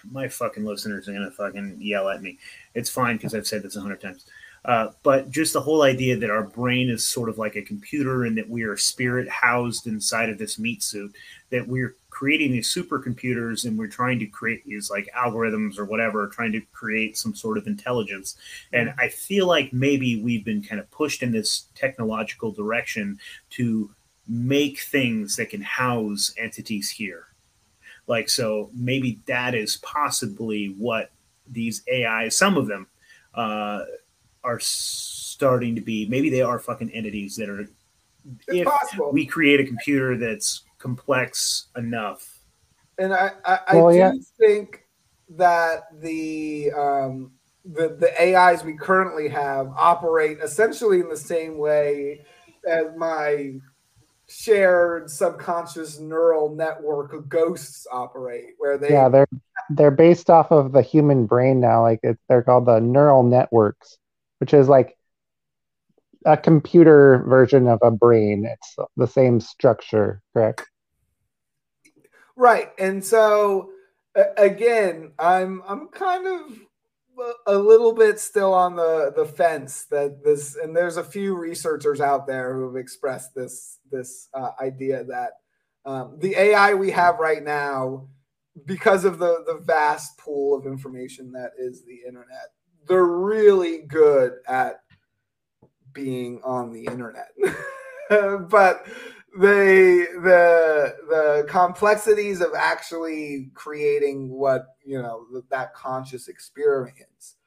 my 0.10 0.28
fucking 0.28 0.66
listeners 0.66 1.08
are 1.08 1.14
gonna 1.14 1.30
fucking 1.30 1.78
yell 1.80 2.10
at 2.10 2.24
me. 2.24 2.40
It's 2.74 2.90
fine 2.90 3.18
because 3.18 3.36
I've 3.36 3.46
said 3.46 3.62
this 3.62 3.76
a 3.76 3.82
hundred 3.82 4.02
times. 4.02 4.26
Uh, 4.64 4.90
but 5.02 5.32
just 5.32 5.54
the 5.54 5.62
whole 5.62 5.82
idea 5.82 6.16
that 6.16 6.30
our 6.30 6.44
brain 6.44 6.90
is 6.90 7.08
sort 7.08 7.30
of 7.30 7.40
like 7.40 7.56
a 7.56 7.62
computer 7.62 8.26
and 8.26 8.38
that 8.38 8.48
we 8.48 8.62
are 8.62 8.78
spirit 8.78 9.28
housed 9.28 9.88
inside 9.88 10.30
of 10.30 10.38
this 10.38 10.60
meat 10.60 10.84
suit, 10.84 11.16
that 11.50 11.68
we're 11.68 11.96
creating 12.12 12.52
these 12.52 12.72
supercomputers 12.72 13.66
and 13.66 13.78
we're 13.78 13.88
trying 13.88 14.20
to 14.20 14.28
create 14.28 14.64
these 14.66 14.92
like 14.92 15.10
algorithms 15.18 15.80
or 15.80 15.86
whatever, 15.86 16.28
trying 16.28 16.52
to 16.52 16.62
create 16.74 17.18
some 17.18 17.34
sort 17.34 17.58
of 17.58 17.66
intelligence. 17.66 18.38
And 18.72 18.94
I 19.00 19.08
feel 19.08 19.48
like 19.48 19.74
maybe 19.74 20.22
we've 20.22 20.46
been 20.46 20.62
kind 20.62 20.80
of 20.80 20.92
pushed 20.92 21.24
in 21.24 21.32
this 21.32 21.66
technological 21.74 22.52
direction 22.52 23.18
to 23.52 23.90
make 24.28 24.82
things 24.82 25.36
that 25.38 25.50
can 25.50 25.62
house 25.62 26.34
entities 26.38 26.90
here. 26.90 27.28
Like, 28.06 28.30
so 28.30 28.70
maybe 28.76 29.20
that 29.26 29.56
is 29.56 29.78
possibly 29.78 30.76
what 30.78 31.12
these 31.48 31.82
AI, 31.88 32.30
some 32.30 32.58
of 32.58 32.68
them, 32.68 32.88
uh, 33.34 33.84
are 34.44 34.60
starting 34.60 35.76
to 35.76 35.82
be. 35.82 36.08
Maybe 36.08 36.30
they 36.30 36.42
are 36.42 36.60
fucking 36.60 36.92
entities 36.92 37.36
that 37.38 37.50
are. 37.50 37.62
It's 37.62 37.72
if 38.48 38.68
possible. 38.68 39.12
we 39.12 39.26
create 39.26 39.60
a 39.60 39.66
computer 39.66 40.18
that's 40.18 40.64
complex 40.78 41.68
enough. 41.76 42.40
And 42.98 43.14
I, 43.14 43.32
I, 43.46 43.60
I 43.68 43.76
well, 43.76 43.92
do 43.92 43.98
yeah. 43.98 44.12
think 44.38 44.86
that 45.30 46.00
the 46.02 46.72
um, 46.72 47.32
the 47.66 47.96
the 48.00 48.22
AIs 48.22 48.64
we 48.64 48.76
currently 48.76 49.28
have 49.30 49.72
operate 49.76 50.40
essentially 50.44 51.00
in 51.00 51.10
the 51.10 51.18
same 51.18 51.58
way 51.58 52.26
as 52.68 52.86
my 52.96 53.54
shared 54.28 55.10
subconscious 55.10 56.00
neural 56.00 56.56
network 56.56 57.12
of 57.12 57.28
ghosts 57.28 57.86
operate 57.92 58.54
where 58.60 58.78
they 58.78 58.90
yeah 58.90 59.10
they're 59.10 59.28
they're 59.72 59.92
based 59.92 60.30
off 60.30 60.52
of 60.52 60.72
the 60.72 60.82
human 60.82 61.26
brain 61.26 61.60
now 61.60 61.82
like 61.82 62.00
it, 62.04 62.18
they're 62.30 62.42
called 62.42 62.66
the 62.66 62.80
neural 62.80 63.24
networks 63.24 63.98
which 64.42 64.54
is 64.54 64.68
like 64.68 64.98
a 66.26 66.36
computer 66.36 67.24
version 67.28 67.68
of 67.68 67.80
a 67.82 67.90
brain 67.90 68.46
it's 68.46 68.76
the 68.98 69.08
same 69.08 69.40
structure 69.40 70.22
correct 70.34 70.68
Right. 72.36 72.70
And 72.80 73.04
so 73.04 73.70
again, 74.38 75.12
I'm 75.20 75.62
I'm 75.68 75.88
kind 75.90 76.28
of 76.28 76.60
a 77.46 77.56
little 77.56 77.94
bit 77.94 78.20
still 78.20 78.54
on 78.54 78.76
the 78.76 79.14
the 79.16 79.26
fence 79.26 79.86
that 79.92 80.24
this 80.24 80.56
and 80.56 80.76
there's 80.76 80.98
a 80.98 81.04
few 81.04 81.36
researchers 81.36 82.02
out 82.02 82.26
there 82.26 82.56
who 82.56 82.66
have 82.66 82.82
expressed 82.82 83.36
this 83.36 83.78
this 83.92 84.28
uh, 84.34 84.52
idea 84.60 85.04
that 85.04 85.34
um, 85.86 86.18
the 86.20 86.36
AI 86.36 86.74
we 86.74 86.90
have 86.92 87.20
right 87.20 87.44
now 87.44 88.08
because 88.66 89.06
of 89.06 89.20
the 89.20 89.44
the 89.46 89.62
vast 89.64 90.18
pool 90.18 90.58
of 90.58 90.66
information 90.66 91.32
that 91.34 91.52
is 91.60 91.84
the 91.86 92.00
internet 92.08 92.54
they're 92.88 93.06
really 93.06 93.80
good 93.80 94.34
at 94.48 94.82
being 95.94 96.42
on 96.44 96.72
the 96.72 96.86
internet. 96.86 97.30
But 98.10 98.86
the 99.40 100.06
the 100.22 100.96
the 101.08 101.46
complexities 101.48 102.42
of 102.42 102.50
actually 102.58 103.52
creating 103.54 104.30
what 104.30 104.66
you 104.84 105.02
know 105.02 105.26
that 105.50 105.74
conscious 105.74 106.28
experience. 106.28 107.38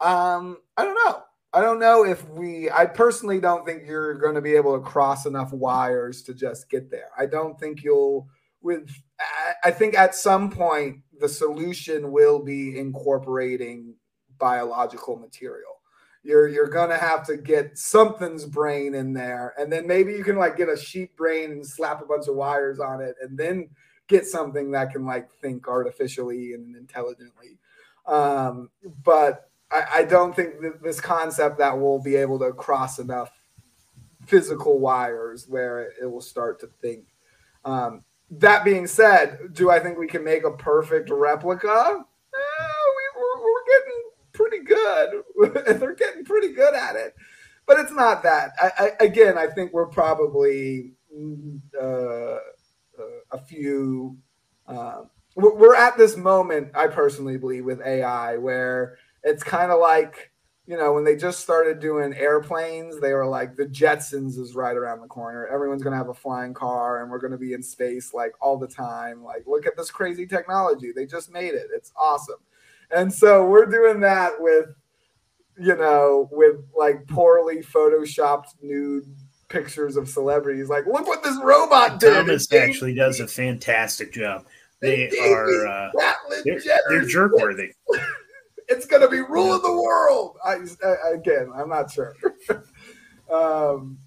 Um 0.00 0.56
i 0.78 0.84
don't 0.84 0.94
know. 0.94 1.22
I 1.52 1.60
don't 1.60 1.78
know 1.78 2.06
if 2.06 2.26
we 2.30 2.70
i 2.70 2.86
personally 2.86 3.40
don't 3.40 3.66
think 3.66 3.82
you're 3.86 4.14
going 4.14 4.36
to 4.36 4.40
be 4.40 4.56
able 4.56 4.78
to 4.78 4.84
cross 4.84 5.26
enough 5.26 5.52
wires 5.52 6.22
to 6.22 6.32
just 6.32 6.70
get 6.70 6.90
there. 6.90 7.10
I 7.18 7.26
don't 7.26 7.60
think 7.60 7.84
you'll 7.84 8.28
with 8.62 8.90
i 9.64 9.70
think 9.70 9.94
at 9.94 10.14
some 10.14 10.50
point 10.50 11.00
the 11.20 11.28
solution 11.28 12.10
will 12.10 12.42
be 12.42 12.78
incorporating 12.78 13.94
biological 14.38 15.16
material 15.16 15.76
you're 16.26 16.48
you're 16.48 16.68
gonna 16.68 16.96
have 16.96 17.24
to 17.26 17.36
get 17.36 17.78
something's 17.78 18.44
brain 18.44 18.94
in 18.94 19.12
there, 19.12 19.54
and 19.58 19.72
then 19.72 19.86
maybe 19.86 20.12
you 20.12 20.24
can 20.24 20.36
like 20.36 20.56
get 20.56 20.68
a 20.68 20.76
sheep 20.76 21.16
brain 21.16 21.52
and 21.52 21.64
slap 21.64 22.02
a 22.02 22.04
bunch 22.04 22.26
of 22.26 22.34
wires 22.34 22.80
on 22.80 23.00
it, 23.00 23.14
and 23.22 23.38
then 23.38 23.68
get 24.08 24.26
something 24.26 24.70
that 24.72 24.90
can 24.90 25.06
like 25.06 25.30
think 25.40 25.68
artificially 25.68 26.52
and 26.52 26.74
intelligently. 26.76 27.58
Um, 28.06 28.70
but 29.04 29.50
I, 29.70 29.84
I 29.94 30.04
don't 30.04 30.34
think 30.34 30.60
that 30.62 30.82
this 30.82 31.00
concept 31.00 31.58
that 31.58 31.78
we'll 31.78 32.02
be 32.02 32.16
able 32.16 32.38
to 32.40 32.52
cross 32.52 32.98
enough 32.98 33.30
physical 34.26 34.80
wires 34.80 35.46
where 35.48 35.82
it, 35.82 35.94
it 36.02 36.06
will 36.06 36.20
start 36.20 36.60
to 36.60 36.66
think. 36.82 37.04
Um, 37.64 38.02
that 38.30 38.64
being 38.64 38.88
said, 38.88 39.38
do 39.52 39.70
I 39.70 39.78
think 39.78 39.98
we 39.98 40.08
can 40.08 40.24
make 40.24 40.44
a 40.44 40.50
perfect 40.50 41.10
replica? 41.10 41.68
Eh, 41.68 42.76
we, 42.96 43.20
we're, 43.20 43.44
we're 43.44 43.64
getting 43.66 44.02
pretty 44.32 44.58
good. 44.86 45.78
They're 45.80 45.94
getting 45.94 46.24
pretty 46.24 46.52
good 46.52 46.74
at 46.74 46.96
it, 46.96 47.14
but 47.66 47.78
it's 47.78 47.92
not 47.92 48.22
that. 48.22 48.52
I, 48.60 48.70
I, 48.78 49.04
again, 49.04 49.38
I 49.38 49.46
think 49.46 49.72
we're 49.72 49.86
probably 49.86 50.92
uh, 51.80 51.84
uh 51.84 52.38
a 53.32 53.38
few. 53.38 54.18
Uh, 54.66 55.02
we're 55.36 55.76
at 55.76 55.98
this 55.98 56.16
moment, 56.16 56.70
I 56.74 56.86
personally 56.86 57.36
believe, 57.36 57.64
with 57.64 57.80
AI 57.82 58.38
where 58.38 58.96
it's 59.22 59.42
kind 59.42 59.70
of 59.70 59.80
like 59.80 60.32
you 60.66 60.76
know, 60.76 60.92
when 60.92 61.04
they 61.04 61.14
just 61.14 61.40
started 61.40 61.78
doing 61.78 62.12
airplanes, 62.14 63.00
they 63.00 63.12
were 63.12 63.26
like, 63.26 63.56
the 63.56 63.66
Jetsons 63.66 64.36
is 64.36 64.56
right 64.56 64.76
around 64.76 65.00
the 65.00 65.06
corner. 65.06 65.46
Everyone's 65.46 65.82
going 65.82 65.92
to 65.92 65.96
have 65.96 66.08
a 66.08 66.14
flying 66.14 66.54
car 66.54 67.02
and 67.02 67.10
we're 67.10 67.20
going 67.20 67.32
to 67.32 67.38
be 67.38 67.52
in 67.52 67.62
space 67.62 68.12
like 68.12 68.32
all 68.40 68.58
the 68.58 68.66
time. 68.66 69.22
Like, 69.22 69.44
look 69.46 69.64
at 69.64 69.76
this 69.76 69.92
crazy 69.92 70.26
technology. 70.26 70.90
They 70.90 71.06
just 71.06 71.32
made 71.32 71.54
it. 71.54 71.68
It's 71.72 71.92
awesome. 71.96 72.40
And 72.94 73.12
so 73.12 73.46
we're 73.46 73.66
doing 73.66 74.00
that 74.00 74.32
with, 74.38 74.74
you 75.58 75.76
know, 75.76 76.28
with 76.30 76.56
like 76.76 77.06
poorly 77.06 77.62
photoshopped 77.62 78.54
nude 78.62 79.04
pictures 79.48 79.96
of 79.96 80.08
celebrities. 80.08 80.68
Like, 80.68 80.86
look 80.86 81.06
what 81.06 81.22
this 81.22 81.38
robot 81.42 82.00
did. 82.00 82.14
Thomas 82.14 82.52
actually 82.52 82.94
does 82.94 83.20
a 83.20 83.26
fantastic 83.26 84.12
job. 84.12 84.46
They 84.80 85.08
are 85.08 85.66
uh, 85.66 85.90
they're, 86.44 86.60
they're 86.88 87.04
jerk 87.06 87.32
worthy. 87.32 87.72
it's 88.68 88.86
gonna 88.86 89.08
be 89.08 89.20
ruling 89.20 89.62
the 89.62 89.72
world. 89.72 90.36
I, 90.44 90.58
I 90.84 91.14
again, 91.14 91.50
I'm 91.54 91.70
not 91.70 91.90
sure. 91.90 92.14
um, 93.32 93.98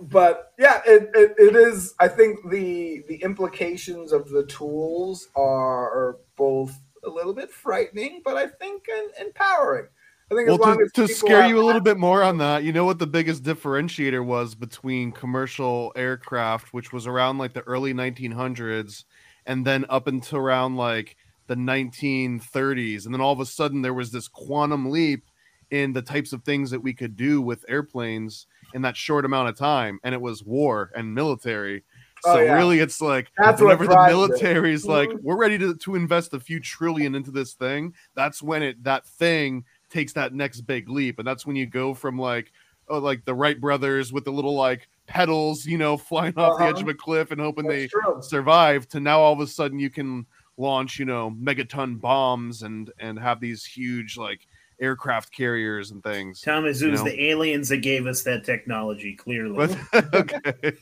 but 0.00 0.52
yeah, 0.58 0.82
it, 0.84 1.10
it, 1.14 1.34
it 1.38 1.56
is. 1.56 1.94
I 2.00 2.08
think 2.08 2.50
the 2.50 3.04
the 3.08 3.22
implications 3.22 4.12
of 4.12 4.28
the 4.30 4.44
tools 4.46 5.28
are 5.36 6.18
both 6.36 6.76
a 7.06 7.10
little 7.10 7.34
bit 7.34 7.50
frightening, 7.50 8.22
but 8.24 8.36
I 8.36 8.46
think 8.46 8.86
empowering. 9.20 9.88
I 10.30 10.34
think 10.34 10.48
well, 10.48 10.76
to, 10.76 10.88
to 10.94 11.08
scare 11.08 11.46
you 11.46 11.60
a 11.60 11.64
little 11.64 11.82
bit 11.82 11.98
more 11.98 12.22
on 12.22 12.38
that, 12.38 12.64
you 12.64 12.72
know 12.72 12.84
what 12.84 12.98
the 12.98 13.06
biggest 13.06 13.42
differentiator 13.42 14.24
was 14.24 14.54
between 14.54 15.12
commercial 15.12 15.92
aircraft, 15.96 16.72
which 16.72 16.92
was 16.92 17.06
around 17.06 17.38
like 17.38 17.52
the 17.52 17.60
early 17.62 17.92
1900s, 17.92 19.04
and 19.44 19.66
then 19.66 19.84
up 19.90 20.06
until 20.06 20.38
around 20.38 20.76
like 20.76 21.16
the 21.46 21.54
1930s, 21.54 23.04
and 23.04 23.14
then 23.14 23.20
all 23.20 23.32
of 23.32 23.40
a 23.40 23.46
sudden 23.46 23.82
there 23.82 23.92
was 23.92 24.12
this 24.12 24.28
quantum 24.28 24.90
leap 24.90 25.30
in 25.70 25.92
the 25.92 26.02
types 26.02 26.32
of 26.32 26.42
things 26.42 26.70
that 26.70 26.82
we 26.82 26.94
could 26.94 27.16
do 27.16 27.42
with 27.42 27.64
airplanes 27.68 28.46
in 28.72 28.82
that 28.82 28.96
short 28.96 29.24
amount 29.24 29.48
of 29.48 29.58
time, 29.58 29.98
and 30.04 30.14
it 30.14 30.20
was 30.20 30.42
war 30.42 30.90
and 30.96 31.14
military. 31.14 31.82
Oh, 32.24 32.34
so 32.34 32.40
oh, 32.40 32.42
yeah. 32.42 32.54
really, 32.54 32.80
it's 32.80 33.00
like 33.00 33.30
that's 33.36 33.60
whenever 33.60 33.86
the 33.86 34.06
military 34.08 34.72
is 34.72 34.86
like, 34.86 35.08
mm-hmm. 35.08 35.24
we're 35.24 35.36
ready 35.36 35.58
to, 35.58 35.74
to 35.76 35.94
invest 35.94 36.34
a 36.34 36.40
few 36.40 36.60
trillion 36.60 37.14
into 37.14 37.30
this 37.30 37.52
thing. 37.54 37.94
That's 38.14 38.42
when 38.42 38.62
it 38.62 38.82
that 38.84 39.06
thing 39.06 39.64
takes 39.90 40.12
that 40.14 40.34
next 40.34 40.62
big 40.62 40.88
leap, 40.88 41.18
and 41.18 41.26
that's 41.26 41.46
when 41.46 41.56
you 41.56 41.66
go 41.66 41.94
from 41.94 42.18
like 42.18 42.52
oh, 42.88 42.98
like 42.98 43.24
the 43.24 43.34
Wright 43.34 43.60
brothers 43.60 44.12
with 44.12 44.24
the 44.24 44.32
little 44.32 44.54
like 44.54 44.88
pedals, 45.06 45.66
you 45.66 45.78
know, 45.78 45.96
flying 45.98 46.34
off 46.36 46.54
uh-huh. 46.54 46.58
the 46.58 46.64
edge 46.64 46.82
of 46.82 46.88
uh-huh. 46.88 46.90
a 46.90 46.94
cliff 46.94 47.30
and 47.30 47.40
hoping 47.40 47.66
that's 47.66 47.76
they 47.76 47.86
true. 47.88 48.20
survive. 48.22 48.88
To 48.90 49.00
now, 49.00 49.20
all 49.20 49.32
of 49.32 49.40
a 49.40 49.46
sudden, 49.46 49.78
you 49.78 49.90
can 49.90 50.26
launch, 50.56 50.98
you 50.98 51.04
know, 51.04 51.30
megaton 51.30 52.00
bombs 52.00 52.62
and 52.62 52.90
and 52.98 53.18
have 53.18 53.40
these 53.40 53.64
huge 53.64 54.16
like 54.16 54.46
aircraft 54.80 55.32
carriers 55.32 55.90
and 55.90 56.02
things. 56.02 56.40
Thomas, 56.40 56.82
it 56.82 56.90
was 56.90 57.02
know? 57.02 57.10
the 57.10 57.30
aliens 57.30 57.68
that 57.68 57.78
gave 57.78 58.06
us 58.06 58.22
that 58.22 58.44
technology. 58.44 59.14
Clearly, 59.14 59.76
okay. 59.94 60.72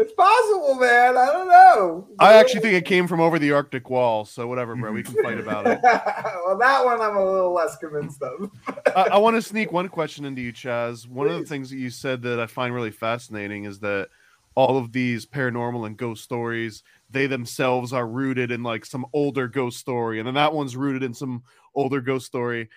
It's 0.00 0.12
possible, 0.14 0.76
man. 0.76 1.18
I 1.18 1.26
don't 1.26 1.48
know. 1.48 2.08
I 2.18 2.32
actually 2.32 2.60
think 2.60 2.72
it 2.72 2.86
came 2.86 3.06
from 3.06 3.20
over 3.20 3.38
the 3.38 3.52
Arctic 3.52 3.90
wall. 3.90 4.24
So 4.24 4.46
whatever, 4.46 4.74
bro. 4.74 4.92
We 4.92 5.02
can 5.02 5.22
fight 5.22 5.38
about 5.38 5.66
it. 5.66 5.78
well, 5.82 6.56
that 6.58 6.82
one 6.82 7.02
I'm 7.02 7.18
a 7.18 7.24
little 7.24 7.52
less 7.52 7.76
convinced 7.76 8.22
of. 8.22 8.50
I, 8.96 9.08
I 9.12 9.18
want 9.18 9.36
to 9.36 9.42
sneak 9.42 9.72
one 9.72 9.90
question 9.90 10.24
into 10.24 10.40
you, 10.40 10.54
Chaz. 10.54 11.06
One 11.06 11.26
Please. 11.26 11.34
of 11.34 11.40
the 11.40 11.46
things 11.46 11.68
that 11.68 11.76
you 11.76 11.90
said 11.90 12.22
that 12.22 12.40
I 12.40 12.46
find 12.46 12.74
really 12.74 12.90
fascinating 12.90 13.64
is 13.64 13.78
that 13.80 14.08
all 14.54 14.78
of 14.78 14.90
these 14.92 15.26
paranormal 15.26 15.86
and 15.86 15.98
ghost 15.98 16.24
stories, 16.24 16.82
they 17.10 17.26
themselves 17.26 17.92
are 17.92 18.08
rooted 18.08 18.50
in 18.50 18.62
like 18.62 18.86
some 18.86 19.04
older 19.12 19.48
ghost 19.48 19.78
story, 19.78 20.18
and 20.18 20.26
then 20.26 20.34
that 20.34 20.54
one's 20.54 20.78
rooted 20.78 21.02
in 21.02 21.12
some 21.12 21.42
older 21.74 22.00
ghost 22.00 22.24
story. 22.24 22.70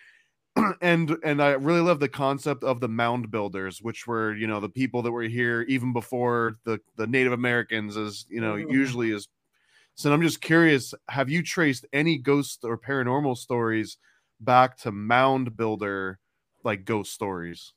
and 0.81 1.17
and 1.23 1.41
I 1.41 1.51
really 1.51 1.81
love 1.81 1.99
the 1.99 2.09
concept 2.09 2.63
of 2.63 2.79
the 2.79 2.87
mound 2.87 3.31
builders, 3.31 3.81
which 3.81 4.05
were 4.07 4.33
you 4.33 4.47
know 4.47 4.59
the 4.59 4.69
people 4.69 5.01
that 5.01 5.11
were 5.11 5.23
here 5.23 5.63
even 5.63 5.93
before 5.93 6.55
the 6.63 6.79
the 6.95 7.07
Native 7.07 7.33
Americans, 7.33 7.97
as 7.97 8.25
you 8.29 8.41
know, 8.41 8.53
mm. 8.53 8.71
usually 8.71 9.11
is. 9.11 9.27
So 9.95 10.11
I'm 10.11 10.21
just 10.21 10.41
curious: 10.41 10.93
have 11.09 11.29
you 11.29 11.43
traced 11.43 11.85
any 11.93 12.17
ghost 12.17 12.59
or 12.63 12.77
paranormal 12.77 13.37
stories 13.37 13.97
back 14.39 14.77
to 14.77 14.91
mound 14.91 15.55
builder 15.55 16.19
like 16.63 16.85
ghost 16.85 17.13
stories? 17.13 17.73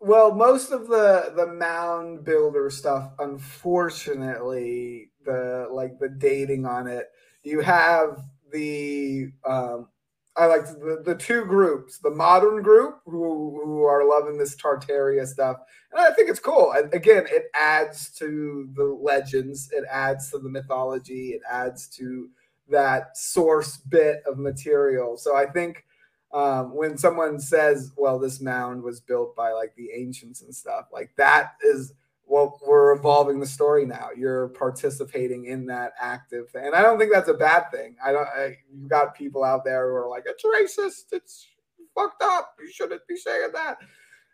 Well, 0.00 0.34
most 0.34 0.72
of 0.72 0.88
the 0.88 1.32
the 1.36 1.46
mound 1.46 2.24
builder 2.24 2.70
stuff, 2.70 3.12
unfortunately, 3.18 5.10
the 5.24 5.68
like 5.70 5.98
the 5.98 6.08
dating 6.08 6.66
on 6.66 6.86
it, 6.86 7.08
you 7.42 7.60
have 7.60 8.22
the 8.52 9.32
um, 9.44 9.88
I 10.36 10.46
like 10.46 10.64
the, 10.64 11.02
the 11.04 11.14
two 11.14 11.44
groups, 11.44 11.98
the 11.98 12.10
modern 12.10 12.62
group 12.62 13.00
who 13.04 13.60
who 13.64 13.84
are 13.84 14.08
loving 14.08 14.38
this 14.38 14.56
Tartaria 14.56 15.26
stuff, 15.26 15.58
and 15.92 16.00
I 16.00 16.10
think 16.12 16.30
it's 16.30 16.40
cool. 16.40 16.72
And 16.72 16.92
again, 16.94 17.26
it 17.28 17.44
adds 17.54 18.10
to 18.18 18.68
the 18.74 18.84
legends, 18.84 19.68
it 19.72 19.84
adds 19.90 20.30
to 20.30 20.38
the 20.38 20.48
mythology, 20.48 21.30
it 21.30 21.42
adds 21.50 21.86
to 21.96 22.30
that 22.70 23.16
source 23.16 23.76
bit 23.76 24.22
of 24.26 24.38
material. 24.38 25.18
So 25.18 25.36
I 25.36 25.44
think 25.46 25.84
um, 26.32 26.74
when 26.74 26.96
someone 26.96 27.38
says, 27.38 27.92
"Well, 27.96 28.18
this 28.18 28.40
mound 28.40 28.82
was 28.82 29.00
built 29.00 29.36
by 29.36 29.52
like 29.52 29.74
the 29.76 29.90
ancients 29.94 30.40
and 30.40 30.54
stuff," 30.54 30.86
like 30.92 31.10
that 31.18 31.52
is 31.62 31.92
well, 32.26 32.58
we're 32.66 32.92
evolving 32.92 33.40
the 33.40 33.46
story 33.46 33.84
now. 33.84 34.08
You're 34.16 34.48
participating 34.48 35.46
in 35.46 35.66
that 35.66 35.92
active 36.00 36.48
thing. 36.50 36.66
And 36.66 36.74
I 36.74 36.82
don't 36.82 36.98
think 36.98 37.12
that's 37.12 37.28
a 37.28 37.34
bad 37.34 37.70
thing. 37.70 37.96
I 38.02 38.12
don't, 38.12 38.26
I, 38.26 38.56
you've 38.72 38.88
got 38.88 39.14
people 39.14 39.44
out 39.44 39.64
there 39.64 39.88
who 39.88 39.96
are 39.96 40.08
like, 40.08 40.24
it's 40.26 40.44
racist. 40.44 41.12
It's 41.12 41.46
fucked 41.94 42.22
up. 42.22 42.54
You 42.60 42.70
shouldn't 42.70 43.06
be 43.06 43.16
saying 43.16 43.50
that. 43.52 43.76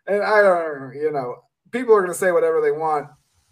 And 0.07 0.23
I 0.23 0.41
don't, 0.41 0.93
you 0.93 1.11
know, 1.11 1.43
people 1.71 1.93
are 1.93 2.01
going 2.01 2.13
to 2.13 2.17
say 2.17 2.31
whatever 2.31 2.61
they 2.61 2.71
want 2.71 3.07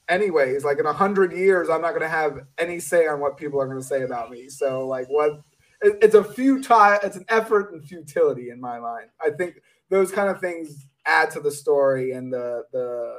anyways. 0.07 0.63
Like 0.63 0.79
in 0.79 0.85
a 0.85 0.93
hundred 0.93 1.33
years, 1.33 1.69
I'm 1.69 1.81
not 1.81 1.89
going 1.89 2.01
to 2.01 2.07
have 2.07 2.39
any 2.57 2.79
say 2.79 3.07
on 3.07 3.19
what 3.19 3.37
people 3.37 3.59
are 3.59 3.67
going 3.67 3.81
to 3.81 3.85
say 3.85 4.03
about 4.03 4.31
me. 4.31 4.49
So 4.49 4.87
like 4.87 5.07
what, 5.07 5.41
it, 5.81 5.97
it's 6.01 6.15
a 6.15 6.23
futile, 6.23 6.99
it's 7.03 7.17
an 7.17 7.25
effort 7.29 7.73
and 7.73 7.85
futility 7.85 8.49
in 8.49 8.61
my 8.61 8.79
mind. 8.79 9.09
I 9.21 9.31
think 9.31 9.55
those 9.89 10.11
kind 10.11 10.29
of 10.29 10.39
things 10.39 10.87
add 11.05 11.31
to 11.31 11.39
the 11.39 11.51
story 11.51 12.13
and 12.13 12.31
the, 12.31 12.63
the, 12.71 13.13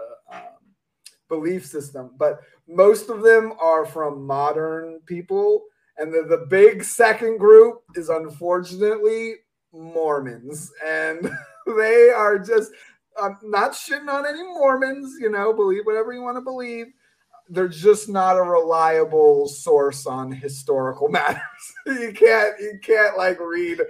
belief 1.29 1.67
system, 1.67 2.11
but 2.19 2.41
most 2.67 3.09
of 3.11 3.23
them 3.23 3.53
are 3.61 3.87
from 3.87 4.27
modern 4.27 5.01
people. 5.07 5.65
And 5.97 6.13
the, 6.13 6.23
the 6.29 6.47
big 6.49 6.85
second 6.85 7.39
group 7.39 7.83
is 7.95 8.09
unfortunately 8.09 9.35
Mormons. 9.73 10.71
And 10.87 11.31
they 11.67 12.11
are 12.11 12.39
just, 12.39 12.73
I'm 13.21 13.37
not 13.43 13.73
shitting 13.73 14.09
on 14.09 14.27
any 14.27 14.43
Mormons, 14.43 15.17
you 15.21 15.31
know, 15.31 15.53
believe 15.53 15.85
whatever 15.85 16.13
you 16.13 16.23
want 16.23 16.37
to 16.37 16.43
believe. 16.43 16.87
They're 17.51 17.67
just 17.67 18.09
not 18.09 18.37
a 18.37 18.43
reliable 18.43 19.49
source 19.49 20.07
on 20.07 20.31
historical 20.31 21.09
matters. 21.11 21.41
you 21.87 22.13
can't, 22.13 22.55
you 22.61 22.79
can't 22.83 23.17
like 23.17 23.41
read 23.41 23.81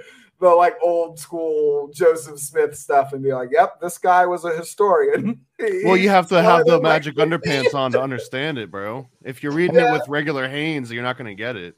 the 0.40 0.48
like 0.48 0.76
old 0.82 1.18
school 1.18 1.90
Joseph 1.92 2.38
Smith 2.38 2.76
stuff 2.76 3.12
and 3.12 3.22
be 3.22 3.32
like, 3.32 3.50
"Yep, 3.52 3.80
this 3.80 3.98
guy 3.98 4.26
was 4.26 4.44
a 4.44 4.56
historian." 4.56 5.40
well, 5.84 5.96
you 5.96 6.08
have 6.08 6.28
to 6.28 6.42
have 6.42 6.64
the 6.66 6.80
magic 6.80 7.16
underpants 7.16 7.74
on 7.74 7.92
to 7.92 8.00
understand 8.00 8.58
it, 8.58 8.70
bro. 8.70 9.08
If 9.24 9.42
you're 9.42 9.52
reading 9.52 9.76
yeah. 9.76 9.90
it 9.90 9.92
with 9.92 10.08
regular 10.08 10.48
Hanes, 10.48 10.92
you're 10.92 11.02
not 11.02 11.18
going 11.18 11.28
to 11.28 11.34
get 11.34 11.56
it. 11.56 11.76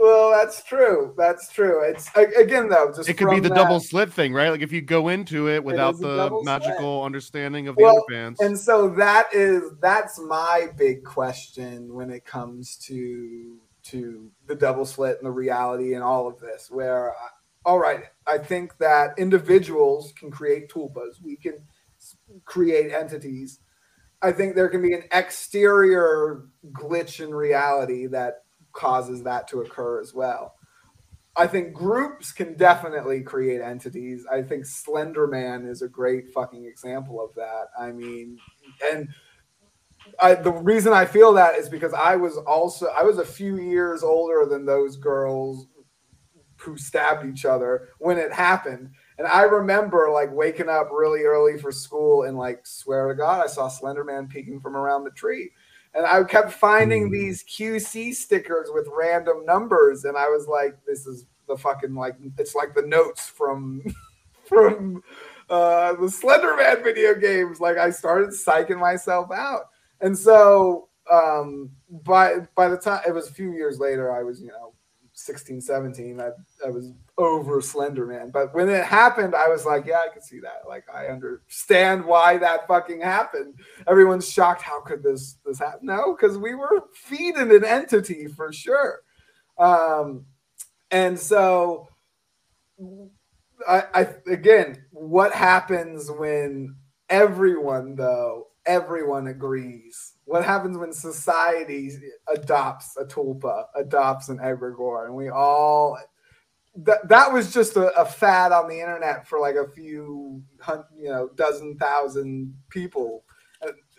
Well, 0.00 0.30
that's 0.30 0.64
true. 0.64 1.12
That's 1.18 1.52
true. 1.52 1.82
It's 1.82 2.08
again 2.16 2.70
though. 2.70 2.90
Just 2.94 3.08
it 3.10 3.14
could 3.14 3.28
be 3.28 3.38
the 3.38 3.50
that, 3.50 3.54
double 3.54 3.80
slit 3.80 4.10
thing, 4.10 4.32
right? 4.32 4.48
Like 4.48 4.62
if 4.62 4.72
you 4.72 4.80
go 4.80 5.08
into 5.08 5.50
it 5.50 5.62
without 5.62 5.96
it 5.96 6.00
the 6.00 6.40
magical 6.42 7.00
slit. 7.00 7.06
understanding 7.06 7.68
of 7.68 7.76
the 7.76 7.82
well, 7.82 8.02
underpants. 8.10 8.40
And 8.40 8.58
so 8.58 8.88
that 8.90 9.26
is 9.34 9.62
that's 9.82 10.18
my 10.18 10.68
big 10.78 11.04
question 11.04 11.92
when 11.92 12.08
it 12.08 12.24
comes 12.24 12.76
to 12.86 13.58
to 13.82 14.30
the 14.46 14.54
double 14.54 14.86
slit 14.86 15.18
and 15.18 15.26
the 15.26 15.30
reality 15.30 15.92
and 15.92 16.02
all 16.02 16.26
of 16.26 16.40
this, 16.40 16.70
where 16.70 17.10
uh, 17.10 17.28
all 17.64 17.78
right, 17.78 18.04
I 18.26 18.38
think 18.38 18.78
that 18.78 19.18
individuals 19.18 20.12
can 20.18 20.30
create 20.30 20.70
tulpas. 20.70 21.22
We 21.22 21.36
can 21.36 21.58
create 22.44 22.92
entities. 22.92 23.60
I 24.22 24.32
think 24.32 24.54
there 24.54 24.68
can 24.68 24.82
be 24.82 24.94
an 24.94 25.04
exterior 25.12 26.44
glitch 26.72 27.20
in 27.20 27.34
reality 27.34 28.06
that 28.06 28.44
causes 28.72 29.22
that 29.24 29.48
to 29.48 29.60
occur 29.60 30.00
as 30.00 30.14
well. 30.14 30.54
I 31.36 31.46
think 31.46 31.72
groups 31.72 32.32
can 32.32 32.54
definitely 32.56 33.22
create 33.22 33.60
entities. 33.60 34.26
I 34.30 34.42
think 34.42 34.66
Slender 34.66 35.26
Man 35.26 35.64
is 35.64 35.80
a 35.80 35.88
great 35.88 36.32
fucking 36.32 36.64
example 36.64 37.22
of 37.22 37.34
that. 37.36 37.68
I 37.78 37.92
mean, 37.92 38.38
and 38.92 39.08
I, 40.20 40.34
the 40.34 40.52
reason 40.52 40.92
I 40.92 41.04
feel 41.04 41.32
that 41.34 41.54
is 41.54 41.68
because 41.68 41.94
I 41.94 42.16
was 42.16 42.36
also 42.36 42.86
I 42.86 43.02
was 43.04 43.18
a 43.18 43.24
few 43.24 43.58
years 43.58 44.02
older 44.02 44.44
than 44.44 44.66
those 44.66 44.96
girls 44.96 45.66
who 46.60 46.76
stabbed 46.76 47.26
each 47.26 47.44
other 47.44 47.88
when 47.98 48.18
it 48.18 48.32
happened. 48.32 48.90
And 49.18 49.26
I 49.26 49.42
remember 49.42 50.10
like 50.10 50.32
waking 50.32 50.68
up 50.68 50.90
really 50.92 51.22
early 51.22 51.58
for 51.58 51.72
school 51.72 52.24
and 52.24 52.38
like 52.38 52.66
swear 52.66 53.08
to 53.08 53.14
God, 53.14 53.42
I 53.42 53.46
saw 53.46 53.68
Slenderman 53.68 54.28
peeking 54.28 54.60
from 54.60 54.76
around 54.76 55.04
the 55.04 55.10
tree. 55.10 55.50
And 55.92 56.06
I 56.06 56.22
kept 56.24 56.52
finding 56.52 57.08
mm. 57.08 57.12
these 57.12 57.42
QC 57.44 58.14
stickers 58.14 58.68
with 58.72 58.88
random 58.96 59.44
numbers, 59.44 60.04
and 60.04 60.16
I 60.16 60.28
was 60.28 60.46
like, 60.46 60.78
"This 60.86 61.04
is 61.04 61.26
the 61.48 61.56
fucking 61.56 61.94
like 61.96 62.14
it's 62.38 62.54
like 62.54 62.74
the 62.74 62.82
notes 62.82 63.28
from 63.28 63.82
from 64.48 65.02
uh, 65.48 65.94
the 65.94 66.06
Slenderman 66.06 66.84
video 66.84 67.16
games." 67.16 67.58
Like 67.58 67.76
I 67.76 67.90
started 67.90 68.30
psyching 68.30 68.78
myself 68.78 69.32
out, 69.32 69.62
and 70.00 70.16
so 70.16 70.88
um, 71.10 71.70
by 72.04 72.46
by 72.54 72.68
the 72.68 72.76
time 72.76 73.00
it 73.04 73.12
was 73.12 73.28
a 73.28 73.32
few 73.32 73.52
years 73.52 73.80
later, 73.80 74.12
I 74.12 74.22
was 74.22 74.40
you 74.40 74.48
know 74.48 74.74
16, 75.20 75.60
17, 75.60 76.20
I, 76.20 76.30
I 76.66 76.70
was 76.70 76.92
over 77.18 77.60
Slender 77.60 78.06
Man. 78.06 78.30
But 78.30 78.54
when 78.54 78.68
it 78.68 78.84
happened, 78.84 79.34
I 79.34 79.48
was 79.48 79.66
like, 79.66 79.86
yeah, 79.86 80.02
I 80.04 80.12
can 80.12 80.22
see 80.22 80.40
that. 80.40 80.62
Like, 80.66 80.84
I 80.92 81.06
understand 81.06 82.04
why 82.04 82.38
that 82.38 82.66
fucking 82.66 83.00
happened. 83.00 83.54
Everyone's 83.86 84.30
shocked. 84.30 84.62
How 84.62 84.80
could 84.80 85.02
this 85.02 85.36
this 85.44 85.58
happen? 85.58 85.80
No, 85.82 86.14
because 86.14 86.38
we 86.38 86.54
were 86.54 86.84
feeding 86.94 87.50
an 87.50 87.64
entity 87.64 88.26
for 88.28 88.52
sure. 88.52 89.00
Um, 89.58 90.24
and 90.90 91.18
so 91.18 91.88
I, 93.68 93.84
I 93.94 94.08
again, 94.26 94.84
what 94.90 95.32
happens 95.32 96.10
when 96.10 96.76
everyone 97.08 97.94
though 97.94 98.46
everyone 98.66 99.26
agrees? 99.26 100.14
What 100.30 100.44
happens 100.44 100.78
when 100.78 100.92
society 100.92 101.90
adopts 102.32 102.96
a 102.96 103.04
tulpa, 103.04 103.64
adopts 103.74 104.28
an 104.28 104.38
egregore, 104.38 105.06
and 105.06 105.16
we 105.16 105.28
all 105.28 105.98
that 106.76 107.08
that 107.08 107.32
was 107.32 107.52
just 107.52 107.74
a, 107.74 107.92
a, 107.98 108.04
fad 108.04 108.52
on 108.52 108.68
the 108.68 108.78
internet 108.78 109.26
for 109.26 109.40
like 109.40 109.56
a 109.56 109.66
few 109.72 110.40
hundred, 110.60 110.84
you 110.96 111.08
know 111.08 111.30
dozen 111.34 111.76
thousand 111.78 112.54
people. 112.68 113.24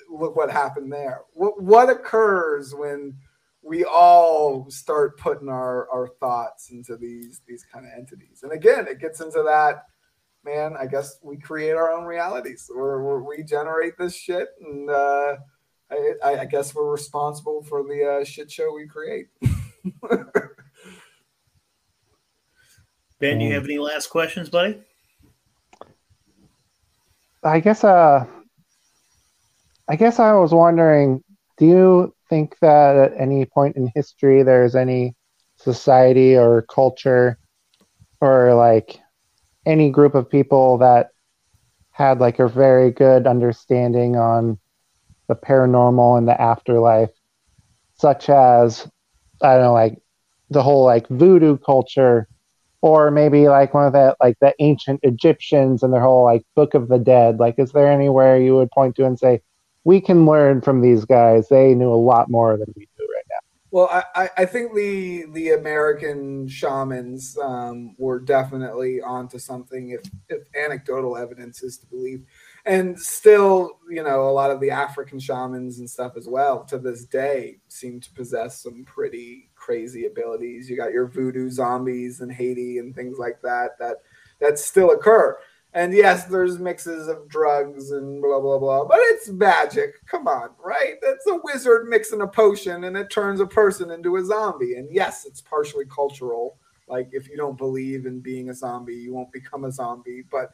Look 0.10 0.38
what 0.38 0.50
happened 0.50 0.90
there. 0.94 1.20
What 1.34 1.62
what 1.62 1.90
occurs 1.90 2.74
when 2.74 3.18
we 3.62 3.84
all 3.84 4.70
start 4.70 5.20
putting 5.20 5.50
our 5.50 5.90
our 5.92 6.08
thoughts 6.22 6.72
into 6.72 6.96
these 6.96 7.42
these 7.46 7.66
kind 7.66 7.86
of 7.86 7.92
entities? 7.98 8.44
And 8.44 8.54
again 8.54 8.88
it 8.88 9.02
gets 9.02 9.20
into 9.20 9.44
that 9.44 9.84
man 10.46 10.76
i 10.80 10.88
guess 10.88 11.20
we 11.22 11.36
create 11.36 11.74
our 11.74 11.92
own 11.92 12.06
realities. 12.06 12.72
Or 12.74 13.22
we 13.22 13.44
generate 13.44 13.98
this 13.98 14.16
shit 14.16 14.48
and 14.62 14.90
uh 14.90 15.36
I, 15.92 16.40
I 16.40 16.46
guess 16.46 16.74
we're 16.74 16.90
responsible 16.90 17.64
for 17.64 17.84
the 17.84 18.22
uh, 18.22 18.24
shit 18.24 18.50
show 18.50 18.74
we 18.74 18.88
create 18.88 19.28
Ben, 23.20 23.38
do 23.38 23.46
you 23.46 23.54
have 23.54 23.66
any 23.66 23.78
last 23.78 24.08
questions, 24.08 24.50
buddy? 24.50 24.82
I 27.44 27.60
guess 27.60 27.84
uh 27.84 28.26
I 29.88 29.96
guess 29.96 30.20
I 30.20 30.34
was 30.34 30.54
wondering, 30.54 31.24
do 31.58 31.66
you 31.66 32.16
think 32.30 32.56
that 32.62 32.96
at 32.96 33.14
any 33.20 33.46
point 33.46 33.76
in 33.76 33.92
history 33.94 34.44
there's 34.44 34.76
any 34.76 35.16
society 35.58 36.36
or 36.36 36.62
culture 36.64 37.38
or 38.22 38.54
like 38.54 39.00
any 39.66 39.90
group 39.90 40.16
of 40.16 40.30
people 40.30 40.78
that 40.80 41.10
had 41.92 42.20
like 42.20 42.40
a 42.40 42.48
very 42.48 42.92
good 42.92 43.28
understanding 43.28 44.16
on 44.16 44.58
the 45.32 45.48
paranormal 45.48 46.18
and 46.18 46.28
the 46.28 46.40
afterlife, 46.40 47.12
such 47.94 48.30
as 48.30 48.86
I 49.42 49.54
don't 49.54 49.64
know, 49.64 49.74
like 49.74 49.98
the 50.50 50.62
whole 50.62 50.84
like 50.84 51.08
voodoo 51.08 51.58
culture 51.58 52.28
or 52.82 53.12
maybe 53.12 53.48
like 53.48 53.74
one 53.74 53.88
of 53.88 53.94
the 53.94 54.16
like 54.20 54.38
the 54.42 54.54
ancient 54.60 55.00
Egyptians 55.04 55.84
and 55.84 55.94
their 55.94 56.02
whole 56.02 56.26
like 56.26 56.44
Book 56.56 56.74
of 56.74 56.90
the 56.90 57.00
Dead. 57.00 57.40
Like, 57.40 57.56
is 57.58 57.72
there 57.72 57.90
anywhere 57.90 58.38
you 58.38 58.56
would 58.56 58.72
point 58.72 58.96
to 58.98 59.06
and 59.06 59.18
say 59.18 59.42
we 59.86 60.02
can 60.02 60.26
learn 60.26 60.62
from 60.62 60.82
these 60.82 61.06
guys? 61.06 61.48
They 61.48 61.74
knew 61.74 61.94
a 61.94 61.96
lot 61.96 62.30
more 62.30 62.58
than 62.58 62.74
we 62.76 62.90
do 62.98 63.08
right 63.16 63.26
now. 63.30 63.38
Well, 63.72 64.04
I, 64.14 64.30
I 64.36 64.46
think 64.46 64.76
the 64.76 65.28
the 65.32 65.52
American 65.52 66.48
shamans 66.50 67.38
um, 67.42 67.96
were 67.98 68.20
definitely 68.20 69.02
onto 69.02 69.40
something 69.40 69.92
if 69.92 70.02
if 70.28 70.48
anecdotal 70.56 71.16
evidence 71.16 71.64
is 71.64 71.78
to 71.78 71.86
believe 71.86 72.26
and 72.66 73.00
still, 73.00 73.80
you 73.90 74.04
know, 74.04 74.30
a 74.30 74.32
lot 74.32 74.52
of 74.52 74.60
the 74.60 74.70
African 74.70 75.20
shamans 75.20 75.80
and 75.80 75.90
stuff 75.90 76.14
as 76.16 76.28
well 76.28 76.64
to 76.66 76.78
this 76.78 77.06
day 77.06 77.58
seem 77.68 78.00
to 78.00 78.12
possess 78.14 78.62
some 78.62 78.86
pretty 78.86 79.50
crazy 79.56 80.06
abilities. 80.06 80.70
You 80.70 80.78
got 80.78 80.92
your 80.92 81.08
voodoo 81.08 81.50
zombies 81.50 82.22
in 82.22 82.30
Haiti 82.30 82.78
and 82.78 82.94
things 82.94 83.18
like 83.18 83.42
that 83.42 83.72
that 83.80 83.98
that 84.40 84.60
still 84.60 84.92
occur. 84.92 85.38
And 85.74 85.94
yes, 85.94 86.26
there's 86.26 86.60
mixes 86.60 87.08
of 87.08 87.30
drugs 87.30 87.92
and 87.92 88.22
blah 88.22 88.40
blah 88.40 88.60
blah, 88.60 88.86
but 88.86 89.00
it's 89.00 89.30
magic. 89.30 90.06
Come 90.06 90.28
on, 90.28 90.50
right? 90.64 90.96
It's 91.02 91.28
a 91.28 91.40
wizard 91.44 91.88
mixing 91.88 92.22
a 92.22 92.28
potion 92.28 92.84
and 92.84 92.98
it 92.98 93.10
turns 93.10 93.40
a 93.40 93.48
person 93.48 93.90
into 93.90 94.18
a 94.18 94.26
zombie. 94.26 94.76
And 94.76 94.88
yes, 94.94 95.26
it's 95.26 95.42
partially 95.42 95.86
cultural. 95.86 96.58
Like 96.88 97.10
if 97.14 97.30
you 97.30 97.38
don't 97.38 97.58
believe 97.58 98.06
in 98.06 98.20
being 98.20 98.50
a 98.50 98.54
zombie, 98.54 98.96
you 98.96 99.14
won't 99.14 99.32
become 99.32 99.64
a 99.64 99.72
zombie. 99.72 100.24
But 100.30 100.52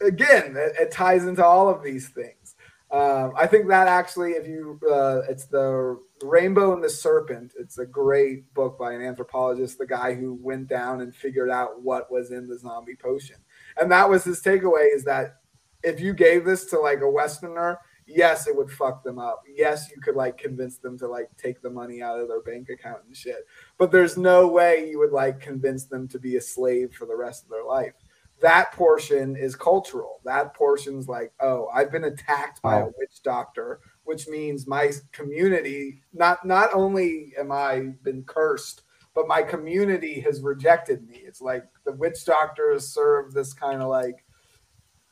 again, 0.00 0.56
it, 0.56 0.72
it, 0.78 0.90
ties 0.90 1.24
into 1.24 1.44
all 1.44 1.68
of 1.68 1.82
these 1.82 2.08
things. 2.08 2.54
Um, 2.90 3.32
I 3.36 3.46
think 3.46 3.68
that 3.68 3.88
actually, 3.88 4.32
if 4.32 4.46
you, 4.46 4.80
uh, 4.90 5.22
it's 5.28 5.46
the 5.46 5.98
Rainbow 6.22 6.72
and 6.72 6.82
the 6.82 6.88
Serpent. 6.88 7.52
It's 7.58 7.78
a 7.78 7.86
great 7.86 8.52
book 8.54 8.78
by 8.78 8.92
an 8.92 9.02
anthropologist, 9.02 9.78
the 9.78 9.86
guy 9.86 10.14
who 10.14 10.34
went 10.34 10.68
down 10.68 11.00
and 11.00 11.14
figured 11.14 11.50
out 11.50 11.82
what 11.82 12.10
was 12.10 12.30
in 12.30 12.48
the 12.48 12.58
zombie 12.58 12.96
potion. 12.96 13.36
And 13.76 13.90
that 13.92 14.08
was 14.08 14.24
his 14.24 14.40
takeaway: 14.40 14.94
is 14.94 15.04
that 15.04 15.36
if 15.82 16.00
you 16.00 16.14
gave 16.14 16.44
this 16.44 16.64
to 16.66 16.78
like 16.78 17.00
a 17.00 17.10
Westerner, 17.10 17.78
yes, 18.06 18.48
it 18.48 18.56
would 18.56 18.70
fuck 18.70 19.04
them 19.04 19.18
up. 19.18 19.42
Yes, 19.54 19.90
you 19.94 20.00
could 20.00 20.16
like 20.16 20.38
convince 20.38 20.78
them 20.78 20.98
to 20.98 21.06
like 21.06 21.28
take 21.36 21.60
the 21.62 21.70
money 21.70 22.02
out 22.02 22.20
of 22.20 22.28
their 22.28 22.40
bank 22.40 22.68
account 22.68 23.02
and 23.06 23.16
shit. 23.16 23.46
But 23.78 23.92
there's 23.92 24.16
no 24.16 24.48
way 24.48 24.88
you 24.90 24.98
would 24.98 25.12
like 25.12 25.40
convince 25.40 25.84
them 25.84 26.08
to 26.08 26.18
be 26.18 26.36
a 26.36 26.40
slave 26.40 26.94
for 26.94 27.06
the 27.06 27.16
rest 27.16 27.44
of 27.44 27.50
their 27.50 27.64
life 27.64 27.94
that 28.40 28.72
portion 28.72 29.36
is 29.36 29.56
cultural. 29.56 30.20
That 30.24 30.54
portion's 30.54 31.08
like, 31.08 31.32
oh, 31.40 31.68
I've 31.74 31.90
been 31.90 32.04
attacked 32.04 32.62
by 32.62 32.78
a 32.78 32.86
witch 32.86 33.22
doctor, 33.22 33.80
which 34.04 34.28
means 34.28 34.66
my 34.66 34.92
community 35.12 36.00
not 36.12 36.44
not 36.44 36.70
only 36.72 37.32
am 37.38 37.50
I 37.50 37.94
been 38.02 38.22
cursed, 38.24 38.82
but 39.14 39.28
my 39.28 39.42
community 39.42 40.20
has 40.20 40.40
rejected 40.42 41.06
me. 41.08 41.16
It's 41.16 41.40
like 41.40 41.64
the 41.84 41.92
witch 41.92 42.24
doctors 42.24 42.88
serve 42.88 43.32
this 43.32 43.52
kind 43.52 43.82
of 43.82 43.88
like 43.88 44.24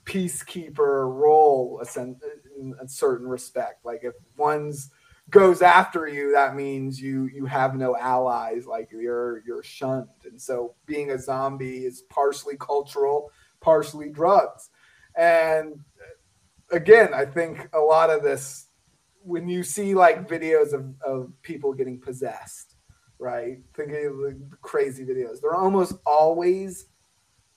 peacekeeper 0.05 1.13
role 1.13 1.83
in 1.97 2.75
a 2.81 2.89
certain 2.89 3.27
respect. 3.27 3.85
Like 3.85 4.01
if 4.05 4.15
one's 4.37 4.91
goes 5.31 5.63
after 5.63 6.07
you, 6.07 6.33
that 6.33 6.55
means 6.55 7.01
you 7.01 7.27
you 7.27 7.47
have 7.47 7.75
no 7.75 7.97
allies. 7.97 8.67
Like 8.67 8.91
you're 8.93 9.43
you're 9.47 9.63
shunned, 9.63 10.09
and 10.25 10.41
so 10.41 10.75
being 10.87 11.11
a 11.11 11.19
zombie 11.19 11.85
is 11.85 12.03
partially 12.09 12.57
cultural, 12.57 13.31
partially 13.61 14.11
drugs. 14.11 14.71
And 15.17 15.81
again, 16.71 17.15
I 17.15 17.25
think 17.25 17.69
a 17.73 17.79
lot 17.79 18.11
of 18.11 18.23
this, 18.23 18.67
when 19.23 19.49
you 19.49 19.63
see 19.63 19.95
like 19.95 20.29
videos 20.29 20.73
of, 20.73 20.95
of 21.05 21.33
people 21.43 21.73
getting 21.73 22.01
possessed, 22.01 22.77
right? 23.19 23.59
Thinking 23.75 24.07
of 24.07 24.17
the 24.19 24.41
crazy 24.61 25.05
videos, 25.05 25.41
they're 25.41 25.55
almost 25.55 25.95
always 26.05 26.87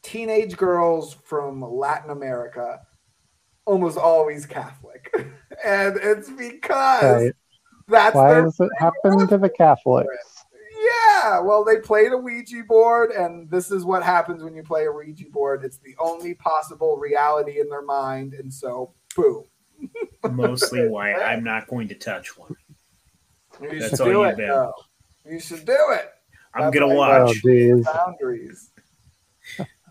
teenage 0.02 0.56
girls 0.56 1.18
from 1.26 1.62
Latin 1.62 2.12
America, 2.12 2.80
almost 3.66 3.98
always 3.98 4.46
Catholic. 4.46 5.14
and 5.66 6.00
it's 6.02 6.30
because 6.30 7.24
right. 7.24 7.34
That's 7.90 8.16
why 8.16 8.42
does 8.42 8.60
it 8.60 8.70
happen 8.78 9.28
to 9.28 9.38
the 9.38 9.50
Catholics? 9.50 10.46
Yeah, 10.82 11.40
well, 11.40 11.64
they 11.66 11.78
played 11.78 12.12
a 12.12 12.18
Ouija 12.18 12.64
board, 12.68 13.12
and 13.12 13.50
this 13.50 13.72
is 13.72 13.84
what 13.84 14.04
happens 14.04 14.44
when 14.44 14.56
you 14.56 14.64
play 14.64 14.86
a 14.86 14.92
Ouija 14.92 15.26
board. 15.30 15.66
It's 15.66 15.78
the 15.80 15.96
only 16.00 16.36
possible 16.36 16.98
reality 16.98 17.60
in 17.60 17.70
their 17.70 17.82
mind, 17.82 18.34
and 18.34 18.54
so, 18.54 18.94
boom. 19.16 19.44
Mostly 20.32 20.88
why 20.88 21.14
I'm 21.14 21.44
not 21.44 21.68
going 21.68 21.88
to 21.90 21.96
touch 21.96 22.38
one. 22.38 22.56
You 23.62 23.80
That's 23.80 24.00
all 24.00 24.28
you've 24.28 24.38
been. 24.38 24.72
You 25.26 25.40
should 25.40 25.66
do 25.66 25.78
it. 25.92 26.10
I'm 26.54 26.72
gonna 26.72 26.94
watch. 26.94 27.42
Oh, 27.46 27.84
boundaries. 27.84 28.72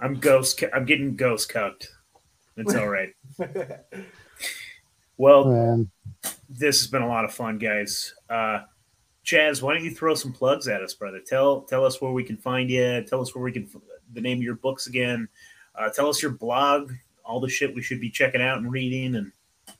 I'm 0.01 0.15
ghost. 0.15 0.63
I'm 0.73 0.85
getting 0.85 1.17
ghost 1.17 1.49
cooked. 1.49 1.89
It's 2.57 2.75
all 2.75 2.89
right. 2.89 3.11
well, 5.19 5.45
Man 5.45 5.91
this 6.49 6.81
has 6.81 6.89
been 6.89 7.03
a 7.03 7.09
lot 7.09 7.25
of 7.25 7.33
fun, 7.33 7.59
guys. 7.59 8.15
Uh, 8.29 8.61
Chaz, 9.25 9.61
why 9.61 9.75
don't 9.75 9.85
you 9.85 9.95
throw 9.95 10.15
some 10.15 10.33
plugs 10.33 10.69
at 10.69 10.83
us, 10.83 10.95
brother? 10.95 11.21
Tell 11.25 11.63
tell 11.63 11.85
us 11.85 12.01
where 12.01 12.13
we 12.13 12.25
can 12.25 12.37
find 12.37 12.71
you. 12.71 13.03
Tell 13.03 13.21
us 13.21 13.35
where 13.35 13.45
we 13.45 13.53
can 13.53 13.69
the 14.13 14.21
name 14.21 14.39
of 14.39 14.43
your 14.43 14.55
books 14.55 14.87
again. 14.87 15.29
Uh, 15.75 15.91
tell 15.91 16.09
us 16.09 16.23
your 16.23 16.31
blog, 16.31 16.93
all 17.25 17.41
the 17.41 17.49
shit 17.49 17.75
we 17.75 17.83
should 17.83 18.01
be 18.01 18.11
checking 18.11 18.41
out 18.41 18.59
and 18.59 18.73
reading. 18.73 19.17
And 19.17 19.33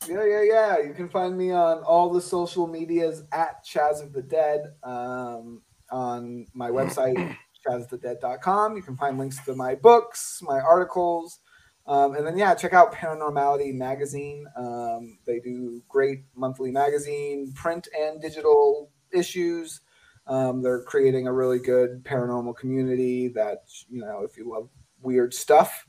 yeah, 0.07 0.25
yeah, 0.25 0.43
yeah. 0.43 0.79
You 0.79 0.93
can 0.93 1.09
find 1.09 1.37
me 1.37 1.51
on 1.51 1.79
all 1.79 2.13
the 2.13 2.21
social 2.21 2.67
medias 2.67 3.25
at 3.33 3.65
Chaz 3.65 4.03
of 4.03 4.13
the 4.13 4.23
Dead. 4.23 4.75
Um, 4.83 5.63
on 5.91 6.47
my 6.53 6.69
website, 6.69 7.35
chazofthedead.com. 7.67 8.77
You 8.77 8.83
can 8.83 8.97
find 8.99 9.19
links 9.19 9.43
to 9.47 9.55
my 9.55 9.75
books, 9.75 10.41
my 10.43 10.61
articles. 10.61 11.41
Um, 11.89 12.17
and 12.17 12.27
then, 12.27 12.37
yeah, 12.37 12.55
check 12.55 12.75
out 12.75 12.93
Paranormality 12.93 13.75
Magazine. 13.75 14.47
Um, 14.57 15.19
they 15.27 15.41
do 15.41 15.83
great 15.89 16.25
monthly 16.37 16.71
magazine, 16.71 17.51
print 17.55 17.89
and 17.99 18.21
digital 18.21 18.91
issues. 19.11 19.81
Um, 20.27 20.63
they're 20.63 20.83
creating 20.83 21.27
a 21.27 21.33
really 21.33 21.59
good 21.59 22.05
paranormal 22.05 22.59
community 22.59 23.29
that, 23.29 23.63
you 23.89 24.03
know, 24.03 24.23
if 24.23 24.37
you 24.37 24.51
love 24.51 24.69
weird 25.01 25.33
stuff, 25.33 25.87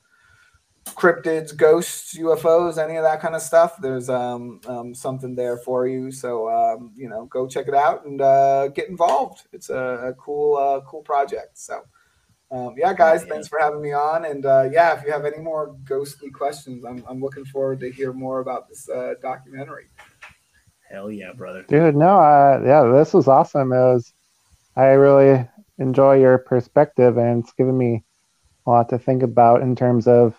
cryptids, 0.85 1.55
ghosts, 1.55 2.17
UFOs, 2.17 2.81
any 2.81 2.95
of 2.95 3.03
that 3.03 3.19
kind 3.19 3.35
of 3.35 3.41
stuff, 3.41 3.76
there's 3.81 4.09
um, 4.09 4.61
um, 4.67 4.95
something 4.95 5.35
there 5.35 5.57
for 5.57 5.85
you. 5.85 6.13
So, 6.13 6.49
um, 6.49 6.93
you 6.95 7.09
know, 7.09 7.26
go 7.26 7.45
check 7.45 7.67
it 7.67 7.76
out 7.76 8.05
and 8.05 8.21
uh, 8.21 8.69
get 8.69 8.88
involved. 8.88 9.47
It's 9.51 9.69
a, 9.69 9.76
a 10.07 10.13
cool, 10.13 10.55
uh, 10.55 10.80
cool 10.89 11.01
project. 11.01 11.57
So, 11.57 11.81
um, 12.51 12.76
yeah, 12.77 12.93
guys, 12.93 13.23
thanks 13.26 13.47
for 13.47 13.59
having 13.59 13.81
me 13.81 13.93
on. 13.93 14.26
And 14.26 14.45
uh, 14.45 14.69
yeah, 14.71 14.97
if 14.97 15.05
you 15.05 15.11
have 15.11 15.26
any 15.26 15.38
more 15.38 15.76
ghostly 15.85 16.31
questions, 16.31 16.84
I'm, 16.84 17.03
I'm 17.07 17.21
looking 17.21 17.45
forward 17.45 17.80
to 17.81 17.91
hear 17.91 18.11
more 18.11 18.39
about 18.39 18.67
this 18.67 18.89
uh, 18.89 19.13
documentary. 19.21 19.88
Hell 20.89 21.11
yeah, 21.11 21.34
brother. 21.34 21.63
Dude, 21.63 21.95
no, 21.95 22.19
uh, 22.19 22.61
yeah, 22.65 22.91
this 22.97 23.13
was 23.13 23.27
awesome. 23.27 23.71
It 23.71 23.76
was, 23.76 24.13
I 24.76 24.85
really 24.88 25.47
enjoy 25.77 26.19
your 26.19 26.39
perspective, 26.39 27.17
and 27.17 27.43
it's 27.43 27.53
given 27.53 27.77
me 27.77 28.03
a 28.65 28.69
lot 28.69 28.89
to 28.89 28.97
think 28.97 29.21
about 29.21 29.61
in 29.61 29.76
terms 29.76 30.07
of 30.07 30.35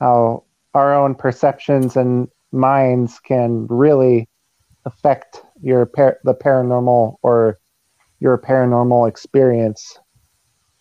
how 0.00 0.44
our 0.74 0.94
own 0.94 1.14
perceptions 1.14 1.96
and 1.96 2.28
minds 2.52 3.20
can 3.20 3.66
really 3.68 4.28
affect 4.84 5.42
your 5.62 5.86
par- 5.86 6.18
the 6.24 6.34
paranormal 6.34 7.16
or 7.22 7.58
your 8.18 8.38
paranormal 8.38 9.08
experience. 9.08 9.98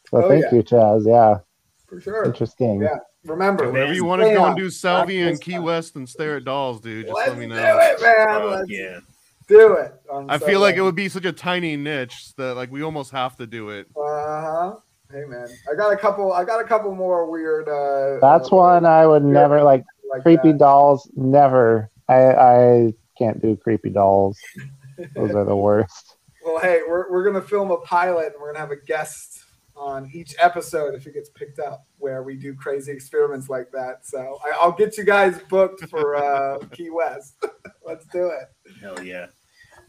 So 0.10 0.24
oh, 0.24 0.30
thank 0.30 0.46
yeah. 0.46 0.56
you, 0.56 0.64
Chaz. 0.64 1.06
Yeah, 1.06 1.40
for 1.88 2.02
sure. 2.02 2.26
Interesting. 2.26 2.82
Yeah. 2.82 2.98
Remember, 3.26 3.70
whenever 3.70 3.94
you 3.94 4.06
want 4.06 4.22
to 4.22 4.34
go 4.34 4.46
and 4.46 4.56
do 4.56 4.70
Salvia 4.70 5.28
and 5.28 5.40
Key 5.40 5.60
West 5.60 5.96
and 5.96 6.08
stare 6.08 6.38
at 6.38 6.46
dolls, 6.46 6.80
dude, 6.80 7.06
just 7.06 7.16
Let's 7.16 7.30
let 7.30 7.38
me 7.38 7.48
know. 7.48 7.56
Do 7.56 7.62
it, 7.62 8.02
man. 8.02 8.50
Let's 8.50 8.70
yeah. 8.70 9.00
do 9.48 9.74
it. 9.74 9.94
I'm 10.12 10.30
i 10.30 10.38
so 10.38 10.46
feel 10.46 10.62
like 10.62 10.78
it 10.78 10.82
would 10.82 10.96
be 10.96 11.10
such 11.10 11.26
a 11.26 11.34
tiny 11.34 11.76
niche 11.76 12.34
that 12.38 12.56
like 12.56 12.72
we 12.72 12.82
almost 12.82 13.12
have 13.12 13.36
to 13.38 13.46
do 13.46 13.70
it. 13.70 13.88
Uh 13.96 14.42
huh. 14.42 14.76
Hey 15.12 15.26
man, 15.26 15.48
I 15.70 15.76
got 15.76 15.92
a 15.92 15.98
couple. 15.98 16.34
I 16.34 16.44
got 16.44 16.62
a 16.62 16.64
couple 16.64 16.96
more 16.96 17.30
weird. 17.30 17.68
uh 17.68 18.20
That's 18.22 18.52
uh, 18.52 18.56
one 18.56 18.86
I 18.86 19.06
would 19.06 19.24
never 19.24 19.62
like. 19.62 19.84
like 20.10 20.24
creepy 20.24 20.54
that. 20.54 20.60
dolls, 20.60 21.10
never. 21.16 21.92
I 22.08 22.34
I 22.34 22.94
can't 23.18 23.42
do 23.42 23.56
creepy 23.58 23.90
dolls. 23.90 24.40
Those 25.16 25.36
are 25.36 25.46
the 25.46 25.56
worst. 25.56 26.16
Well, 26.44 26.60
hey, 26.60 26.82
we're 26.88 27.12
we're 27.12 27.24
gonna 27.26 27.46
film 27.46 27.70
a 27.70 27.78
pilot, 27.78 28.28
and 28.28 28.36
we're 28.40 28.54
gonna 28.54 28.60
have 28.60 28.72
a 28.72 28.82
guest 28.86 29.44
on 29.80 30.10
each 30.14 30.36
episode 30.40 30.94
if 30.94 31.08
it 31.08 31.14
gets 31.14 31.30
picked 31.30 31.60
up, 31.60 31.86
where 31.98 32.22
we 32.22 32.36
do 32.36 32.54
crazy 32.54 32.92
experiments 32.92 33.50
like 33.50 33.72
that. 33.72 34.06
So 34.06 34.38
I, 34.46 34.66
will 34.66 34.74
get 34.74 34.98
you 34.98 35.06
guys 35.06 35.40
booked 35.50 35.88
for 35.90 36.16
uh, 36.16 36.60
Key 36.72 36.90
West. 36.90 37.44
Let's 37.86 38.06
do 38.08 38.28
it. 38.28 38.50
Hell 38.82 39.04
yeah, 39.04 39.28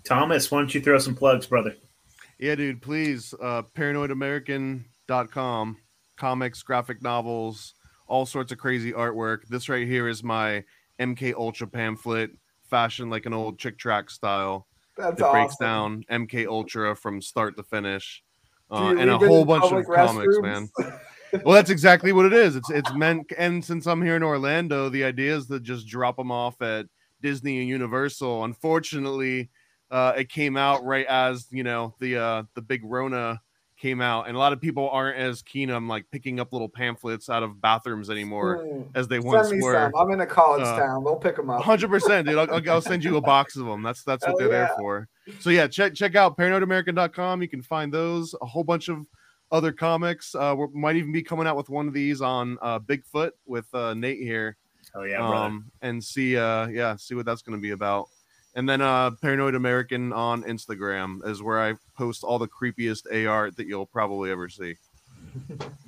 Thomas, 0.04 0.50
why 0.50 0.58
don't 0.58 0.74
you 0.74 0.80
throw 0.80 0.98
some 0.98 1.14
plugs, 1.14 1.46
brother? 1.46 1.76
Yeah, 2.38 2.54
dude, 2.54 2.80
please. 2.80 3.34
Uh, 3.40 3.62
paranoidamerican.com, 3.76 5.76
comics, 6.16 6.62
graphic 6.62 7.02
novels, 7.02 7.74
all 8.06 8.24
sorts 8.24 8.52
of 8.52 8.58
crazy 8.58 8.92
artwork. 8.92 9.40
This 9.48 9.68
right 9.68 9.86
here 9.86 10.08
is 10.08 10.22
my 10.22 10.64
MK 10.98 11.34
Ultra 11.34 11.66
pamphlet, 11.66 12.30
fashioned 12.62 13.10
like 13.10 13.26
an 13.26 13.34
old 13.34 13.58
Chick 13.58 13.76
tract 13.76 14.12
style. 14.12 14.66
That's 14.96 15.18
that 15.18 15.26
awesome. 15.26 15.32
breaks 15.32 15.56
down 15.56 16.04
MK 16.10 16.46
Ultra 16.46 16.94
from 16.94 17.20
start 17.20 17.56
to 17.56 17.62
finish 17.62 18.22
uh, 18.70 18.94
and 18.96 19.10
a 19.10 19.18
whole 19.18 19.44
bunch 19.44 19.72
of 19.72 19.84
comics, 19.86 20.38
man. 20.40 20.68
well, 21.44 21.54
that's 21.54 21.70
exactly 21.70 22.12
what 22.12 22.26
it 22.26 22.32
is. 22.32 22.56
It's 22.56 22.70
it's 22.70 22.92
meant, 22.94 23.32
and 23.38 23.64
since 23.64 23.86
I'm 23.86 24.02
here 24.02 24.16
in 24.16 24.22
Orlando, 24.22 24.88
the 24.88 25.04
idea 25.04 25.36
is 25.36 25.46
to 25.48 25.60
just 25.60 25.86
drop 25.86 26.16
them 26.16 26.30
off 26.30 26.60
at 26.62 26.86
Disney 27.20 27.60
and 27.60 27.68
Universal. 27.68 28.44
Unfortunately, 28.44 29.50
uh, 29.90 30.14
it 30.16 30.28
came 30.28 30.56
out 30.56 30.84
right 30.84 31.06
as 31.06 31.46
you 31.50 31.62
know 31.62 31.94
the 32.00 32.16
uh, 32.16 32.42
the 32.54 32.62
big 32.62 32.82
Rona 32.84 33.40
came 33.80 34.00
out, 34.00 34.28
and 34.28 34.36
a 34.36 34.38
lot 34.38 34.52
of 34.52 34.60
people 34.60 34.88
aren't 34.90 35.18
as 35.18 35.42
keen 35.42 35.70
on 35.70 35.88
like 35.88 36.04
picking 36.12 36.38
up 36.38 36.52
little 36.52 36.68
pamphlets 36.68 37.30
out 37.30 37.42
of 37.42 37.60
bathrooms 37.60 38.10
anymore 38.10 38.58
mm. 38.58 38.86
as 38.94 39.08
they 39.08 39.18
once 39.18 39.50
were. 39.50 39.74
Some. 39.74 39.92
I'm 39.96 40.10
in 40.12 40.20
a 40.20 40.26
college 40.26 40.62
uh, 40.62 40.78
town; 40.78 41.02
they'll 41.02 41.16
pick 41.16 41.36
them 41.36 41.50
up. 41.50 41.62
Hundred 41.62 41.88
percent, 41.88 42.28
dude. 42.28 42.38
I'll, 42.38 42.70
I'll, 42.70 42.80
send 42.80 43.02
you 43.02 43.16
a 43.16 43.20
box 43.34 43.56
of 43.56 43.66
them. 43.66 43.82
That's 43.82 44.04
that's 44.04 44.26
what 44.26 44.36
they're 44.38 44.48
yeah. 44.48 44.66
there 44.66 44.74
for. 44.78 45.08
So 45.38 45.50
yeah, 45.50 45.66
check 45.66 45.94
check 45.94 46.14
out 46.14 46.36
paranoidamerican.com. 46.36 47.42
You 47.42 47.48
can 47.48 47.62
find 47.62 47.92
those 47.92 48.34
a 48.42 48.46
whole 48.46 48.64
bunch 48.64 48.88
of 48.88 49.06
other 49.50 49.72
comics. 49.72 50.34
Uh, 50.34 50.54
we 50.56 50.66
might 50.78 50.96
even 50.96 51.12
be 51.12 51.22
coming 51.22 51.46
out 51.46 51.56
with 51.56 51.70
one 51.70 51.88
of 51.88 51.94
these 51.94 52.20
on 52.20 52.58
uh, 52.60 52.78
Bigfoot 52.78 53.30
with 53.46 53.66
uh, 53.74 53.94
Nate 53.94 54.18
here. 54.18 54.56
Oh 54.94 55.04
yeah, 55.04 55.26
um, 55.26 55.70
and 55.82 56.02
see 56.02 56.36
uh 56.36 56.66
yeah 56.66 56.96
see 56.96 57.14
what 57.14 57.24
that's 57.24 57.42
going 57.42 57.56
to 57.56 57.62
be 57.62 57.70
about. 57.70 58.08
And 58.54 58.68
then 58.68 58.80
uh 58.80 59.12
Paranoid 59.22 59.54
American 59.54 60.12
on 60.12 60.42
Instagram 60.44 61.26
is 61.26 61.42
where 61.42 61.60
I 61.60 61.74
post 61.96 62.24
all 62.24 62.38
the 62.38 62.48
creepiest 62.48 63.10
A 63.12 63.26
art 63.26 63.56
that 63.56 63.66
you'll 63.66 63.86
probably 63.86 64.30
ever 64.30 64.48
see. 64.48 64.76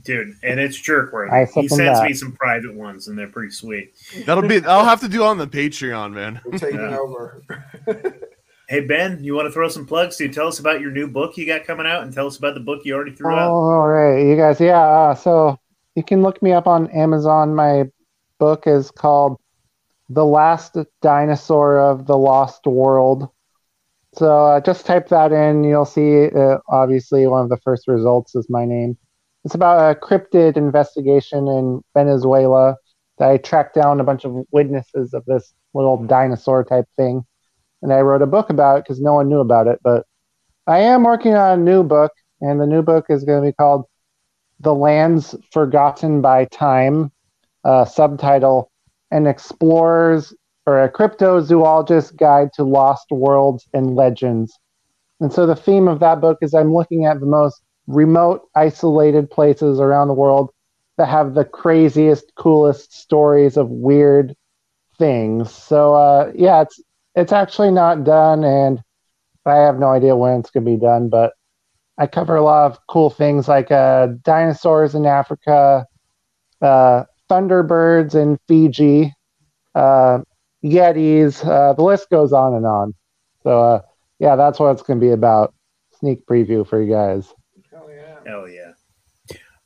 Dude, 0.05 0.35
and 0.43 0.61
it's 0.61 0.81
jerk 0.81 1.13
worthy. 1.13 1.61
He 1.61 1.69
sends 1.69 1.99
that. 1.99 2.07
me 2.07 2.13
some 2.13 2.33
private 2.33 2.75
ones 2.75 3.09
and 3.09 3.19
they're 3.19 3.29
pretty 3.29 3.51
sweet. 3.51 3.93
That'll 4.25 4.47
be 4.47 4.65
I'll 4.65 4.85
have 4.85 5.01
to 5.01 5.09
do 5.09 5.25
on 5.25 5.39
the 5.39 5.47
Patreon, 5.47 6.13
man. 6.13 6.41
We're 6.45 6.59
taking 6.59 6.81
yeah. 6.81 6.99
over. 6.99 7.43
hey 8.69 8.81
Ben, 8.81 9.23
you 9.23 9.35
want 9.35 9.47
to 9.47 9.53
throw 9.53 9.69
some 9.69 9.87
plugs? 9.87 10.17
Do 10.17 10.25
you 10.25 10.33
tell 10.33 10.47
us 10.47 10.59
about 10.59 10.81
your 10.81 10.91
new 10.91 11.09
book 11.09 11.37
you 11.37 11.47
got 11.47 11.65
coming 11.65 11.87
out 11.87 12.05
and 12.05 12.13
tell 12.13 12.27
us 12.27 12.37
about 12.37 12.55
the 12.55 12.61
book 12.61 12.83
you 12.85 12.95
already 12.95 13.15
threw 13.15 13.35
oh, 13.35 13.39
out? 13.39 13.51
All 13.51 13.89
right, 13.89 14.21
you 14.21 14.37
guys. 14.37 14.61
Yeah, 14.61 14.81
uh, 14.81 15.15
so 15.15 15.59
you 15.95 16.03
can 16.03 16.23
look 16.23 16.41
me 16.43 16.53
up 16.53 16.67
on 16.67 16.89
Amazon. 16.91 17.55
My 17.55 17.91
book 18.39 18.65
is 18.67 18.91
called 18.91 19.39
the 20.15 20.25
last 20.27 20.77
dinosaur 21.01 21.79
of 21.79 22.07
the 22.07 22.17
lost 22.19 22.67
world. 22.67 23.29
So 24.15 24.47
uh, 24.47 24.61
just 24.61 24.85
type 24.85 25.09
that 25.09 25.33
in. 25.33 25.65
You'll 25.65 25.87
see, 25.87 26.27
uh, 26.27 26.59
obviously, 26.69 27.27
one 27.27 27.43
of 27.43 27.49
the 27.49 27.61
first 27.65 27.89
results 27.89 28.35
is 28.35 28.47
my 28.51 28.67
name. 28.67 28.99
It's 29.45 29.55
about 29.55 29.91
a 29.91 29.99
cryptid 29.99 30.57
investigation 30.57 31.49
in 31.49 31.83
Venezuela 31.95 32.77
that 33.19 33.31
I 33.31 33.39
tracked 33.39 33.75
down 33.75 34.01
a 34.01 34.05
bunch 34.05 34.25
of 34.25 34.45
witnesses 34.53 35.15
of 35.15 35.25
this 35.25 35.55
little 35.73 36.05
dinosaur 36.05 36.63
type 36.65 36.87
thing. 36.97 37.25
And 37.81 37.93
I 37.93 38.01
wrote 38.01 38.23
a 38.23 38.27
book 38.27 38.51
about 38.51 38.79
it 38.79 38.85
because 38.85 39.01
no 39.01 39.15
one 39.15 39.29
knew 39.29 39.41
about 39.41 39.67
it. 39.67 39.81
But 39.83 40.05
I 40.67 40.81
am 40.81 41.05
working 41.05 41.35
on 41.35 41.59
a 41.59 41.63
new 41.63 41.83
book, 41.83 42.13
and 42.41 42.61
the 42.61 42.67
new 42.67 42.83
book 42.83 43.07
is 43.09 43.25
going 43.25 43.43
to 43.43 43.49
be 43.49 43.55
called 43.55 43.87
The 44.61 44.75
Lands 44.75 45.35
Forgotten 45.53 46.21
by 46.21 46.45
Time, 46.45 47.11
uh, 47.65 47.87
subtitle 47.87 48.72
an 49.13 49.29
explorer's 49.29 50.35
or 50.67 50.83
a 50.83 50.93
cryptozoologist 50.93 52.17
guide 52.17 52.51
to 52.55 52.65
lost 52.65 53.07
worlds 53.13 53.69
and 53.75 53.97
legends. 53.97 54.59
And 55.21 55.33
so 55.33 55.47
the 55.47 55.57
theme 55.57 55.89
of 55.89 56.01
that 56.01 56.21
book 56.21 56.39
is 56.43 56.55
I'm 56.55 56.75
looking 56.75 57.07
at 57.07 57.21
the 57.21 57.27
most 57.27 57.63
remote, 57.87 58.43
isolated 58.57 59.31
places 59.31 59.81
around 59.81 60.09
the 60.09 60.15
world 60.15 60.51
that 60.99 61.09
have 61.09 61.35
the 61.35 61.45
craziest, 61.45 62.33
coolest 62.37 62.95
stories 62.95 63.57
of 63.57 63.71
weird 63.71 64.35
things. 64.99 65.53
So 65.53 65.95
uh, 65.95 66.33
yeah, 66.35 66.63
it's 66.63 66.81
it's 67.15 67.33
actually 67.33 67.73
not 67.73 68.05
done, 68.05 68.45
and 68.45 68.83
I 69.47 69.57
have 69.57 69.79
no 69.79 69.89
idea 69.91 70.17
when 70.17 70.41
it's 70.41 70.51
gonna 70.51 70.67
be 70.67 70.77
done. 70.77 71.09
But 71.11 71.33
I 71.99 72.07
cover 72.07 72.37
a 72.37 72.43
lot 72.43 72.71
of 72.73 72.79
cool 72.89 73.11
things 73.11 73.49
like 73.49 73.71
uh, 73.71 74.09
dinosaurs 74.25 74.95
in 74.95 75.07
Africa, 75.07 75.87
uh, 76.61 77.05
Thunderbirds 77.33 78.15
in 78.15 78.39
Fiji, 78.47 79.15
uh, 79.75 80.19
Yetis. 80.63 81.43
Uh, 81.43 81.73
the 81.73 81.83
list 81.83 82.11
goes 82.11 82.31
on 82.31 82.55
and 82.55 82.67
on. 82.67 82.95
So 83.43 83.59
uh, 83.59 83.81
yeah, 84.19 84.37
that's 84.37 84.61
what 84.61 84.73
it's 84.73 84.83
going 84.83 85.01
to 85.01 85.07
be 85.07 85.13
about. 85.13 85.55
Sneak 85.99 86.27
preview 86.27 86.69
for 86.69 86.83
you 86.83 86.93
guys. 86.93 87.33
Hell 87.71 87.89
yeah! 87.89 88.17
Hell 88.27 88.49
yeah! 88.49 88.73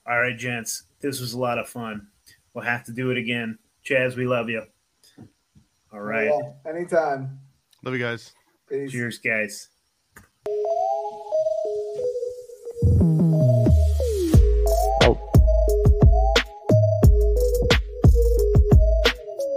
All 0.06 0.20
right, 0.20 0.38
gents, 0.38 0.84
this 1.00 1.20
was 1.20 1.32
a 1.32 1.38
lot 1.40 1.58
of 1.58 1.68
fun. 1.68 2.06
We'll 2.54 2.64
have 2.64 2.84
to 2.84 2.92
do 2.92 3.10
it 3.10 3.18
again. 3.18 3.58
Chaz, 3.84 4.14
we 4.14 4.26
love 4.26 4.48
you. 4.48 4.62
All 5.92 6.00
right. 6.00 6.30
Yeah, 6.30 6.70
anytime. 6.70 7.40
Love 7.82 7.94
you 7.94 8.00
guys. 8.00 8.32
Peace. 8.68 8.92
Cheers, 8.92 9.18
guys. 9.18 9.70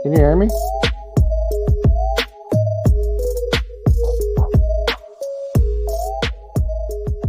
Can 0.02 0.14
you 0.14 0.18
hear 0.18 0.36
me? 0.36 0.48